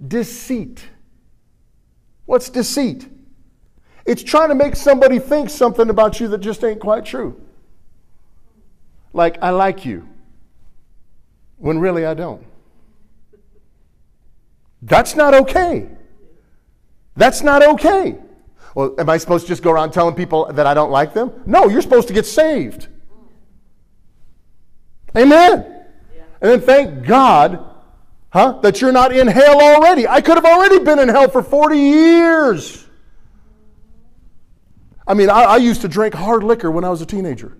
Deceit. 0.06 0.84
What's 2.26 2.50
deceit? 2.50 3.08
It's 4.06 4.22
trying 4.22 4.50
to 4.50 4.54
make 4.54 4.76
somebody 4.76 5.18
think 5.18 5.50
something 5.50 5.90
about 5.90 6.20
you 6.20 6.28
that 6.28 6.38
just 6.38 6.62
ain't 6.62 6.80
quite 6.80 7.04
true. 7.04 7.40
Like, 9.12 9.42
I 9.42 9.50
like 9.50 9.84
you, 9.84 10.08
when 11.58 11.78
really 11.78 12.06
I 12.06 12.14
don't. 12.14 12.44
That's 14.82 15.16
not 15.16 15.34
okay. 15.34 15.88
That's 17.16 17.42
not 17.42 17.62
okay. 17.62 18.18
Well, 18.74 18.94
am 18.98 19.08
I 19.08 19.16
supposed 19.16 19.46
to 19.46 19.48
just 19.48 19.62
go 19.62 19.70
around 19.70 19.92
telling 19.92 20.14
people 20.14 20.52
that 20.52 20.66
I 20.66 20.74
don't 20.74 20.90
like 20.90 21.14
them? 21.14 21.32
No, 21.46 21.66
you're 21.68 21.82
supposed 21.82 22.08
to 22.08 22.14
get 22.14 22.26
saved. 22.26 22.88
Amen. 25.16 25.84
Yeah. 26.14 26.22
And 26.42 26.50
then 26.50 26.60
thank 26.60 27.06
God, 27.06 27.64
huh, 28.28 28.60
that 28.60 28.82
you're 28.82 28.92
not 28.92 29.16
in 29.16 29.26
hell 29.26 29.60
already. 29.60 30.06
I 30.06 30.20
could 30.20 30.36
have 30.36 30.44
already 30.44 30.78
been 30.78 30.98
in 30.98 31.08
hell 31.08 31.28
for 31.30 31.42
40 31.42 31.78
years. 31.78 32.85
I 35.06 35.14
mean, 35.14 35.30
I, 35.30 35.42
I 35.42 35.56
used 35.58 35.82
to 35.82 35.88
drink 35.88 36.14
hard 36.14 36.42
liquor 36.42 36.70
when 36.70 36.84
I 36.84 36.90
was 36.90 37.00
a 37.00 37.06
teenager. 37.06 37.56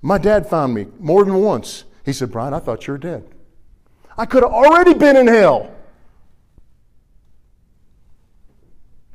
My 0.00 0.18
dad 0.18 0.48
found 0.48 0.74
me 0.74 0.86
more 0.98 1.24
than 1.24 1.34
once. 1.34 1.84
He 2.04 2.12
said, 2.12 2.30
Brian, 2.30 2.54
I 2.54 2.60
thought 2.60 2.86
you 2.86 2.92
were 2.92 2.98
dead. 2.98 3.28
I 4.16 4.26
could 4.26 4.42
have 4.42 4.52
already 4.52 4.94
been 4.94 5.16
in 5.16 5.26
hell. 5.26 5.70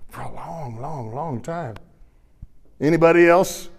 For 0.09 0.21
a 0.21 0.31
long, 0.31 0.79
long, 0.79 1.13
long 1.13 1.41
time. 1.41 1.75
Anybody 2.79 3.27
else? 3.27 3.69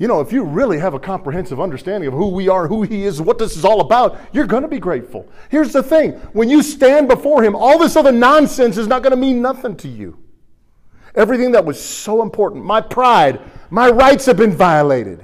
You 0.00 0.08
know, 0.08 0.22
if 0.22 0.32
you 0.32 0.44
really 0.44 0.78
have 0.78 0.94
a 0.94 0.98
comprehensive 0.98 1.60
understanding 1.60 2.08
of 2.08 2.14
who 2.14 2.28
we 2.28 2.48
are, 2.48 2.66
who 2.66 2.80
He 2.80 3.04
is, 3.04 3.20
what 3.20 3.38
this 3.38 3.54
is 3.54 3.66
all 3.66 3.82
about, 3.82 4.18
you're 4.32 4.46
going 4.46 4.62
to 4.62 4.68
be 4.68 4.78
grateful. 4.78 5.28
Here's 5.50 5.74
the 5.74 5.82
thing 5.82 6.12
when 6.32 6.48
you 6.48 6.62
stand 6.62 7.06
before 7.06 7.44
Him, 7.44 7.54
all 7.54 7.78
this 7.78 7.96
other 7.96 8.10
nonsense 8.10 8.78
is 8.78 8.86
not 8.86 9.02
going 9.02 9.10
to 9.10 9.18
mean 9.18 9.42
nothing 9.42 9.76
to 9.76 9.88
you. 9.88 10.16
Everything 11.14 11.52
that 11.52 11.66
was 11.66 11.78
so 11.78 12.22
important, 12.22 12.64
my 12.64 12.80
pride, 12.80 13.42
my 13.68 13.90
rights 13.90 14.24
have 14.24 14.38
been 14.38 14.52
violated. 14.52 15.22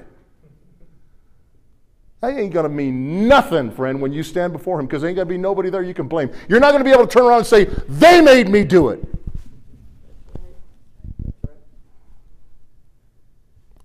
That 2.20 2.36
ain't 2.36 2.52
going 2.52 2.64
to 2.64 2.68
mean 2.68 3.26
nothing, 3.28 3.70
friend, 3.70 4.02
when 4.02 4.12
you 4.12 4.22
stand 4.22 4.52
before 4.52 4.78
Him 4.78 4.84
because 4.84 5.00
there 5.00 5.08
ain't 5.08 5.16
going 5.16 5.26
to 5.26 5.34
be 5.34 5.38
nobody 5.38 5.70
there 5.70 5.82
you 5.82 5.94
can 5.94 6.06
blame. 6.06 6.30
You're 6.50 6.60
not 6.60 6.72
going 6.72 6.80
to 6.80 6.84
be 6.84 6.92
able 6.92 7.06
to 7.06 7.12
turn 7.14 7.24
around 7.24 7.38
and 7.38 7.46
say, 7.46 7.64
they 7.88 8.20
made 8.20 8.50
me 8.50 8.62
do 8.62 8.90
it. 8.90 9.02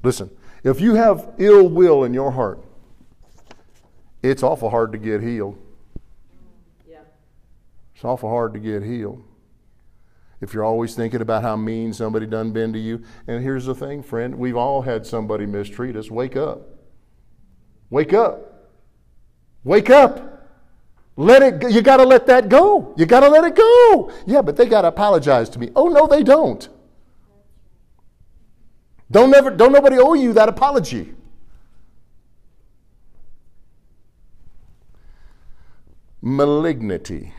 Listen, 0.04 0.30
if 0.64 0.80
you 0.80 0.96
have 0.96 1.34
ill 1.38 1.68
will 1.68 2.04
in 2.04 2.14
your 2.14 2.32
heart, 2.32 2.64
it's 4.22 4.44
awful 4.44 4.70
hard 4.70 4.92
to 4.92 4.98
get 4.98 5.22
healed. 5.22 5.58
Yeah. 6.88 7.00
It's 7.96 8.06
awful 8.06 8.30
hard 8.30 8.54
to 8.54 8.60
get 8.60 8.84
healed. 8.84 9.24
If 10.42 10.54
you're 10.54 10.64
always 10.64 10.96
thinking 10.96 11.22
about 11.22 11.44
how 11.44 11.56
mean 11.56 11.94
somebody 11.94 12.26
done 12.26 12.52
been 12.52 12.74
to 12.74 12.80
you, 12.80 13.04
and 13.28 13.44
here's 13.44 13.66
the 13.66 13.76
thing, 13.76 14.02
friend, 14.02 14.36
we've 14.36 14.58
all 14.58 14.82
had 14.82 15.06
somebody 15.06 15.46
mistreat 15.46 15.96
us. 15.96 16.10
Wake 16.10 16.36
up. 16.36 16.62
Wake 17.90 18.14
up. 18.14 18.70
Wake 19.64 19.90
up. 19.90 20.50
Let 21.16 21.44
it 21.44 21.60
go. 21.60 21.68
You 21.68 21.82
got 21.82 21.98
to 21.98 22.04
let 22.04 22.26
that 22.28 22.50
go. 22.50 22.96
You 22.98 23.06
got 23.06 23.20
to 23.20 23.30
let 23.30 23.44
it 23.44 23.56
go. 23.56 24.12
Yeah, 24.26 24.42
but 24.42 24.58
they 24.58 24.66
got 24.66 24.82
to 24.82 24.88
apologize 24.88 25.50
to 25.50 25.60
me. 25.60 25.70
Oh 25.76 25.88
no, 25.88 26.08
they 26.08 26.24
don't. 26.24 26.68
Don't 29.12 29.30
never 29.30 29.52
don't 29.52 29.74
nobody 29.74 29.98
owe 29.98 30.14
you 30.14 30.34
that 30.34 30.50
apology. 30.50 31.14
Malignity 36.22 37.34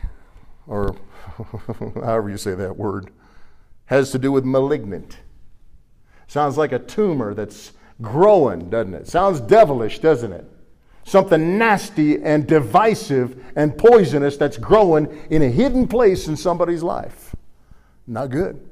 or 0.67 0.95
however 1.95 2.29
you 2.29 2.37
say 2.37 2.53
that 2.53 2.77
word. 2.77 3.11
has 3.85 4.11
to 4.11 4.19
do 4.19 4.31
with 4.31 4.45
malignant. 4.45 5.17
Sounds 6.27 6.57
like 6.57 6.71
a 6.71 6.79
tumor 6.79 7.33
that's 7.33 7.73
growing, 8.01 8.69
doesn't 8.69 8.93
it? 8.93 9.07
Sounds 9.07 9.39
devilish, 9.39 9.99
doesn't 9.99 10.31
it? 10.31 10.45
Something 11.05 11.57
nasty 11.57 12.21
and 12.23 12.47
divisive 12.47 13.43
and 13.55 13.77
poisonous 13.77 14.37
that's 14.37 14.57
growing 14.57 15.07
in 15.29 15.41
a 15.41 15.49
hidden 15.49 15.87
place 15.87 16.27
in 16.27 16.37
somebody's 16.37 16.83
life. 16.83 17.35
Not 18.07 18.29
good. 18.29 18.69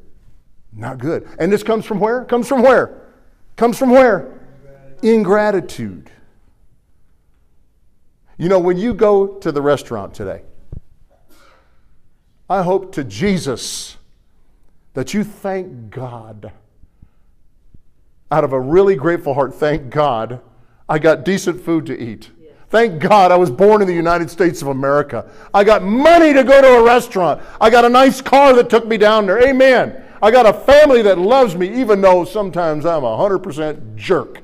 Not 0.74 0.98
good. 0.98 1.28
And 1.38 1.52
this 1.52 1.64
comes 1.64 1.86
from 1.86 2.00
where? 2.00 2.26
Comes 2.26 2.48
from 2.48 2.62
where? 2.62 3.02
Comes 3.56 3.78
from 3.78 3.90
where? 3.90 4.40
Ingratitude. 5.02 6.10
You 8.38 8.50
know, 8.50 8.60
when 8.60 8.78
you 8.78 8.94
go 8.94 9.28
to 9.28 9.52
the 9.52 9.62
restaurant 9.62 10.14
today, 10.14 10.42
I 12.50 12.64
hope 12.64 12.94
to 12.94 13.04
Jesus 13.04 13.98
that 14.94 15.14
you 15.14 15.24
thank 15.24 15.90
God 15.90 16.52
out 18.32 18.44
of 18.44 18.54
a 18.54 18.60
really 18.60 18.96
grateful 18.96 19.34
heart. 19.34 19.54
Thank 19.54 19.90
God 19.90 20.42
I 20.88 21.00
got 21.00 21.24
decent 21.24 21.62
food 21.62 21.86
to 21.86 21.98
eat. 21.98 22.32
Thank 22.70 23.02
God 23.02 23.32
I 23.32 23.36
was 23.36 23.52
born 23.52 23.82
in 23.82 23.88
the 23.88 23.94
United 23.94 24.30
States 24.30 24.62
of 24.62 24.70
America. 24.70 25.30
I 25.54 25.66
got 25.66 25.84
money 25.84 26.34
to 26.34 26.44
go 26.44 26.62
to 26.62 26.80
a 26.80 26.84
restaurant. 26.84 27.42
I 27.60 27.70
got 27.70 27.84
a 27.84 27.90
nice 27.90 28.22
car 28.22 28.54
that 28.54 28.70
took 28.70 28.88
me 28.88 28.98
down 28.98 29.26
there. 29.26 29.46
Amen. 29.46 30.04
I 30.22 30.30
got 30.32 30.46
a 30.46 30.54
family 30.54 31.02
that 31.02 31.18
loves 31.18 31.56
me, 31.56 31.82
even 31.82 32.02
though 32.02 32.26
sometimes 32.26 32.86
I'm 32.86 33.04
a 33.04 33.18
100% 33.18 33.96
jerk. 33.96 34.42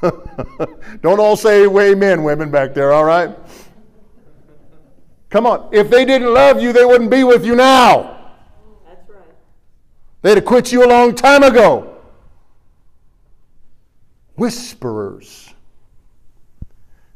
Don't 1.02 1.20
all 1.20 1.36
say 1.36 1.66
"way, 1.66 1.92
amen, 1.92 2.22
women 2.22 2.50
back 2.50 2.72
there, 2.72 2.92
all 2.92 3.04
right? 3.04 3.36
Come 5.30 5.46
on. 5.46 5.68
If 5.72 5.90
they 5.90 6.04
didn't 6.04 6.32
love 6.32 6.60
you, 6.60 6.72
they 6.72 6.84
wouldn't 6.84 7.10
be 7.10 7.24
with 7.24 7.44
you 7.44 7.54
now. 7.54 8.18
That's 8.86 9.08
right. 9.08 9.20
They'd 10.22 10.36
have 10.36 10.44
quit 10.44 10.72
you 10.72 10.84
a 10.84 10.88
long 10.88 11.14
time 11.14 11.42
ago. 11.42 11.98
Whisperers. 14.36 15.52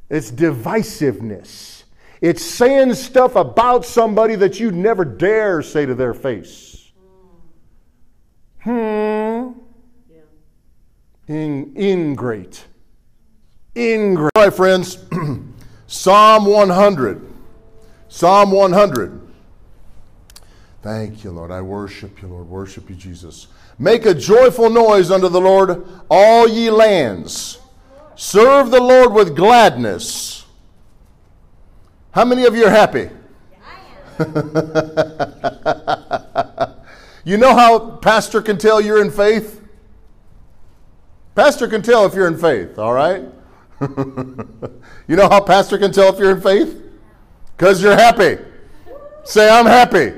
It's 0.08 0.30
divisiveness. 0.30 1.84
It's 2.20 2.44
saying 2.44 2.94
stuff 2.94 3.34
about 3.34 3.84
somebody 3.84 4.36
that 4.36 4.60
you'd 4.60 4.74
never 4.74 5.04
dare 5.04 5.60
say 5.62 5.84
to 5.84 5.94
their 5.94 6.14
face. 6.14 6.73
Hmm. 8.64 9.52
Yeah. 10.10 10.22
In, 11.28 11.74
ingrate. 11.76 12.64
Ingrate. 13.76 14.30
All 14.34 14.44
right, 14.44 14.54
friends. 14.54 15.04
Psalm 15.86 16.46
100. 16.46 17.30
Psalm 18.08 18.52
100. 18.52 19.20
Thank 20.80 21.24
you, 21.24 21.30
Lord. 21.30 21.50
I 21.50 21.60
worship 21.60 22.22
you, 22.22 22.28
Lord. 22.28 22.48
Worship 22.48 22.88
you, 22.88 22.96
Jesus. 22.96 23.48
Make 23.78 24.06
a 24.06 24.14
joyful 24.14 24.70
noise 24.70 25.10
unto 25.10 25.28
the 25.28 25.40
Lord, 25.40 25.86
all 26.08 26.48
ye 26.48 26.70
lands. 26.70 27.58
Serve 28.16 28.70
the 28.70 28.80
Lord 28.80 29.12
with 29.12 29.36
gladness. 29.36 30.46
How 32.12 32.24
many 32.24 32.44
of 32.44 32.56
you 32.56 32.64
are 32.64 32.70
happy? 32.70 33.10
you 37.24 37.36
know 37.36 37.54
how 37.54 37.96
pastor 37.96 38.42
can 38.42 38.58
tell 38.58 38.80
you're 38.80 39.00
in 39.00 39.10
faith? 39.10 39.62
Pastor 41.34 41.66
can 41.66 41.82
tell 41.82 42.06
if 42.06 42.14
you're 42.14 42.28
in 42.28 42.38
faith, 42.38 42.78
all 42.78 42.92
right? 42.92 43.24
you 43.80 45.16
know 45.16 45.28
how 45.28 45.40
pastor 45.40 45.78
can 45.78 45.90
tell 45.92 46.12
if 46.12 46.18
you're 46.18 46.30
in 46.30 46.40
faith? 46.40 46.80
Because 47.56 47.82
you're 47.82 47.96
happy. 47.96 48.38
Say, 49.24 49.48
I'm 49.48 49.66
happy. 49.66 50.12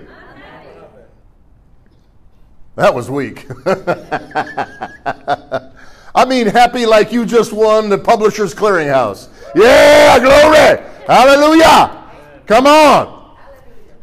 That 2.74 2.94
was 2.94 3.10
weak. 3.10 3.46
I 6.14 6.24
mean, 6.26 6.46
happy 6.46 6.86
like 6.86 7.12
you 7.12 7.24
just 7.24 7.52
won 7.52 7.88
the 7.88 7.98
Publishers 7.98 8.54
Clearinghouse. 8.54 9.28
Yeah, 9.54 10.18
glory. 10.18 10.82
Hallelujah. 11.06 12.04
Come 12.46 12.66
on. 12.66 13.15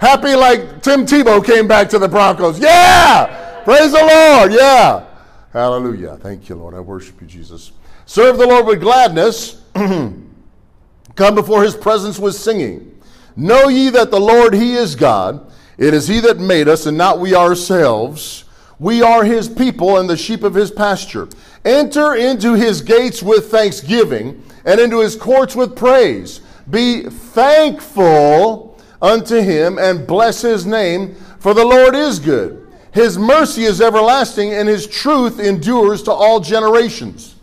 Happy 0.03 0.35
like 0.35 0.83
Tim 0.83 1.05
Tebow 1.05 1.41
came 1.45 1.65
back 1.65 1.87
to 1.91 1.97
the 1.97 2.09
Broncos. 2.09 2.59
Yeah. 2.59 3.61
Praise 3.63 3.93
the 3.93 3.99
Lord. 3.99 4.51
Yeah. 4.51 5.05
Hallelujah. 5.53 6.17
Thank 6.17 6.49
you, 6.49 6.55
Lord. 6.55 6.73
I 6.73 6.81
worship 6.81 7.21
you, 7.21 7.27
Jesus. 7.27 7.71
Serve 8.05 8.37
the 8.37 8.45
Lord 8.45 8.65
with 8.65 8.81
gladness. 8.81 9.61
Come 9.73 11.35
before 11.35 11.63
his 11.63 11.73
presence 11.73 12.19
with 12.19 12.35
singing. 12.35 13.01
Know 13.37 13.69
ye 13.69 13.91
that 13.91 14.11
the 14.11 14.19
Lord, 14.19 14.53
he 14.53 14.75
is 14.75 14.93
God. 14.93 15.49
It 15.77 15.93
is 15.93 16.09
he 16.09 16.19
that 16.19 16.37
made 16.37 16.67
us, 16.67 16.85
and 16.85 16.97
not 16.97 17.21
we 17.21 17.33
ourselves. 17.33 18.43
We 18.79 19.01
are 19.01 19.23
his 19.23 19.47
people 19.47 19.99
and 19.99 20.09
the 20.09 20.17
sheep 20.17 20.43
of 20.43 20.53
his 20.53 20.69
pasture. 20.69 21.29
Enter 21.63 22.13
into 22.15 22.55
his 22.55 22.81
gates 22.81 23.23
with 23.23 23.49
thanksgiving, 23.49 24.43
and 24.65 24.81
into 24.81 24.99
his 24.99 25.15
courts 25.15 25.55
with 25.55 25.77
praise. 25.77 26.41
Be 26.69 27.03
thankful 27.03 28.72
unto 29.03 29.41
him, 29.41 29.77
and 29.77 30.07
bless 30.07 30.41
his 30.41 30.65
name, 30.65 31.15
for 31.37 31.53
the 31.53 31.65
Lord 31.65 31.93
is 31.93 32.17
good. 32.17 32.65
His 32.93 33.17
mercy 33.17 33.65
is 33.65 33.81
everlasting, 33.81 34.53
and 34.53 34.67
his 34.69 34.87
truth 34.87 35.39
endures 35.39 36.03
to 36.03 36.11
all 36.11 36.39
generations. 36.39 37.35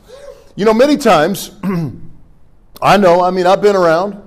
You 0.57 0.65
know, 0.65 0.73
many 0.73 0.97
times, 0.97 1.51
I 2.83 2.97
know, 2.97 3.23
I 3.23 3.31
mean, 3.31 3.47
I've 3.47 3.61
been 3.61 3.77
around. 3.77 4.21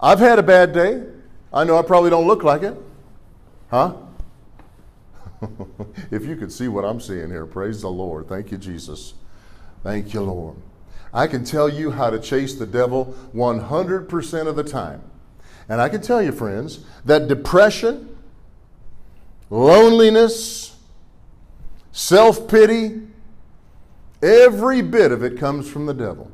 I've 0.00 0.18
had 0.18 0.38
a 0.38 0.42
bad 0.42 0.72
day. 0.72 1.04
I 1.52 1.64
know 1.64 1.78
I 1.78 1.82
probably 1.82 2.10
don't 2.10 2.26
look 2.26 2.42
like 2.42 2.62
it. 2.62 2.76
Huh? 3.70 3.94
if 6.10 6.24
you 6.24 6.36
could 6.36 6.52
see 6.52 6.68
what 6.68 6.84
I'm 6.84 7.00
seeing 7.00 7.28
here, 7.28 7.46
praise 7.46 7.82
the 7.82 7.90
Lord. 7.90 8.28
Thank 8.28 8.50
you, 8.50 8.58
Jesus. 8.58 9.14
Thank 9.82 10.12
you, 10.14 10.22
Lord. 10.22 10.56
I 11.12 11.26
can 11.26 11.44
tell 11.44 11.68
you 11.68 11.90
how 11.92 12.10
to 12.10 12.18
chase 12.18 12.54
the 12.54 12.66
devil 12.66 13.14
100% 13.34 14.46
of 14.46 14.56
the 14.56 14.64
time. 14.64 15.02
And 15.70 15.80
I 15.80 15.88
can 15.88 16.02
tell 16.02 16.20
you, 16.20 16.32
friends, 16.32 16.80
that 17.04 17.28
depression, 17.28 18.14
loneliness, 19.50 20.76
self 21.92 22.48
pity, 22.48 23.02
every 24.20 24.82
bit 24.82 25.12
of 25.12 25.22
it 25.22 25.38
comes 25.38 25.70
from 25.70 25.86
the 25.86 25.94
devil. 25.94 26.28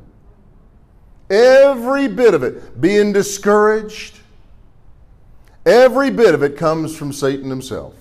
Every 1.29 2.07
bit 2.07 2.33
of 2.33 2.41
it. 2.41 2.81
Being 2.81 3.13
discouraged, 3.13 4.17
every 5.67 6.09
bit 6.09 6.33
of 6.33 6.41
it 6.41 6.57
comes 6.57 6.97
from 6.97 7.13
Satan 7.13 7.47
himself. 7.47 7.93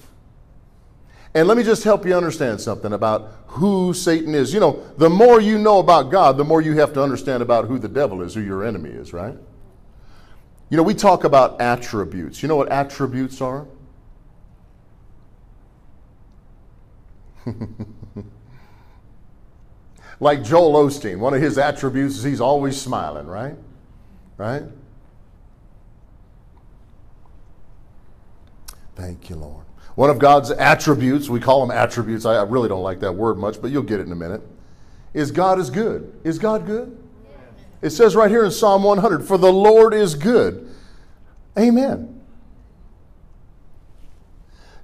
And 1.34 1.46
let 1.46 1.58
me 1.58 1.64
just 1.64 1.84
help 1.84 2.06
you 2.06 2.16
understand 2.16 2.62
something 2.62 2.94
about 2.94 3.30
who 3.48 3.92
Satan 3.92 4.34
is. 4.34 4.54
You 4.54 4.60
know, 4.60 4.82
the 4.96 5.10
more 5.10 5.38
you 5.38 5.58
know 5.58 5.80
about 5.80 6.10
God, 6.10 6.38
the 6.38 6.44
more 6.44 6.62
you 6.62 6.78
have 6.78 6.94
to 6.94 7.02
understand 7.02 7.42
about 7.42 7.66
who 7.66 7.78
the 7.78 7.88
devil 7.88 8.22
is, 8.22 8.32
who 8.32 8.40
your 8.40 8.64
enemy 8.64 8.88
is, 8.88 9.12
right? 9.12 9.36
You 10.68 10.76
know, 10.76 10.82
we 10.82 10.94
talk 10.94 11.24
about 11.24 11.60
attributes. 11.60 12.42
You 12.42 12.48
know 12.48 12.56
what 12.56 12.70
attributes 12.70 13.40
are? 13.40 13.66
like 20.20 20.42
Joel 20.42 20.72
Osteen, 20.84 21.18
one 21.18 21.34
of 21.34 21.40
his 21.40 21.58
attributes 21.58 22.16
is 22.16 22.24
he's 22.24 22.40
always 22.40 22.80
smiling, 22.80 23.28
right? 23.28 23.54
Right? 24.36 24.64
Thank 28.96 29.30
you, 29.30 29.36
Lord. 29.36 29.64
One 29.94 30.10
of 30.10 30.18
God's 30.18 30.50
attributes, 30.50 31.28
we 31.28 31.38
call 31.38 31.64
them 31.64 31.76
attributes, 31.76 32.24
I 32.26 32.42
really 32.42 32.68
don't 32.68 32.82
like 32.82 33.00
that 33.00 33.12
word 33.12 33.38
much, 33.38 33.62
but 33.62 33.70
you'll 33.70 33.82
get 33.82 34.00
it 34.00 34.06
in 34.06 34.12
a 34.12 34.16
minute, 34.16 34.42
is 35.14 35.30
God 35.30 35.58
is 35.58 35.70
good. 35.70 36.12
Is 36.24 36.38
God 36.38 36.66
good? 36.66 36.98
It 37.82 37.90
says 37.90 38.16
right 38.16 38.30
here 38.30 38.44
in 38.44 38.50
Psalm 38.50 38.82
100, 38.82 39.24
For 39.24 39.38
the 39.38 39.52
Lord 39.52 39.94
is 39.94 40.14
good. 40.14 40.70
Amen. 41.58 42.20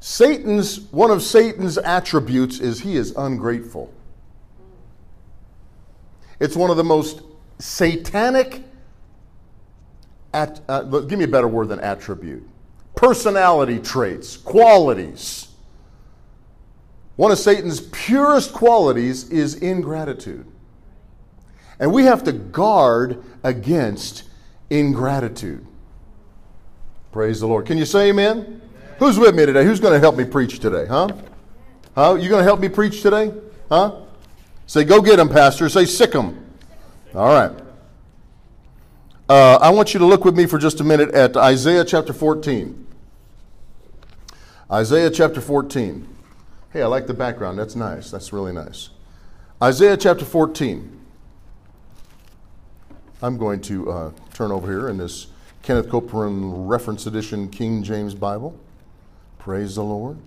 Satan's, 0.01 0.81
one 0.91 1.11
of 1.11 1.23
Satan's 1.23 1.79
attributes 1.79 2.59
is 2.61 2.81
he 2.81 2.97
is 2.97 3.15
ungrateful. 3.17 3.93
It's 6.41 6.57
one 6.57 6.71
of 6.71 6.77
the 6.77 6.85
most 6.85 7.23
satanic, 7.59 8.65
at, 10.35 10.61
uh, 10.69 10.83
give 10.83 11.19
me 11.19 11.25
a 11.25 11.29
better 11.29 11.47
word 11.47 11.69
than 11.69 11.79
attribute 11.81 12.49
personality 13.03 13.81
traits, 13.81 14.37
qualities. 14.37 15.49
One 17.17 17.33
of 17.33 17.39
Satan's 17.39 17.81
purest 17.81 18.53
qualities 18.53 19.29
is 19.29 19.57
ingratitude. 19.57 20.47
And 21.83 21.93
we 21.93 22.05
have 22.05 22.23
to 22.25 22.33
guard 22.33 23.25
against 23.43 24.23
ingratitude. 24.71 25.67
Praise 27.11 27.41
the 27.41 27.49
Lord. 27.49 27.67
Can 27.67 27.77
you 27.77 27.85
say 27.85 28.11
amen? 28.11 28.39
amen. 28.39 28.63
Who's 29.01 29.19
with 29.19 29.35
me 29.35 29.47
today? 29.47 29.65
Who's 29.65 29.81
going 29.81 29.93
to 29.93 29.99
help 29.99 30.15
me 30.15 30.25
preach 30.25 30.61
today? 30.61 30.87
Huh? 30.87 31.09
Huh? 31.97 32.15
You 32.21 32.29
going 32.29 32.39
to 32.39 32.45
help 32.45 32.61
me 32.61 32.69
preach 32.69 33.03
today? 33.03 33.35
Huh? 33.69 33.97
Say, 34.69 34.85
go 34.85 35.03
get 35.03 35.19
him, 35.19 35.29
Pastor. 35.29 35.69
Say, 35.69 35.85
sick 35.85 36.13
him. 36.13 36.55
All 37.17 37.27
right. 37.35 37.51
Uh, 39.29 39.59
I 39.61 39.71
want 39.71 39.93
you 39.93 39.99
to 39.99 40.07
look 40.07 40.25
with 40.25 40.37
me 40.37 40.47
for 40.47 40.59
just 40.59 40.79
a 40.79 40.85
minute 40.85 41.11
at 41.11 41.37
Isaiah 41.37 41.85
chapter 41.85 42.13
14. 42.13 42.87
Isaiah 44.71 45.11
chapter 45.11 45.41
14. 45.41 46.07
Hey, 46.73 46.83
I 46.83 46.87
like 46.87 47.09
the 47.09 47.15
background. 47.15 47.59
That's 47.59 47.75
nice. 47.75 48.09
That's 48.09 48.33
really 48.33 48.53
nice. 48.53 48.91
Isaiah 49.61 49.97
chapter 49.97 50.25
14. 50.25 51.01
I'm 53.23 53.39
going 53.39 53.61
to 53.63 53.89
uh, 53.89 54.13
turn 54.35 54.51
over 54.51 54.67
here 54.67 54.89
in 54.89 54.99
this 54.99 55.29
Kenneth 55.63 55.89
Copeland 55.89 56.69
Reference 56.69 57.07
Edition 57.07 57.49
King 57.49 57.85
James 57.85 58.15
Bible. 58.15 58.59
Praise 59.39 59.77
the 59.77 59.85
Lord. 59.85 60.19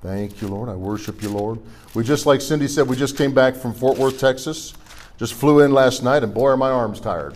Thank 0.00 0.40
you, 0.40 0.46
Lord. 0.46 0.68
I 0.68 0.76
worship 0.76 1.20
you, 1.20 1.30
Lord. 1.30 1.58
We 1.94 2.04
just, 2.04 2.26
like 2.26 2.40
Cindy 2.40 2.68
said, 2.68 2.86
we 2.86 2.94
just 2.94 3.16
came 3.16 3.34
back 3.34 3.56
from 3.56 3.74
Fort 3.74 3.98
Worth, 3.98 4.20
Texas. 4.20 4.72
Just 5.18 5.34
flew 5.34 5.60
in 5.60 5.72
last 5.72 6.04
night, 6.04 6.22
and 6.22 6.32
boy, 6.32 6.50
are 6.50 6.56
my 6.56 6.70
arms 6.70 7.00
tired. 7.00 7.34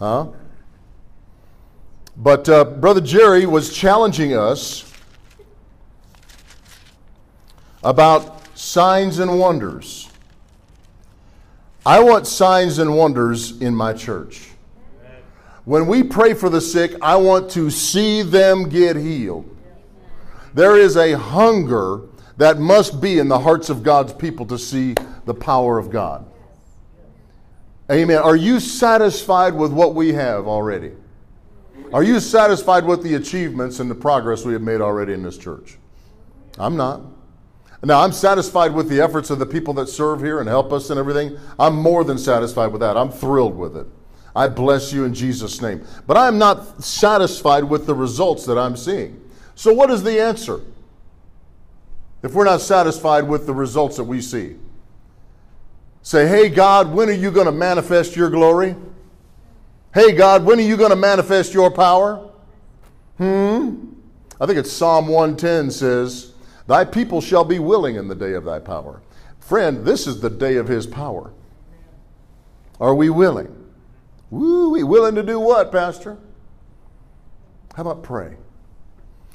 Huh? 0.00 0.26
But 2.16 2.48
uh, 2.48 2.64
Brother 2.64 3.00
Jerry 3.00 3.46
was 3.46 3.72
challenging 3.72 4.34
us 4.34 4.92
about 7.84 8.58
signs 8.58 9.20
and 9.20 9.38
wonders. 9.38 10.09
I 11.84 12.00
want 12.00 12.26
signs 12.26 12.78
and 12.78 12.96
wonders 12.96 13.60
in 13.60 13.74
my 13.74 13.92
church. 13.92 14.50
When 15.64 15.86
we 15.86 16.02
pray 16.02 16.34
for 16.34 16.48
the 16.50 16.60
sick, 16.60 16.94
I 17.00 17.16
want 17.16 17.50
to 17.52 17.70
see 17.70 18.22
them 18.22 18.68
get 18.68 18.96
healed. 18.96 19.56
There 20.52 20.76
is 20.76 20.96
a 20.96 21.16
hunger 21.16 22.02
that 22.36 22.58
must 22.58 23.00
be 23.00 23.18
in 23.18 23.28
the 23.28 23.38
hearts 23.38 23.70
of 23.70 23.82
God's 23.82 24.12
people 24.12 24.46
to 24.46 24.58
see 24.58 24.94
the 25.26 25.34
power 25.34 25.78
of 25.78 25.90
God. 25.90 26.26
Amen. 27.90 28.18
Are 28.18 28.36
you 28.36 28.60
satisfied 28.60 29.54
with 29.54 29.72
what 29.72 29.94
we 29.94 30.12
have 30.12 30.46
already? 30.46 30.92
Are 31.92 32.02
you 32.02 32.20
satisfied 32.20 32.84
with 32.84 33.02
the 33.02 33.14
achievements 33.14 33.80
and 33.80 33.90
the 33.90 33.94
progress 33.94 34.44
we 34.44 34.52
have 34.52 34.62
made 34.62 34.80
already 34.80 35.12
in 35.12 35.22
this 35.22 35.36
church? 35.36 35.76
I'm 36.58 36.76
not. 36.76 37.02
Now, 37.82 38.02
I'm 38.02 38.12
satisfied 38.12 38.74
with 38.74 38.88
the 38.88 39.00
efforts 39.00 39.30
of 39.30 39.38
the 39.38 39.46
people 39.46 39.72
that 39.74 39.88
serve 39.88 40.20
here 40.20 40.40
and 40.40 40.48
help 40.48 40.72
us 40.72 40.90
and 40.90 40.98
everything. 40.98 41.38
I'm 41.58 41.74
more 41.74 42.04
than 42.04 42.18
satisfied 42.18 42.68
with 42.68 42.80
that. 42.82 42.96
I'm 42.96 43.10
thrilled 43.10 43.56
with 43.56 43.76
it. 43.76 43.86
I 44.36 44.48
bless 44.48 44.92
you 44.92 45.04
in 45.04 45.14
Jesus' 45.14 45.62
name. 45.62 45.84
But 46.06 46.16
I'm 46.16 46.38
not 46.38 46.84
satisfied 46.84 47.64
with 47.64 47.86
the 47.86 47.94
results 47.94 48.44
that 48.46 48.58
I'm 48.58 48.76
seeing. 48.76 49.20
So, 49.54 49.72
what 49.72 49.90
is 49.90 50.02
the 50.02 50.20
answer? 50.20 50.60
If 52.22 52.34
we're 52.34 52.44
not 52.44 52.60
satisfied 52.60 53.22
with 53.22 53.46
the 53.46 53.54
results 53.54 53.96
that 53.96 54.04
we 54.04 54.20
see, 54.20 54.56
say, 56.02 56.28
Hey, 56.28 56.48
God, 56.50 56.92
when 56.92 57.08
are 57.08 57.12
you 57.12 57.30
going 57.30 57.46
to 57.46 57.52
manifest 57.52 58.14
your 58.14 58.28
glory? 58.28 58.76
Hey, 59.92 60.12
God, 60.12 60.44
when 60.44 60.58
are 60.58 60.62
you 60.62 60.76
going 60.76 60.90
to 60.90 60.96
manifest 60.96 61.54
your 61.54 61.70
power? 61.70 62.30
Hmm? 63.16 63.86
I 64.40 64.46
think 64.46 64.58
it's 64.58 64.70
Psalm 64.70 65.08
110 65.08 65.70
says, 65.70 66.29
Thy 66.70 66.84
people 66.84 67.20
shall 67.20 67.42
be 67.42 67.58
willing 67.58 67.96
in 67.96 68.06
the 68.06 68.14
day 68.14 68.34
of 68.34 68.44
thy 68.44 68.60
power. 68.60 69.02
Friend, 69.40 69.84
this 69.84 70.06
is 70.06 70.20
the 70.20 70.30
day 70.30 70.54
of 70.54 70.68
his 70.68 70.86
power. 70.86 71.32
Are 72.80 72.94
we 72.94 73.10
willing? 73.10 73.52
Woo, 74.30 74.70
we 74.70 74.84
willing 74.84 75.16
to 75.16 75.24
do 75.24 75.40
what, 75.40 75.72
Pastor? 75.72 76.16
How 77.74 77.82
about 77.82 78.04
pray? 78.04 78.36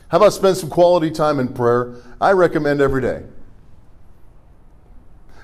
How 0.08 0.16
about 0.20 0.32
spend 0.32 0.56
some 0.56 0.70
quality 0.70 1.12
time 1.12 1.42
in 1.42 1.50
prayer? 1.50 1.96
I 2.22 2.32
recommend 2.32 2.80
every 2.80 3.02
day. 3.02 3.24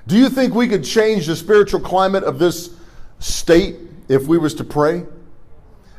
Do 0.06 0.16
you 0.16 0.30
think 0.30 0.54
we 0.54 0.68
could 0.68 0.84
change 0.84 1.26
the 1.26 1.36
spiritual 1.36 1.80
climate 1.80 2.24
of 2.24 2.38
this 2.38 2.74
state 3.18 3.76
if 4.08 4.26
we 4.26 4.38
was 4.38 4.54
to 4.54 4.64
pray? 4.64 5.04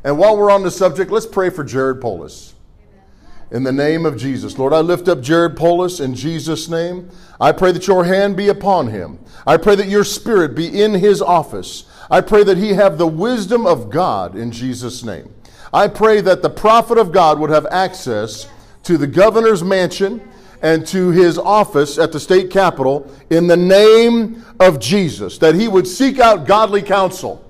And 0.04 0.18
while 0.18 0.38
we're 0.38 0.50
on 0.50 0.64
the 0.64 0.72
subject, 0.72 1.12
let's 1.12 1.28
pray 1.28 1.52
for 1.52 1.64
Jared 1.64 2.02
Polis. 2.02 2.53
In 3.54 3.64
the 3.64 3.72
name 3.72 4.04
of 4.06 4.18
Jesus. 4.18 4.58
Lord, 4.58 4.74
I 4.74 4.80
lift 4.80 5.08
up 5.08 5.22
Jared 5.22 5.56
Polis 5.56 6.00
in 6.00 6.16
Jesus' 6.16 6.68
name. 6.68 7.12
I 7.40 7.52
pray 7.52 7.72
that 7.72 7.86
your 7.86 8.04
hand 8.04 8.36
be 8.36 8.50
upon 8.50 8.88
him. 8.88 9.20
I 9.46 9.58
pray 9.58 9.76
that 9.76 9.88
your 9.88 10.04
spirit 10.04 10.56
be 10.56 10.82
in 10.82 10.96
his 10.96 11.22
office. 11.22 11.86
I 12.10 12.22
pray 12.22 12.44
that 12.46 12.58
he 12.58 12.70
have 12.70 12.98
the 12.98 13.06
wisdom 13.06 13.68
of 13.68 13.92
God 13.92 14.36
in 14.36 14.52
Jesus' 14.52 15.04
name. 15.04 15.32
I 15.72 15.88
pray 15.88 16.20
that 16.22 16.42
the 16.42 16.50
prophet 16.50 16.98
of 16.98 17.12
God 17.12 17.40
would 17.40 17.52
have 17.52 17.68
access 17.68 18.50
to 18.84 18.98
the 18.98 19.08
governor's 19.08 19.64
mansion 19.64 20.28
and 20.64 20.88
to 20.88 21.12
his 21.12 21.38
office 21.38 22.00
at 22.00 22.12
the 22.12 22.20
state 22.20 22.50
capitol 22.50 23.12
in 23.30 23.46
the 23.46 23.58
name 23.58 24.44
of 24.60 24.80
Jesus, 24.80 25.38
that 25.38 25.54
he 25.54 25.68
would 25.68 25.86
seek 25.86 26.20
out 26.20 26.48
godly 26.48 26.82
counsel, 26.82 27.44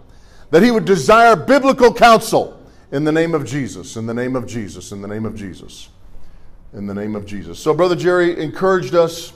that 0.52 0.64
he 0.64 0.72
would 0.72 0.86
desire 0.86 1.38
biblical 1.38 1.94
counsel 1.94 2.60
in 2.92 3.04
the 3.04 3.12
name 3.12 3.34
of 3.34 3.46
Jesus, 3.46 3.96
in 3.96 4.06
the 4.06 4.14
name 4.14 4.36
of 4.36 4.46
Jesus, 4.46 4.92
in 4.92 5.02
the 5.02 5.08
name 5.08 5.26
of 5.26 5.36
Jesus, 5.36 5.90
in 6.74 6.88
the 6.88 6.94
name 6.94 7.16
of 7.16 7.26
Jesus. 7.26 7.60
So, 7.60 7.74
Brother 7.74 7.96
Jerry 7.96 8.40
encouraged 8.42 8.96
us 8.96 9.34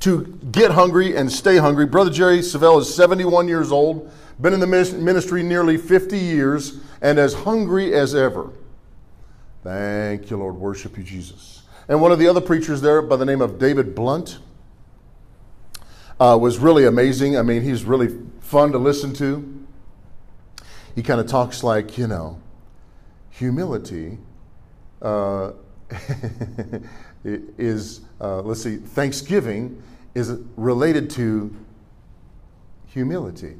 to 0.00 0.38
get 0.52 0.70
hungry 0.70 1.16
and 1.16 1.30
stay 1.30 1.56
hungry. 1.56 1.86
Brother 1.86 2.10
Jerry 2.10 2.38
Savelle 2.38 2.80
is 2.80 2.94
71 2.94 3.48
years 3.48 3.72
old, 3.72 4.10
been 4.40 4.52
in 4.52 4.60
the 4.60 4.66
ministry 4.66 5.42
nearly 5.42 5.76
50 5.76 6.18
years, 6.18 6.78
and 7.00 7.18
as 7.18 7.34
hungry 7.34 7.94
as 7.94 8.14
ever. 8.14 8.50
Thank 9.62 10.30
you, 10.30 10.36
Lord. 10.36 10.56
Worship 10.56 10.96
you, 10.96 11.02
Jesus. 11.02 11.62
And 11.88 12.00
one 12.00 12.12
of 12.12 12.18
the 12.18 12.28
other 12.28 12.40
preachers 12.40 12.80
there 12.80 13.02
by 13.02 13.16
the 13.16 13.24
name 13.24 13.40
of 13.40 13.58
David 13.58 13.94
Blunt 13.94 14.38
uh, 16.20 16.38
was 16.40 16.58
really 16.58 16.84
amazing. 16.84 17.36
I 17.36 17.42
mean, 17.42 17.62
he's 17.62 17.84
really 17.84 18.16
fun 18.40 18.72
to 18.72 18.78
listen 18.78 19.12
to. 19.14 19.66
He 20.94 21.02
kind 21.02 21.20
of 21.20 21.26
talks 21.26 21.62
like, 21.62 21.98
you 21.98 22.06
know, 22.06 22.40
humility 23.30 24.18
uh, 25.02 25.52
is, 27.24 28.00
uh, 28.20 28.40
let's 28.42 28.62
see, 28.62 28.76
thanksgiving 28.76 29.82
is 30.14 30.38
related 30.56 31.10
to 31.10 31.54
humility. 32.86 33.56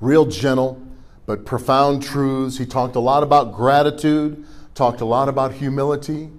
Real 0.00 0.26
gentle, 0.26 0.82
but 1.24 1.46
profound 1.46 2.02
truths. 2.02 2.58
He 2.58 2.66
talked 2.66 2.96
a 2.96 3.00
lot 3.00 3.22
about 3.22 3.54
gratitude, 3.54 4.44
talked 4.74 5.00
a 5.00 5.04
lot 5.04 5.28
about 5.28 5.52
humility. 5.52 6.30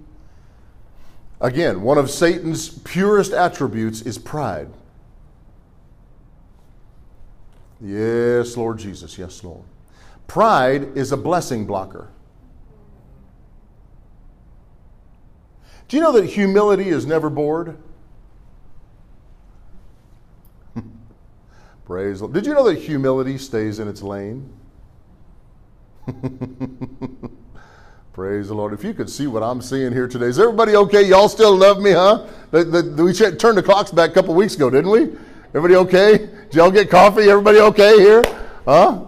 Again, 1.40 1.82
one 1.82 1.98
of 1.98 2.10
Satan's 2.10 2.68
purest 2.68 3.32
attributes 3.32 4.02
is 4.02 4.18
pride. 4.18 4.68
Yes, 7.80 8.56
Lord 8.56 8.78
Jesus. 8.78 9.18
Yes, 9.18 9.42
Lord. 9.44 9.62
Pride 10.26 10.96
is 10.96 11.12
a 11.12 11.16
blessing 11.16 11.64
blocker. 11.64 12.10
Do 15.88 15.96
you 15.96 16.02
know 16.02 16.12
that 16.12 16.26
humility 16.26 16.90
is 16.90 17.06
never 17.06 17.30
bored? 17.30 17.78
Praise. 21.86 22.20
Did 22.20 22.44
you 22.46 22.52
know 22.52 22.64
that 22.64 22.78
humility 22.78 23.38
stays 23.38 23.78
in 23.78 23.88
its 23.88 24.02
lane? 24.02 24.52
Praise 28.12 28.48
the 28.48 28.54
Lord. 28.54 28.74
If 28.74 28.84
you 28.84 28.92
could 28.92 29.08
see 29.08 29.26
what 29.26 29.42
I'm 29.42 29.62
seeing 29.62 29.92
here 29.92 30.06
today. 30.06 30.26
Is 30.26 30.38
everybody 30.38 30.76
okay? 30.76 31.02
Y'all 31.02 31.28
still 31.28 31.56
love 31.56 31.80
me, 31.80 31.92
huh? 31.92 32.26
The, 32.50 32.64
the, 32.64 33.04
we 33.04 33.14
turned 33.14 33.56
the 33.56 33.62
clocks 33.62 33.90
back 33.90 34.10
a 34.10 34.12
couple 34.12 34.34
weeks 34.34 34.56
ago, 34.56 34.68
didn't 34.68 34.90
we? 34.90 35.16
Everybody 35.54 35.76
okay? 35.76 36.18
Did 36.18 36.54
y'all 36.54 36.70
get 36.70 36.90
coffee? 36.90 37.30
Everybody 37.30 37.60
okay 37.60 37.96
here? 37.98 38.22
Huh? 38.66 39.04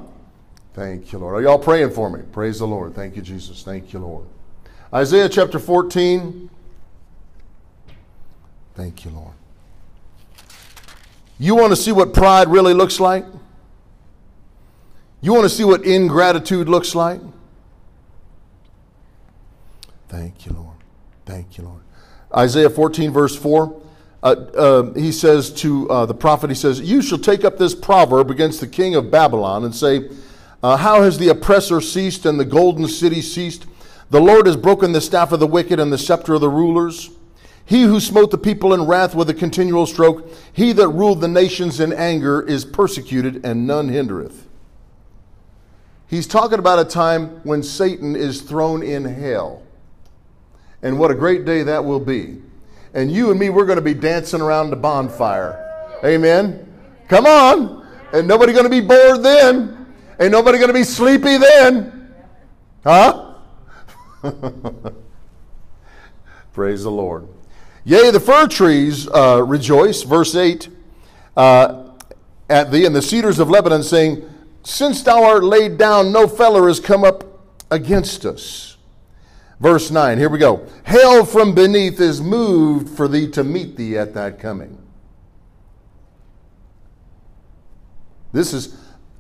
Thank 0.73 1.13
you, 1.13 1.19
Lord. 1.19 1.35
Are 1.35 1.43
y'all 1.43 1.59
praying 1.59 1.91
for 1.91 2.09
me? 2.09 2.23
Praise 2.33 2.61
the 2.61 2.67
Lord. 2.67 2.95
Thank 2.95 3.17
you, 3.17 3.23
Jesus. 3.23 3.63
Thank 3.63 3.93
you, 3.93 3.99
Lord. 3.99 4.25
Isaiah 4.95 5.29
chapter 5.29 5.59
14. 5.59 6.49
Thank 8.75 9.05
you, 9.05 9.11
Lord. 9.11 9.35
You 11.39 11.55
want 11.55 11.71
to 11.71 11.77
see 11.77 11.93
what 11.93 12.13
pride 12.13 12.49
really 12.49 12.75
looks 12.75 13.01
like? 13.01 13.25
You 15.23 15.33
want 15.33 15.45
to 15.45 15.51
see 15.51 15.65
what 15.65 15.85
ingratitude 15.85 16.69
looks 16.69 16.95
like? 16.95 17.21
Thank 20.09 20.47
you, 20.47 20.53
Lord. 20.53 20.77
Thank 21.27 21.57
you, 21.59 21.65
Lord. 21.65 21.81
Isaiah 22.37 22.71
14, 22.71 23.11
verse 23.11 23.37
4. 23.37 23.83
Uh, 24.23 24.27
uh, 24.27 24.93
he 24.95 25.13
says 25.13 25.51
to 25.51 25.89
uh, 25.89 26.07
the 26.07 26.15
prophet, 26.15 26.51
he 26.51 26.57
says, 26.57 26.81
You 26.81 27.01
shall 27.01 27.19
take 27.19 27.45
up 27.45 27.57
this 27.57 27.75
proverb 27.75 28.31
against 28.31 28.61
the 28.61 28.67
king 28.67 28.95
of 28.95 29.11
Babylon 29.11 29.65
and 29.65 29.75
say, 29.75 30.11
uh, 30.63 30.77
How 30.77 31.03
has 31.03 31.19
the 31.19 31.29
oppressor 31.29 31.81
ceased 31.81 32.27
and 32.27 32.39
the 32.39 32.45
golden 32.45 32.87
city 32.87 33.23
ceased? 33.23 33.67
The 34.11 34.21
Lord 34.21 34.47
has 34.47 34.57
broken 34.57 34.93
the 34.93 35.01
staff 35.01 35.33
of 35.33 35.41
the 35.41 35.47
wicked 35.47 35.81
and 35.81 35.93
the 35.93 35.99
scepter 35.99 36.35
of 36.35 36.41
the 36.41 36.51
rulers. 36.51 37.11
He 37.71 37.85
who 37.85 38.01
smote 38.01 38.33
the 38.33 38.37
people 38.37 38.75
in 38.75 38.85
wrath 38.85 39.15
with 39.15 39.31
a 39.31 39.35
continual 39.35 39.87
stroke, 39.87 40.29
he 40.53 40.73
that 40.73 40.89
ruled 40.89 41.21
the 41.21 41.29
nations 41.29 41.79
in 41.79 41.93
anger 41.93 42.43
is 42.43 42.65
persecuted, 42.65 43.47
and 43.47 43.65
none 43.65 43.89
hindereth. 43.89 44.49
He's 46.09 46.27
talking 46.27 46.59
about 46.59 46.81
a 46.81 46.85
time 46.85 47.29
when 47.45 47.63
Satan 47.63 48.17
is 48.17 48.43
thrown 48.43 48.83
in 48.83 49.05
hell. 49.05 49.63
And 50.83 50.99
what 50.99 51.13
a 51.13 51.15
great 51.15 51.45
day 51.45 51.63
that 51.63 51.85
will 51.85 52.01
be. 52.01 52.43
And 52.93 53.09
you 53.09 53.31
and 53.31 53.39
me, 53.39 53.51
we're 53.51 53.67
going 53.67 53.79
to 53.79 53.83
be 53.83 53.95
dancing 53.95 54.41
around 54.41 54.71
the 54.71 54.77
bonfire. 54.77 56.01
Amen. 56.05 56.67
Come 57.07 57.27
on. 57.27 57.87
And 58.13 58.27
nobody 58.27 58.53
going 58.53 58.65
to 58.65 58.69
be 58.69 58.81
bored 58.81 59.23
then. 59.23 59.95
Ain't 60.19 60.33
nobody 60.33 60.59
going 60.59 60.71
to 60.71 60.75
be 60.75 60.83
sleepy 60.83 61.37
then. 61.37 62.13
Huh? 62.83 63.35
Praise 66.53 66.83
the 66.83 66.91
Lord. 66.91 67.29
Yea, 67.85 68.11
the 68.11 68.21
fir 68.21 68.47
trees 68.47 69.09
uh, 69.09 69.43
rejoice, 69.47 70.03
verse 70.03 70.35
8, 70.35 70.69
uh, 71.37 71.91
at 72.49 72.71
thee, 72.71 72.85
and 72.85 72.95
the 72.95 73.03
cedars 73.03 73.39
of 73.39 73.49
Lebanon, 73.49 73.83
saying, 73.83 74.23
Since 74.63 75.03
thou 75.03 75.25
art 75.25 75.45
laid 75.45 75.79
down, 75.79 76.13
no 76.13 76.27
feller 76.27 76.69
has 76.69 76.81
come 76.81 77.05
up 77.05 77.25
against 77.71 78.27
us. 78.27 78.77
Verse 79.61 79.91
9, 79.91 80.19
here 80.19 80.29
we 80.29 80.39
go. 80.39 80.67
Hell 80.85 81.25
from 81.25 81.55
beneath 81.55 82.01
is 82.01 82.21
moved 82.21 82.89
for 82.89 83.09
thee 83.09 83.31
to 83.31 83.45
meet 83.45 83.77
thee 83.77 83.97
at 83.97 84.15
that 84.15 84.39
coming. 84.39 84.79
This 88.33 88.53
is 88.53 88.77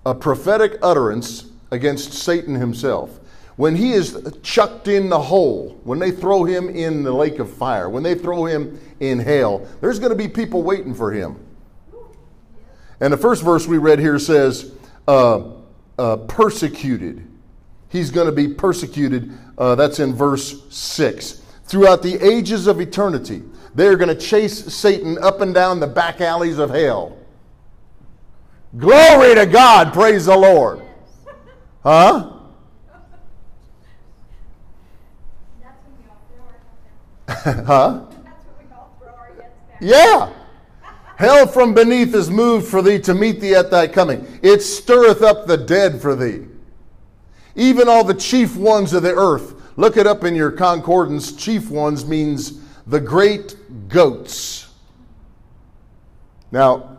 a 0.06 0.14
prophetic 0.14 0.78
utterance 0.82 1.46
against 1.70 2.12
Satan 2.12 2.54
himself. 2.54 3.20
When 3.56 3.76
he 3.76 3.92
is 3.92 4.16
chucked 4.42 4.88
in 4.88 5.08
the 5.08 5.20
hole, 5.20 5.78
when 5.84 5.98
they 5.98 6.10
throw 6.10 6.44
him 6.44 6.68
in 6.68 7.02
the 7.02 7.12
lake 7.12 7.38
of 7.38 7.52
fire, 7.52 7.88
when 7.88 8.02
they 8.02 8.14
throw 8.14 8.46
him 8.46 8.80
in 9.00 9.18
hell, 9.18 9.66
there's 9.80 9.98
going 9.98 10.10
to 10.10 10.16
be 10.16 10.28
people 10.28 10.62
waiting 10.62 10.94
for 10.94 11.12
him. 11.12 11.38
And 13.00 13.12
the 13.12 13.18
first 13.18 13.42
verse 13.42 13.66
we 13.66 13.78
read 13.78 13.98
here 13.98 14.18
says, 14.18 14.72
uh, 15.08 15.52
uh, 15.98 16.16
persecuted. 16.16 17.26
He's 17.88 18.10
going 18.10 18.26
to 18.26 18.32
be 18.32 18.48
persecuted. 18.48 19.32
Uh, 19.58 19.74
that's 19.74 19.98
in 19.98 20.14
verse 20.14 20.62
6. 20.70 21.42
Throughout 21.64 22.02
the 22.02 22.16
ages 22.24 22.66
of 22.66 22.80
eternity, 22.80 23.42
they're 23.74 23.96
going 23.96 24.08
to 24.08 24.20
chase 24.20 24.72
Satan 24.72 25.18
up 25.18 25.40
and 25.40 25.54
down 25.54 25.80
the 25.80 25.86
back 25.86 26.20
alleys 26.20 26.58
of 26.58 26.70
hell. 26.70 27.16
Glory 28.76 29.34
to 29.34 29.46
God. 29.46 29.92
Praise 29.92 30.26
the 30.26 30.36
Lord. 30.36 30.82
Huh? 31.82 32.39
huh? 37.66 38.06
Yeah. 39.80 40.32
Hell 41.16 41.46
from 41.46 41.74
beneath 41.74 42.14
is 42.14 42.30
moved 42.30 42.66
for 42.66 42.82
thee 42.82 42.98
to 43.00 43.14
meet 43.14 43.40
thee 43.40 43.54
at 43.54 43.70
thy 43.70 43.86
coming. 43.86 44.26
It 44.42 44.62
stirreth 44.62 45.22
up 45.22 45.46
the 45.46 45.56
dead 45.56 46.00
for 46.00 46.16
thee. 46.16 46.46
Even 47.54 47.88
all 47.88 48.04
the 48.04 48.14
chief 48.14 48.56
ones 48.56 48.92
of 48.92 49.02
the 49.02 49.14
earth. 49.14 49.54
Look 49.76 49.96
it 49.96 50.06
up 50.06 50.24
in 50.24 50.34
your 50.34 50.50
concordance. 50.50 51.32
Chief 51.32 51.70
ones 51.70 52.04
means 52.04 52.60
the 52.86 53.00
great 53.00 53.56
goats. 53.88 54.68
Now, 56.50 56.96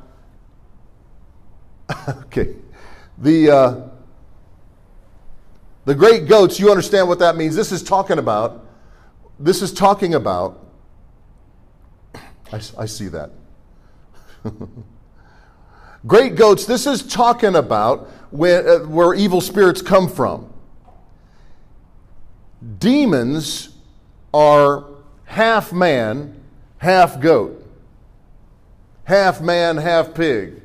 okay, 2.08 2.56
the 3.18 3.52
uh, 3.52 3.90
the 5.86 5.96
great 5.96 6.28
goats. 6.28 6.60
You 6.60 6.70
understand 6.70 7.10
what 7.10 7.20
that 7.20 7.36
means? 7.36 7.56
This 7.56 7.72
is 7.72 7.84
talking 7.84 8.18
about. 8.18 8.66
This 9.42 9.64
is 9.64 9.74
talking 9.74 10.14
about. 10.14 10.60
I, 12.54 12.62
I 12.78 12.86
see 12.86 13.08
that. 13.08 13.32
great 16.08 16.36
goats. 16.36 16.66
This 16.66 16.86
is 16.86 17.02
talking 17.02 17.56
about 17.56 18.08
where, 18.30 18.68
uh, 18.68 18.88
where 18.88 19.16
evil 19.16 19.42
spirits 19.42 19.82
come 19.82 20.08
from. 20.08 20.54
Demons 22.78 23.70
are 24.32 24.86
half 25.26 25.74
man, 25.74 26.39
half 26.78 27.20
goat, 27.20 27.66
half 29.06 29.42
man, 29.42 29.78
half 29.78 30.14
pig, 30.14 30.62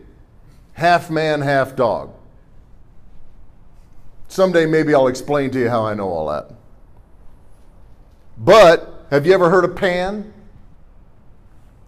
half 0.75 1.11
man, 1.11 1.41
half 1.41 1.75
dog. 1.77 2.13
Someday 4.29 4.67
maybe 4.67 4.95
I'll 4.95 5.09
explain 5.09 5.51
to 5.53 5.59
you 5.59 5.71
how 5.71 5.87
I 5.87 5.95
know 5.95 6.09
all 6.09 6.27
that. 6.29 6.56
But 8.37 9.07
have 9.11 9.27
you 9.27 9.33
ever 9.33 9.51
heard 9.51 9.65
of 9.65 9.77
Pan? 9.77 10.33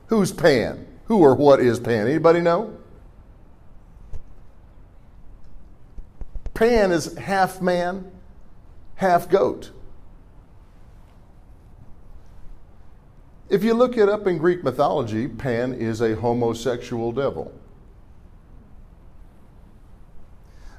Who's 0.06 0.32
Pan? 0.32 0.86
Who 1.04 1.18
or 1.20 1.34
what 1.34 1.60
is 1.60 1.78
Pan? 1.78 2.06
Anybody 2.06 2.40
know? 2.40 2.76
Pan 6.54 6.90
is 6.90 7.16
half 7.16 7.60
man, 7.60 8.10
half 8.96 9.28
goat. 9.28 9.70
If 13.48 13.62
you 13.62 13.74
look 13.74 13.96
it 13.96 14.08
up 14.08 14.26
in 14.26 14.38
Greek 14.38 14.64
mythology, 14.64 15.28
Pan 15.28 15.72
is 15.72 16.00
a 16.00 16.16
homosexual 16.16 17.12
devil. 17.12 17.52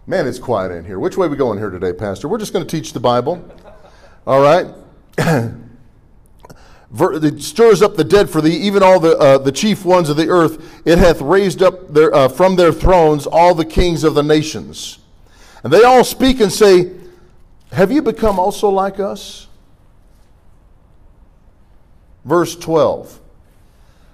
Man, 0.05 0.27
it's 0.27 0.39
quiet 0.39 0.71
in 0.71 0.85
here. 0.85 0.99
Which 0.99 1.17
way 1.17 1.27
we 1.27 1.35
going 1.35 1.59
here 1.59 1.69
today, 1.69 1.93
Pastor? 1.93 2.27
We're 2.27 2.39
just 2.39 2.51
going 2.51 2.65
to 2.65 2.69
teach 2.69 2.93
the 2.93 2.99
Bible. 2.99 3.43
All 4.27 4.41
right? 4.41 4.67
it 6.91 7.41
stirs 7.41 7.81
up 7.81 7.95
the 7.95 8.03
dead 8.03 8.29
for 8.29 8.41
thee, 8.41 8.55
even 8.55 8.81
all 8.81 8.99
the, 8.99 9.17
uh, 9.17 9.37
the 9.37 9.51
chief 9.51 9.85
ones 9.85 10.09
of 10.09 10.17
the 10.17 10.29
earth. 10.29 10.81
It 10.85 10.97
hath 10.97 11.21
raised 11.21 11.61
up 11.61 11.93
their, 11.93 12.13
uh, 12.13 12.29
from 12.29 12.55
their 12.55 12.71
thrones 12.71 13.27
all 13.27 13.53
the 13.53 13.65
kings 13.65 14.03
of 14.03 14.13
the 14.13 14.23
nations. 14.23 14.99
And 15.63 15.73
they 15.73 15.83
all 15.83 16.03
speak 16.03 16.39
and 16.39 16.51
say, 16.51 16.91
Have 17.71 17.91
you 17.91 18.01
become 18.01 18.39
also 18.39 18.69
like 18.69 18.99
us? 18.99 19.47
Verse 22.23 22.55
12 22.55 23.19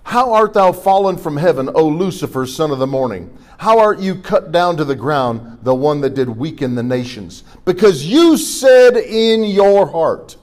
How 0.03 0.33
art 0.33 0.53
thou 0.53 0.71
fallen 0.71 1.17
from 1.17 1.37
heaven, 1.37 1.69
O 1.75 1.87
Lucifer, 1.87 2.45
son 2.45 2.71
of 2.71 2.79
the 2.79 2.87
morning? 2.87 3.37
How 3.57 3.79
art 3.79 3.99
you 3.99 4.15
cut 4.15 4.51
down 4.51 4.75
to 4.77 4.83
the 4.83 4.95
ground, 4.95 5.59
the 5.61 5.75
one 5.75 6.01
that 6.01 6.13
did 6.13 6.29
weaken 6.29 6.75
the 6.75 6.83
nations? 6.83 7.43
Because 7.63 8.05
you 8.05 8.37
said 8.37 8.97
in 8.97 9.45
your 9.45 9.85
heart, 9.85 10.35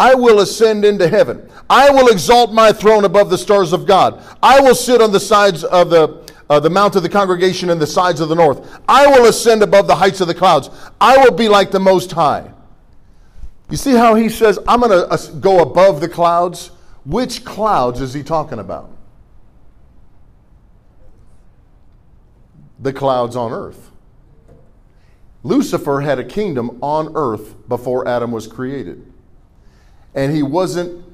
I 0.00 0.14
will 0.14 0.40
ascend 0.40 0.86
into 0.86 1.06
heaven. 1.06 1.46
I 1.68 1.90
will 1.90 2.08
exalt 2.08 2.54
my 2.54 2.72
throne 2.72 3.04
above 3.04 3.28
the 3.28 3.36
stars 3.36 3.74
of 3.74 3.84
God. 3.84 4.24
I 4.42 4.58
will 4.58 4.74
sit 4.74 5.02
on 5.02 5.12
the 5.12 5.20
sides 5.20 5.62
of 5.62 5.90
the 5.90 6.26
uh, 6.48 6.58
the 6.58 6.70
mount 6.70 6.96
of 6.96 7.02
the 7.02 7.08
congregation 7.08 7.68
and 7.68 7.78
the 7.78 7.86
sides 7.86 8.18
of 8.18 8.30
the 8.30 8.34
north. 8.34 8.80
I 8.88 9.06
will 9.06 9.26
ascend 9.26 9.62
above 9.62 9.86
the 9.86 9.94
heights 9.94 10.22
of 10.22 10.26
the 10.26 10.34
clouds. 10.34 10.70
I 11.02 11.18
will 11.18 11.36
be 11.36 11.48
like 11.48 11.70
the 11.70 11.80
Most 11.80 12.12
High. 12.12 12.50
You 13.68 13.76
see 13.76 13.92
how 13.92 14.14
he 14.14 14.30
says, 14.30 14.58
I'm 14.66 14.80
going 14.80 14.90
to 14.90 15.06
uh, 15.06 15.16
go 15.38 15.60
above 15.60 16.00
the 16.00 16.08
clouds? 16.08 16.70
Which 17.04 17.44
clouds 17.44 18.00
is 18.00 18.14
he 18.14 18.22
talking 18.22 18.58
about? 18.58 18.90
The 22.80 22.94
clouds 22.94 23.36
on 23.36 23.52
earth. 23.52 23.90
Lucifer 25.42 26.00
had 26.00 26.18
a 26.18 26.24
kingdom 26.24 26.78
on 26.82 27.12
earth 27.14 27.68
before 27.68 28.08
Adam 28.08 28.32
was 28.32 28.46
created. 28.46 29.09
And 30.14 30.34
he 30.34 30.42
wasn't 30.42 31.04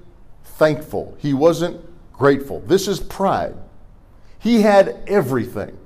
thankful, 0.44 1.16
he 1.18 1.34
wasn't 1.34 1.80
grateful. 2.12 2.60
This 2.60 2.88
is 2.88 3.00
pride. 3.00 3.54
He 4.38 4.62
had 4.62 5.02
everything. 5.06 5.76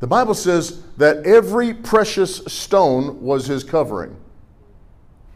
The 0.00 0.06
Bible 0.06 0.34
says 0.34 0.82
that 0.96 1.26
every 1.26 1.74
precious 1.74 2.36
stone 2.46 3.20
was 3.20 3.46
his 3.46 3.64
covering. 3.64 4.16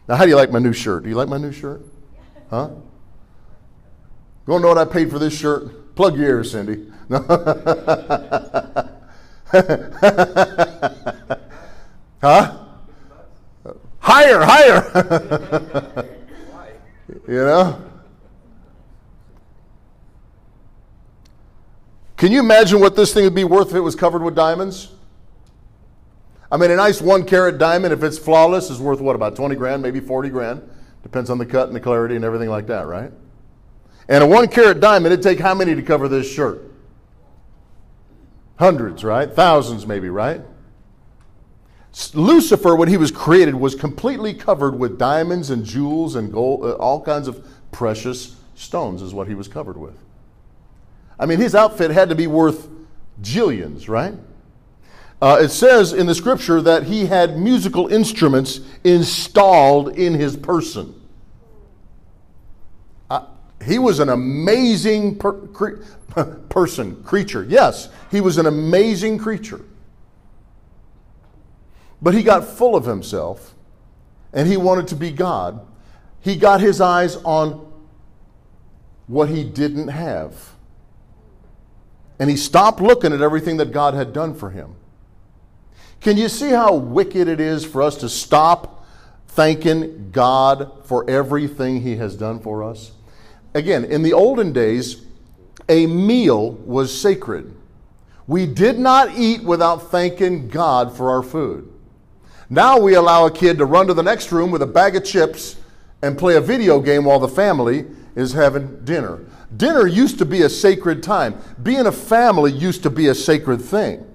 Now, 0.08 0.16
how 0.16 0.24
do 0.24 0.30
you 0.30 0.36
like 0.36 0.50
my 0.50 0.58
new 0.58 0.72
shirt? 0.72 1.02
Do 1.02 1.08
you 1.08 1.14
like 1.14 1.28
my 1.28 1.38
new 1.38 1.52
shirt? 1.52 1.82
Huh? 2.50 2.70
To 4.46 4.58
know 4.58 4.68
what 4.68 4.78
I 4.78 4.84
paid 4.84 5.10
for 5.10 5.18
this 5.18 5.36
shirt? 5.36 5.94
Plug 5.94 6.16
your 6.16 6.26
ears, 6.26 6.52
Cindy. 6.52 6.86
huh? 12.22 12.61
Higher, 14.02 14.40
higher. 14.42 16.08
you 17.28 17.34
know? 17.34 17.80
Can 22.16 22.32
you 22.32 22.40
imagine 22.40 22.80
what 22.80 22.96
this 22.96 23.14
thing 23.14 23.24
would 23.24 23.34
be 23.34 23.44
worth 23.44 23.70
if 23.70 23.76
it 23.76 23.80
was 23.80 23.94
covered 23.94 24.22
with 24.22 24.34
diamonds? 24.34 24.88
I 26.50 26.56
mean, 26.56 26.72
a 26.72 26.76
nice 26.76 27.00
one 27.00 27.24
carat 27.24 27.58
diamond, 27.58 27.92
if 27.92 28.02
it's 28.02 28.18
flawless, 28.18 28.70
is 28.70 28.80
worth 28.80 29.00
what, 29.00 29.14
about 29.14 29.36
20 29.36 29.54
grand, 29.54 29.82
maybe 29.82 30.00
40 30.00 30.28
grand? 30.30 30.68
Depends 31.04 31.30
on 31.30 31.38
the 31.38 31.46
cut 31.46 31.68
and 31.68 31.76
the 31.76 31.80
clarity 31.80 32.16
and 32.16 32.24
everything 32.24 32.50
like 32.50 32.66
that, 32.66 32.86
right? 32.86 33.12
And 34.08 34.24
a 34.24 34.26
one 34.26 34.48
carat 34.48 34.80
diamond, 34.80 35.12
it'd 35.12 35.22
take 35.22 35.38
how 35.38 35.54
many 35.54 35.76
to 35.76 35.82
cover 35.82 36.08
this 36.08 36.30
shirt? 36.30 36.70
Hundreds, 38.56 39.04
right? 39.04 39.32
Thousands, 39.32 39.86
maybe, 39.86 40.10
right? 40.10 40.40
Lucifer, 42.14 42.74
when 42.74 42.88
he 42.88 42.96
was 42.96 43.10
created, 43.10 43.54
was 43.54 43.74
completely 43.74 44.32
covered 44.32 44.78
with 44.78 44.98
diamonds 44.98 45.50
and 45.50 45.64
jewels 45.64 46.16
and 46.16 46.32
gold, 46.32 46.64
uh, 46.64 46.72
all 46.72 47.02
kinds 47.02 47.28
of 47.28 47.46
precious 47.70 48.36
stones, 48.54 49.02
is 49.02 49.12
what 49.12 49.28
he 49.28 49.34
was 49.34 49.46
covered 49.46 49.76
with. 49.76 49.96
I 51.18 51.26
mean, 51.26 51.38
his 51.38 51.54
outfit 51.54 51.90
had 51.90 52.08
to 52.08 52.14
be 52.14 52.26
worth 52.26 52.68
jillions, 53.20 53.88
right? 53.88 54.14
Uh, 55.20 55.38
it 55.40 55.50
says 55.50 55.92
in 55.92 56.06
the 56.06 56.14
scripture 56.14 56.60
that 56.62 56.84
he 56.84 57.06
had 57.06 57.38
musical 57.38 57.86
instruments 57.88 58.60
installed 58.82 59.96
in 59.96 60.14
his 60.14 60.36
person. 60.36 61.00
Uh, 63.08 63.26
he 63.64 63.78
was 63.78 64.00
an 64.00 64.08
amazing 64.08 65.16
per- 65.18 65.46
cre- 65.48 65.76
person, 66.48 67.00
creature. 67.04 67.44
Yes, 67.44 67.88
he 68.10 68.20
was 68.20 68.38
an 68.38 68.46
amazing 68.46 69.18
creature. 69.18 69.60
But 72.02 72.14
he 72.14 72.24
got 72.24 72.44
full 72.44 72.74
of 72.74 72.84
himself 72.84 73.54
and 74.32 74.48
he 74.48 74.56
wanted 74.56 74.88
to 74.88 74.96
be 74.96 75.12
God, 75.12 75.64
he 76.20 76.36
got 76.36 76.60
his 76.60 76.80
eyes 76.80 77.16
on 77.16 77.72
what 79.06 79.28
he 79.28 79.44
didn't 79.44 79.88
have. 79.88 80.50
And 82.18 82.28
he 82.28 82.36
stopped 82.36 82.80
looking 82.80 83.12
at 83.12 83.20
everything 83.20 83.56
that 83.58 83.72
God 83.72 83.94
had 83.94 84.12
done 84.12 84.34
for 84.34 84.50
him. 84.50 84.74
Can 86.00 86.16
you 86.16 86.28
see 86.28 86.50
how 86.50 86.74
wicked 86.74 87.28
it 87.28 87.40
is 87.40 87.64
for 87.64 87.82
us 87.82 87.96
to 87.98 88.08
stop 88.08 88.84
thanking 89.28 90.10
God 90.10 90.84
for 90.84 91.08
everything 91.08 91.80
he 91.80 91.96
has 91.96 92.16
done 92.16 92.40
for 92.40 92.62
us? 92.62 92.92
Again, 93.54 93.84
in 93.84 94.02
the 94.02 94.12
olden 94.12 94.52
days, 94.52 95.02
a 95.68 95.86
meal 95.86 96.52
was 96.52 96.98
sacred. 96.98 97.54
We 98.26 98.46
did 98.46 98.78
not 98.78 99.16
eat 99.16 99.42
without 99.42 99.90
thanking 99.90 100.48
God 100.48 100.96
for 100.96 101.10
our 101.10 101.22
food. 101.22 101.71
Now 102.52 102.78
we 102.78 102.92
allow 102.96 103.24
a 103.24 103.30
kid 103.30 103.56
to 103.58 103.64
run 103.64 103.86
to 103.86 103.94
the 103.94 104.02
next 104.02 104.30
room 104.30 104.50
with 104.50 104.60
a 104.60 104.66
bag 104.66 104.94
of 104.94 105.06
chips 105.06 105.56
and 106.02 106.18
play 106.18 106.36
a 106.36 106.40
video 106.42 106.80
game 106.80 107.06
while 107.06 107.18
the 107.18 107.26
family 107.26 107.86
is 108.14 108.34
having 108.34 108.84
dinner. 108.84 109.20
Dinner 109.56 109.86
used 109.86 110.18
to 110.18 110.26
be 110.26 110.42
a 110.42 110.50
sacred 110.50 111.02
time. 111.02 111.40
Being 111.62 111.86
a 111.86 111.92
family 111.92 112.52
used 112.52 112.82
to 112.82 112.90
be 112.90 113.06
a 113.06 113.14
sacred 113.14 113.62
thing. 113.62 114.06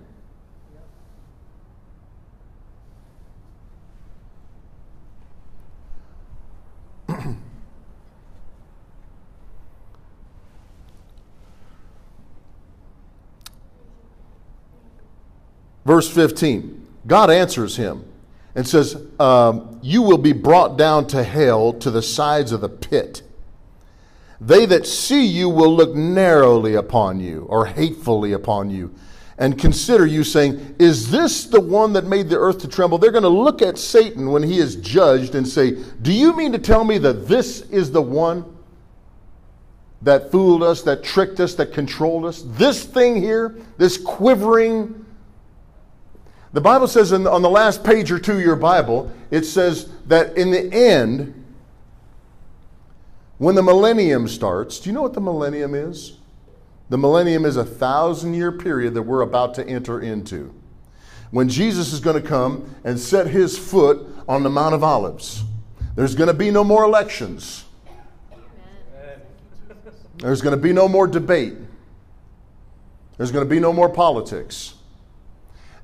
Verse 15.88 16.08
15 16.08 16.86
God 17.08 17.32
answers 17.32 17.78
him 17.78 18.07
and 18.58 18.68
says, 18.68 19.00
um, 19.20 19.80
You 19.84 20.02
will 20.02 20.18
be 20.18 20.34
brought 20.34 20.78
down 20.78 21.06
to 21.08 21.24
hell 21.24 21.72
to 21.74 21.92
the 21.92 22.02
sides 22.02 22.52
of 22.52 22.60
the 22.60 22.68
pit. 22.68 23.22
They 24.42 24.66
that 24.66 24.88
see 24.88 25.26
you 25.26 25.48
will 25.48 25.74
look 25.74 25.96
narrowly 25.96 26.74
upon 26.74 27.20
you 27.20 27.46
or 27.50 27.68
hatefully 27.68 28.34
upon 28.34 28.72
you 28.72 28.94
and 29.38 29.60
consider 29.60 30.08
you, 30.08 30.24
saying, 30.24 30.76
Is 30.80 31.12
this 31.12 31.46
the 31.46 31.62
one 31.62 31.94
that 31.94 32.06
made 32.06 32.30
the 32.30 32.40
earth 32.40 32.58
to 32.62 32.68
tremble? 32.68 32.98
They're 32.98 33.12
going 33.12 33.22
to 33.22 33.30
look 33.30 33.62
at 33.62 33.78
Satan 33.78 34.32
when 34.32 34.42
he 34.42 34.58
is 34.58 34.76
judged 34.78 35.36
and 35.36 35.48
say, 35.48 35.78
Do 36.02 36.12
you 36.12 36.36
mean 36.36 36.52
to 36.54 36.60
tell 36.60 36.84
me 36.84 36.98
that 36.98 37.28
this 37.28 37.62
is 37.70 37.92
the 37.92 38.02
one 38.02 38.44
that 40.02 40.32
fooled 40.32 40.64
us, 40.64 40.82
that 40.84 41.04
tricked 41.04 41.40
us, 41.40 41.54
that 41.56 41.74
controlled 41.74 42.26
us? 42.26 42.42
This 42.44 42.84
thing 42.84 43.22
here, 43.22 43.56
this 43.78 43.98
quivering 43.98 45.06
the 46.54 46.62
Bible 46.62 46.88
says 46.88 47.12
in, 47.12 47.28
on 47.28 47.42
the 47.42 47.50
last 47.50 47.84
page 47.84 48.12
or 48.12 48.20
two 48.20 48.34
of 48.34 48.42
your 48.42 48.56
Bible, 48.56 49.12
it 49.32 49.44
says 49.44 49.90
that 50.08 50.38
in 50.38 50.52
the 50.52 50.74
end, 50.74 51.46
when 53.38 53.56
the 53.56 53.64
millennium 53.64 54.28
starts, 54.28 54.80
do 54.80 54.90
you 54.90 54.94
know 54.94 55.02
what 55.02 55.14
the 55.14 55.22
millennium 55.22 55.76
is? 55.76 56.18
The 56.90 56.98
millennium 56.98 57.46
is 57.46 57.58
a 57.58 57.66
thousand 57.66 58.34
year 58.34 58.52
period 58.52 58.94
that 58.94 59.04
we're 59.04 59.22
about 59.22 59.54
to 59.56 59.68
enter 59.68 60.00
into. 60.00 60.54
When 61.32 61.50
Jesus 61.50 61.92
is 61.92 62.00
going 62.00 62.22
to 62.22 62.28
come 62.28 62.74
and 62.86 62.98
set 62.98 63.28
his 63.28 63.58
foot 63.58 64.08
on 64.28 64.44
the 64.44 64.50
Mount 64.50 64.74
of 64.74 64.84
Olives, 64.84 65.44
there's 65.96 66.16
going 66.16 66.28
to 66.28 66.34
be 66.34 66.50
no 66.50 66.64
more 66.64 66.86
elections. 66.86 67.66
There's 70.18 70.42
going 70.42 70.56
to 70.56 70.62
be 70.62 70.74
no 70.74 70.88
more 70.88 71.06
debate. 71.06 71.56
There's 73.18 73.32
going 73.32 73.46
to 73.46 73.50
be 73.50 73.60
no 73.60 73.74
more 73.74 73.90
politics. 73.90 74.76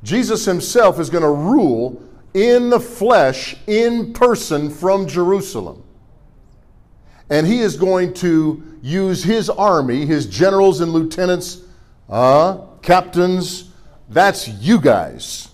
Jesus 0.04 0.44
himself 0.46 1.00
is 1.00 1.10
going 1.10 1.24
to 1.24 1.30
rule 1.30 2.02
in 2.34 2.70
the 2.70 2.80
flesh, 2.80 3.56
in 3.68 4.14
person 4.14 4.70
from 4.70 5.08
Jerusalem. 5.08 5.84
And 7.30 7.48
he 7.48 7.60
is 7.60 7.78
going 7.78 8.14
to 8.16 8.62
use 8.82 9.24
his 9.24 9.50
army, 9.50 10.06
his 10.06 10.26
generals 10.26 10.82
and 10.82 10.92
lieutenants, 10.92 11.62
uh, 12.10 12.58
captains, 12.82 13.72
that's 14.10 14.48
you 14.48 14.80
guys, 14.80 15.50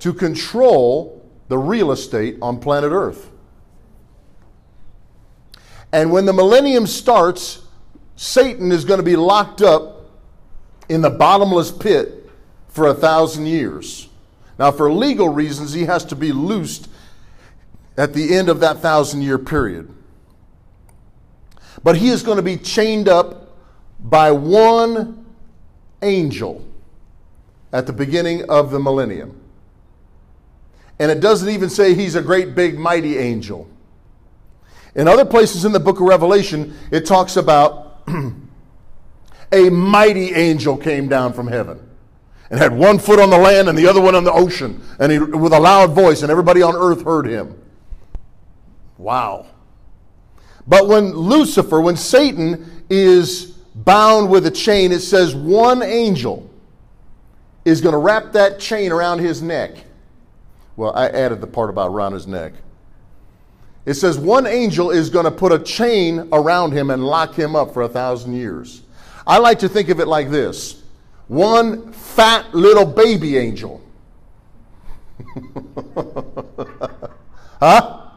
to 0.00 0.12
control 0.12 1.26
the 1.48 1.56
real 1.56 1.90
estate 1.90 2.36
on 2.42 2.60
planet 2.60 2.92
Earth. 2.92 3.30
And 5.90 6.12
when 6.12 6.26
the 6.26 6.34
millennium 6.34 6.86
starts, 6.86 7.62
Satan 8.16 8.70
is 8.72 8.84
going 8.84 8.98
to 8.98 9.04
be 9.04 9.16
locked 9.16 9.62
up 9.62 10.10
in 10.90 11.00
the 11.00 11.10
bottomless 11.10 11.70
pit 11.70 12.17
for 12.78 12.86
a 12.86 12.94
thousand 12.94 13.46
years. 13.46 14.08
Now, 14.56 14.70
for 14.70 14.90
legal 14.90 15.28
reasons, 15.28 15.72
he 15.72 15.86
has 15.86 16.04
to 16.06 16.14
be 16.14 16.30
loosed 16.30 16.88
at 17.96 18.14
the 18.14 18.36
end 18.36 18.48
of 18.48 18.60
that 18.60 18.78
thousand 18.78 19.22
year 19.22 19.36
period. 19.36 19.92
But 21.82 21.96
he 21.96 22.08
is 22.10 22.22
going 22.22 22.36
to 22.36 22.42
be 22.42 22.56
chained 22.56 23.08
up 23.08 23.56
by 23.98 24.30
one 24.30 25.26
angel 26.02 26.64
at 27.72 27.88
the 27.88 27.92
beginning 27.92 28.48
of 28.48 28.70
the 28.70 28.78
millennium. 28.78 29.40
And 31.00 31.10
it 31.10 31.18
doesn't 31.18 31.48
even 31.48 31.70
say 31.70 31.94
he's 31.94 32.14
a 32.14 32.22
great 32.22 32.54
big 32.54 32.78
mighty 32.78 33.18
angel. 33.18 33.68
In 34.94 35.08
other 35.08 35.24
places 35.24 35.64
in 35.64 35.72
the 35.72 35.80
book 35.80 35.96
of 35.96 36.06
Revelation, 36.06 36.76
it 36.92 37.06
talks 37.06 37.36
about 37.36 38.02
a 39.52 39.68
mighty 39.68 40.32
angel 40.32 40.76
came 40.76 41.08
down 41.08 41.32
from 41.32 41.48
heaven 41.48 41.87
and 42.50 42.58
had 42.58 42.72
one 42.72 42.98
foot 42.98 43.20
on 43.20 43.30
the 43.30 43.38
land 43.38 43.68
and 43.68 43.76
the 43.76 43.86
other 43.86 44.00
one 44.00 44.14
on 44.14 44.24
the 44.24 44.32
ocean, 44.32 44.80
and 44.98 45.12
he, 45.12 45.18
with 45.18 45.52
a 45.52 45.60
loud 45.60 45.92
voice, 45.92 46.22
and 46.22 46.30
everybody 46.30 46.62
on 46.62 46.74
earth 46.74 47.04
heard 47.04 47.26
him. 47.26 47.60
Wow. 48.96 49.46
But 50.66 50.88
when 50.88 51.12
Lucifer, 51.12 51.80
when 51.80 51.96
Satan 51.96 52.84
is 52.90 53.58
bound 53.74 54.30
with 54.30 54.46
a 54.46 54.50
chain, 54.50 54.92
it 54.92 55.00
says 55.00 55.34
one 55.34 55.82
angel 55.82 56.50
is 57.64 57.80
going 57.80 57.92
to 57.92 57.98
wrap 57.98 58.32
that 58.32 58.58
chain 58.58 58.92
around 58.92 59.18
his 59.18 59.42
neck. 59.42 59.76
Well, 60.76 60.92
I 60.94 61.08
added 61.08 61.40
the 61.40 61.46
part 61.46 61.70
about 61.70 61.90
around 61.90 62.12
his 62.12 62.26
neck. 62.26 62.52
It 63.84 63.94
says 63.94 64.18
one 64.18 64.46
angel 64.46 64.90
is 64.90 65.10
going 65.10 65.24
to 65.24 65.30
put 65.30 65.52
a 65.52 65.58
chain 65.58 66.28
around 66.32 66.72
him 66.72 66.90
and 66.90 67.04
lock 67.04 67.34
him 67.34 67.56
up 67.56 67.72
for 67.72 67.82
a 67.82 67.88
thousand 67.88 68.34
years. 68.34 68.82
I 69.26 69.38
like 69.38 69.58
to 69.60 69.68
think 69.68 69.88
of 69.88 70.00
it 70.00 70.06
like 70.06 70.30
this 70.30 70.77
one 71.28 71.92
fat 71.92 72.54
little 72.54 72.84
baby 72.86 73.38
angel. 73.38 73.80
huh? 77.60 78.08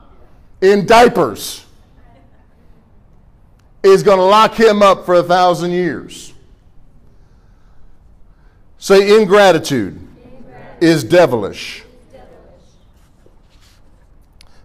In 0.61 0.85
diapers 0.85 1.65
is 3.83 4.03
going 4.03 4.17
to 4.17 4.23
lock 4.23 4.53
him 4.53 4.81
up 4.81 5.05
for 5.05 5.15
a 5.15 5.23
thousand 5.23 5.71
years. 5.71 6.33
Say, 8.77 9.21
ingratitude, 9.21 9.99
ingratitude. 10.23 10.83
is 10.83 11.03
devilish. 11.03 11.83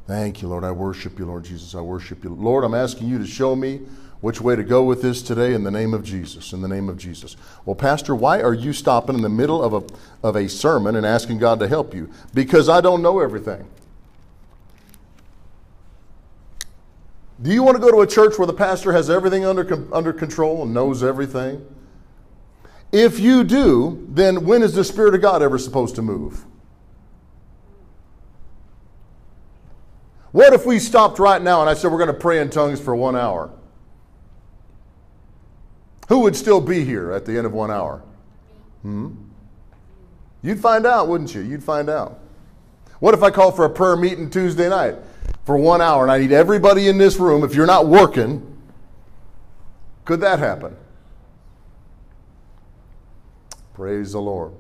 Thank 0.07 0.41
you, 0.41 0.49
Lord. 0.49 0.63
I 0.63 0.71
worship 0.71 1.19
you, 1.19 1.27
Lord 1.27 1.45
Jesus. 1.45 1.75
I 1.75 1.81
worship 1.81 2.23
you. 2.23 2.31
Lord, 2.31 2.63
I'm 2.63 2.75
asking 2.75 3.09
you 3.09 3.19
to 3.19 3.27
show 3.27 3.57
me 3.57 3.81
which 4.21 4.41
way 4.41 4.57
to 4.57 4.65
go 4.65 4.83
with 4.83 5.03
this 5.03 5.23
today 5.23 5.53
in 5.53 5.63
the 5.63 5.71
name 5.71 5.93
of 5.93 6.03
Jesus. 6.03 6.53
In 6.53 6.63
the 6.63 6.69
name 6.69 6.89
of 6.89 6.97
Jesus. 6.97 7.37
Well, 7.65 7.77
Pastor, 7.77 8.15
why 8.15 8.41
are 8.41 8.55
you 8.55 8.73
stopping 8.73 9.17
in 9.17 9.23
the 9.23 9.29
middle 9.29 9.63
of 9.63 9.73
a, 9.75 10.27
of 10.27 10.37
a 10.37 10.49
sermon 10.49 10.97
and 10.97 11.05
asking 11.05 11.39
God 11.39 11.59
to 11.61 11.69
help 11.69 11.95
you? 11.95 12.11
Because 12.33 12.69
I 12.69 12.81
don't 12.81 13.03
know 13.03 13.21
everything. 13.21 13.69
Do 17.43 17.53
you 17.53 17.63
want 17.63 17.77
to 17.77 17.81
go 17.81 17.91
to 17.91 18.01
a 18.01 18.07
church 18.07 18.39
where 18.39 18.47
the 18.47 18.55
pastor 18.55 18.93
has 18.93 19.11
everything 19.11 19.45
under, 19.45 19.87
under 19.95 20.13
control 20.13 20.63
and 20.63 20.73
knows 20.73 21.03
everything? 21.03 21.67
If 22.93 23.21
you 23.21 23.45
do, 23.45 24.07
then 24.09 24.47
when 24.47 24.63
is 24.63 24.73
the 24.73 24.85
Spirit 24.85 25.15
of 25.15 25.21
God 25.21 25.43
ever 25.43 25.59
supposed 25.59 25.97
to 25.97 26.03
move? 26.03 26.45
What 30.33 30.55
if 30.55 30.65
we 30.65 30.79
stopped 30.79 31.19
right 31.19 31.41
now 31.41 31.61
and 31.61 31.69
I 31.69 31.75
said 31.75 31.91
we're 31.91 31.99
going 31.99 32.09
to 32.09 32.15
pray 32.15 32.41
in 32.41 32.49
tongues 32.49 32.81
for 32.81 32.95
one 32.95 33.17
hour? 33.17 33.51
Who 36.09 36.21
would 36.21 36.37
still 36.37 36.61
be 36.61 36.85
here 36.85 37.13
at 37.13 37.25
the 37.25 37.37
end 37.37 37.47
of 37.47 37.53
one 37.53 37.71
hour? 37.71 38.03
Hmm? 38.83 39.15
You'd 40.43 40.61
find 40.61 40.87
out, 40.87 41.09
wouldn't 41.09 41.35
you? 41.35 41.41
You'd 41.41 41.65
find 41.65 41.91
out. 41.91 42.21
What 43.01 43.15
if 43.15 43.23
I 43.23 43.31
call 43.31 43.51
for 43.51 43.65
a 43.65 43.71
prayer 43.71 43.97
meeting 43.97 44.31
Tuesday 44.31 44.69
night 44.69 44.95
for 45.45 45.57
one 45.57 45.81
hour 45.81 46.03
and 46.03 46.13
I 46.13 46.19
need 46.19 46.33
everybody 46.33 46.89
in 46.89 46.99
this 46.99 47.17
room? 47.17 47.43
If 47.43 47.55
you're 47.55 47.67
not 47.67 47.89
working, 47.89 48.57
could 50.05 50.21
that 50.21 50.39
happen? 50.39 50.77
Praise 53.75 54.13
the 54.13 54.21
Lord. 54.21 54.53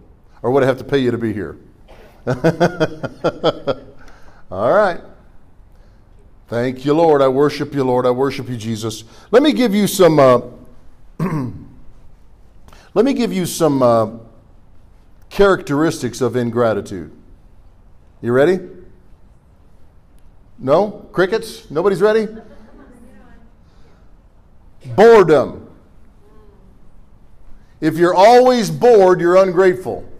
Or 0.43 0.51
would 0.51 0.62
I 0.62 0.66
have 0.66 0.78
to 0.78 0.85
pay 0.85 0.98
you 0.98 1.10
to 1.12 1.18
be 1.18 1.32
here? 1.32 1.56
All 4.51 4.73
right. 4.73 5.01
Thank 6.48 6.85
you, 6.85 6.94
Lord. 6.94 7.23
I 7.23 7.28
worship 7.28 7.74
you, 7.74 7.85
Lord. 7.85 8.05
I 8.06 8.10
worship 8.10 8.48
you, 8.48 8.56
Jesus. 8.56 9.05
Let 9.31 9.43
me 9.43 9.52
give 9.52 9.74
you 9.74 9.86
some. 9.86 10.18
Uh, 10.18 10.40
Let 12.94 13.05
me 13.05 13.12
give 13.12 13.32
you 13.32 13.47
some 13.47 13.82
uh, 13.82 14.10
characteristics 15.28 16.20
of 16.20 16.36
ingratitude. 16.36 17.12
You 18.22 18.32
ready? 18.32 18.60
No? 20.59 21.06
Crickets? 21.12 21.70
Nobody's 21.70 22.01
ready? 22.01 22.28
Boredom. 24.94 25.68
If 27.80 27.97
you're 27.98 28.14
always 28.14 28.70
bored, 28.70 29.20
you're 29.20 29.36
ungrateful. 29.36 30.10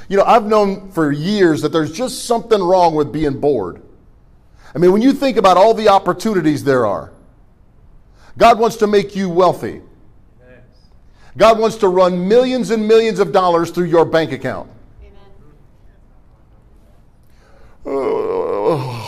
you 0.09 0.17
know, 0.17 0.23
I've 0.23 0.45
known 0.45 0.91
for 0.91 1.11
years 1.11 1.61
that 1.61 1.69
there's 1.69 1.91
just 1.91 2.25
something 2.25 2.61
wrong 2.61 2.95
with 2.95 3.11
being 3.11 3.39
bored. 3.39 3.81
I 4.75 4.77
mean, 4.77 4.91
when 4.91 5.01
you 5.01 5.13
think 5.13 5.37
about 5.37 5.57
all 5.57 5.73
the 5.73 5.89
opportunities 5.89 6.63
there 6.63 6.85
are, 6.85 7.11
God 8.37 8.59
wants 8.59 8.77
to 8.77 8.87
make 8.87 9.15
you 9.15 9.29
wealthy. 9.29 9.81
God 11.37 11.59
wants 11.59 11.77
to 11.77 11.87
run 11.87 12.27
millions 12.27 12.71
and 12.71 12.87
millions 12.87 13.19
of 13.19 13.31
dollars 13.31 13.71
through 13.71 13.85
your 13.85 14.05
bank 14.05 14.31
account. 14.31 14.69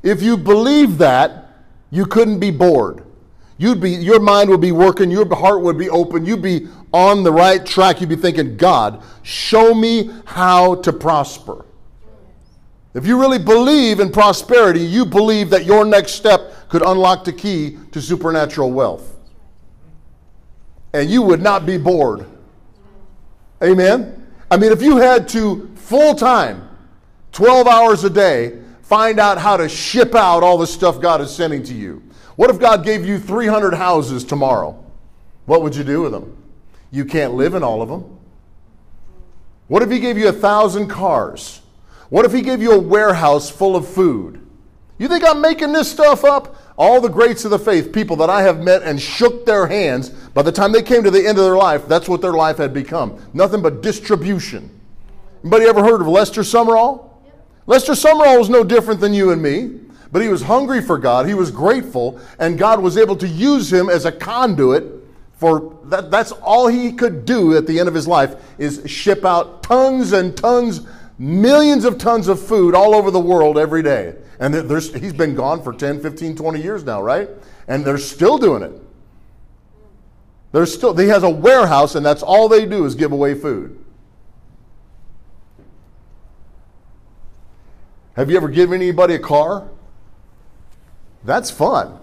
If 0.00 0.22
you 0.22 0.36
believe 0.36 0.98
that, 0.98 1.48
you 1.90 2.06
couldn't 2.06 2.38
be 2.38 2.52
bored. 2.52 3.04
You'd 3.58 3.80
be, 3.80 3.90
your 3.90 4.20
mind 4.20 4.48
would 4.48 4.60
be 4.60 4.70
working, 4.70 5.10
your 5.10 5.28
heart 5.34 5.60
would 5.62 5.76
be 5.76 5.90
open, 5.90 6.24
you'd 6.24 6.40
be 6.40 6.68
on 6.92 7.22
the 7.22 7.32
right 7.32 7.64
track. 7.64 8.00
You'd 8.00 8.08
be 8.08 8.16
thinking, 8.16 8.56
God, 8.56 9.02
show 9.22 9.74
me 9.74 10.10
how 10.24 10.76
to 10.76 10.92
prosper. 10.92 11.64
If 12.94 13.06
you 13.06 13.20
really 13.20 13.38
believe 13.38 14.00
in 14.00 14.10
prosperity, 14.10 14.80
you 14.80 15.04
believe 15.04 15.50
that 15.50 15.64
your 15.64 15.84
next 15.84 16.12
step 16.12 16.52
could 16.68 16.82
unlock 16.82 17.24
the 17.24 17.32
key 17.32 17.78
to 17.92 18.00
supernatural 18.00 18.70
wealth. 18.70 19.16
And 20.92 21.10
you 21.10 21.22
would 21.22 21.42
not 21.42 21.66
be 21.66 21.78
bored. 21.78 22.26
Amen? 23.62 24.26
I 24.50 24.56
mean, 24.56 24.72
if 24.72 24.82
you 24.82 24.96
had 24.96 25.28
to 25.30 25.70
full 25.76 26.14
time, 26.14 26.68
12 27.32 27.66
hours 27.66 28.04
a 28.04 28.10
day, 28.10 28.58
find 28.82 29.18
out 29.18 29.38
how 29.38 29.56
to 29.56 29.68
ship 29.68 30.14
out 30.14 30.42
all 30.42 30.58
the 30.58 30.66
stuff 30.66 31.00
God 31.00 31.20
is 31.20 31.34
sending 31.34 31.62
to 31.64 31.74
you. 31.74 32.02
What 32.36 32.50
if 32.50 32.58
God 32.58 32.84
gave 32.84 33.04
you 33.04 33.18
300 33.18 33.74
houses 33.74 34.24
tomorrow? 34.24 34.82
What 35.46 35.62
would 35.62 35.74
you 35.74 35.84
do 35.84 36.02
with 36.02 36.12
them? 36.12 36.36
You 36.90 37.04
can't 37.04 37.34
live 37.34 37.54
in 37.54 37.62
all 37.62 37.82
of 37.82 37.88
them. 37.88 38.18
What 39.66 39.82
if 39.82 39.90
He 39.90 39.98
gave 39.98 40.16
you 40.16 40.28
a 40.28 40.32
thousand 40.32 40.88
cars? 40.88 41.60
What 42.08 42.24
if 42.24 42.32
He 42.32 42.40
gave 42.40 42.62
you 42.62 42.72
a 42.72 42.78
warehouse 42.78 43.50
full 43.50 43.76
of 43.76 43.86
food? 43.86 44.46
You 44.98 45.08
think 45.08 45.24
I'm 45.24 45.40
making 45.40 45.72
this 45.72 45.90
stuff 45.90 46.24
up? 46.24 46.56
All 46.78 47.00
the 47.00 47.08
greats 47.08 47.44
of 47.44 47.50
the 47.50 47.58
faith, 47.58 47.92
people 47.92 48.14
that 48.16 48.30
I 48.30 48.42
have 48.42 48.60
met 48.60 48.84
and 48.84 49.02
shook 49.02 49.44
their 49.44 49.66
hands, 49.66 50.10
by 50.10 50.42
the 50.42 50.52
time 50.52 50.70
they 50.70 50.80
came 50.80 51.02
to 51.02 51.10
the 51.10 51.26
end 51.26 51.36
of 51.36 51.44
their 51.44 51.56
life, 51.56 51.88
that's 51.88 52.08
what 52.08 52.20
their 52.20 52.34
life 52.34 52.58
had 52.58 52.72
become. 52.72 53.20
Nothing 53.34 53.62
but 53.62 53.82
distribution. 53.82 54.70
Anybody 55.42 55.64
ever 55.64 55.82
heard 55.82 56.00
of 56.00 56.06
Lester 56.06 56.42
Sumrall? 56.42 57.10
Lester 57.66 57.94
Sumrall 57.94 58.38
was 58.38 58.48
no 58.48 58.62
different 58.62 59.00
than 59.00 59.12
you 59.12 59.32
and 59.32 59.42
me, 59.42 59.80
but 60.12 60.22
he 60.22 60.28
was 60.28 60.42
hungry 60.42 60.80
for 60.80 60.98
God. 60.98 61.26
He 61.26 61.34
was 61.34 61.50
grateful, 61.50 62.20
and 62.38 62.56
God 62.56 62.80
was 62.80 62.96
able 62.96 63.16
to 63.16 63.26
use 63.26 63.72
him 63.72 63.90
as 63.90 64.04
a 64.04 64.12
conduit 64.12 64.84
for 65.34 65.76
that. 65.86 66.12
That's 66.12 66.30
all 66.30 66.68
he 66.68 66.92
could 66.92 67.24
do 67.24 67.56
at 67.56 67.66
the 67.66 67.80
end 67.80 67.88
of 67.88 67.94
his 67.94 68.06
life 68.06 68.36
is 68.56 68.82
ship 68.86 69.24
out 69.24 69.64
tons 69.64 70.12
and 70.12 70.36
tons, 70.36 70.86
millions 71.18 71.84
of 71.84 71.98
tons 71.98 72.28
of 72.28 72.40
food 72.40 72.74
all 72.74 72.94
over 72.94 73.10
the 73.10 73.20
world 73.20 73.58
every 73.58 73.82
day. 73.82 74.14
And 74.40 74.54
there's, 74.54 74.94
he's 74.94 75.12
been 75.12 75.34
gone 75.34 75.62
for 75.62 75.72
10, 75.72 76.00
15, 76.00 76.36
20 76.36 76.62
years 76.62 76.84
now, 76.84 77.02
right? 77.02 77.28
And 77.66 77.84
they're 77.84 77.98
still 77.98 78.38
doing 78.38 78.62
it. 78.62 78.72
They're 80.52 80.66
still, 80.66 80.96
he 80.96 81.08
has 81.08 81.24
a 81.24 81.30
warehouse, 81.30 81.94
and 81.94 82.06
that's 82.06 82.22
all 82.22 82.48
they 82.48 82.64
do 82.64 82.84
is 82.84 82.94
give 82.94 83.12
away 83.12 83.34
food. 83.34 83.84
Have 88.14 88.30
you 88.30 88.36
ever 88.36 88.48
given 88.48 88.80
anybody 88.80 89.14
a 89.14 89.18
car? 89.18 89.68
That's 91.24 91.50
fun. 91.50 91.98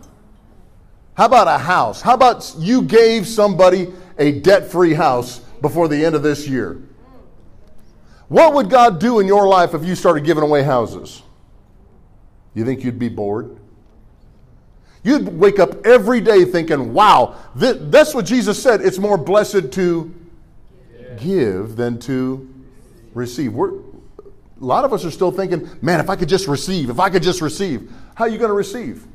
How 1.16 1.26
about 1.26 1.48
a 1.48 1.58
house? 1.58 2.02
How 2.02 2.14
about 2.14 2.54
you 2.58 2.82
gave 2.84 3.28
somebody 3.28 3.92
a 4.18 4.40
debt 4.40 4.70
free 4.70 4.94
house 4.94 5.40
before 5.62 5.88
the 5.88 6.06
end 6.06 6.16
of 6.16 6.24
this 6.24 6.48
year? 6.48 6.82
What 8.28 8.54
would 8.54 8.70
God 8.70 9.00
do 9.00 9.20
in 9.20 9.28
your 9.28 9.48
life 9.48 9.74
if 9.74 9.84
you 9.86 9.96
started 9.96 10.24
giving 10.24 10.44
away 10.44 10.64
houses? 10.64 11.22
You 12.54 12.66
think 12.66 12.84
you'd 12.84 12.98
be 12.98 13.10
bored? 13.10 13.58
You'd 15.04 15.28
wake 15.28 15.60
up 15.60 15.86
every 15.86 16.20
day 16.20 16.46
thinking, 16.46 16.94
wow, 16.94 17.36
th- 17.60 17.78
that's 17.80 18.16
what 18.16 18.26
Jesus 18.26 18.62
said. 18.62 18.82
It's 18.82 18.98
more 18.98 19.18
blessed 19.18 19.72
to 19.74 20.14
give 21.18 21.76
than 21.76 22.00
to 22.00 22.52
receive. 23.14 23.54
We're, 23.54 23.70
a 23.70 23.84
lot 24.58 24.84
of 24.84 24.94
us 24.94 25.06
are 25.06 25.12
still 25.12 25.32
thinking, 25.32 25.70
man, 25.82 26.00
if 26.00 26.10
I 26.10 26.16
could 26.16 26.30
just 26.30 26.48
receive, 26.48 26.90
if 26.90 27.00
I 27.00 27.12
could 27.12 27.22
just 27.22 27.42
receive. 27.42 27.92
How 28.16 28.26
are 28.26 28.30
you 28.30 28.40
going 28.40 28.50
to 28.50 28.56
receive? 28.56 29.06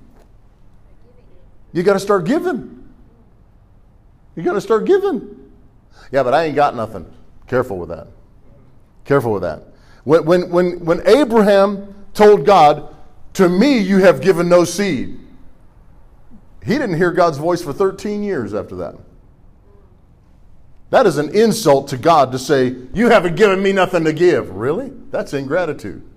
You 1.72 1.82
got 1.82 1.94
to 1.94 2.00
start 2.00 2.24
giving. 2.24 2.88
You 4.36 4.42
got 4.44 4.52
to 4.52 4.60
start 4.60 4.84
giving. 4.84 5.50
Yeah, 6.12 6.22
but 6.22 6.34
I 6.34 6.44
ain't 6.44 6.56
got 6.56 6.76
nothing. 6.76 7.12
Careful 7.48 7.78
with 7.78 7.88
that. 7.88 8.06
Careful 9.10 9.32
with 9.32 9.42
that. 9.42 9.64
When, 10.04 10.24
when, 10.24 10.50
when, 10.50 10.84
when 10.84 11.04
Abraham 11.04 11.96
told 12.14 12.46
God, 12.46 12.94
To 13.32 13.48
me 13.48 13.76
you 13.76 13.98
have 13.98 14.20
given 14.20 14.48
no 14.48 14.62
seed, 14.62 15.18
he 16.64 16.74
didn't 16.74 16.96
hear 16.96 17.10
God's 17.10 17.36
voice 17.36 17.60
for 17.60 17.72
13 17.72 18.22
years 18.22 18.54
after 18.54 18.76
that. 18.76 18.94
That 20.90 21.06
is 21.06 21.18
an 21.18 21.34
insult 21.34 21.88
to 21.88 21.96
God 21.96 22.30
to 22.30 22.38
say, 22.38 22.76
You 22.94 23.08
haven't 23.08 23.34
given 23.34 23.60
me 23.60 23.72
nothing 23.72 24.04
to 24.04 24.12
give. 24.12 24.50
Really? 24.50 24.92
That's 25.10 25.34
ingratitude. 25.34 26.08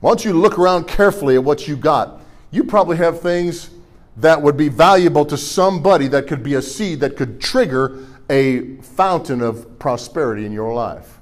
Why 0.00 0.10
don't 0.10 0.26
you 0.26 0.34
look 0.34 0.58
around 0.58 0.86
carefully 0.86 1.36
at 1.36 1.44
what 1.44 1.66
you 1.66 1.78
got? 1.78 2.20
You 2.50 2.62
probably 2.62 2.98
have 2.98 3.22
things 3.22 3.70
that 4.18 4.42
would 4.42 4.58
be 4.58 4.68
valuable 4.68 5.24
to 5.24 5.38
somebody 5.38 6.08
that 6.08 6.26
could 6.26 6.42
be 6.42 6.56
a 6.56 6.62
seed 6.62 7.00
that 7.00 7.16
could 7.16 7.40
trigger 7.40 8.04
a 8.28 8.76
fountain 8.82 9.40
of 9.40 9.78
prosperity 9.78 10.44
in 10.44 10.52
your 10.52 10.74
life. 10.74 11.17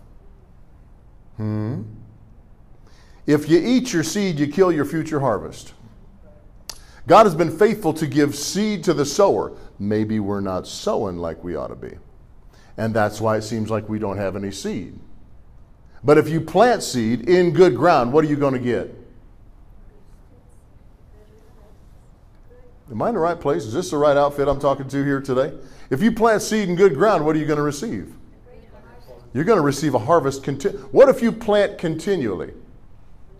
Hmm? 1.36 1.82
If 3.26 3.48
you 3.48 3.58
eat 3.58 3.92
your 3.92 4.04
seed, 4.04 4.38
you 4.38 4.46
kill 4.46 4.70
your 4.70 4.84
future 4.84 5.20
harvest. 5.20 5.74
God 7.06 7.24
has 7.24 7.34
been 7.34 7.56
faithful 7.56 7.92
to 7.94 8.06
give 8.06 8.34
seed 8.34 8.84
to 8.84 8.94
the 8.94 9.04
sower. 9.04 9.56
Maybe 9.78 10.20
we're 10.20 10.40
not 10.40 10.66
sowing 10.66 11.18
like 11.18 11.42
we 11.44 11.54
ought 11.54 11.68
to 11.68 11.76
be. 11.76 11.96
And 12.76 12.94
that's 12.94 13.20
why 13.20 13.36
it 13.36 13.42
seems 13.42 13.70
like 13.70 13.88
we 13.88 13.98
don't 13.98 14.16
have 14.16 14.36
any 14.36 14.50
seed. 14.50 14.98
But 16.04 16.18
if 16.18 16.28
you 16.28 16.40
plant 16.40 16.82
seed 16.82 17.28
in 17.28 17.52
good 17.52 17.74
ground, 17.74 18.12
what 18.12 18.24
are 18.24 18.28
you 18.28 18.36
going 18.36 18.54
to 18.54 18.60
get? 18.60 18.94
Am 22.90 23.02
I 23.02 23.08
in 23.08 23.14
the 23.14 23.20
right 23.20 23.40
place? 23.40 23.64
Is 23.64 23.72
this 23.72 23.90
the 23.90 23.96
right 23.96 24.16
outfit 24.16 24.46
I'm 24.46 24.60
talking 24.60 24.86
to 24.88 25.04
here 25.04 25.20
today? 25.20 25.52
If 25.90 26.02
you 26.02 26.12
plant 26.12 26.42
seed 26.42 26.68
in 26.68 26.76
good 26.76 26.94
ground, 26.94 27.24
what 27.24 27.34
are 27.34 27.38
you 27.38 27.46
going 27.46 27.56
to 27.56 27.62
receive? 27.62 28.14
You're 29.36 29.44
going 29.44 29.58
to 29.58 29.62
receive 29.62 29.92
a 29.92 29.98
harvest. 29.98 30.42
Conti- 30.42 30.70
what 30.70 31.10
if 31.10 31.20
you 31.20 31.30
plant 31.30 31.76
continually? 31.76 32.54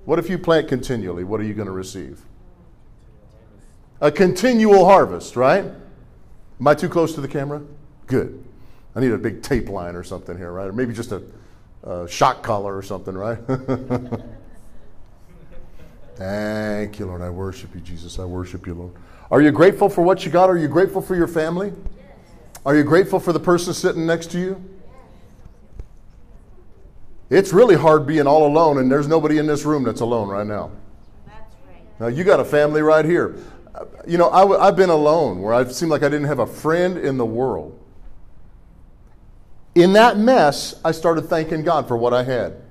What 0.05 0.18
if 0.18 0.28
you 0.28 0.36
plant 0.36 0.68
continually? 0.68 1.24
What 1.24 1.40
are 1.40 1.44
you 1.44 1.55
going 1.55 1.68
to 1.68 1.73
receive? 1.73 2.20
A 4.02 4.12
continual 4.12 4.85
harvest, 4.85 5.36
right? 5.36 5.64
Am 5.64 6.68
I 6.68 6.74
too 6.74 6.90
close 6.90 7.14
to 7.14 7.23
the 7.23 7.28
camera? 7.28 7.62
Good. 8.09 8.44
I 8.94 9.01
need 9.01 9.12
a 9.12 9.16
big 9.16 9.40
tape 9.43 9.70
line 9.70 9.97
or 9.97 10.05
something 10.05 10.36
here, 10.36 10.52
right? 10.52 10.66
Or 10.66 10.73
maybe 10.74 10.93
just 10.93 11.12
a, 11.12 11.23
a 11.82 12.06
shock 12.06 12.43
collar 12.43 12.77
or 12.77 12.82
something, 12.82 13.14
right? 13.14 13.39
Thank 16.16 16.98
you, 16.98 17.06
Lord. 17.06 17.23
I 17.23 17.31
worship 17.31 17.74
you, 17.74 17.81
Jesus. 17.81 18.18
I 18.18 18.27
worship 18.27 18.66
you, 18.66 18.74
Lord. 18.74 18.93
Are 19.31 19.40
you 19.40 19.51
grateful 19.51 19.89
for 19.89 20.02
what 20.02 20.27
you 20.27 20.31
got? 20.31 20.51
Are 20.51 20.59
you 20.59 20.68
grateful 20.68 21.01
for 21.01 21.16
your 21.16 21.27
family? 21.27 21.73
Are 22.66 22.77
you 22.77 22.85
grateful 22.85 23.18
for 23.18 23.32
the 23.32 23.40
person 23.40 23.73
sitting 23.73 24.05
next 24.05 24.31
to 24.32 24.39
you? 24.39 24.76
It's 27.28 27.53
really 27.53 27.74
hard 27.74 28.07
being 28.07 28.27
all 28.27 28.47
alone, 28.47 28.78
and 28.78 28.90
there's 28.90 29.09
nobody 29.09 29.39
in 29.39 29.47
this 29.47 29.65
room 29.65 29.82
that's 29.82 30.01
alone 30.01 30.28
right 30.28 30.47
now. 30.47 30.70
Now, 31.98 32.07
you 32.09 32.24
got 32.24 32.40
a 32.40 32.44
family 32.44 32.82
right 32.82 33.05
here. 33.05 33.36
You 34.07 34.19
know, 34.19 34.31
i 34.31 34.40
w- 34.40 34.61
I've 34.61 34.77
been 34.77 34.90
alone 34.90 35.40
where 35.40 35.53
I've 35.53 35.74
seemed 35.74 35.90
like 35.90 36.03
I 36.03 36.09
didn't 36.09 36.27
have 36.27 36.39
a 36.39 36.47
friend 36.47 36.97
in 36.98 37.16
the 37.16 37.27
world. 37.27 37.78
In 39.74 39.93
that 39.94 40.19
mess, 40.19 40.81
I 40.85 40.93
started 40.93 41.23
thanking 41.23 41.62
God 41.62 41.89
for 41.89 41.97
what 41.97 42.15
I 42.15 42.23
had. 42.23 42.62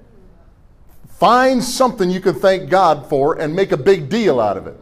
Find 1.08 1.64
something 1.64 2.10
you 2.10 2.20
can 2.20 2.36
thank 2.36 2.70
God 2.70 3.08
for 3.10 3.40
and 3.40 3.56
make 3.56 3.72
a 3.72 3.78
big 3.78 4.10
deal 4.10 4.40
out 4.40 4.58
of 4.58 4.68
it. 4.68 4.80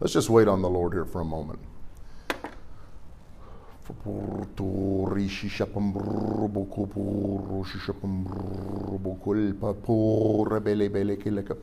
Let's 0.00 0.12
just 0.12 0.30
wait 0.30 0.46
on 0.46 0.62
the 0.62 0.70
Lord 0.70 0.92
here 0.92 1.04
for 1.04 1.20
a 1.20 1.24
moment. 1.24 1.58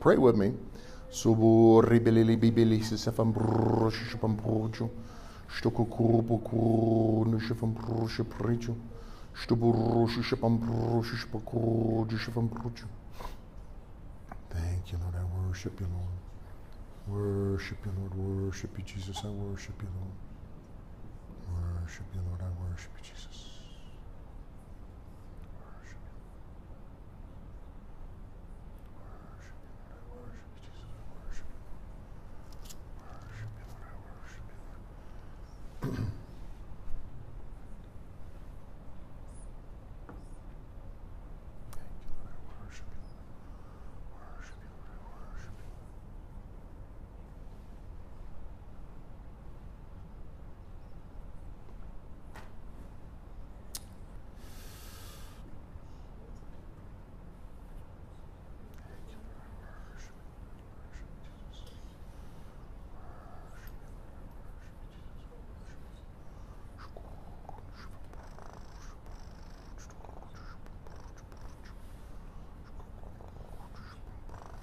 Pray 0.00 0.16
with 0.18 0.36
me. 0.36 0.52
Thank 14.50 14.92
you, 14.92 14.98
Lord. 14.98 15.14
I 15.14 15.24
worship 15.48 15.80
you, 15.80 15.86
Lord. 15.86 16.25
Worship 17.06 17.78
you, 17.86 17.92
Lord. 17.98 18.14
Worship 18.14 18.76
you, 18.78 18.84
Jesus. 18.84 19.22
I 19.24 19.28
worship 19.28 19.80
you, 19.82 19.88
Lord. 19.94 20.14
Worship 21.46 22.06
you, 22.14 22.20
Lord. 22.28 22.40
I 22.42 22.50
worship 22.62 22.90
you, 22.96 23.02
Jesus. 23.02 23.48
Worship 25.54 26.02
you. 26.06 26.14
Worship 28.96 29.58
you, 29.64 29.72
Lord. 29.78 29.92
I 29.92 30.00
worship 30.10 30.50
you, 30.54 30.60
Jesus. 30.66 30.90
I 30.90 31.02
worship 31.14 31.48
you. 31.54 31.62
Worship 33.00 33.52
you, 33.58 33.64
Lord. 33.70 33.86
I 33.86 33.96
worship 34.10 34.46
you, 34.50 34.58
Lord. 34.66 34.82
Thank 41.76 41.98
you, 42.02 42.10
Lord. 42.18 42.26
I 42.26 42.38
worship 42.46 42.90
you. 42.92 43.02
Worship 44.10 44.58
you, 44.64 44.70
Lord. 44.74 44.90
I 44.90 44.98
worship 45.06 45.54
you. 45.60 45.66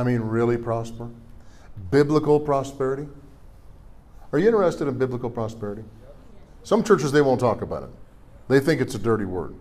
I 0.00 0.02
mean, 0.02 0.20
really 0.20 0.56
prosper? 0.56 1.10
Biblical 1.90 2.40
prosperity? 2.40 3.06
Are 4.32 4.38
you 4.38 4.46
interested 4.46 4.88
in 4.88 4.96
biblical 4.96 5.28
prosperity? 5.28 5.84
Some 6.62 6.82
churches, 6.82 7.12
they 7.12 7.20
won't 7.20 7.38
talk 7.38 7.60
about 7.60 7.82
it. 7.82 7.90
They 8.48 8.60
think 8.60 8.80
it's 8.80 8.94
a 8.94 8.98
dirty 8.98 9.26
word. 9.26 9.54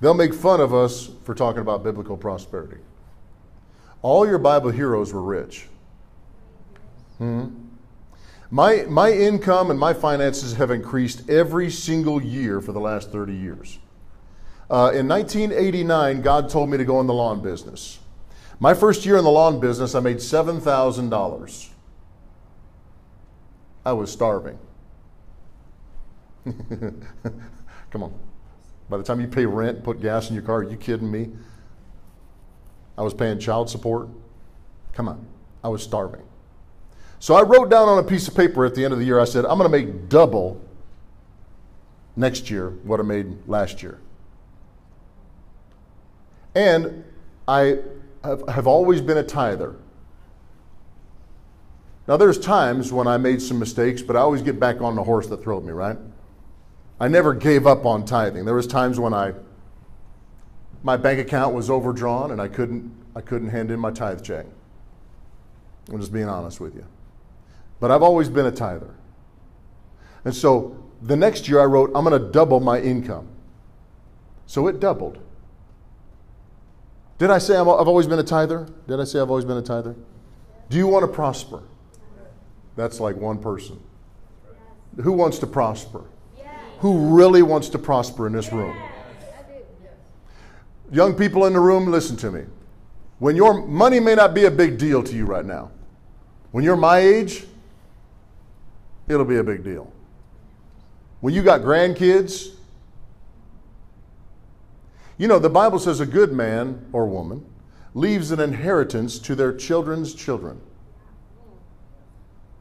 They'll 0.00 0.14
make 0.14 0.34
fun 0.34 0.60
of 0.60 0.74
us 0.74 1.10
for 1.22 1.36
talking 1.36 1.60
about 1.60 1.84
biblical 1.84 2.16
prosperity. 2.16 2.78
All 4.02 4.26
your 4.26 4.38
Bible 4.38 4.70
heroes 4.70 5.12
were 5.12 5.22
rich. 5.22 5.68
Hmm? 7.18 7.50
My, 8.50 8.84
my 8.88 9.12
income 9.12 9.70
and 9.70 9.78
my 9.78 9.94
finances 9.94 10.54
have 10.54 10.72
increased 10.72 11.30
every 11.30 11.70
single 11.70 12.20
year 12.20 12.60
for 12.60 12.72
the 12.72 12.80
last 12.80 13.12
30 13.12 13.32
years. 13.32 13.78
Uh, 14.68 14.90
in 14.92 15.06
1989, 15.06 16.20
God 16.20 16.50
told 16.50 16.68
me 16.68 16.78
to 16.78 16.84
go 16.84 16.98
in 16.98 17.06
the 17.06 17.14
lawn 17.14 17.40
business. 17.40 18.00
My 18.60 18.74
first 18.74 19.06
year 19.06 19.16
in 19.16 19.24
the 19.24 19.30
lawn 19.30 19.58
business, 19.58 19.94
I 19.94 20.00
made 20.00 20.18
$7,000. 20.18 21.68
I 23.86 23.92
was 23.94 24.12
starving. 24.12 24.58
Come 27.90 28.02
on. 28.02 28.14
By 28.90 28.98
the 28.98 29.02
time 29.02 29.18
you 29.20 29.28
pay 29.28 29.46
rent, 29.46 29.76
and 29.76 29.84
put 29.84 30.02
gas 30.02 30.28
in 30.28 30.34
your 30.34 30.44
car, 30.44 30.58
are 30.58 30.62
you 30.64 30.76
kidding 30.76 31.10
me? 31.10 31.30
I 32.98 33.02
was 33.02 33.14
paying 33.14 33.38
child 33.38 33.70
support. 33.70 34.08
Come 34.92 35.08
on. 35.08 35.26
I 35.64 35.68
was 35.68 35.82
starving. 35.82 36.22
So 37.18 37.34
I 37.34 37.42
wrote 37.42 37.70
down 37.70 37.88
on 37.88 37.98
a 37.98 38.06
piece 38.06 38.28
of 38.28 38.34
paper 38.34 38.66
at 38.66 38.74
the 38.74 38.84
end 38.84 38.92
of 38.92 38.98
the 38.98 39.06
year, 39.06 39.18
I 39.18 39.24
said, 39.24 39.46
I'm 39.46 39.56
going 39.58 39.70
to 39.70 39.76
make 39.76 40.10
double 40.10 40.60
next 42.14 42.50
year 42.50 42.70
what 42.82 43.00
I 43.00 43.04
made 43.04 43.48
last 43.48 43.82
year. 43.82 44.00
And 46.54 47.04
I 47.48 47.78
have, 48.24 48.46
have 48.48 48.66
always 48.66 49.00
been 49.00 49.18
a 49.18 49.22
tither. 49.22 49.76
Now, 52.08 52.16
there's 52.16 52.38
times 52.38 52.92
when 52.92 53.06
I 53.06 53.18
made 53.18 53.40
some 53.40 53.58
mistakes, 53.58 54.02
but 54.02 54.16
I 54.16 54.20
always 54.20 54.42
get 54.42 54.58
back 54.58 54.80
on 54.80 54.96
the 54.96 55.04
horse 55.04 55.28
that 55.28 55.42
throwed 55.42 55.64
me, 55.64 55.72
right? 55.72 55.96
I 56.98 57.08
never 57.08 57.34
gave 57.34 57.66
up 57.66 57.86
on 57.86 58.04
tithing. 58.04 58.44
There 58.44 58.54
was 58.54 58.66
times 58.66 58.98
when 58.98 59.14
I 59.14 59.32
my 60.82 60.96
bank 60.96 61.20
account 61.20 61.54
was 61.54 61.68
overdrawn 61.68 62.30
and 62.30 62.40
I 62.40 62.48
couldn't 62.48 62.90
I 63.14 63.20
couldn't 63.20 63.48
hand 63.48 63.70
in 63.70 63.78
my 63.78 63.90
tithe 63.90 64.22
check. 64.22 64.46
I'm 65.90 65.98
just 65.98 66.12
being 66.12 66.28
honest 66.28 66.60
with 66.60 66.74
you. 66.74 66.86
But 67.80 67.90
I've 67.90 68.02
always 68.02 68.28
been 68.28 68.46
a 68.46 68.52
tither. 68.52 68.94
And 70.24 70.34
so 70.34 70.76
the 71.02 71.16
next 71.16 71.48
year 71.48 71.60
I 71.60 71.64
wrote, 71.64 71.90
I'm 71.94 72.04
going 72.04 72.20
to 72.20 72.30
double 72.30 72.60
my 72.60 72.80
income. 72.80 73.26
So 74.46 74.66
it 74.68 74.80
doubled. 74.80 75.18
Did 77.20 77.30
I 77.30 77.36
say 77.36 77.54
i 77.54 77.58
have 77.58 77.68
always 77.68 78.06
been 78.06 78.18
a 78.18 78.24
tither? 78.24 78.66
Did 78.88 78.98
I 78.98 79.04
say 79.04 79.20
I've 79.20 79.28
always 79.28 79.44
been 79.44 79.58
a 79.58 79.62
tither? 79.62 79.94
Do 80.70 80.78
you 80.78 80.86
want 80.86 81.02
to 81.02 81.06
prosper? 81.06 81.62
That's 82.76 82.98
like 82.98 83.14
one 83.14 83.36
person. 83.36 83.78
Who 85.02 85.12
wants 85.12 85.38
to 85.40 85.46
prosper? 85.46 86.02
Who 86.78 87.14
really 87.14 87.42
wants 87.42 87.68
to 87.68 87.78
prosper 87.78 88.26
in 88.26 88.32
this 88.32 88.50
room? 88.50 88.74
Young 90.90 91.14
people 91.14 91.44
in 91.44 91.52
the 91.52 91.60
room, 91.60 91.90
listen 91.90 92.16
to 92.16 92.32
me. 92.32 92.44
When 93.18 93.36
your 93.36 93.66
money 93.66 94.00
may 94.00 94.14
not 94.14 94.32
be 94.32 94.46
a 94.46 94.50
big 94.50 94.78
deal 94.78 95.02
to 95.02 95.14
you 95.14 95.26
right 95.26 95.44
now, 95.44 95.70
when 96.52 96.64
you're 96.64 96.74
my 96.74 97.00
age, 97.00 97.44
it'll 99.08 99.26
be 99.26 99.36
a 99.36 99.44
big 99.44 99.62
deal. 99.62 99.92
When 101.20 101.34
you 101.34 101.42
got 101.42 101.60
grandkids, 101.60 102.54
you 105.20 105.28
know, 105.28 105.38
the 105.38 105.50
Bible 105.50 105.78
says 105.78 106.00
a 106.00 106.06
good 106.06 106.32
man 106.32 106.86
or 106.94 107.04
woman 107.04 107.44
leaves 107.92 108.30
an 108.30 108.40
inheritance 108.40 109.18
to 109.18 109.34
their 109.34 109.52
children's 109.54 110.14
children. 110.14 110.58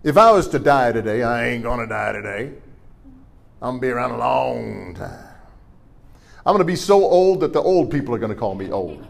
If 0.04 0.18
I 0.18 0.34
was 0.34 0.50
to 0.50 0.60
die 0.60 0.92
today, 0.92 1.24
I 1.24 1.48
ain't 1.48 1.64
going 1.64 1.80
to 1.80 1.88
die 1.88 2.12
today. 2.12 2.52
I'm 3.62 3.80
going 3.80 3.80
to 3.80 3.88
be 3.88 3.88
around 3.88 4.12
a 4.12 4.18
long 4.18 4.94
time. 4.94 5.26
I'm 6.46 6.52
going 6.52 6.58
to 6.58 6.66
be 6.66 6.76
so 6.76 7.02
old 7.06 7.40
that 7.40 7.54
the 7.54 7.62
old 7.62 7.90
people 7.90 8.14
are 8.14 8.20
going 8.20 8.34
to 8.34 8.38
call 8.38 8.56
me 8.56 8.70
old. 8.70 9.08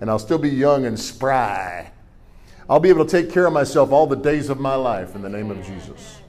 and 0.00 0.08
I'll 0.08 0.18
still 0.18 0.38
be 0.38 0.48
young 0.48 0.86
and 0.86 0.98
spry. 0.98 1.92
I'll 2.70 2.80
be 2.80 2.88
able 2.88 3.04
to 3.04 3.10
take 3.10 3.30
care 3.30 3.44
of 3.44 3.52
myself 3.52 3.92
all 3.92 4.06
the 4.06 4.16
days 4.16 4.48
of 4.48 4.58
my 4.58 4.74
life 4.74 5.14
in 5.14 5.20
the 5.20 5.28
name 5.28 5.50
of 5.50 5.62
Jesus. 5.66 6.20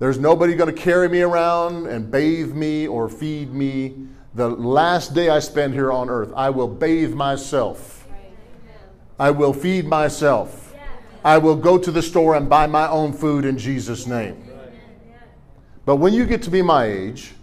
There's 0.00 0.18
nobody 0.18 0.54
going 0.54 0.74
to 0.74 0.80
carry 0.80 1.10
me 1.10 1.20
around 1.20 1.86
and 1.86 2.10
bathe 2.10 2.54
me 2.54 2.88
or 2.88 3.10
feed 3.10 3.52
me. 3.52 4.06
The 4.34 4.48
last 4.48 5.12
day 5.12 5.28
I 5.28 5.40
spend 5.40 5.74
here 5.74 5.92
on 5.92 6.08
earth, 6.08 6.32
I 6.34 6.48
will 6.48 6.68
bathe 6.68 7.12
myself. 7.12 8.08
I 9.18 9.30
will 9.30 9.52
feed 9.52 9.84
myself. 9.84 10.74
I 11.22 11.36
will 11.36 11.54
go 11.54 11.76
to 11.76 11.90
the 11.90 12.00
store 12.00 12.34
and 12.34 12.48
buy 12.48 12.66
my 12.66 12.88
own 12.88 13.12
food 13.12 13.44
in 13.44 13.58
Jesus' 13.58 14.06
name. 14.06 14.42
But 15.84 15.96
when 15.96 16.14
you 16.14 16.24
get 16.24 16.40
to 16.44 16.50
be 16.50 16.62
my 16.62 16.86
age, 16.86 17.34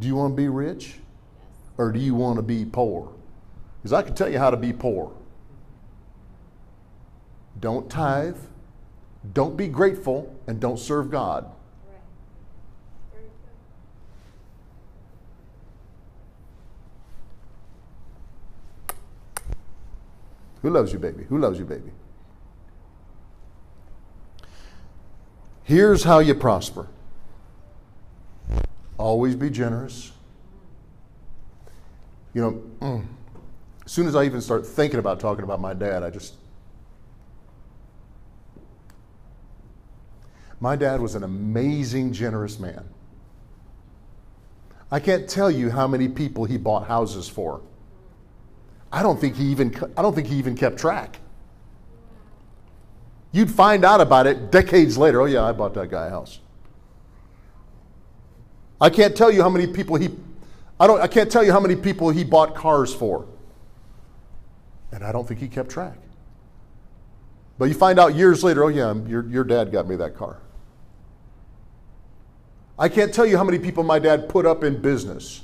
do 0.00 0.06
you 0.06 0.16
want 0.16 0.32
to 0.32 0.36
be 0.36 0.48
rich 0.48 0.94
or 1.76 1.92
do 1.92 1.98
you 1.98 2.14
want 2.14 2.36
to 2.36 2.42
be 2.42 2.64
poor? 2.64 3.12
Because 3.82 3.92
I 3.92 4.00
can 4.00 4.14
tell 4.14 4.30
you 4.30 4.38
how 4.38 4.48
to 4.48 4.56
be 4.56 4.72
poor. 4.72 5.12
Don't 7.60 7.90
tithe 7.90 8.38
Don't 9.32 9.56
be 9.56 9.68
grateful 9.68 10.34
and 10.46 10.60
don't 10.60 10.78
serve 10.78 11.10
God. 11.10 11.50
Who 20.62 20.70
loves 20.70 20.92
you, 20.92 20.98
baby? 20.98 21.24
Who 21.24 21.38
loves 21.38 21.58
you, 21.58 21.64
baby? 21.64 21.90
Here's 25.62 26.04
how 26.04 26.18
you 26.20 26.34
prosper 26.34 26.88
always 28.98 29.34
be 29.34 29.50
generous. 29.50 30.12
You 32.32 32.62
know, 32.80 33.04
as 33.84 33.92
soon 33.92 34.06
as 34.06 34.16
I 34.16 34.24
even 34.24 34.40
start 34.40 34.66
thinking 34.66 34.98
about 34.98 35.20
talking 35.20 35.44
about 35.44 35.60
my 35.60 35.74
dad, 35.74 36.02
I 36.02 36.10
just. 36.10 36.34
My 40.60 40.76
dad 40.76 41.00
was 41.00 41.14
an 41.14 41.22
amazing, 41.22 42.12
generous 42.12 42.58
man. 42.58 42.84
I 44.90 45.00
can't 45.00 45.28
tell 45.28 45.50
you 45.50 45.70
how 45.70 45.88
many 45.88 46.08
people 46.08 46.44
he 46.44 46.56
bought 46.56 46.86
houses 46.86 47.28
for. 47.28 47.62
I 48.92 49.02
don't 49.02 49.20
think 49.20 49.34
he 49.34 49.44
even 49.46 49.74
I 49.96 50.02
don't 50.02 50.14
think 50.14 50.28
he 50.28 50.36
even 50.36 50.54
kept 50.54 50.78
track. 50.78 51.18
You'd 53.32 53.50
find 53.50 53.84
out 53.84 54.00
about 54.00 54.28
it 54.28 54.52
decades 54.52 54.96
later. 54.96 55.20
Oh 55.20 55.24
yeah, 55.24 55.42
I 55.42 55.52
bought 55.52 55.74
that 55.74 55.90
guy 55.90 56.06
a 56.06 56.10
house. 56.10 56.38
I 58.80 58.90
can't 58.90 59.16
tell 59.16 59.32
you 59.32 59.42
how 59.42 59.48
many 59.48 59.66
people 59.66 59.96
he 59.96 60.10
I 60.78 60.86
don't 60.86 61.00
I 61.00 61.08
can't 61.08 61.30
tell 61.30 61.42
you 61.42 61.50
how 61.50 61.60
many 61.60 61.74
people 61.74 62.10
he 62.10 62.22
bought 62.22 62.54
cars 62.54 62.94
for. 62.94 63.26
And 64.92 65.02
I 65.02 65.10
don't 65.10 65.26
think 65.26 65.40
he 65.40 65.48
kept 65.48 65.70
track. 65.70 65.96
But 67.58 67.64
you 67.66 67.74
find 67.74 67.98
out 67.98 68.14
years 68.14 68.44
later, 68.44 68.64
oh 68.64 68.68
yeah, 68.68 68.94
your, 69.06 69.26
your 69.28 69.44
dad 69.44 69.72
got 69.72 69.88
me 69.88 69.96
that 69.96 70.16
car. 70.16 70.38
I 72.78 72.88
can't 72.88 73.14
tell 73.14 73.26
you 73.26 73.36
how 73.36 73.44
many 73.44 73.58
people 73.58 73.84
my 73.84 73.98
dad 73.98 74.28
put 74.28 74.46
up 74.46 74.64
in 74.64 74.80
business. 74.80 75.42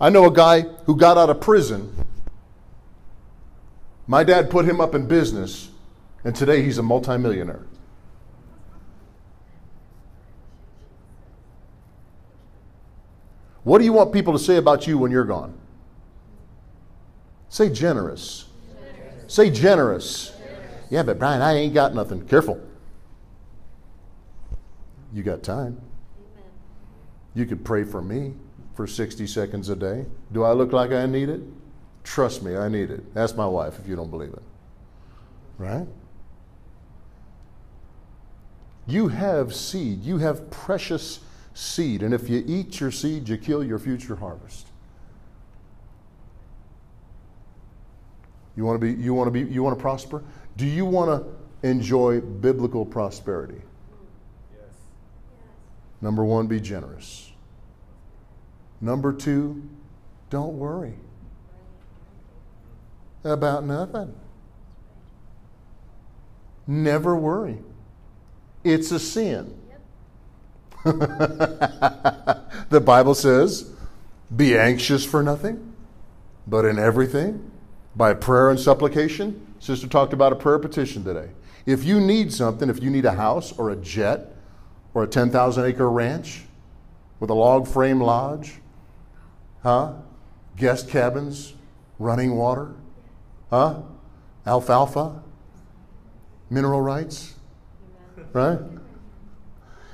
I 0.00 0.10
know 0.10 0.26
a 0.26 0.32
guy 0.32 0.62
who 0.84 0.96
got 0.96 1.16
out 1.16 1.30
of 1.30 1.40
prison 1.40 2.06
my 4.06 4.22
dad 4.22 4.50
put 4.50 4.64
him 4.64 4.80
up 4.80 4.94
in 4.94 5.06
business, 5.06 5.68
and 6.24 6.34
today 6.34 6.62
he's 6.62 6.78
a 6.78 6.82
multimillionaire. 6.82 7.62
What 13.64 13.78
do 13.78 13.84
you 13.84 13.92
want 13.92 14.12
people 14.12 14.32
to 14.32 14.38
say 14.38 14.58
about 14.58 14.86
you 14.86 14.96
when 14.96 15.10
you're 15.10 15.24
gone? 15.24 15.58
Say 17.48 17.68
generous. 17.68 18.44
generous. 18.68 19.34
Say 19.34 19.50
generous. 19.50 20.28
generous. 20.38 20.86
Yeah, 20.88 21.02
but 21.02 21.18
Brian, 21.18 21.42
I 21.42 21.54
ain't 21.54 21.74
got 21.74 21.92
nothing. 21.92 22.24
Careful. 22.28 22.60
You 25.12 25.24
got 25.24 25.42
time. 25.42 25.80
You 27.36 27.44
could 27.44 27.64
pray 27.66 27.84
for 27.84 28.00
me 28.00 28.32
for 28.74 28.86
60 28.86 29.26
seconds 29.26 29.68
a 29.68 29.76
day. 29.76 30.06
Do 30.32 30.42
I 30.42 30.52
look 30.52 30.72
like 30.72 30.90
I 30.90 31.04
need 31.04 31.28
it? 31.28 31.42
Trust 32.02 32.42
me, 32.42 32.56
I 32.56 32.68
need 32.68 32.90
it. 32.90 33.04
Ask 33.14 33.36
my 33.36 33.46
wife 33.46 33.78
if 33.78 33.86
you 33.86 33.94
don't 33.94 34.10
believe 34.10 34.32
it. 34.32 34.42
Right? 35.58 35.86
You 38.86 39.08
have 39.08 39.54
seed. 39.54 40.02
You 40.02 40.16
have 40.16 40.50
precious 40.50 41.20
seed. 41.52 42.02
And 42.02 42.14
if 42.14 42.30
you 42.30 42.42
eat 42.46 42.80
your 42.80 42.90
seed, 42.90 43.28
you 43.28 43.36
kill 43.36 43.62
your 43.62 43.78
future 43.78 44.16
harvest. 44.16 44.68
You 48.56 48.64
want 48.64 48.80
to 48.80 48.86
be 48.86 49.02
you 49.02 49.12
want 49.12 49.26
to 49.26 49.30
be 49.30 49.52
you 49.52 49.62
want 49.62 49.76
to 49.76 49.82
prosper? 49.82 50.24
Do 50.56 50.64
you 50.64 50.86
want 50.86 51.10
to 51.10 51.68
enjoy 51.68 52.22
biblical 52.22 52.86
prosperity? 52.86 53.60
Number 56.06 56.24
1, 56.24 56.46
be 56.46 56.60
generous. 56.60 57.32
Number 58.80 59.12
2, 59.12 59.60
don't 60.30 60.56
worry 60.56 60.94
about 63.24 63.64
nothing. 63.64 64.14
Never 66.64 67.16
worry. 67.16 67.58
It's 68.62 68.92
a 68.92 69.00
sin. 69.00 69.52
the 70.84 72.80
Bible 72.84 73.16
says, 73.16 73.68
be 74.36 74.56
anxious 74.56 75.04
for 75.04 75.24
nothing, 75.24 75.74
but 76.46 76.64
in 76.64 76.78
everything, 76.78 77.50
by 77.96 78.14
prayer 78.14 78.50
and 78.50 78.60
supplication. 78.60 79.44
Sister 79.58 79.88
talked 79.88 80.12
about 80.12 80.32
a 80.32 80.36
prayer 80.36 80.60
petition 80.60 81.02
today. 81.02 81.30
If 81.66 81.82
you 81.82 82.00
need 82.00 82.32
something, 82.32 82.70
if 82.70 82.80
you 82.80 82.90
need 82.90 83.06
a 83.06 83.14
house 83.14 83.50
or 83.58 83.70
a 83.70 83.76
jet 83.76 84.35
or 84.96 85.02
a 85.02 85.06
10,000 85.06 85.62
acre 85.66 85.90
ranch 85.90 86.44
with 87.20 87.28
a 87.28 87.34
log 87.34 87.68
frame 87.68 88.00
lodge, 88.00 88.54
huh? 89.62 89.92
Guest 90.56 90.88
cabins, 90.88 91.52
running 91.98 92.34
water, 92.34 92.72
Huh? 93.50 93.82
Alfalfa? 94.46 95.22
Mineral 96.48 96.80
rights? 96.80 97.34
Right? 98.32 98.58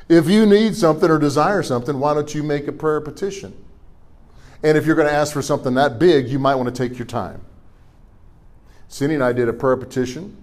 If 0.09 0.29
you 0.29 0.47
need 0.47 0.77
something 0.77 1.11
or 1.11 1.19
desire 1.19 1.65
something, 1.65 1.99
why 1.99 2.15
don't 2.15 2.33
you 2.33 2.45
make 2.45 2.69
a 2.69 2.73
prayer 2.73 3.01
petition? 3.01 3.53
And 4.63 4.79
if 4.79 4.87
you're 4.87 4.95
going 4.95 5.09
to 5.09 5.15
ask 5.15 5.33
for 5.33 5.43
something 5.43 5.75
that 5.75 5.99
big, 5.99 6.29
you 6.29 6.39
might 6.39 6.55
want 6.55 6.73
to 6.73 6.89
take 6.89 6.97
your 6.97 7.07
time. 7.07 7.41
Cindy 8.87 9.17
and 9.17 9.25
I 9.25 9.33
did 9.33 9.49
a 9.49 9.53
prayer 9.53 9.77
petition 9.77 10.37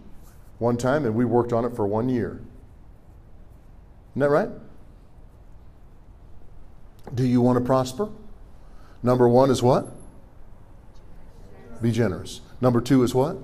one 0.58 0.76
time, 0.76 1.06
and 1.06 1.16
we 1.16 1.24
worked 1.24 1.54
on 1.54 1.64
it 1.64 1.74
for 1.78 1.88
one 1.88 2.10
year. 2.10 2.42
Isn't 4.12 4.22
that 4.22 4.30
right? 4.30 4.50
Do 7.14 7.26
you 7.26 7.42
want 7.42 7.58
to 7.58 7.64
prosper? 7.64 8.10
Number 9.02 9.28
one 9.28 9.50
is 9.50 9.64
what? 9.64 9.88
Be 11.82 11.92
generous. 11.92 12.42
Number 12.62 12.82
two 12.82 13.04
is 13.04 13.16
what? 13.16 13.38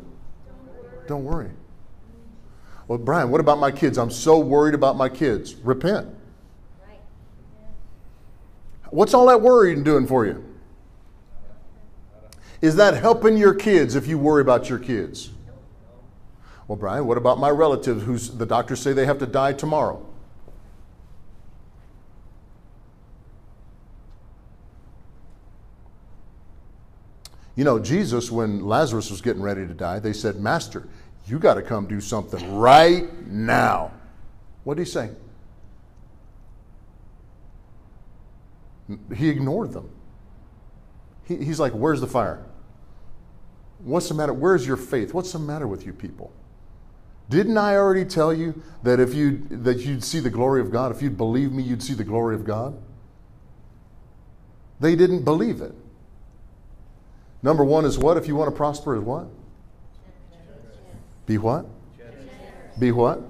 Don't 1.07 1.23
worry. 1.23 1.51
Well, 2.87 2.97
Brian, 2.97 3.31
what 3.31 3.39
about 3.39 3.59
my 3.59 3.71
kids? 3.71 3.97
I'm 3.97 4.11
so 4.11 4.37
worried 4.37 4.75
about 4.75 4.97
my 4.97 5.09
kids. 5.09 5.55
Repent. 5.55 6.09
What's 8.89 9.13
all 9.13 9.27
that 9.27 9.41
worrying 9.41 9.83
doing 9.83 10.05
for 10.05 10.25
you? 10.25 10.43
Is 12.61 12.75
that 12.75 12.95
helping 12.95 13.37
your 13.37 13.53
kids 13.53 13.95
if 13.95 14.07
you 14.07 14.17
worry 14.17 14.41
about 14.41 14.69
your 14.69 14.79
kids? 14.79 15.31
Well, 16.67 16.77
Brian, 16.77 17.05
what 17.05 17.17
about 17.17 17.39
my 17.39 17.49
relatives 17.49 18.03
who's 18.03 18.29
the 18.29 18.45
doctors 18.45 18.79
say 18.79 18.93
they 18.93 19.05
have 19.05 19.19
to 19.19 19.27
die 19.27 19.53
tomorrow? 19.53 20.05
You 27.55 27.63
know, 27.63 27.79
Jesus, 27.79 28.29
when 28.29 28.65
Lazarus 28.65 29.09
was 29.09 29.21
getting 29.21 29.41
ready 29.41 29.65
to 29.65 29.73
die, 29.73 29.99
they 29.99 30.13
said, 30.13 30.37
Master, 30.37 30.87
you 31.25 31.39
got 31.39 31.55
to 31.55 31.61
come 31.61 31.87
do 31.87 32.01
something 32.01 32.55
right 32.55 33.25
now. 33.27 33.91
What 34.63 34.77
did 34.77 34.85
he 34.85 34.91
say? 34.91 35.09
He 39.15 39.29
ignored 39.29 39.71
them. 39.73 39.89
He, 41.23 41.37
he's 41.37 41.59
like, 41.59 41.73
Where's 41.73 42.01
the 42.01 42.07
fire? 42.07 42.43
What's 43.79 44.09
the 44.09 44.13
matter? 44.13 44.33
Where's 44.33 44.65
your 44.65 44.77
faith? 44.77 45.13
What's 45.13 45.31
the 45.31 45.39
matter 45.39 45.67
with 45.67 45.85
you 45.85 45.93
people? 45.93 46.31
Didn't 47.29 47.57
I 47.57 47.75
already 47.75 48.05
tell 48.05 48.33
you 48.33 48.61
that 48.83 48.99
if 48.99 49.13
you 49.13 49.39
that 49.49 49.79
you'd 49.79 50.03
see 50.03 50.19
the 50.19 50.29
glory 50.29 50.61
of 50.61 50.71
God, 50.71 50.91
if 50.95 51.01
you'd 51.01 51.17
believe 51.17 51.51
me, 51.51 51.63
you'd 51.63 51.81
see 51.81 51.93
the 51.93 52.03
glory 52.03 52.35
of 52.35 52.45
God? 52.45 52.77
They 54.79 54.95
didn't 54.95 55.23
believe 55.23 55.61
it. 55.61 55.73
Number 57.45 57.63
one 57.63 57.85
is 57.85 57.99
what? 57.99 58.17
If 58.17 58.27
you 58.27 58.35
want 58.35 58.49
to 58.49 58.57
prosper, 58.57 58.95
is 58.95 59.03
what? 59.03 59.27
Be 61.27 61.37
what? 61.37 61.67
Be 62.79 62.91
what? 62.91 63.21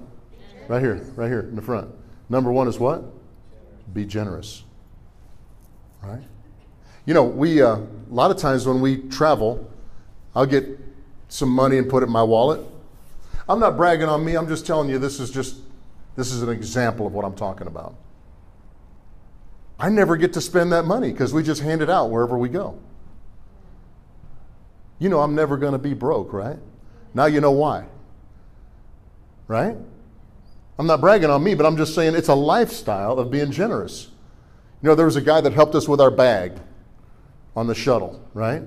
Right 0.68 0.80
here, 0.80 1.04
right 1.16 1.28
here 1.28 1.40
in 1.40 1.54
the 1.54 1.60
front. 1.60 1.90
Number 2.30 2.50
one 2.50 2.66
is 2.66 2.78
what? 2.78 3.04
Be 3.92 4.06
generous. 4.06 4.64
Right? 6.02 6.22
You 7.04 7.12
know, 7.12 7.24
we 7.24 7.60
uh, 7.60 7.76
a 7.76 7.86
lot 8.08 8.30
of 8.30 8.38
times 8.38 8.66
when 8.66 8.80
we 8.80 9.02
travel, 9.08 9.70
I'll 10.34 10.46
get 10.46 10.66
some 11.28 11.50
money 11.50 11.76
and 11.76 11.86
put 11.86 12.02
it 12.02 12.06
in 12.06 12.12
my 12.12 12.22
wallet. 12.22 12.62
I'm 13.46 13.60
not 13.60 13.76
bragging 13.76 14.08
on 14.08 14.24
me. 14.24 14.34
I'm 14.34 14.48
just 14.48 14.66
telling 14.66 14.88
you 14.88 14.98
this 14.98 15.20
is 15.20 15.30
just 15.30 15.56
this 16.16 16.32
is 16.32 16.40
an 16.40 16.48
example 16.48 17.06
of 17.06 17.12
what 17.12 17.26
I'm 17.26 17.36
talking 17.36 17.66
about. 17.66 17.94
I 19.78 19.90
never 19.90 20.16
get 20.16 20.32
to 20.32 20.40
spend 20.40 20.72
that 20.72 20.86
money 20.86 21.12
because 21.12 21.34
we 21.34 21.42
just 21.42 21.60
hand 21.60 21.82
it 21.82 21.90
out 21.90 22.08
wherever 22.08 22.38
we 22.38 22.48
go. 22.48 22.78
You 24.98 25.08
know 25.08 25.20
I'm 25.20 25.34
never 25.34 25.56
going 25.56 25.72
to 25.72 25.78
be 25.78 25.94
broke, 25.94 26.32
right? 26.32 26.58
Now 27.14 27.26
you 27.26 27.40
know 27.40 27.50
why. 27.50 27.86
Right? 29.48 29.76
I'm 30.78 30.86
not 30.86 31.00
bragging 31.00 31.30
on 31.30 31.42
me, 31.42 31.54
but 31.54 31.66
I'm 31.66 31.76
just 31.76 31.94
saying 31.94 32.14
it's 32.14 32.28
a 32.28 32.34
lifestyle 32.34 33.18
of 33.18 33.30
being 33.30 33.50
generous. 33.50 34.08
You 34.82 34.88
know, 34.88 34.94
there 34.94 35.06
was 35.06 35.16
a 35.16 35.22
guy 35.22 35.40
that 35.40 35.52
helped 35.52 35.74
us 35.74 35.88
with 35.88 36.00
our 36.00 36.10
bag 36.10 36.52
on 37.54 37.66
the 37.66 37.74
shuttle, 37.74 38.22
right? 38.34 38.62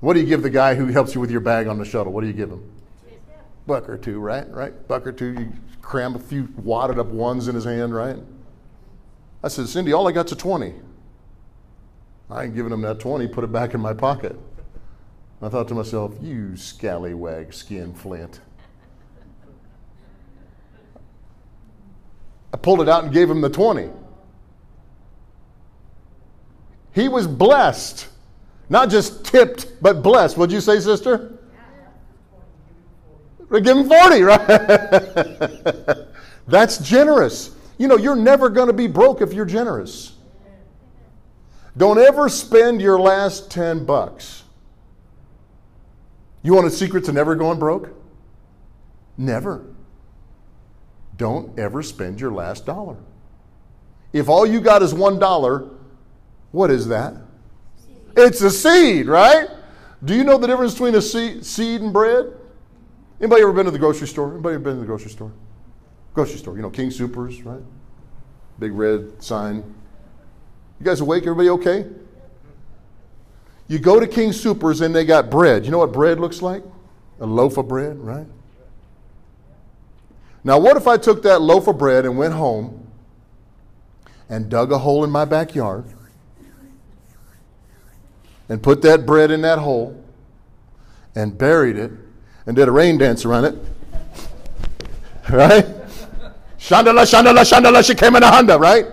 What 0.00 0.14
do 0.14 0.20
you 0.20 0.26
give 0.26 0.42
the 0.42 0.50
guy 0.50 0.74
who 0.74 0.86
helps 0.86 1.14
you 1.14 1.20
with 1.20 1.30
your 1.30 1.40
bag 1.40 1.68
on 1.68 1.78
the 1.78 1.84
shuttle? 1.84 2.12
What 2.12 2.22
do 2.22 2.26
you 2.26 2.32
give 2.32 2.50
him? 2.50 2.70
Buck 3.66 3.88
or 3.88 3.96
two, 3.96 4.18
right? 4.18 4.48
Right? 4.50 4.86
Buck 4.88 5.06
or 5.06 5.12
two, 5.12 5.32
you 5.32 5.52
cram 5.80 6.14
a 6.16 6.18
few 6.18 6.48
wadded 6.56 6.98
up 6.98 7.06
ones 7.06 7.48
in 7.48 7.54
his 7.54 7.64
hand, 7.64 7.94
right? 7.94 8.18
I 9.42 9.48
said, 9.48 9.68
Cindy, 9.68 9.92
all 9.92 10.08
I 10.08 10.12
got's 10.12 10.32
a 10.32 10.36
20. 10.36 10.74
I 12.30 12.44
ain't 12.44 12.54
giving 12.54 12.72
him 12.72 12.80
that 12.82 12.98
20, 12.98 13.28
put 13.28 13.44
it 13.44 13.52
back 13.52 13.74
in 13.74 13.80
my 13.80 13.94
pocket. 13.94 14.38
I 15.42 15.48
thought 15.48 15.68
to 15.68 15.74
myself, 15.74 16.14
you 16.22 16.56
scallywag 16.56 17.52
skin 17.52 17.92
flint. 17.92 18.40
I 22.52 22.56
pulled 22.56 22.80
it 22.80 22.88
out 22.88 23.04
and 23.04 23.12
gave 23.12 23.28
him 23.28 23.40
the 23.40 23.50
20. 23.50 23.90
He 26.92 27.08
was 27.08 27.26
blessed. 27.26 28.08
Not 28.68 28.88
just 28.88 29.24
tipped, 29.24 29.82
but 29.82 30.02
blessed. 30.02 30.38
What'd 30.38 30.52
you 30.52 30.60
say, 30.60 30.78
sister? 30.80 31.32
Give 33.50 33.76
him 33.76 33.88
40, 33.88 34.22
right? 34.22 34.46
That's 36.46 36.78
generous. 36.78 37.54
You 37.78 37.88
know, 37.88 37.96
you're 37.96 38.16
never 38.16 38.48
going 38.48 38.68
to 38.68 38.72
be 38.72 38.86
broke 38.86 39.20
if 39.20 39.32
you're 39.32 39.44
generous. 39.44 40.12
Don't 41.76 41.98
ever 41.98 42.28
spend 42.28 42.80
your 42.80 43.00
last 43.00 43.50
10 43.50 43.84
bucks. 43.84 44.43
You 46.44 46.54
want 46.54 46.66
a 46.66 46.70
secret 46.70 47.04
to 47.06 47.12
never 47.12 47.34
going 47.34 47.58
broke? 47.58 47.88
Never. 49.16 49.64
Don't 51.16 51.58
ever 51.58 51.82
spend 51.82 52.20
your 52.20 52.32
last 52.32 52.66
dollar. 52.66 52.96
If 54.12 54.28
all 54.28 54.46
you 54.46 54.60
got 54.60 54.82
is 54.82 54.92
one 54.92 55.18
dollar, 55.18 55.70
what 56.52 56.70
is 56.70 56.86
that? 56.88 57.14
It's 58.16 58.42
a 58.42 58.50
seed, 58.50 59.06
right? 59.06 59.48
Do 60.04 60.14
you 60.14 60.22
know 60.22 60.36
the 60.36 60.46
difference 60.46 60.74
between 60.74 60.94
a 60.94 61.02
seed 61.02 61.80
and 61.80 61.92
bread? 61.92 62.32
Anybody 63.20 63.42
ever 63.42 63.52
been 63.52 63.64
to 63.64 63.70
the 63.70 63.78
grocery 63.78 64.06
store? 64.06 64.32
Anybody 64.32 64.56
ever 64.56 64.64
been 64.64 64.74
to 64.74 64.80
the 64.80 64.86
grocery 64.86 65.10
store? 65.10 65.32
Grocery 66.12 66.38
store, 66.38 66.56
you 66.56 66.62
know, 66.62 66.70
King 66.70 66.90
Supers, 66.90 67.42
right? 67.42 67.62
Big 68.58 68.72
red 68.72 69.22
sign. 69.22 69.56
You 70.78 70.84
guys 70.84 71.00
awake? 71.00 71.22
Everybody 71.22 71.48
okay? 71.48 71.86
You 73.74 73.80
go 73.80 73.98
to 73.98 74.06
King 74.06 74.32
Supers 74.32 74.82
and 74.82 74.94
they 74.94 75.04
got 75.04 75.30
bread. 75.30 75.64
You 75.64 75.72
know 75.72 75.78
what 75.78 75.90
bread 75.90 76.20
looks 76.20 76.40
like? 76.40 76.62
A 77.18 77.26
loaf 77.26 77.56
of 77.56 77.66
bread, 77.66 77.98
right? 77.98 78.28
Now, 80.44 80.60
what 80.60 80.76
if 80.76 80.86
I 80.86 80.96
took 80.96 81.24
that 81.24 81.42
loaf 81.42 81.66
of 81.66 81.76
bread 81.76 82.04
and 82.04 82.16
went 82.16 82.34
home 82.34 82.86
and 84.28 84.48
dug 84.48 84.70
a 84.70 84.78
hole 84.78 85.02
in 85.02 85.10
my 85.10 85.24
backyard 85.24 85.86
and 88.48 88.62
put 88.62 88.80
that 88.82 89.06
bread 89.06 89.32
in 89.32 89.40
that 89.40 89.58
hole 89.58 90.00
and 91.16 91.36
buried 91.36 91.76
it 91.76 91.90
and 92.46 92.54
did 92.54 92.68
a 92.68 92.70
rain 92.70 92.96
dance 92.96 93.24
around 93.24 93.46
it. 93.46 93.56
Right? 95.32 95.66
Shandala, 96.58 97.02
shandala, 97.02 97.42
shandala, 97.42 97.84
she 97.84 97.96
came 97.96 98.14
in 98.14 98.22
a 98.22 98.30
Honda, 98.30 98.56
right? 98.56 98.86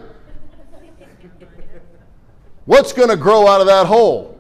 What's 2.66 2.94
going 2.94 3.10
to 3.10 3.16
grow 3.16 3.48
out 3.48 3.62
of 3.62 3.68
that 3.68 3.86
hole? 3.86 4.31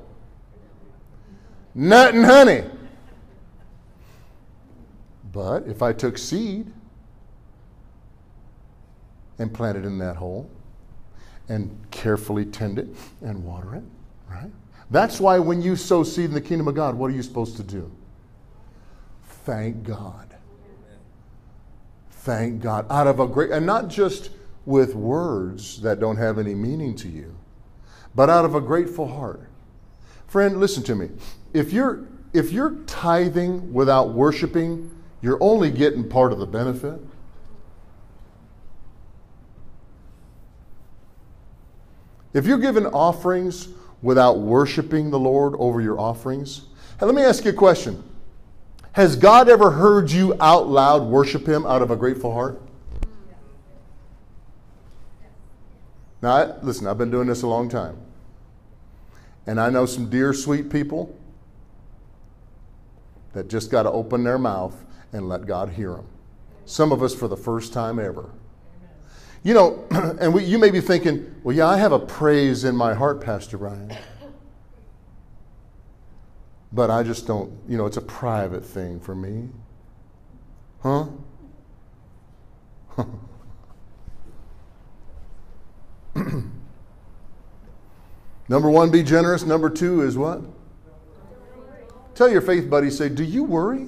Nut 1.73 2.13
and 2.13 2.25
honey. 2.25 2.63
But 5.31 5.67
if 5.67 5.81
I 5.81 5.93
took 5.93 6.17
seed 6.17 6.71
and 9.39 9.53
planted 9.53 9.85
in 9.85 9.97
that 9.99 10.17
hole 10.17 10.49
and 11.47 11.75
carefully 11.89 12.45
tend 12.45 12.77
it 12.77 12.87
and 13.21 13.43
water 13.43 13.75
it, 13.75 13.83
right? 14.29 14.51
That's 14.89 15.21
why 15.21 15.39
when 15.39 15.61
you 15.61 15.77
sow 15.77 16.03
seed 16.03 16.25
in 16.25 16.33
the 16.33 16.41
kingdom 16.41 16.67
of 16.67 16.75
God, 16.75 16.95
what 16.95 17.09
are 17.09 17.13
you 17.13 17.23
supposed 17.23 17.55
to 17.57 17.63
do? 17.63 17.89
Thank 19.23 19.83
God. 19.83 20.35
Thank 22.09 22.61
God. 22.61 22.85
Out 22.89 23.07
of 23.07 23.19
a 23.19 23.27
great, 23.27 23.51
and 23.51 23.65
not 23.65 23.87
just 23.87 24.31
with 24.65 24.93
words 24.93 25.81
that 25.81 25.99
don't 25.99 26.17
have 26.17 26.37
any 26.37 26.53
meaning 26.53 26.95
to 26.97 27.07
you, 27.07 27.35
but 28.13 28.29
out 28.29 28.45
of 28.45 28.53
a 28.53 28.61
grateful 28.61 29.07
heart. 29.07 29.49
Friend, 30.27 30.59
listen 30.59 30.83
to 30.83 30.95
me. 30.95 31.09
If 31.53 31.73
you're 31.73 32.07
if 32.33 32.51
you're 32.51 32.75
tithing 32.87 33.73
without 33.73 34.13
worshiping, 34.13 34.89
you're 35.21 35.41
only 35.41 35.69
getting 35.69 36.07
part 36.07 36.31
of 36.31 36.39
the 36.39 36.45
benefit. 36.45 36.99
If 42.33 42.45
you're 42.45 42.57
giving 42.57 42.85
offerings 42.85 43.67
without 44.01 44.39
worshiping 44.39 45.11
the 45.11 45.19
Lord 45.19 45.53
over 45.57 45.81
your 45.81 45.99
offerings? 45.99 46.61
Hey, 46.99 47.05
let 47.05 47.15
me 47.15 47.21
ask 47.21 47.43
you 47.43 47.51
a 47.51 47.53
question. 47.53 48.03
Has 48.93 49.15
God 49.15 49.47
ever 49.47 49.71
heard 49.71 50.11
you 50.11 50.35
out 50.39 50.67
loud 50.67 51.03
worship 51.03 51.47
Him 51.47 51.65
out 51.65 51.81
of 51.81 51.91
a 51.91 51.95
grateful 51.95 52.33
heart? 52.33 52.61
Now, 56.21 56.35
I, 56.35 56.59
listen, 56.61 56.87
I've 56.87 56.97
been 56.97 57.11
doing 57.11 57.27
this 57.27 57.41
a 57.41 57.47
long 57.47 57.67
time. 57.67 57.97
And 59.47 59.59
I 59.59 59.69
know 59.69 59.85
some 59.85 60.09
dear, 60.09 60.33
sweet 60.33 60.69
people 60.69 61.15
that 63.33 63.49
just 63.49 63.71
got 63.71 63.83
to 63.83 63.91
open 63.91 64.23
their 64.23 64.37
mouth 64.37 64.85
and 65.13 65.29
let 65.29 65.45
God 65.45 65.69
hear 65.69 65.93
them. 65.93 66.05
Some 66.65 66.91
of 66.91 67.01
us 67.03 67.13
for 67.15 67.27
the 67.27 67.37
first 67.37 67.73
time 67.73 67.99
ever. 67.99 68.29
You 69.43 69.53
know, 69.53 69.85
and 70.19 70.33
we, 70.33 70.43
you 70.43 70.57
may 70.59 70.71
be 70.71 70.81
thinking, 70.81 71.35
well, 71.43 71.55
yeah, 71.55 71.67
I 71.67 71.77
have 71.77 71.91
a 71.91 71.99
praise 71.99 72.63
in 72.63 72.75
my 72.75 72.93
heart, 72.93 73.21
Pastor 73.21 73.57
Brian. 73.57 73.95
But 76.71 76.89
I 76.89 77.03
just 77.03 77.27
don't, 77.27 77.51
you 77.67 77.77
know, 77.77 77.85
it's 77.85 77.97
a 77.97 78.01
private 78.01 78.63
thing 78.63 78.99
for 78.99 79.13
me. 79.13 79.49
Huh? 80.81 81.07
Number 88.47 88.69
one, 88.69 88.89
be 88.89 89.03
generous. 89.03 89.43
Number 89.43 89.69
two 89.69 90.01
is 90.01 90.17
what? 90.17 90.41
Tell 92.15 92.29
your 92.29 92.41
faith 92.41 92.69
buddy, 92.69 92.89
say, 92.89 93.09
Do 93.09 93.23
you 93.23 93.43
worry? 93.43 93.87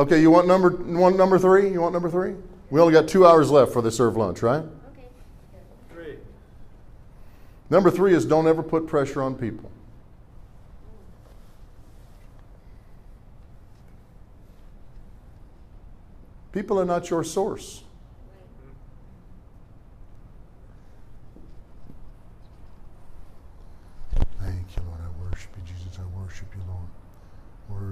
Okay, 0.00 0.18
you 0.18 0.30
want 0.30 0.46
number 0.46 0.70
want 0.70 1.18
number 1.18 1.38
three? 1.38 1.70
You 1.70 1.82
want 1.82 1.92
number 1.92 2.08
three? 2.08 2.34
We 2.70 2.80
only 2.80 2.94
got 2.94 3.06
two 3.06 3.26
hours 3.26 3.50
left 3.50 3.70
for 3.72 3.82
the 3.82 3.90
serve 3.90 4.16
lunch, 4.16 4.40
right? 4.40 4.62
Okay. 4.62 5.06
Three. 5.92 6.16
Number 7.68 7.90
three 7.90 8.14
is 8.14 8.24
don't 8.24 8.46
ever 8.46 8.62
put 8.62 8.86
pressure 8.86 9.20
on 9.20 9.34
people. 9.34 9.70
People 16.52 16.80
are 16.80 16.86
not 16.86 17.10
your 17.10 17.22
source. 17.22 17.84
Thank 24.40 24.76
you, 24.76 24.82
Lord. 24.86 25.00
I 25.00 25.22
worship 25.22 25.50
you, 25.56 25.62
Jesus. 25.74 25.98
I 25.98 26.18
worship 26.18 26.48
you, 26.56 26.62
Lord. 26.66 26.88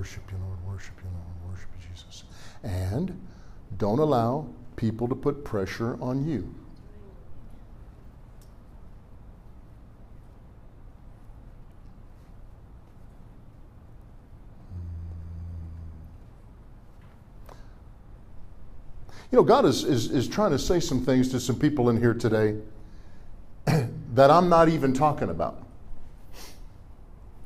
Worship 0.09 0.33
you, 0.33 0.39
Lord. 0.39 0.59
Worship 0.67 0.95
you, 1.05 1.11
Lord. 1.13 1.53
Worship 1.53 1.69
you, 1.79 1.89
Jesus. 1.95 2.25
And 2.63 3.21
don't 3.77 3.99
allow 3.99 4.49
people 4.77 5.07
to 5.07 5.15
put 5.15 5.45
pressure 5.45 5.99
on 6.01 6.27
you. 6.27 6.55
You 19.31 19.37
know, 19.37 19.43
God 19.43 19.67
is, 19.67 19.85
is, 19.85 20.11
is 20.11 20.27
trying 20.27 20.53
to 20.53 20.59
say 20.59 20.81
some 20.81 21.05
things 21.05 21.29
to 21.33 21.41
some 21.41 21.59
people 21.59 21.91
in 21.91 21.99
here 21.99 22.15
today 22.15 22.57
that 24.15 24.31
I'm 24.31 24.49
not 24.49 24.71
even 24.71 24.95
talking 24.95 25.29
about. 25.29 25.68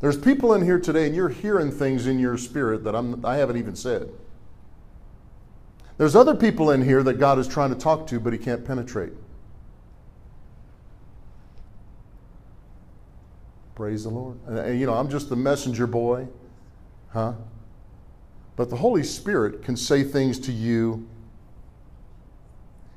There's 0.02 0.18
people 0.18 0.52
in 0.54 0.62
here 0.62 0.80
today, 0.80 1.06
and 1.06 1.14
you're 1.14 1.28
hearing 1.28 1.70
things 1.70 2.08
in 2.08 2.18
your 2.18 2.36
spirit 2.36 2.82
that 2.82 2.94
I'm, 2.94 3.24
I 3.24 3.36
haven't 3.36 3.56
even 3.56 3.76
said. 3.76 4.10
There's 5.96 6.16
other 6.16 6.34
people 6.34 6.72
in 6.72 6.82
here 6.82 7.04
that 7.04 7.20
God 7.20 7.38
is 7.38 7.46
trying 7.46 7.70
to 7.70 7.76
talk 7.76 8.08
to, 8.08 8.18
but 8.18 8.32
He 8.32 8.38
can't 8.38 8.64
penetrate. 8.64 9.12
Praise 13.76 14.02
the 14.02 14.10
Lord. 14.10 14.38
And, 14.48 14.58
and, 14.58 14.80
you 14.80 14.86
know, 14.86 14.94
I'm 14.94 15.08
just 15.08 15.28
the 15.28 15.36
messenger 15.36 15.86
boy, 15.86 16.26
huh? 17.10 17.34
But 18.56 18.70
the 18.70 18.76
Holy 18.76 19.04
Spirit 19.04 19.62
can 19.62 19.76
say 19.76 20.02
things 20.02 20.36
to 20.40 20.52
you. 20.52 21.08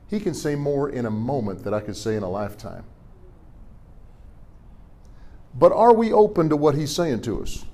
He 0.10 0.20
can 0.20 0.34
say 0.34 0.56
more 0.56 0.90
in 0.90 1.06
a 1.06 1.12
moment 1.12 1.64
than 1.64 1.74
I 1.76 1.82
could 1.82 1.96
say 1.96 2.16
in 2.16 2.24
a 2.24 2.30
lifetime. 2.30 2.84
But 5.58 5.72
are 5.72 5.94
we 5.94 6.12
open 6.12 6.50
to 6.50 6.58
what 6.58 6.76
He's 6.76 6.94
saying 6.94 7.22
to 7.22 7.42
us? 7.42 7.66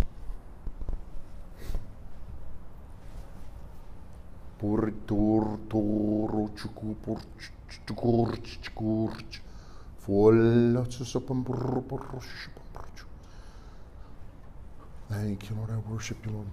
Thank 15.09 15.49
you, 15.49 15.55
Lord. 15.55 15.71
I 15.71 15.77
worship 15.91 16.17
you, 16.25 16.31
Lord. 16.31 16.47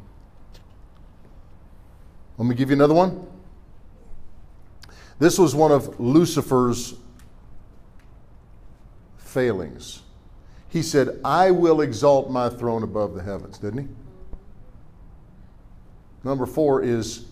Let 2.38 2.46
me 2.46 2.55
give 2.55 2.70
you 2.70 2.76
another 2.76 2.94
one. 2.94 3.26
This 5.18 5.38
was 5.38 5.55
one 5.55 5.72
of 5.72 6.00
Lucifer's 6.00 6.94
failings. 9.18 10.02
He 10.69 10.82
said, 10.82 11.20
I 11.24 11.51
will 11.51 11.81
exalt 11.81 12.31
my 12.31 12.49
throne 12.49 12.82
above 12.82 13.15
the 13.15 13.23
heavens, 13.23 13.59
didn't 13.59 13.78
he? 13.81 13.89
Number 16.24 16.47
four 16.47 16.82
is 16.82 17.24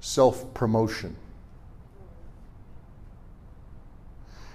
self 0.00 0.52
promotion. 0.52 1.16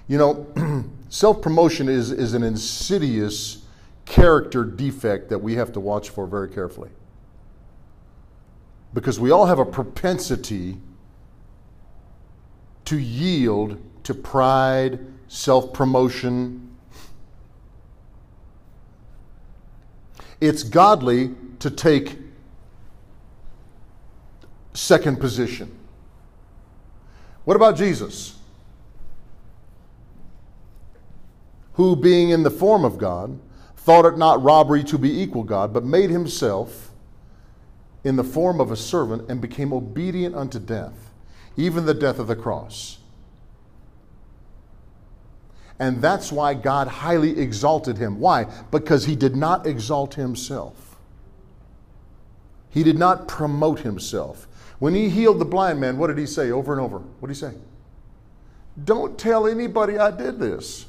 You 0.08 0.18
know, 0.18 0.86
self 1.10 1.42
promotion 1.42 1.90
is, 1.90 2.12
is 2.12 2.34
an 2.34 2.44
insidious 2.44 3.64
character 4.06 4.64
defect 4.64 5.30
that 5.30 5.40
we 5.40 5.56
have 5.56 5.74
to 5.74 5.80
watch 5.80 6.10
for 6.10 6.28
very 6.28 6.50
carefully. 6.50 6.90
Because 8.94 9.20
we 9.20 9.32
all 9.32 9.46
have 9.46 9.60
a 9.60 9.66
propensity 9.66 10.78
to 12.86 12.98
yield 12.98 13.82
to 14.04 14.14
pride, 14.14 15.00
self 15.28 15.74
promotion. 15.74 16.67
It's 20.40 20.64
godly 20.64 21.32
to 21.60 21.72
take 21.72 22.18
second 24.74 25.20
position. 25.20 25.76
What 27.46 27.56
about 27.56 27.76
Jesus? 27.76 28.38
Who, 31.74 31.96
being 31.96 32.30
in 32.30 32.44
the 32.44 32.52
form 32.52 32.84
of 32.86 32.98
God, 32.98 33.40
thought 33.78 34.06
it 34.06 34.18
not 34.18 34.44
robbery 34.44 34.84
to 34.84 34.98
be 34.98 35.22
equal 35.22 35.44
God, 35.44 35.74
but 35.74 35.84
made 35.84 36.10
himself 36.10 36.92
in 38.04 38.16
the 38.16 38.24
form 38.24 38.60
of 38.60 38.72
a 38.72 38.76
servant 38.76 39.30
and 39.30 39.42
became 39.42 39.74
obedient 39.74 40.36
unto 40.36 40.60
death, 40.60 41.12
even 41.56 41.86
the 41.86 41.94
death 41.94 42.20
of 42.20 42.28
the 42.28 42.36
cross. 42.36 43.00
And 45.80 46.02
that's 46.02 46.32
why 46.32 46.54
God 46.56 46.88
highly 46.88 47.40
exalted 47.40 47.98
him. 47.98 48.20
Why? 48.20 48.46
Because 48.72 49.06
he 49.06 49.16
did 49.16 49.36
not 49.36 49.68
exalt 49.68 50.16
himself. 50.16 50.98
He 52.70 52.84
did 52.84 52.98
not 52.98 53.28
promote 53.28 53.80
himself. 53.80 54.48
When 54.80 54.94
he 54.94 55.10
healed 55.10 55.40
the 55.40 55.46
blind 55.46 55.80
man, 55.80 55.98
what 55.98 56.08
did 56.08 56.18
he 56.18 56.26
say 56.26 56.52
over 56.52 56.72
and 56.72 56.82
over? 56.82 57.00
What 57.00 57.28
did 57.28 57.36
he 57.36 57.40
say? 57.40 57.54
Don't 58.84 59.18
tell 59.18 59.48
anybody 59.48 59.98
I 59.98 60.12
did 60.12 60.40
this. 60.40 60.86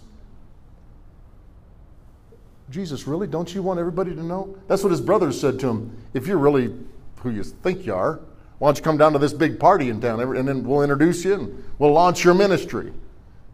Jesus, 2.70 3.06
really? 3.06 3.26
Don't 3.26 3.54
you 3.54 3.62
want 3.62 3.80
everybody 3.80 4.14
to 4.14 4.22
know? 4.22 4.56
That's 4.68 4.82
what 4.82 4.90
his 4.90 5.00
brothers 5.00 5.40
said 5.40 5.58
to 5.60 5.68
him. 5.68 5.96
If 6.12 6.26
you're 6.26 6.38
really 6.38 6.74
who 7.20 7.30
you 7.30 7.42
think 7.42 7.86
you 7.86 7.94
are, 7.94 8.20
why 8.58 8.68
don't 8.68 8.76
you 8.76 8.82
come 8.82 8.98
down 8.98 9.12
to 9.14 9.18
this 9.18 9.32
big 9.32 9.58
party 9.58 9.88
in 9.88 10.00
town 10.00 10.20
and 10.20 10.48
then 10.48 10.64
we'll 10.64 10.82
introduce 10.82 11.24
you 11.24 11.34
and 11.34 11.64
we'll 11.78 11.92
launch 11.92 12.24
your 12.24 12.34
ministry. 12.34 12.92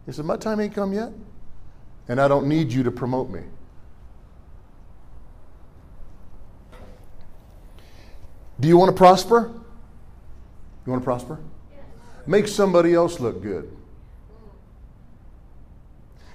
He 0.05 0.11
said, 0.11 0.25
My 0.25 0.37
time 0.37 0.59
ain't 0.59 0.73
come 0.73 0.93
yet, 0.93 1.11
and 2.07 2.19
I 2.19 2.27
don't 2.27 2.47
need 2.47 2.71
you 2.71 2.83
to 2.83 2.91
promote 2.91 3.29
me. 3.29 3.41
Do 8.59 8.67
you 8.67 8.77
want 8.77 8.89
to 8.89 8.97
prosper? 8.97 9.51
You 10.85 10.91
want 10.91 11.01
to 11.01 11.05
prosper? 11.05 11.39
Make 12.27 12.47
somebody 12.47 12.93
else 12.93 13.19
look 13.19 13.41
good. 13.41 13.75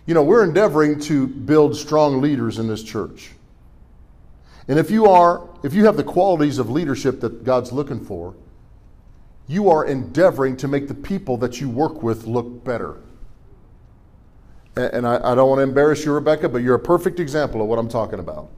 You 0.06 0.14
know, 0.14 0.22
we're 0.22 0.44
endeavoring 0.44 0.98
to 1.00 1.26
build 1.26 1.76
strong 1.76 2.20
leaders 2.20 2.58
in 2.58 2.66
this 2.66 2.82
church. 2.82 3.30
And 4.68 4.78
if 4.78 4.90
you 4.90 5.06
are, 5.06 5.48
if 5.62 5.74
you 5.74 5.84
have 5.84 5.96
the 5.96 6.04
qualities 6.04 6.58
of 6.58 6.70
leadership 6.70 7.20
that 7.20 7.44
God's 7.44 7.72
looking 7.72 8.04
for, 8.04 8.34
you 9.46 9.68
are 9.68 9.84
endeavoring 9.84 10.56
to 10.58 10.68
make 10.68 10.88
the 10.88 10.94
people 10.94 11.36
that 11.38 11.60
you 11.60 11.68
work 11.68 12.02
with 12.02 12.26
look 12.26 12.64
better. 12.64 12.96
And 14.76 15.06
I, 15.06 15.16
I 15.32 15.34
don't 15.34 15.48
want 15.48 15.58
to 15.58 15.62
embarrass 15.64 16.04
you, 16.04 16.12
Rebecca, 16.12 16.48
but 16.48 16.58
you're 16.58 16.76
a 16.76 16.80
perfect 16.80 17.18
example 17.20 17.60
of 17.60 17.68
what 17.68 17.78
I'm 17.78 17.88
talking 17.88 18.18
about. 18.18 18.50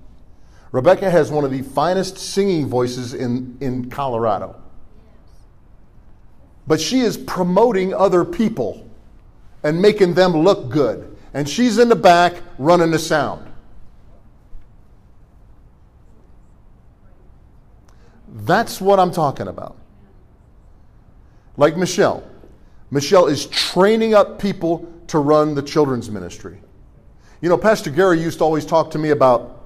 Rebecca 0.70 1.10
has 1.10 1.30
one 1.30 1.44
of 1.44 1.50
the 1.50 1.62
finest 1.62 2.18
singing 2.18 2.66
voices 2.66 3.14
in, 3.14 3.56
in 3.60 3.90
Colorado. 3.90 4.56
But 6.66 6.80
she 6.80 7.00
is 7.00 7.16
promoting 7.16 7.92
other 7.92 8.24
people 8.24 8.88
and 9.62 9.80
making 9.80 10.14
them 10.14 10.32
look 10.32 10.68
good. 10.68 11.16
And 11.34 11.48
she's 11.48 11.78
in 11.78 11.88
the 11.88 11.96
back 11.96 12.34
running 12.58 12.90
the 12.90 12.98
sound. 12.98 13.48
That's 18.28 18.80
what 18.80 18.98
I'm 18.98 19.12
talking 19.12 19.48
about. 19.48 19.76
Like 21.56 21.76
Michelle. 21.76 22.22
Michelle 22.90 23.26
is 23.26 23.46
training 23.46 24.14
up 24.14 24.38
people 24.38 24.91
to 25.12 25.18
run 25.18 25.54
the 25.54 25.62
children's 25.62 26.10
ministry. 26.10 26.58
You 27.42 27.50
know, 27.50 27.58
Pastor 27.58 27.90
Gary 27.90 28.18
used 28.18 28.38
to 28.38 28.44
always 28.44 28.64
talk 28.64 28.90
to 28.92 28.98
me 28.98 29.10
about 29.10 29.62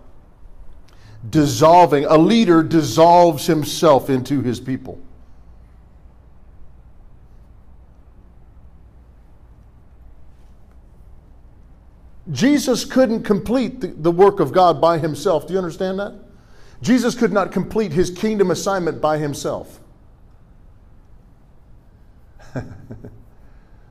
dissolving. 1.31 2.05
A 2.05 2.19
leader 2.19 2.65
dissolves 2.65 3.47
himself 3.47 4.11
into 4.11 4.43
his 4.43 4.59
people. 4.59 5.01
Jesus 12.33 12.85
couldn't 12.85 13.23
complete 13.23 13.81
the, 13.81 13.87
the, 13.87 14.11
work 14.11 14.41
of 14.41 14.53
God 14.53 14.81
by 14.81 14.99
himself. 14.99 15.47
Do 15.47 15.53
you 15.53 15.61
understand 15.61 16.01
that? 16.01 16.13
Jesus 16.83 17.15
could 17.15 17.33
not 17.33 17.53
complete 17.53 17.93
his 17.93 18.11
kingdom 18.11 18.51
assignment 18.51 19.01
by 19.01 19.19
himself. 19.19 19.79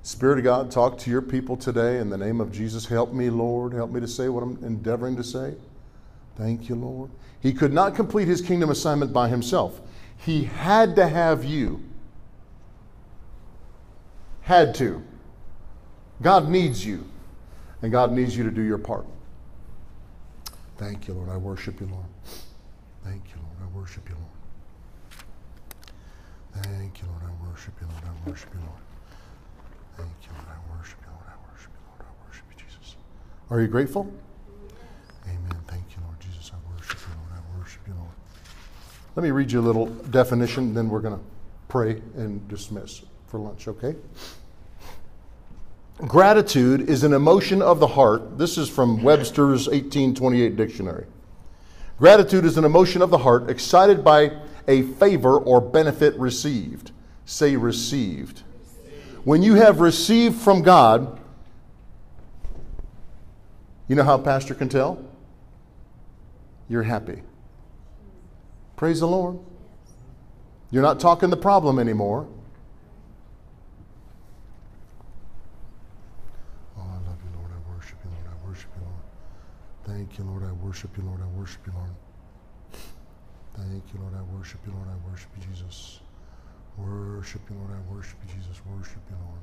Spirit 0.06 0.38
of 0.38 0.44
God, 0.44 0.70
talk 0.70 1.00
to 1.00 1.10
your 1.10 1.24
people 1.24 1.58
today 1.58 1.98
in 1.98 2.12
the 2.12 2.18
name 2.18 2.40
of 2.40 2.52
Jesus. 2.52 2.86
Help 2.86 3.12
me, 3.12 3.32
Lord. 3.32 3.74
Help 3.74 3.90
me 3.90 4.00
to 4.00 4.08
say 4.08 4.30
what 4.30 4.44
I'm 4.44 4.64
endeavoring 4.64 5.16
to 5.16 5.24
say. 5.24 5.56
Thank 6.36 6.70
you, 6.70 6.76
Lord. 6.76 7.10
He 7.40 7.52
could 7.52 7.74
not 7.74 7.96
complete 7.96 8.28
his 8.28 8.40
kingdom 8.40 8.70
assignment 8.70 9.12
by 9.12 9.30
himself. 9.30 9.82
He 10.16 10.44
had 10.44 10.96
to 10.98 11.08
have 11.08 11.44
you. 11.44 11.82
Had 14.42 14.76
to. 14.76 15.02
God 16.22 16.50
needs 16.50 16.86
you. 16.86 17.04
And 17.82 17.92
God 17.92 18.12
needs 18.12 18.38
you 18.38 18.44
to 18.44 18.52
do 18.52 18.62
your 18.62 18.78
part. 18.78 19.08
Thank 20.78 21.08
you, 21.08 21.16
Lord. 21.16 21.30
I 21.30 21.38
worship 21.38 21.82
you, 21.82 21.88
Lord. 21.88 22.06
Thank 23.04 23.24
you, 23.30 23.42
Lord. 23.42 23.58
I 23.60 23.66
worship 23.76 24.08
you, 24.08 24.14
Lord. 24.14 24.28
Thank 26.64 27.02
you, 27.02 27.08
Lord. 27.08 27.24
I 27.24 27.32
worship 27.50 27.74
you, 27.82 27.88
Lord. 27.88 28.04
I 28.06 28.30
worship 28.30 28.54
you, 28.54 28.60
Lord. 28.60 28.82
Thank 29.98 30.12
you, 30.24 30.30
Lord. 30.34 30.48
I 30.50 30.60
worship 30.78 31.00
you, 31.02 31.08
Lord. 31.12 31.24
I 31.24 31.36
worship 31.50 31.72
you, 31.72 31.80
Lord. 31.88 32.02
I 32.04 32.12
worship 32.28 32.44
you, 32.52 32.58
Jesus. 32.68 32.98
Are 33.52 33.62
you 33.62 33.68
grateful? 33.68 34.12
Amen. 35.26 35.60
Thank 35.68 35.84
you, 35.92 36.04
Lord 36.04 36.20
Jesus. 36.20 36.52
I 36.52 36.76
worship 36.76 37.00
you, 37.00 37.14
Lord. 37.16 37.32
I 37.32 37.60
worship 37.60 37.82
you, 37.88 37.94
Lord. 37.94 38.10
Let 39.16 39.24
me 39.24 39.30
read 39.30 39.52
you 39.52 39.60
a 39.60 39.62
little 39.62 39.86
definition, 39.86 40.74
then 40.74 40.90
we're 40.90 41.00
going 41.00 41.18
to 41.18 41.24
pray 41.68 42.02
and 42.16 42.48
dismiss 42.48 43.04
for 43.28 43.40
lunch, 43.40 43.68
okay? 43.68 43.96
Gratitude 46.00 46.90
is 46.90 47.04
an 47.04 47.14
emotion 47.14 47.62
of 47.62 47.80
the 47.80 47.88
heart. 47.88 48.38
This 48.38 48.58
is 48.58 48.68
from 48.68 49.04
Webster's 49.04 49.68
1828 49.68 50.56
dictionary. 50.56 51.06
Gratitude 52.00 52.46
is 52.46 52.58
an 52.58 52.66
emotion 52.66 53.02
of 53.02 53.12
the 53.12 53.20
heart 53.20 53.50
excited 53.50 54.04
by 54.04 54.32
a 54.68 54.82
favor 54.82 55.38
or 55.38 55.62
benefit 55.62 56.16
received. 56.16 56.92
Say 57.26 57.56
received. 57.56 58.42
When 59.24 59.42
you 59.42 59.54
have 59.54 59.80
received 59.80 60.36
from 60.36 60.64
God, 60.64 61.20
you 63.88 63.96
know 63.96 64.04
how 64.04 64.18
pastor 64.18 64.56
can 64.56 64.70
tell? 64.70 65.04
You're 66.68 66.84
happy. 66.84 67.22
Praise 68.76 69.00
the 69.00 69.08
Lord. 69.08 69.40
You're 70.72 70.84
not 70.84 71.00
talking 71.00 71.30
the 71.30 71.38
problem 71.38 71.80
anymore. 71.80 72.28
Oh, 76.78 76.82
I 76.82 77.08
love 77.08 77.18
you, 77.24 77.38
Lord. 77.38 77.52
I 77.52 77.74
worship 77.74 77.98
you, 78.04 78.10
Lord. 78.12 78.26
I 78.28 78.48
worship 78.48 78.70
you, 78.76 78.82
Lord. 78.82 79.04
Thank 79.86 80.18
you, 80.18 80.24
Lord. 80.26 80.44
I 80.44 80.52
worship 80.52 80.98
you, 80.98 81.04
Lord. 81.04 81.22
I 81.22 81.40
worship 81.40 81.62
you, 81.68 81.74
Lord. 81.74 81.92
Thank 83.56 83.84
you, 83.94 84.00
Lord. 84.02 84.14
I 84.16 84.36
worship 84.36 84.60
you, 84.66 84.74
Lord. 84.74 84.88
I 84.90 85.10
worship 85.10 85.30
you, 85.38 85.48
Jesus. 85.48 86.00
Worship 86.78 87.42
you, 87.50 87.56
Lord. 87.56 87.72
I 87.72 87.94
worship 87.94 88.18
you, 88.28 88.34
Jesus. 88.36 88.62
Worship 88.66 89.02
you, 89.10 89.16
Lord. 89.16 89.42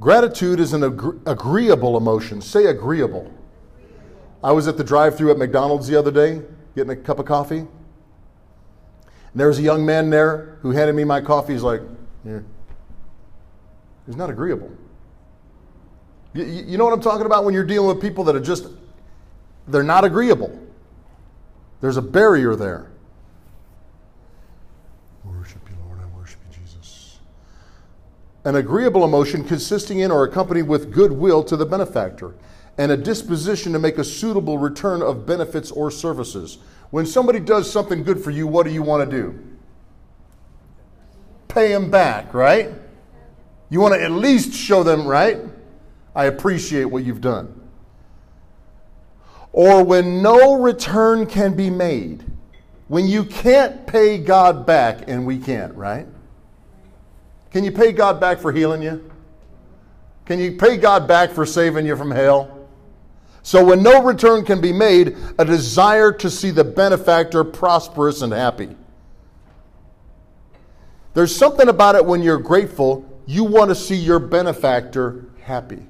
Gratitude 0.00 0.58
is 0.60 0.72
an 0.72 0.82
agreeable 1.26 1.96
emotion. 1.98 2.40
Say 2.40 2.64
agreeable. 2.66 3.30
I 4.42 4.50
was 4.52 4.66
at 4.66 4.78
the 4.78 4.84
drive 4.84 5.16
through 5.16 5.30
at 5.30 5.38
McDonald's 5.38 5.86
the 5.86 5.98
other 5.98 6.10
day 6.10 6.42
getting 6.74 6.90
a 6.90 6.96
cup 6.96 7.18
of 7.18 7.26
coffee. 7.26 7.58
And 7.58 7.68
there 9.34 9.48
was 9.48 9.58
a 9.58 9.62
young 9.62 9.84
man 9.84 10.08
there 10.08 10.58
who 10.62 10.70
handed 10.70 10.94
me 10.94 11.04
my 11.04 11.20
coffee. 11.20 11.52
He's 11.52 11.62
like, 11.62 11.82
here. 12.24 12.44
He's 14.06 14.16
not 14.16 14.30
agreeable. 14.30 14.70
You, 16.32 16.44
you 16.44 16.78
know 16.78 16.84
what 16.84 16.94
I'm 16.94 17.02
talking 17.02 17.26
about 17.26 17.44
when 17.44 17.52
you're 17.52 17.64
dealing 17.64 17.88
with 17.88 18.00
people 18.00 18.24
that 18.24 18.34
are 18.34 18.40
just, 18.40 18.66
they're 19.68 19.82
not 19.82 20.04
agreeable. 20.04 20.58
There's 21.80 21.96
a 21.96 22.02
barrier 22.02 22.56
there. 22.56 22.90
Worship 25.24 25.60
you, 25.68 25.76
Lord. 25.86 25.98
I 26.00 26.06
worship 26.18 26.40
you, 26.50 26.58
Jesus. 26.58 27.18
An 28.44 28.56
agreeable 28.56 29.04
emotion 29.04 29.44
consisting 29.44 30.00
in 30.00 30.10
or 30.10 30.24
accompanied 30.24 30.62
with 30.62 30.92
goodwill 30.92 31.44
to 31.44 31.56
the 31.56 31.66
benefactor 31.66 32.34
and 32.78 32.90
a 32.90 32.96
disposition 32.96 33.72
to 33.72 33.78
make 33.78 33.98
a 33.98 34.04
suitable 34.04 34.56
return 34.56 35.02
of 35.02 35.26
benefits 35.26 35.70
or 35.70 35.90
services. 35.90 36.58
When 36.90 37.04
somebody 37.04 37.38
does 37.38 37.70
something 37.70 38.02
good 38.02 38.22
for 38.22 38.30
you, 38.30 38.46
what 38.46 38.64
do 38.64 38.72
you 38.72 38.82
want 38.82 39.08
to 39.08 39.16
do? 39.16 39.38
Pay 41.48 41.68
them 41.68 41.90
back, 41.90 42.32
right? 42.32 42.70
You 43.68 43.80
want 43.80 43.94
to 43.94 44.02
at 44.02 44.12
least 44.12 44.54
show 44.54 44.82
them, 44.82 45.06
right? 45.06 45.38
I 46.14 46.24
appreciate 46.24 46.84
what 46.84 47.04
you've 47.04 47.20
done. 47.20 47.68
Or 49.52 49.84
when 49.84 50.22
no 50.22 50.54
return 50.54 51.26
can 51.26 51.54
be 51.54 51.70
made, 51.70 52.24
when 52.88 53.06
you 53.06 53.24
can't 53.24 53.86
pay 53.86 54.18
God 54.18 54.64
back, 54.64 55.08
and 55.08 55.26
we 55.26 55.38
can't, 55.38 55.74
right? 55.74 56.06
Can 57.50 57.64
you 57.64 57.72
pay 57.72 57.92
God 57.92 58.20
back 58.20 58.38
for 58.38 58.52
healing 58.52 58.82
you? 58.82 59.10
Can 60.24 60.38
you 60.38 60.52
pay 60.52 60.76
God 60.76 61.08
back 61.08 61.30
for 61.32 61.44
saving 61.44 61.86
you 61.86 61.96
from 61.96 62.10
hell? 62.10 62.68
So, 63.42 63.64
when 63.64 63.82
no 63.82 64.02
return 64.02 64.44
can 64.44 64.60
be 64.60 64.72
made, 64.72 65.16
a 65.38 65.44
desire 65.44 66.12
to 66.12 66.30
see 66.30 66.50
the 66.50 66.62
benefactor 66.62 67.42
prosperous 67.42 68.22
and 68.22 68.32
happy. 68.32 68.76
There's 71.14 71.34
something 71.34 71.68
about 71.68 71.96
it 71.96 72.04
when 72.04 72.22
you're 72.22 72.38
grateful, 72.38 73.04
you 73.26 73.44
want 73.44 73.70
to 73.70 73.74
see 73.74 73.96
your 73.96 74.18
benefactor 74.18 75.24
happy. 75.42 75.82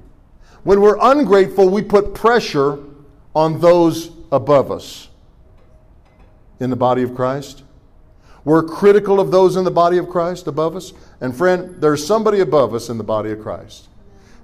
When 0.63 0.81
we're 0.81 0.97
ungrateful, 0.99 1.69
we 1.69 1.81
put 1.81 2.13
pressure 2.13 2.79
on 3.35 3.59
those 3.59 4.11
above 4.31 4.71
us 4.71 5.09
in 6.59 6.69
the 6.69 6.75
body 6.75 7.03
of 7.03 7.15
Christ. 7.15 7.63
We're 8.43 8.63
critical 8.63 9.19
of 9.19 9.31
those 9.31 9.55
in 9.55 9.63
the 9.63 9.71
body 9.71 9.97
of 9.97 10.09
Christ 10.09 10.47
above 10.47 10.75
us. 10.75 10.93
And 11.19 11.35
friend, 11.35 11.75
there's 11.79 12.05
somebody 12.05 12.39
above 12.39 12.73
us 12.73 12.89
in 12.89 12.97
the 12.97 13.03
body 13.03 13.31
of 13.31 13.41
Christ. 13.41 13.87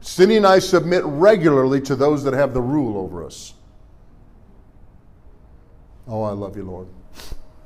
Cindy 0.01 0.37
and 0.37 0.45
I 0.45 0.59
submit 0.59 1.03
regularly 1.05 1.81
to 1.81 1.95
those 1.95 2.23
that 2.23 2.33
have 2.33 2.53
the 2.53 2.61
rule 2.61 2.97
over 2.97 3.25
us. 3.25 3.53
Oh, 6.07 6.23
I 6.23 6.31
love 6.31 6.55
you, 6.55 6.63
Lord. 6.63 6.87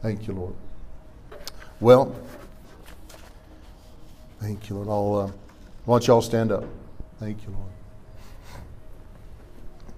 Thank 0.01 0.27
you, 0.27 0.33
Lord. 0.33 0.55
Well, 1.79 2.15
thank 4.39 4.69
you, 4.69 4.77
Lord. 4.77 4.87
I'll, 4.87 5.27
uh, 5.27 5.31
why 5.85 5.95
don't 5.95 6.07
y'all 6.07 6.21
stand 6.21 6.51
up? 6.51 6.63
Thank 7.19 7.43
you, 7.43 7.49
Lord. 7.49 7.69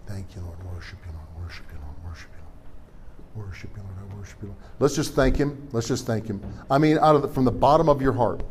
Thank 0.07 0.35
you, 0.35 0.41
Lord. 0.41 0.57
Worship 0.75 0.97
you, 1.05 1.11
Lord. 1.13 1.45
Worship 1.45 1.65
you, 1.71 1.79
Lord. 1.79 1.95
Worship 2.05 2.29
you, 2.35 2.43
Lord. 3.35 3.47
Worship 3.47 3.69
you, 3.75 3.83
Lord. 3.83 3.95
I 3.97 4.15
worship 4.17 4.41
you, 4.41 4.47
Lord. 4.49 4.59
Let's 4.83 4.95
just 4.95 5.13
thank 5.13 5.37
Him. 5.37 5.69
Let's 5.71 5.87
just 5.87 6.05
thank 6.05 6.27
Him. 6.27 6.41
I 6.69 6.77
mean, 6.77 6.97
out 6.97 7.15
of 7.15 7.21
the, 7.21 7.29
from 7.29 7.45
the 7.45 7.51
bottom 7.51 7.87
of 7.87 8.01
your 8.01 8.11
heart. 8.11 8.43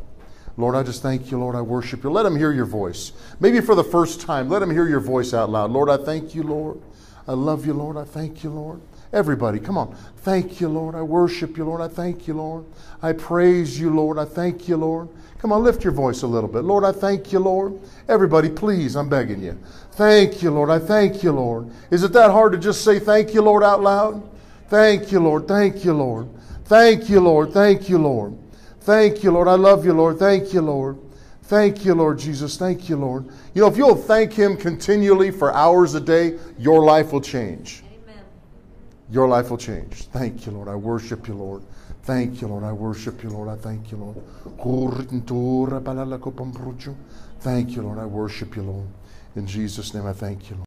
Lord, 0.57 0.73
I 0.73 0.81
just 0.81 1.03
thank 1.03 1.29
you, 1.29 1.37
Lord. 1.37 1.55
I 1.55 1.61
worship 1.61 2.03
you. 2.03 2.09
Let 2.09 2.25
him 2.25 2.35
hear 2.35 2.51
your 2.51 2.65
voice. 2.65 3.11
Maybe 3.39 3.61
for 3.61 3.75
the 3.75 3.83
first 3.83 4.19
time, 4.19 4.49
let 4.49 4.63
him 4.63 4.71
hear 4.71 4.87
your 4.87 4.99
voice 4.99 5.31
out 5.35 5.51
loud. 5.51 5.69
Lord, 5.69 5.91
I 5.91 5.97
thank 5.97 6.33
you, 6.33 6.41
Lord. 6.41 6.81
I 7.27 7.33
love 7.33 7.67
you, 7.67 7.73
Lord. 7.73 7.97
I 7.97 8.03
thank 8.03 8.43
you, 8.43 8.49
Lord. 8.49 8.81
Everybody, 9.13 9.59
come 9.59 9.77
on. 9.77 9.95
Thank 10.17 10.59
you, 10.59 10.69
Lord. 10.69 10.95
I 10.95 11.03
worship 11.03 11.55
you, 11.55 11.65
Lord. 11.65 11.81
I 11.81 11.87
thank 11.87 12.27
you, 12.27 12.33
Lord. 12.33 12.65
I 13.03 13.13
praise 13.13 13.79
you, 13.79 13.91
Lord. 13.91 14.17
I 14.17 14.25
thank 14.25 14.67
you, 14.67 14.75
Lord. 14.75 15.09
Come 15.37 15.51
on, 15.51 15.63
lift 15.63 15.83
your 15.83 15.93
voice 15.93 16.23
a 16.23 16.27
little 16.27 16.49
bit. 16.49 16.63
Lord, 16.63 16.83
I 16.83 16.93
thank 16.93 17.31
you, 17.31 17.37
Lord. 17.37 17.79
Everybody, 18.09 18.49
please, 18.49 18.95
I'm 18.95 19.07
begging 19.07 19.43
you. 19.43 19.55
Thank 19.91 20.41
you, 20.41 20.49
Lord. 20.49 20.71
I 20.71 20.79
thank 20.79 21.21
you, 21.21 21.31
Lord. 21.31 21.69
Is 21.91 22.01
it 22.01 22.11
that 22.13 22.31
hard 22.31 22.53
to 22.53 22.57
just 22.57 22.83
say 22.83 22.97
thank 22.97 23.35
you, 23.35 23.43
Lord, 23.43 23.61
out 23.61 23.83
loud? 23.83 24.32
Thank 24.67 25.11
you, 25.11 25.19
Lord. 25.19 25.47
Thank 25.47 25.85
you, 25.85 25.93
Lord. 25.93 26.29
Thank 26.65 27.09
you, 27.09 27.19
Lord. 27.19 27.51
Thank 27.51 27.89
you, 27.89 27.97
Lord. 27.97 28.37
Thank 28.81 29.23
you, 29.23 29.31
Lord. 29.31 29.47
I 29.47 29.55
love 29.55 29.85
you, 29.85 29.93
Lord. 29.93 30.19
Thank 30.19 30.53
you, 30.53 30.61
Lord. 30.61 30.97
Thank 31.43 31.85
you, 31.85 31.93
Lord 31.93 32.19
Jesus. 32.19 32.57
Thank 32.57 32.89
you, 32.89 32.97
Lord. 32.97 33.27
You 33.53 33.61
know, 33.61 33.67
if 33.67 33.77
you'll 33.77 33.95
thank 33.95 34.33
Him 34.33 34.57
continually 34.57 35.29
for 35.29 35.53
hours 35.53 35.93
a 35.93 36.01
day, 36.01 36.39
your 36.57 36.83
life 36.83 37.11
will 37.11 37.21
change. 37.21 37.83
Amen. 37.85 38.23
Your 39.09 39.27
life 39.27 39.49
will 39.49 39.57
change. 39.57 40.07
Thank 40.07 40.45
you, 40.45 40.53
Lord. 40.53 40.67
I 40.67 40.75
worship 40.75 41.27
you, 41.27 41.35
Lord. 41.35 41.61
Thank 42.03 42.41
you, 42.41 42.47
Lord. 42.47 42.63
I 42.63 42.71
worship 42.71 43.23
you, 43.23 43.29
Lord. 43.29 43.49
I 43.49 43.55
thank 43.55 43.91
you, 43.91 43.97
Lord. 43.97 44.17
Thank 47.39 47.75
you, 47.75 47.81
Lord. 47.81 47.99
I 47.99 48.05
worship 48.05 48.55
you, 48.55 48.63
Lord. 48.63 48.87
In 49.35 49.45
Jesus' 49.47 49.93
name, 49.93 50.05
I 50.05 50.13
thank 50.13 50.49
you, 50.49 50.55
Lord. 50.55 50.61